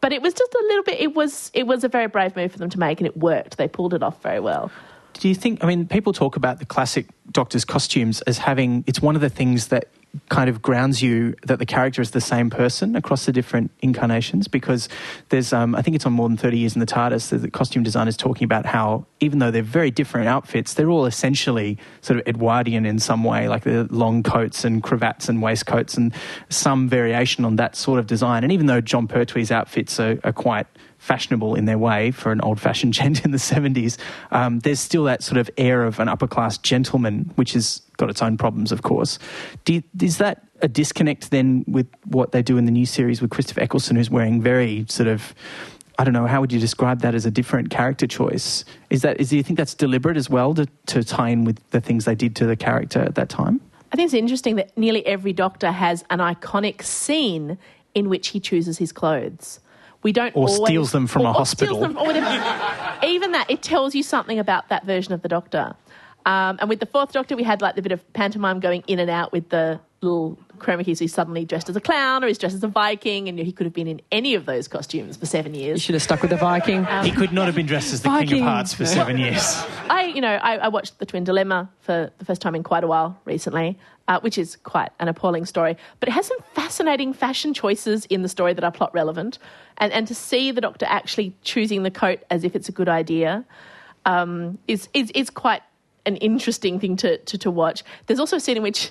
But 0.00 0.12
it 0.12 0.22
was 0.22 0.34
just 0.34 0.54
a 0.54 0.64
little 0.68 0.84
bit. 0.84 1.00
It 1.00 1.14
was 1.14 1.50
it 1.54 1.66
was 1.66 1.82
a 1.82 1.88
very 1.88 2.06
brave 2.06 2.36
move 2.36 2.52
for 2.52 2.58
them 2.58 2.70
to 2.70 2.78
make, 2.78 3.00
and 3.00 3.06
it 3.06 3.16
worked. 3.16 3.56
They 3.56 3.68
pulled 3.68 3.94
it 3.94 4.02
off 4.02 4.22
very 4.22 4.40
well. 4.40 4.70
Do 5.14 5.28
you 5.28 5.34
think? 5.34 5.64
I 5.64 5.66
mean, 5.66 5.88
people 5.88 6.12
talk 6.12 6.36
about 6.36 6.58
the 6.58 6.66
classic 6.66 7.06
Doctor's 7.32 7.64
costumes 7.64 8.20
as 8.22 8.38
having. 8.38 8.84
It's 8.86 9.00
one 9.00 9.16
of 9.16 9.20
the 9.20 9.30
things 9.30 9.68
that 9.68 9.88
kind 10.28 10.48
of 10.48 10.62
grounds 10.62 11.02
you 11.02 11.34
that 11.44 11.58
the 11.58 11.66
character 11.66 12.00
is 12.02 12.12
the 12.12 12.20
same 12.20 12.50
person 12.50 12.96
across 12.96 13.26
the 13.26 13.32
different 13.32 13.70
incarnations 13.80 14.48
because 14.48 14.88
there's 15.28 15.52
um, 15.52 15.74
I 15.74 15.82
think 15.82 15.96
it's 15.96 16.06
on 16.06 16.12
more 16.12 16.28
than 16.28 16.36
30 16.36 16.58
years 16.58 16.74
in 16.74 16.80
the 16.80 16.86
TARDIS 16.86 17.40
the 17.40 17.50
costume 17.50 17.82
designer 17.82 18.08
is 18.08 18.16
talking 18.16 18.44
about 18.44 18.66
how 18.66 19.06
even 19.20 19.38
though 19.38 19.50
they're 19.50 19.62
very 19.62 19.90
different 19.90 20.28
outfits 20.28 20.74
they're 20.74 20.90
all 20.90 21.06
essentially 21.06 21.78
sort 22.00 22.18
of 22.18 22.26
Edwardian 22.26 22.86
in 22.86 22.98
some 22.98 23.22
way 23.22 23.48
like 23.48 23.64
the 23.64 23.86
long 23.90 24.22
coats 24.22 24.64
and 24.64 24.82
cravats 24.82 25.28
and 25.28 25.42
waistcoats 25.42 25.96
and 25.96 26.12
some 26.48 26.88
variation 26.88 27.44
on 27.44 27.56
that 27.56 27.76
sort 27.76 27.98
of 27.98 28.06
design. 28.06 28.44
And 28.44 28.52
even 28.52 28.66
though 28.66 28.80
Jon 28.80 29.06
Pertwee's 29.08 29.50
outfits 29.50 30.00
are, 30.00 30.18
are 30.24 30.32
quite 30.32 30.66
fashionable 31.08 31.54
in 31.54 31.64
their 31.64 31.78
way 31.78 32.10
for 32.10 32.30
an 32.30 32.40
old 32.42 32.60
fashioned 32.60 32.92
gent 32.98 33.24
in 33.24 33.32
the 33.32 33.38
70s, 33.38 33.96
um, 34.30 34.60
there's 34.60 34.78
still 34.78 35.04
that 35.04 35.22
sort 35.22 35.38
of 35.38 35.50
air 35.56 35.82
of 35.82 35.98
an 35.98 36.08
upper 36.08 36.28
class 36.28 36.58
gentleman, 36.58 37.32
which 37.34 37.54
has 37.54 37.82
got 37.96 38.10
its 38.10 38.22
own 38.22 38.36
problems, 38.36 38.70
of 38.70 38.82
course. 38.82 39.18
You, 39.66 39.82
is 40.00 40.18
that 40.18 40.44
a 40.60 40.68
disconnect 40.68 41.30
then 41.30 41.64
with 41.66 41.88
what 42.04 42.32
they 42.32 42.42
do 42.42 42.58
in 42.58 42.66
the 42.66 42.70
new 42.70 42.86
series 42.86 43.20
with 43.22 43.30
Christopher 43.30 43.60
Eccleston, 43.60 43.96
who's 43.96 44.10
wearing 44.10 44.40
very 44.42 44.84
sort 44.88 45.08
of 45.08 45.34
I 46.00 46.04
don't 46.04 46.14
know, 46.14 46.26
how 46.26 46.40
would 46.40 46.52
you 46.52 46.60
describe 46.60 47.00
that 47.00 47.16
as 47.16 47.26
a 47.26 47.30
different 47.30 47.70
character 47.70 48.06
choice? 48.06 48.64
Is 48.88 49.02
that 49.02 49.20
is 49.20 49.30
do 49.30 49.36
you 49.36 49.42
think 49.42 49.56
that's 49.56 49.74
deliberate 49.74 50.16
as 50.16 50.30
well 50.30 50.54
to, 50.54 50.66
to 50.86 51.02
tie 51.02 51.30
in 51.30 51.44
with 51.44 51.58
the 51.70 51.80
things 51.80 52.04
they 52.04 52.14
did 52.14 52.36
to 52.36 52.46
the 52.46 52.54
character 52.54 53.00
at 53.00 53.16
that 53.16 53.28
time? 53.28 53.60
I 53.92 53.96
think 53.96 54.06
it's 54.06 54.14
interesting 54.14 54.56
that 54.56 54.76
nearly 54.76 55.04
every 55.06 55.32
doctor 55.32 55.72
has 55.72 56.04
an 56.10 56.20
iconic 56.20 56.82
scene 56.82 57.58
in 57.94 58.08
which 58.08 58.28
he 58.28 58.38
chooses 58.38 58.78
his 58.78 58.92
clothes. 58.92 59.58
We 60.08 60.12
don't 60.12 60.34
or 60.34 60.48
always, 60.48 60.56
steals 60.56 60.92
them 60.92 61.06
from 61.06 61.26
or, 61.26 61.28
a 61.28 61.32
hospital. 61.34 61.80
Them, 61.80 61.98
even 63.04 63.32
that, 63.32 63.44
it 63.50 63.60
tells 63.60 63.94
you 63.94 64.02
something 64.02 64.38
about 64.38 64.70
that 64.70 64.86
version 64.86 65.12
of 65.12 65.20
the 65.20 65.28
Doctor. 65.28 65.74
Um, 66.24 66.56
and 66.60 66.70
with 66.70 66.80
the 66.80 66.86
Fourth 66.86 67.12
Doctor, 67.12 67.36
we 67.36 67.42
had 67.42 67.60
like 67.60 67.74
the 67.74 67.82
bit 67.82 67.92
of 67.92 68.10
pantomime 68.14 68.58
going 68.58 68.82
in 68.86 69.00
and 69.00 69.10
out 69.10 69.32
with 69.32 69.50
the 69.50 69.78
little 70.00 70.38
chroma 70.56 70.82
keys. 70.82 70.98
He's 70.98 71.12
suddenly 71.12 71.44
dressed 71.44 71.68
as 71.68 71.76
a 71.76 71.80
clown 71.82 72.24
or 72.24 72.26
he's 72.26 72.38
dressed 72.38 72.54
as 72.54 72.64
a 72.64 72.68
Viking, 72.68 73.28
and 73.28 73.38
he 73.38 73.52
could 73.52 73.66
have 73.66 73.74
been 73.74 73.86
in 73.86 74.00
any 74.10 74.34
of 74.34 74.46
those 74.46 74.66
costumes 74.66 75.18
for 75.18 75.26
seven 75.26 75.54
years. 75.54 75.76
You 75.76 75.80
should 75.80 75.94
have 75.94 76.02
stuck 76.02 76.22
with 76.22 76.30
the 76.30 76.38
Viking. 76.38 76.86
Um, 76.86 77.04
he 77.04 77.10
could 77.10 77.34
not 77.34 77.44
have 77.44 77.54
been 77.54 77.66
dressed 77.66 77.92
as 77.92 78.00
the 78.00 78.08
Viking. 78.08 78.28
King 78.28 78.42
of 78.44 78.48
Hearts 78.48 78.72
for 78.72 78.86
seven 78.86 79.18
years. 79.24 79.62
I, 79.90 80.04
you 80.14 80.22
know, 80.22 80.36
I, 80.36 80.56
I, 80.56 80.68
watched 80.68 80.98
The 81.00 81.04
Twin 81.04 81.24
Dilemma 81.24 81.68
for 81.82 82.10
the 82.16 82.24
first 82.24 82.40
time 82.40 82.54
in 82.54 82.62
quite 82.62 82.82
a 82.82 82.86
while 82.86 83.20
recently, 83.26 83.78
uh, 84.08 84.18
which 84.20 84.38
is 84.38 84.56
quite 84.56 84.90
an 84.98 85.06
appalling 85.06 85.44
story. 85.44 85.76
But 86.00 86.08
it 86.08 86.12
has 86.12 86.26
some 86.26 86.38
fascinating 86.54 87.12
fashion 87.12 87.54
choices 87.54 88.06
in 88.06 88.22
the 88.22 88.28
story 88.28 88.54
that 88.54 88.64
are 88.64 88.72
plot 88.72 88.92
relevant, 88.92 89.38
and 89.76 89.92
and 89.92 90.08
to 90.08 90.14
see 90.14 90.50
the 90.50 90.60
Doctor 90.60 90.86
actually 90.88 91.34
choosing 91.42 91.84
the 91.84 91.90
coat 91.90 92.20
as 92.30 92.42
if 92.42 92.56
it's 92.56 92.68
a 92.68 92.72
good 92.72 92.88
idea 92.88 93.44
um, 94.04 94.58
is 94.66 94.88
is 94.94 95.10
is 95.14 95.30
quite 95.30 95.62
an 96.06 96.16
interesting 96.16 96.80
thing 96.80 96.96
to, 96.96 97.18
to, 97.18 97.36
to 97.36 97.50
watch. 97.50 97.84
There's 98.06 98.18
also 98.18 98.36
a 98.36 98.40
scene 98.40 98.56
in 98.56 98.62
which 98.62 98.90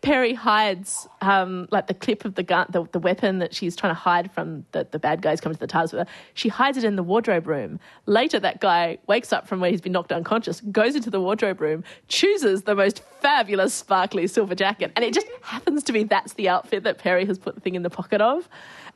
Peri 0.00 0.34
hides 0.34 1.08
um, 1.20 1.68
like 1.70 1.86
the 1.86 1.94
clip 1.94 2.24
of 2.24 2.34
the 2.34 2.42
gun, 2.42 2.66
the, 2.70 2.84
the, 2.92 2.98
weapon 2.98 3.38
that 3.38 3.54
she's 3.54 3.74
trying 3.74 3.90
to 3.90 3.98
hide 3.98 4.30
from 4.32 4.64
the, 4.72 4.86
the 4.90 4.98
bad 4.98 5.22
guys 5.22 5.40
coming 5.40 5.54
to 5.54 5.60
the 5.60 5.66
TARDIS 5.66 5.92
with 5.92 6.06
her. 6.06 6.14
She 6.34 6.48
hides 6.48 6.78
it 6.78 6.84
in 6.84 6.96
the 6.96 7.02
wardrobe 7.02 7.46
room. 7.46 7.80
Later, 8.06 8.38
that 8.40 8.60
guy 8.60 8.98
wakes 9.06 9.32
up 9.32 9.46
from 9.46 9.60
where 9.60 9.70
he's 9.70 9.80
been 9.80 9.92
knocked 9.92 10.12
unconscious, 10.12 10.60
goes 10.60 10.94
into 10.94 11.10
the 11.10 11.20
wardrobe 11.20 11.60
room, 11.60 11.84
chooses 12.08 12.62
the 12.62 12.74
most 12.74 13.02
fabulous 13.20 13.74
sparkly 13.74 14.26
silver 14.26 14.54
jacket, 14.54 14.92
and 14.96 15.04
it 15.04 15.14
just 15.14 15.26
happens 15.42 15.82
to 15.84 15.92
be 15.92 16.04
that's 16.04 16.34
the 16.34 16.48
outfit 16.48 16.84
that 16.84 16.98
Peri 16.98 17.24
has 17.26 17.38
put 17.38 17.54
the 17.54 17.60
thing 17.60 17.74
in 17.74 17.82
the 17.82 17.90
pocket 17.90 18.20
of. 18.20 18.48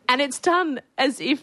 And 0.08 0.20
it's 0.20 0.38
done 0.38 0.80
as 0.98 1.20
if 1.20 1.42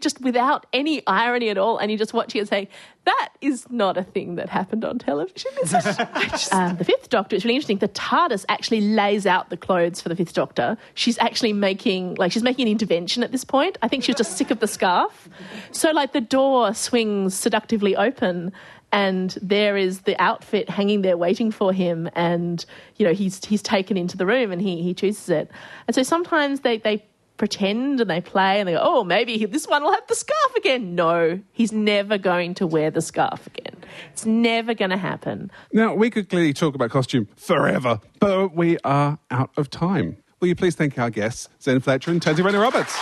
just 0.00 0.20
without 0.20 0.66
any 0.72 1.06
irony 1.06 1.50
at 1.50 1.58
all. 1.58 1.78
And 1.78 1.90
you 1.90 1.98
just 1.98 2.14
watch 2.14 2.34
it 2.34 2.38
and 2.40 2.48
say, 2.48 2.68
that 3.04 3.30
is 3.40 3.66
not 3.70 3.96
a 3.96 4.02
thing 4.02 4.36
that 4.36 4.48
happened 4.48 4.84
on 4.84 4.98
television. 4.98 5.50
just, 5.66 6.52
um, 6.52 6.76
the 6.76 6.84
Fifth 6.84 7.10
Doctor, 7.10 7.36
it's 7.36 7.44
really 7.44 7.56
interesting. 7.56 7.78
The 7.78 7.88
TARDIS 7.88 8.44
actually 8.48 8.80
lays 8.80 9.26
out 9.26 9.50
the 9.50 9.56
clothes 9.56 10.00
for 10.00 10.08
the 10.08 10.16
Fifth 10.16 10.32
Doctor. 10.32 10.76
She's 10.94 11.18
actually 11.18 11.52
making, 11.52 12.14
like, 12.14 12.32
she's 12.32 12.42
making 12.42 12.66
an 12.66 12.72
intervention 12.72 13.22
at 13.22 13.32
this 13.32 13.44
point. 13.44 13.76
I 13.82 13.88
think 13.88 14.04
she's 14.04 14.16
just 14.16 14.36
sick 14.36 14.50
of 14.50 14.60
the 14.60 14.68
scarf. 14.68 15.28
So, 15.72 15.90
like, 15.90 16.12
the 16.12 16.20
door 16.20 16.72
swings 16.74 17.34
seductively 17.34 17.96
open 17.96 18.52
and 18.92 19.36
there 19.40 19.76
is 19.76 20.02
the 20.02 20.20
outfit 20.22 20.68
hanging 20.68 21.00
there 21.02 21.16
waiting 21.16 21.50
for 21.50 21.72
him 21.72 22.08
and 22.14 22.64
you 22.96 23.06
know 23.06 23.14
he's 23.14 23.42
he's 23.44 23.62
taken 23.62 23.96
into 23.96 24.18
the 24.18 24.26
room 24.26 24.52
and 24.52 24.60
he 24.60 24.82
he 24.82 24.92
chooses 24.92 25.30
it 25.30 25.50
and 25.86 25.94
so 25.94 26.02
sometimes 26.02 26.60
they 26.60 26.76
they 26.76 27.02
pretend 27.42 28.00
and 28.00 28.08
they 28.08 28.20
play 28.20 28.60
and 28.60 28.68
they 28.68 28.72
go, 28.72 28.78
oh, 28.80 29.02
maybe 29.02 29.46
this 29.46 29.66
one 29.66 29.82
will 29.82 29.90
have 29.90 30.06
the 30.06 30.14
scarf 30.14 30.54
again. 30.56 30.94
No, 30.94 31.40
he's 31.50 31.72
never 31.72 32.16
going 32.16 32.54
to 32.54 32.68
wear 32.68 32.88
the 32.88 33.02
scarf 33.02 33.48
again. 33.48 33.82
It's 34.12 34.24
never 34.24 34.74
going 34.74 34.92
to 34.92 34.96
happen. 34.96 35.50
Now, 35.72 35.92
we 35.92 36.08
could 36.08 36.28
clearly 36.28 36.52
talk 36.52 36.76
about 36.76 36.90
costume 36.90 37.26
forever, 37.34 37.98
but 38.20 38.54
we 38.54 38.78
are 38.84 39.18
out 39.32 39.50
of 39.56 39.70
time. 39.70 40.18
Will 40.38 40.46
you 40.46 40.54
please 40.54 40.76
thank 40.76 40.96
our 41.00 41.10
guests, 41.10 41.48
Zen 41.60 41.80
Fletcher 41.80 42.12
and 42.12 42.22
Tansy 42.22 42.44
Rayner 42.44 42.60
Roberts? 42.60 42.96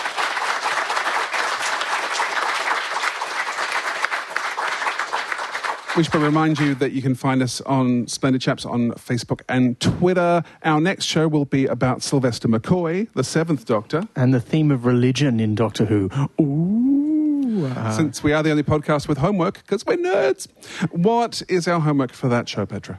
We 6.00 6.04
should 6.04 6.14
remind 6.14 6.58
you 6.58 6.74
that 6.76 6.92
you 6.92 7.02
can 7.02 7.14
find 7.14 7.42
us 7.42 7.60
on 7.60 8.08
Splendid 8.08 8.40
Chaps 8.40 8.64
on 8.64 8.92
Facebook 8.92 9.42
and 9.50 9.78
Twitter. 9.80 10.42
Our 10.64 10.80
next 10.80 11.04
show 11.04 11.28
will 11.28 11.44
be 11.44 11.66
about 11.66 12.02
Sylvester 12.02 12.48
McCoy, 12.48 13.12
the 13.12 13.22
Seventh 13.22 13.66
Doctor. 13.66 14.08
And 14.16 14.32
the 14.32 14.40
theme 14.40 14.70
of 14.70 14.86
religion 14.86 15.38
in 15.40 15.54
Doctor 15.54 15.84
Who. 15.84 16.08
Ooh. 16.40 17.66
Uh, 17.66 17.90
Since 17.90 18.22
we 18.22 18.32
are 18.32 18.42
the 18.42 18.50
only 18.50 18.62
podcast 18.62 19.08
with 19.08 19.18
homework, 19.18 19.58
because 19.58 19.84
we're 19.84 19.98
nerds. 19.98 20.48
What 20.90 21.42
is 21.50 21.68
our 21.68 21.80
homework 21.80 22.14
for 22.14 22.28
that 22.28 22.48
show, 22.48 22.64
Petra? 22.64 22.98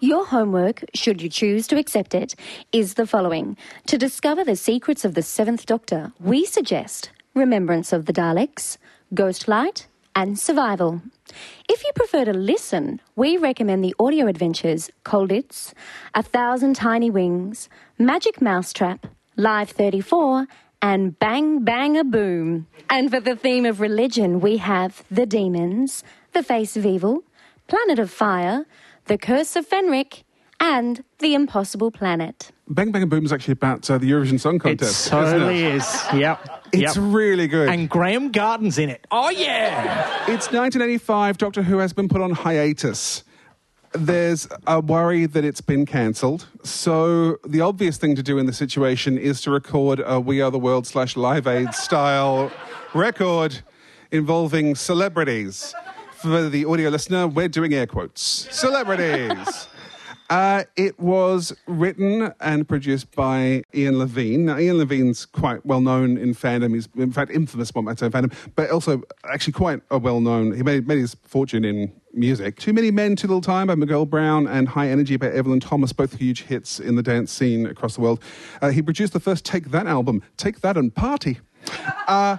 Your 0.00 0.26
homework, 0.26 0.84
should 0.92 1.22
you 1.22 1.30
choose 1.30 1.66
to 1.68 1.78
accept 1.78 2.14
it, 2.14 2.34
is 2.70 2.94
the 2.94 3.06
following. 3.06 3.56
To 3.86 3.96
discover 3.96 4.44
the 4.44 4.56
secrets 4.56 5.06
of 5.06 5.14
the 5.14 5.22
Seventh 5.22 5.64
Doctor, 5.64 6.12
we 6.20 6.44
suggest 6.44 7.12
Remembrance 7.32 7.94
of 7.94 8.04
the 8.04 8.12
Daleks, 8.12 8.76
Ghost 9.14 9.48
Light, 9.48 9.86
and 10.14 10.38
Survival. 10.38 11.00
If 11.68 11.82
you 11.84 11.90
prefer 11.94 12.24
to 12.24 12.32
listen, 12.32 13.00
we 13.16 13.36
recommend 13.36 13.82
the 13.82 13.94
audio 13.98 14.26
adventures 14.26 14.90
Colditz, 15.04 15.72
A 16.14 16.22
Thousand 16.22 16.76
Tiny 16.76 17.10
Wings, 17.10 17.68
Magic 17.98 18.40
Mousetrap, 18.40 19.06
Live 19.36 19.70
34, 19.70 20.46
and 20.82 21.18
Bang 21.18 21.64
Bang 21.64 21.96
a 21.96 22.04
Boom. 22.04 22.66
And 22.88 23.10
for 23.10 23.20
the 23.20 23.36
theme 23.36 23.66
of 23.66 23.80
religion, 23.80 24.40
we 24.40 24.58
have 24.58 25.04
The 25.10 25.26
Daemons, 25.26 26.04
The 26.32 26.42
Face 26.42 26.76
of 26.76 26.86
Evil, 26.86 27.24
Planet 27.66 27.98
of 27.98 28.10
Fire, 28.10 28.64
The 29.06 29.18
Curse 29.18 29.56
of 29.56 29.68
Fenric, 29.68 30.22
and 30.60 31.02
The 31.18 31.34
Impossible 31.34 31.90
Planet. 31.90 32.50
Bang 32.68 32.90
Bang 32.90 33.08
Boom 33.08 33.24
is 33.24 33.32
actually 33.32 33.52
about 33.52 33.88
uh, 33.90 33.98
the 33.98 34.10
Eurovision 34.10 34.40
Song 34.40 34.56
It 34.56 34.60
Contest. 34.60 35.06
isn't 35.06 35.18
totally 35.18 35.64
it? 35.64 35.74
is. 35.76 36.04
Yep. 36.14 36.62
It's 36.72 36.96
yep. 36.96 36.96
really 36.98 37.46
good. 37.46 37.68
And 37.68 37.88
Graham 37.88 38.32
Garden's 38.32 38.78
in 38.78 38.90
it. 38.90 39.06
Oh, 39.10 39.30
yeah. 39.30 40.08
It's 40.22 40.50
1985. 40.52 41.38
Doctor 41.38 41.62
Who 41.62 41.78
has 41.78 41.92
been 41.92 42.08
put 42.08 42.20
on 42.20 42.32
hiatus. 42.32 43.22
There's 43.92 44.48
a 44.66 44.80
worry 44.80 45.26
that 45.26 45.44
it's 45.44 45.60
been 45.60 45.86
cancelled. 45.86 46.48
So 46.64 47.38
the 47.46 47.60
obvious 47.60 47.96
thing 47.96 48.16
to 48.16 48.22
do 48.22 48.36
in 48.36 48.46
the 48.46 48.52
situation 48.52 49.16
is 49.16 49.40
to 49.42 49.50
record 49.50 50.02
a 50.04 50.20
We 50.20 50.40
Are 50.42 50.50
the 50.50 50.58
World 50.58 50.86
slash 50.86 51.16
Live 51.16 51.46
Aid 51.46 51.72
style 51.72 52.50
record 52.94 53.60
involving 54.10 54.74
celebrities. 54.74 55.74
For 56.16 56.48
the 56.48 56.64
audio 56.64 56.90
listener, 56.90 57.26
we're 57.28 57.48
doing 57.48 57.72
air 57.74 57.86
quotes. 57.86 58.20
Celebrities. 58.50 59.68
Uh, 60.28 60.64
it 60.76 60.98
was 60.98 61.56
written 61.66 62.32
and 62.40 62.66
produced 62.66 63.14
by 63.14 63.62
Ian 63.74 63.98
Levine. 63.98 64.46
Now, 64.46 64.58
Ian 64.58 64.78
Levine's 64.78 65.24
quite 65.24 65.64
well 65.64 65.80
known 65.80 66.18
in 66.18 66.34
fandom. 66.34 66.74
He's, 66.74 66.88
in 66.96 67.12
fact, 67.12 67.30
infamous, 67.30 67.74
might 67.74 67.98
say, 67.98 68.06
in 68.06 68.12
fandom, 68.12 68.32
but 68.56 68.70
also 68.70 69.02
actually 69.24 69.52
quite 69.52 69.80
a 69.90 69.98
well 69.98 70.20
known. 70.20 70.54
He 70.56 70.62
made, 70.62 70.88
made 70.88 70.98
his 70.98 71.14
fortune 71.22 71.64
in 71.64 71.92
music. 72.12 72.56
Too 72.56 72.72
Many 72.72 72.90
Men, 72.90 73.14
Too 73.14 73.28
Little 73.28 73.40
Time 73.40 73.68
by 73.68 73.74
Miguel 73.74 74.06
Brown 74.06 74.48
and 74.48 74.68
High 74.68 74.88
Energy 74.88 75.16
by 75.16 75.28
Evelyn 75.30 75.60
Thomas, 75.60 75.92
both 75.92 76.16
huge 76.16 76.42
hits 76.42 76.80
in 76.80 76.96
the 76.96 77.02
dance 77.02 77.30
scene 77.30 77.66
across 77.66 77.94
the 77.94 78.00
world. 78.00 78.22
Uh, 78.62 78.70
he 78.70 78.82
produced 78.82 79.12
the 79.12 79.20
first 79.20 79.44
Take 79.44 79.70
That 79.70 79.86
album, 79.86 80.22
Take 80.36 80.60
That 80.60 80.76
and 80.76 80.94
Party. 80.94 81.38
Uh, 82.06 82.36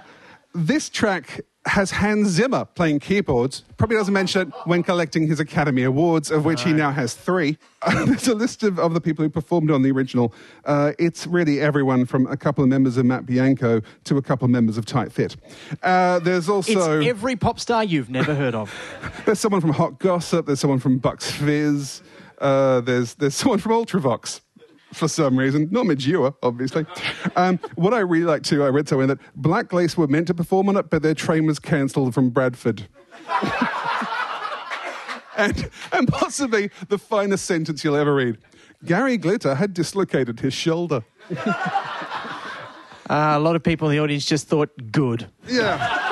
this 0.54 0.88
track 0.88 1.42
has 1.68 1.90
Hans 1.90 2.28
Zimmer 2.28 2.64
playing 2.64 2.98
keyboards. 3.00 3.62
Probably 3.76 3.96
doesn't 3.96 4.14
mention 4.14 4.48
it 4.48 4.54
when 4.64 4.82
collecting 4.82 5.26
his 5.26 5.38
Academy 5.38 5.82
Awards, 5.82 6.30
of 6.30 6.44
which 6.44 6.62
he 6.62 6.72
now 6.72 6.90
has 6.90 7.14
three. 7.14 7.58
there's 8.04 8.26
a 8.26 8.34
list 8.34 8.62
of, 8.62 8.78
of 8.78 8.94
the 8.94 9.00
people 9.00 9.22
who 9.22 9.28
performed 9.28 9.70
on 9.70 9.82
the 9.82 9.90
original. 9.90 10.34
Uh, 10.64 10.92
it's 10.98 11.26
really 11.26 11.60
everyone 11.60 12.06
from 12.06 12.26
a 12.26 12.36
couple 12.36 12.64
of 12.64 12.70
members 12.70 12.96
of 12.96 13.06
Matt 13.06 13.26
Bianco 13.26 13.80
to 14.04 14.16
a 14.16 14.22
couple 14.22 14.46
of 14.46 14.50
members 14.50 14.78
of 14.78 14.86
Tight 14.86 15.12
Fit. 15.12 15.36
Uh, 15.82 16.18
there's 16.20 16.48
also 16.48 17.00
It's 17.00 17.08
every 17.08 17.36
pop 17.36 17.60
star 17.60 17.84
you've 17.84 18.10
never 18.10 18.34
heard 18.34 18.54
of. 18.54 18.74
there's 19.26 19.38
someone 19.38 19.60
from 19.60 19.70
Hot 19.70 19.98
Gossip. 19.98 20.46
There's 20.46 20.60
someone 20.60 20.80
from 20.80 20.98
Bucks 20.98 21.30
Fizz. 21.30 22.02
Uh, 22.40 22.80
there's 22.80 23.14
there's 23.14 23.34
someone 23.34 23.58
from 23.58 23.72
Ultravox. 23.72 24.40
For 24.92 25.06
some 25.08 25.38
reason, 25.38 25.68
not 25.70 26.06
Ure, 26.06 26.34
obviously. 26.42 26.86
Um, 27.36 27.58
what 27.74 27.92
I 27.92 27.98
really 27.98 28.24
like 28.24 28.42
too, 28.42 28.64
I 28.64 28.68
read 28.68 28.88
somewhere 28.88 29.06
that 29.08 29.18
Black 29.36 29.72
Lace 29.72 29.96
were 29.96 30.06
meant 30.06 30.26
to 30.28 30.34
perform 30.34 30.68
on 30.70 30.76
it, 30.76 30.88
but 30.88 31.02
their 31.02 31.14
train 31.14 31.46
was 31.46 31.58
cancelled 31.58 32.14
from 32.14 32.30
Bradford. 32.30 32.88
and, 35.36 35.70
and 35.92 36.08
possibly 36.08 36.70
the 36.88 36.98
finest 36.98 37.44
sentence 37.44 37.84
you'll 37.84 37.96
ever 37.96 38.14
read. 38.14 38.38
Gary 38.84 39.18
Glitter 39.18 39.54
had 39.54 39.74
dislocated 39.74 40.40
his 40.40 40.54
shoulder. 40.54 41.04
Uh, 43.10 43.32
a 43.36 43.38
lot 43.38 43.56
of 43.56 43.62
people 43.62 43.88
in 43.88 43.96
the 43.96 44.02
audience 44.02 44.26
just 44.26 44.48
thought, 44.48 44.68
good. 44.92 45.26
Yeah. 45.48 46.07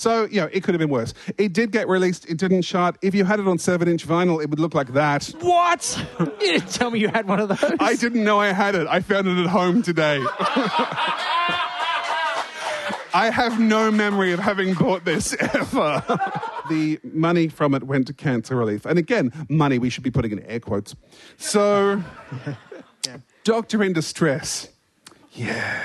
So, 0.00 0.24
you 0.30 0.40
know, 0.40 0.48
it 0.50 0.62
could 0.62 0.72
have 0.72 0.78
been 0.78 0.88
worse. 0.88 1.12
It 1.36 1.52
did 1.52 1.72
get 1.72 1.86
released, 1.86 2.24
it 2.26 2.38
didn't 2.38 2.62
chart. 2.62 2.96
If 3.02 3.14
you 3.14 3.26
had 3.26 3.38
it 3.38 3.46
on 3.46 3.58
7 3.58 3.86
inch 3.86 4.08
vinyl, 4.08 4.42
it 4.42 4.48
would 4.48 4.58
look 4.58 4.72
like 4.72 4.94
that. 4.94 5.26
What? 5.40 6.06
you 6.20 6.32
didn't 6.38 6.70
tell 6.70 6.90
me 6.90 7.00
you 7.00 7.08
had 7.08 7.28
one 7.28 7.38
of 7.38 7.50
those. 7.50 7.72
I 7.78 7.96
didn't 7.96 8.24
know 8.24 8.40
I 8.40 8.46
had 8.54 8.74
it. 8.74 8.86
I 8.86 9.00
found 9.00 9.28
it 9.28 9.36
at 9.36 9.50
home 9.50 9.82
today. 9.82 10.24
I 13.12 13.30
have 13.30 13.60
no 13.60 13.90
memory 13.90 14.32
of 14.32 14.40
having 14.40 14.72
bought 14.72 15.04
this 15.04 15.34
ever. 15.38 16.02
the 16.70 16.98
money 17.04 17.48
from 17.48 17.74
it 17.74 17.82
went 17.82 18.06
to 18.06 18.14
cancer 18.14 18.56
relief. 18.56 18.86
And 18.86 18.98
again, 18.98 19.30
money 19.50 19.78
we 19.78 19.90
should 19.90 20.04
be 20.04 20.10
putting 20.10 20.32
in 20.32 20.42
air 20.44 20.60
quotes. 20.60 20.96
So, 21.36 22.02
Doctor 23.44 23.82
in 23.82 23.92
Distress. 23.92 24.70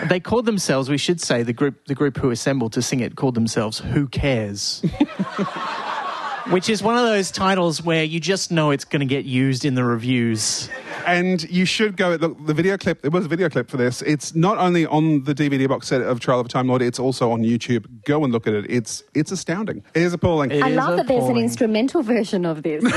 They 0.10 0.20
called 0.20 0.46
themselves, 0.46 0.90
we 0.90 0.98
should 0.98 1.22
say, 1.22 1.44
the 1.44 1.54
group, 1.54 1.86
the 1.86 1.96
group 1.96 2.18
who 2.18 2.32
assembled 2.32 2.74
to 2.74 2.82
sing 2.82 3.00
it 3.00 3.16
called 3.16 3.36
themselves 3.36 3.80
Who 3.80 4.08
Cares? 4.08 4.84
Which 6.50 6.70
is 6.70 6.84
one 6.84 6.96
of 6.96 7.04
those 7.06 7.32
titles 7.32 7.82
where 7.82 8.04
you 8.04 8.20
just 8.20 8.52
know 8.52 8.70
it's 8.70 8.86
going 8.86 9.00
to 9.00 9.06
get 9.08 9.26
used 9.26 9.66
in 9.66 9.74
the 9.74 9.84
reviews. 9.84 10.70
And 11.08 11.42
you 11.50 11.66
should 11.66 11.98
go. 11.98 12.16
Look, 12.22 12.46
the 12.46 12.54
video 12.54 12.78
clip. 12.78 13.02
There 13.02 13.10
was 13.10 13.26
a 13.26 13.28
video 13.28 13.50
clip 13.50 13.68
for 13.68 13.78
this. 13.78 14.04
It's 14.04 14.36
not 14.36 14.60
only 14.60 14.86
on 14.86 15.24
the 15.24 15.34
DVD 15.34 15.68
box 15.68 15.88
set 15.88 16.02
of 16.02 16.20
Trial 16.20 16.40
of 16.40 16.46
a 16.46 16.50
Time 16.50 16.68
Lord. 16.68 16.84
It's 16.84 17.00
also 17.00 17.32
on 17.32 17.42
YouTube. 17.42 17.88
Go 18.06 18.24
and 18.24 18.32
look 18.32 18.46
at 18.46 18.54
it. 18.54 18.66
It's 18.70 19.04
it's 19.16 19.32
astounding. 19.32 19.84
It 19.96 20.04
is 20.04 20.14
appalling. 20.14 20.52
It 20.52 20.62
I 20.62 20.70
is 20.70 20.76
love 20.76 20.98
that 20.98 21.08
there's 21.08 21.30
an 21.30 21.38
instrumental 21.38 22.04
version 22.04 22.46
of 22.46 22.62
this. 22.62 22.84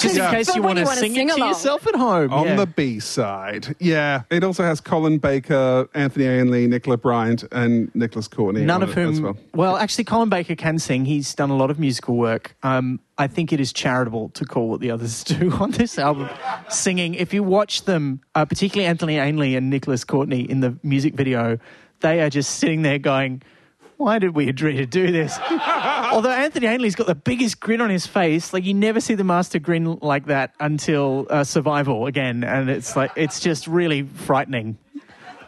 Just 0.00 0.16
Yeah. 0.16 0.28
in 0.28 0.34
case 0.34 0.50
For 0.50 0.56
you 0.56 0.62
want 0.62 0.78
to 0.78 0.86
sing, 0.86 1.14
sing 1.14 1.28
it 1.28 1.34
to 1.36 1.40
yourself 1.40 1.86
at 1.86 1.94
home. 1.94 2.32
on 2.32 2.46
yeah. 2.46 2.56
the 2.56 2.66
B 2.66 2.98
side, 3.00 3.76
yeah. 3.78 4.22
It 4.30 4.42
also 4.44 4.62
has 4.64 4.80
Colin 4.80 5.18
Baker, 5.18 5.88
Anthony 5.94 6.26
Ainley, 6.26 6.66
Nicola 6.66 6.96
Bryant, 6.96 7.44
and 7.52 7.94
Nicholas 7.94 8.26
Courtney. 8.28 8.64
None 8.64 8.82
of 8.82 8.92
whom. 8.94 9.12
As 9.12 9.20
Well. 9.20 9.36
well. 9.54 9.76
actually, 9.76 10.04
Colin 10.04 10.28
Baker 10.28 10.56
can 10.56 10.78
sing. 10.78 11.04
He's 11.04 11.34
done 11.34 11.50
a 11.50 11.56
lot 11.56 11.70
of 11.70 11.78
musical 11.78 12.16
work. 12.16 12.56
Um, 12.62 13.00
I 13.18 13.26
think 13.28 13.52
it 13.52 13.60
is 13.60 13.72
charitable 13.72 14.30
to 14.30 14.44
call 14.44 14.68
what 14.68 14.80
the 14.80 14.90
others 14.90 15.22
do 15.24 15.52
on 15.60 15.70
this 15.70 15.98
album 15.98 16.28
singing. 16.68 17.14
If 17.14 17.32
you 17.32 17.42
watch 17.42 17.84
them, 17.84 18.20
uh, 18.34 18.44
particularly 18.44 18.86
Anthony 18.86 19.16
Ainley 19.18 19.54
and 19.56 19.70
Nicholas 19.70 20.04
Courtney 20.04 20.40
in 20.50 20.60
the 20.60 20.76
music 20.82 21.14
video, 21.14 21.58
they 22.00 22.20
are 22.20 22.30
just 22.30 22.56
sitting 22.56 22.82
there 22.82 22.98
going, 22.98 23.42
why 23.96 24.18
did 24.18 24.34
we 24.34 24.48
agree 24.48 24.76
to 24.76 24.86
do 24.86 25.10
this? 25.10 25.38
Although 25.50 26.30
Anthony 26.30 26.66
Ainley's 26.66 26.94
got 26.94 27.06
the 27.06 27.14
biggest 27.14 27.60
grin 27.60 27.80
on 27.80 27.90
his 27.90 28.06
face, 28.06 28.52
like 28.52 28.64
you 28.64 28.74
never 28.74 29.00
see 29.00 29.14
the 29.14 29.24
master 29.24 29.58
grin 29.58 29.98
like 30.00 30.26
that 30.26 30.54
until 30.60 31.26
uh, 31.30 31.44
Survival 31.44 32.06
again, 32.06 32.44
and 32.44 32.70
it's 32.70 32.96
like 32.96 33.12
it's 33.16 33.40
just 33.40 33.66
really 33.66 34.02
frightening. 34.02 34.78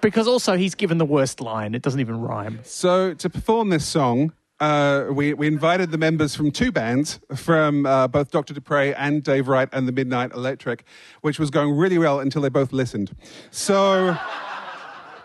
Because 0.01 0.29
also 0.29 0.57
he's 0.57 0.75
given 0.75 0.99
the 0.99 1.05
worst 1.05 1.41
line; 1.41 1.75
it 1.75 1.83
doesn't 1.83 2.01
even 2.01 2.21
rhyme. 2.21 2.61
So 2.63 3.15
to 3.15 3.31
perform 3.31 3.71
this 3.71 3.87
song. 3.87 4.33
Uh, 4.59 5.09
we, 5.11 5.35
we 5.35 5.47
invited 5.47 5.91
the 5.91 5.99
members 5.99 6.35
from 6.35 6.51
two 6.51 6.73
bands, 6.73 7.21
from 7.35 7.85
uh, 7.85 8.09
both 8.09 8.31
Dr. 8.31 8.55
Dupre 8.55 8.95
and 8.95 9.23
Dave 9.23 9.49
Wright 9.49 9.69
and 9.71 9.87
the 9.87 9.93
Midnight 9.93 10.33
Electric, 10.33 10.87
which 11.21 11.39
was 11.39 11.51
going 11.51 11.77
really 11.77 11.99
well 11.99 12.21
until 12.21 12.41
they 12.41 12.49
both 12.49 12.73
listened. 12.73 13.15
So 13.51 14.17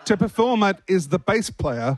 to 0.04 0.18
perform 0.18 0.64
it 0.64 0.80
is 0.86 1.08
the 1.08 1.20
bass 1.20 1.50
player 1.50 1.98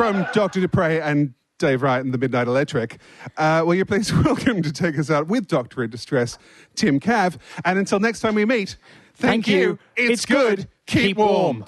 from 0.00 0.26
Dr. 0.32 0.60
Dupre 0.60 1.02
and 1.02 1.34
Dave 1.58 1.82
Wright 1.82 2.02
and 2.02 2.14
the 2.14 2.16
Midnight 2.16 2.46
Electric. 2.46 2.98
Uh, 3.36 3.62
will 3.66 3.74
you 3.74 3.84
please 3.84 4.10
welcome 4.24 4.62
to 4.62 4.72
take 4.72 4.98
us 4.98 5.10
out 5.10 5.26
with 5.26 5.46
Doctor 5.46 5.84
in 5.84 5.90
Distress, 5.90 6.38
Tim 6.74 6.98
Cav. 6.98 7.36
And 7.66 7.78
until 7.78 8.00
next 8.00 8.20
time 8.20 8.34
we 8.34 8.46
meet, 8.46 8.78
thank, 9.12 9.44
Thank 9.44 9.48
you. 9.48 9.78
It's, 9.96 10.12
It's 10.12 10.24
good. 10.24 10.68
Keep 10.86 11.18
warm. 11.18 11.66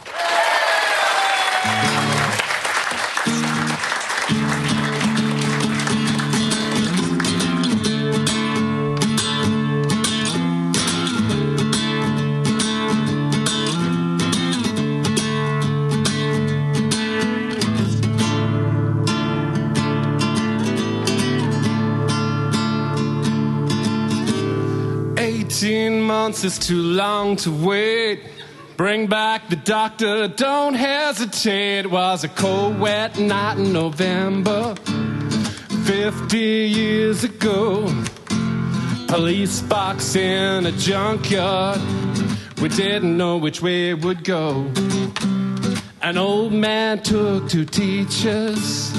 Months 26.12 26.44
is 26.44 26.59
too 26.59 26.82
long 26.82 27.36
to 27.36 27.51
wait. 27.51 28.20
Bring 28.76 29.06
back 29.06 29.48
the 29.48 29.56
doctor, 29.56 30.28
don't 30.28 30.74
hesitate. 30.74 31.86
It 31.86 31.90
was 31.90 32.22
a 32.22 32.28
cold, 32.28 32.78
wet 32.78 33.18
night 33.18 33.56
in 33.56 33.72
November, 33.72 34.74
50 35.84 36.39
years 36.39 37.24
ago. 37.24 37.86
Police 39.09 39.62
box 39.62 40.14
in 40.14 40.66
a 40.66 40.72
junkyard, 40.72 41.80
we 42.60 42.68
didn't 42.68 43.16
know 43.16 43.39
which 43.39 43.62
way 43.62 43.90
it 43.93 44.05
would 44.05 44.22
go. 44.22 44.70
An 46.02 46.18
old 46.18 46.52
man 46.52 47.02
took 47.02 47.48
two 47.48 47.64
teachers 47.64 48.93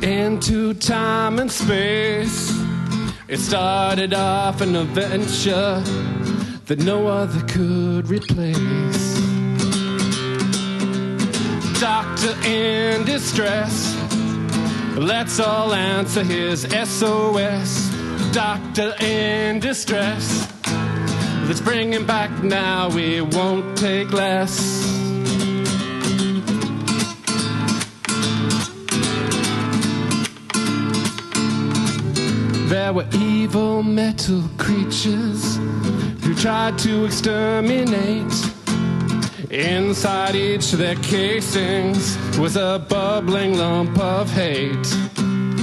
into 0.00 0.74
time 0.74 1.40
and 1.40 1.50
space. 1.50 2.40
It 3.26 3.38
started 3.38 4.14
off 4.14 4.60
an 4.60 4.76
adventure 4.76 5.82
that 6.74 6.86
no 6.86 7.06
other 7.06 7.42
could 7.48 8.08
replace. 8.08 9.20
Doctor 11.78 12.34
in 12.46 13.04
distress, 13.04 13.94
Let's 14.96 15.38
all 15.38 15.74
answer 15.74 16.24
his 16.24 16.62
SOS. 16.62 17.90
Doctor 18.32 18.94
in 19.00 19.60
distress. 19.60 20.50
Let's 21.46 21.60
bring 21.60 21.92
him 21.92 22.06
back 22.06 22.30
now, 22.42 22.88
we 22.88 23.20
won't 23.20 23.76
take 23.76 24.10
less. 24.10 24.56
There 32.70 32.94
were 32.94 33.06
evil 33.12 33.82
metal 33.82 34.42
creatures 34.56 35.58
who 36.22 36.34
tried 36.34 36.78
to 36.78 37.04
exterminate. 37.04 38.32
Inside 39.50 40.34
each 40.34 40.72
of 40.72 40.78
their 40.78 40.94
casings 40.96 42.16
was 42.38 42.56
a 42.56 42.84
bubbling 42.88 43.58
lump 43.58 43.98
of 43.98 44.30
hate. 44.30 44.96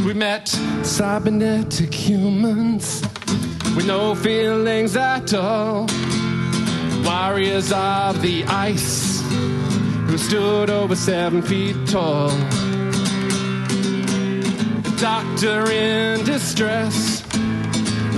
We 0.05 0.13
met 0.13 0.47
cybernetic 0.83 1.93
humans 1.93 3.01
with 3.75 3.87
no 3.87 4.15
feelings 4.15 4.95
at 4.95 5.33
all. 5.33 5.87
Warriors 7.03 7.71
of 7.71 8.21
the 8.21 8.43
ice 8.45 9.21
who 10.07 10.17
stood 10.17 10.69
over 10.69 10.95
seven 10.95 11.41
feet 11.41 11.75
tall. 11.87 12.29
Doctor 14.97 15.71
in 15.71 16.25
distress, 16.25 17.18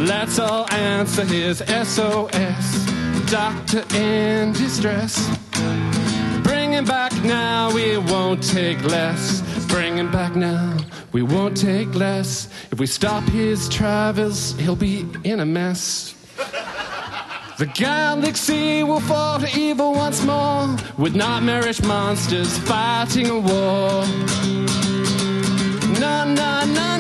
let's 0.08 0.40
all 0.40 0.72
answer 0.72 1.24
his 1.26 1.60
SOS. 1.60 2.86
Doctor 3.30 3.84
in 3.96 4.52
distress, 4.54 5.30
bring 6.44 6.74
him 6.74 6.86
back 6.86 7.14
now, 7.24 7.74
we 7.74 7.98
won't 7.98 8.44
take 8.44 8.84
less. 8.84 9.42
Bring 9.68 9.98
him 9.98 10.12
back 10.12 10.36
now, 10.36 10.78
we 11.14 11.22
won't 11.22 11.56
take 11.56 11.94
less. 11.96 12.50
If 12.72 12.80
we 12.80 12.88
stop 12.88 13.24
his 13.24 13.70
travels, 13.70 14.54
he'll 14.60 14.76
be 14.76 15.06
in 15.24 15.40
a 15.40 15.46
mess. 15.46 16.16
The 17.58 17.68
galaxy 17.68 18.84
will 18.84 19.02
fall 19.02 19.40
to 19.40 19.48
evil 19.58 19.94
once 19.94 20.24
more, 20.26 20.76
with 20.98 21.16
nightmarish 21.16 21.82
monsters 21.84 22.58
fighting 22.58 23.30
a 23.30 23.40
war. 23.40 24.06
No, 26.00 26.26
no, 26.26 26.66
no, 26.66 26.91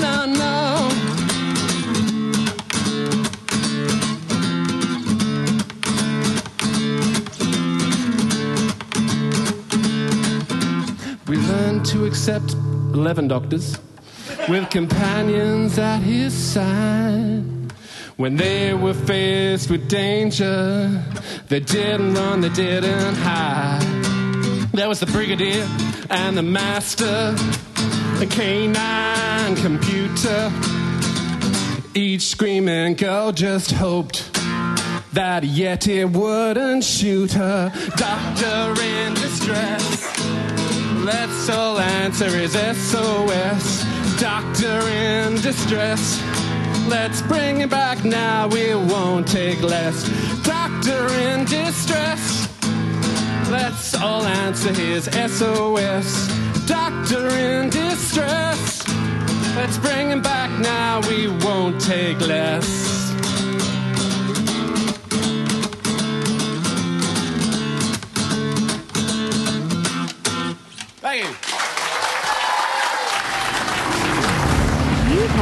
to 11.91 12.05
accept 12.05 12.53
11 12.93 13.27
doctors 13.27 13.77
with 14.47 14.69
companions 14.69 15.77
at 15.77 15.99
his 15.99 16.33
side. 16.33 17.43
When 18.15 18.37
they 18.37 18.73
were 18.73 18.93
faced 18.93 19.69
with 19.69 19.89
danger, 19.89 21.03
they 21.49 21.59
didn't 21.59 22.13
run, 22.13 22.39
they 22.39 22.49
didn't 22.49 23.15
hide. 23.15 23.81
There 24.73 24.87
was 24.87 25.01
the 25.01 25.05
brigadier 25.07 25.67
and 26.09 26.37
the 26.37 26.43
master, 26.43 27.33
the 28.19 28.27
canine 28.29 29.57
computer. 29.57 30.49
Each 31.93 32.27
screaming 32.27 32.93
girl 32.93 33.33
just 33.33 33.71
hoped 33.71 34.33
that 35.11 35.43
Yeti 35.43 36.09
wouldn't 36.09 36.85
shoot 36.85 37.33
her. 37.33 37.69
Doctor 37.97 38.81
in 38.81 39.13
distress. 39.15 40.40
Let's 41.03 41.49
all 41.49 41.79
answer 41.79 42.29
his 42.29 42.51
SOS. 42.53 43.83
Doctor 44.19 44.87
in 44.87 45.33
distress. 45.41 46.21
Let's 46.87 47.23
bring 47.23 47.61
him 47.61 47.69
back 47.69 48.05
now, 48.05 48.47
we 48.47 48.75
won't 48.75 49.27
take 49.27 49.61
less. 49.63 50.03
Doctor 50.43 51.07
in 51.13 51.45
distress. 51.45 52.47
Let's 53.49 53.95
all 53.95 54.27
answer 54.27 54.71
his 54.73 55.05
SOS. 55.05 56.27
Doctor 56.67 57.29
in 57.29 57.71
distress. 57.71 58.87
Let's 59.55 59.79
bring 59.79 60.11
him 60.11 60.21
back 60.21 60.51
now, 60.59 61.01
we 61.09 61.27
won't 61.43 61.81
take 61.81 62.19
less. 62.19 63.00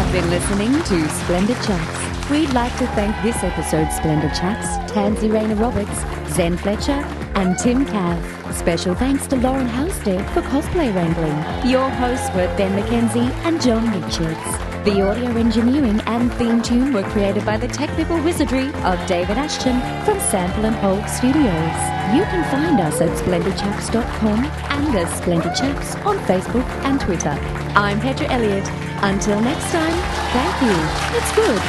Have 0.10 0.24
been 0.24 0.32
listening 0.32 0.72
to 0.72 1.10
Splendid 1.10 1.56
Chaps. 1.58 2.30
We'd 2.32 2.52
like 2.54 2.76
to 2.80 2.88
thank 2.88 3.16
this 3.22 3.44
episode's 3.44 3.96
Splendid 3.96 4.34
Chaps, 4.34 4.92
Tansy 4.92 5.32
Rayner 5.32 5.54
Roberts, 5.54 6.04
Zen 6.34 6.58
Fletcher, 6.58 7.06
and 7.36 7.56
Tim 7.60 7.86
Cav. 7.86 8.52
Special 8.52 8.96
thanks 8.96 9.28
to 9.28 9.36
Lauren 9.36 9.68
Halstead 9.68 10.28
for 10.32 10.42
cosplay 10.42 10.92
wrangling. 10.96 11.70
Your 11.70 11.88
hosts 11.92 12.28
were 12.30 12.48
Ben 12.58 12.76
McKenzie 12.76 13.30
and 13.46 13.62
John 13.62 13.86
Richards. 14.02 14.69
The 14.86 15.02
audio 15.02 15.30
engineering 15.32 16.00
and 16.06 16.32
theme 16.36 16.62
tune 16.62 16.94
were 16.94 17.04
created 17.04 17.46
by 17.46 17.58
the 17.58 17.68
technical 17.68 18.18
wizardry 18.24 18.74
of 18.84 19.06
David 19.08 19.38
Ashton 19.38 19.78
from 20.06 20.18
Sample 20.22 20.66
and 20.66 20.76
Hold 20.78 21.06
Studios. 21.10 21.76
You 22.16 22.24
can 22.32 22.50
find 22.50 22.80
us 22.80 23.02
at 23.02 23.10
splendidchaps.com 23.10 24.46
and 24.46 24.96
as 24.96 25.14
Splendid 25.18 25.54
Chaps 25.54 25.96
on 26.08 26.18
Facebook 26.20 26.66
and 26.86 26.98
Twitter. 27.02 27.38
I'm 27.76 28.00
Petra 28.00 28.28
Elliott. 28.28 28.70
Until 29.04 29.42
next 29.42 29.70
time, 29.70 29.92
thank 30.32 30.62
you. 30.64 30.78
It's 31.18 31.36
good. 31.36 31.62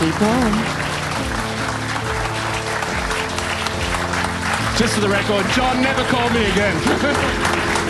Keep 0.00 0.22
on. 0.22 0.84
Just 4.78 4.94
for 4.94 5.00
the 5.02 5.10
record, 5.10 5.44
John 5.52 5.82
never 5.82 6.02
called 6.04 6.32
me 6.32 6.46
again. 6.50 7.80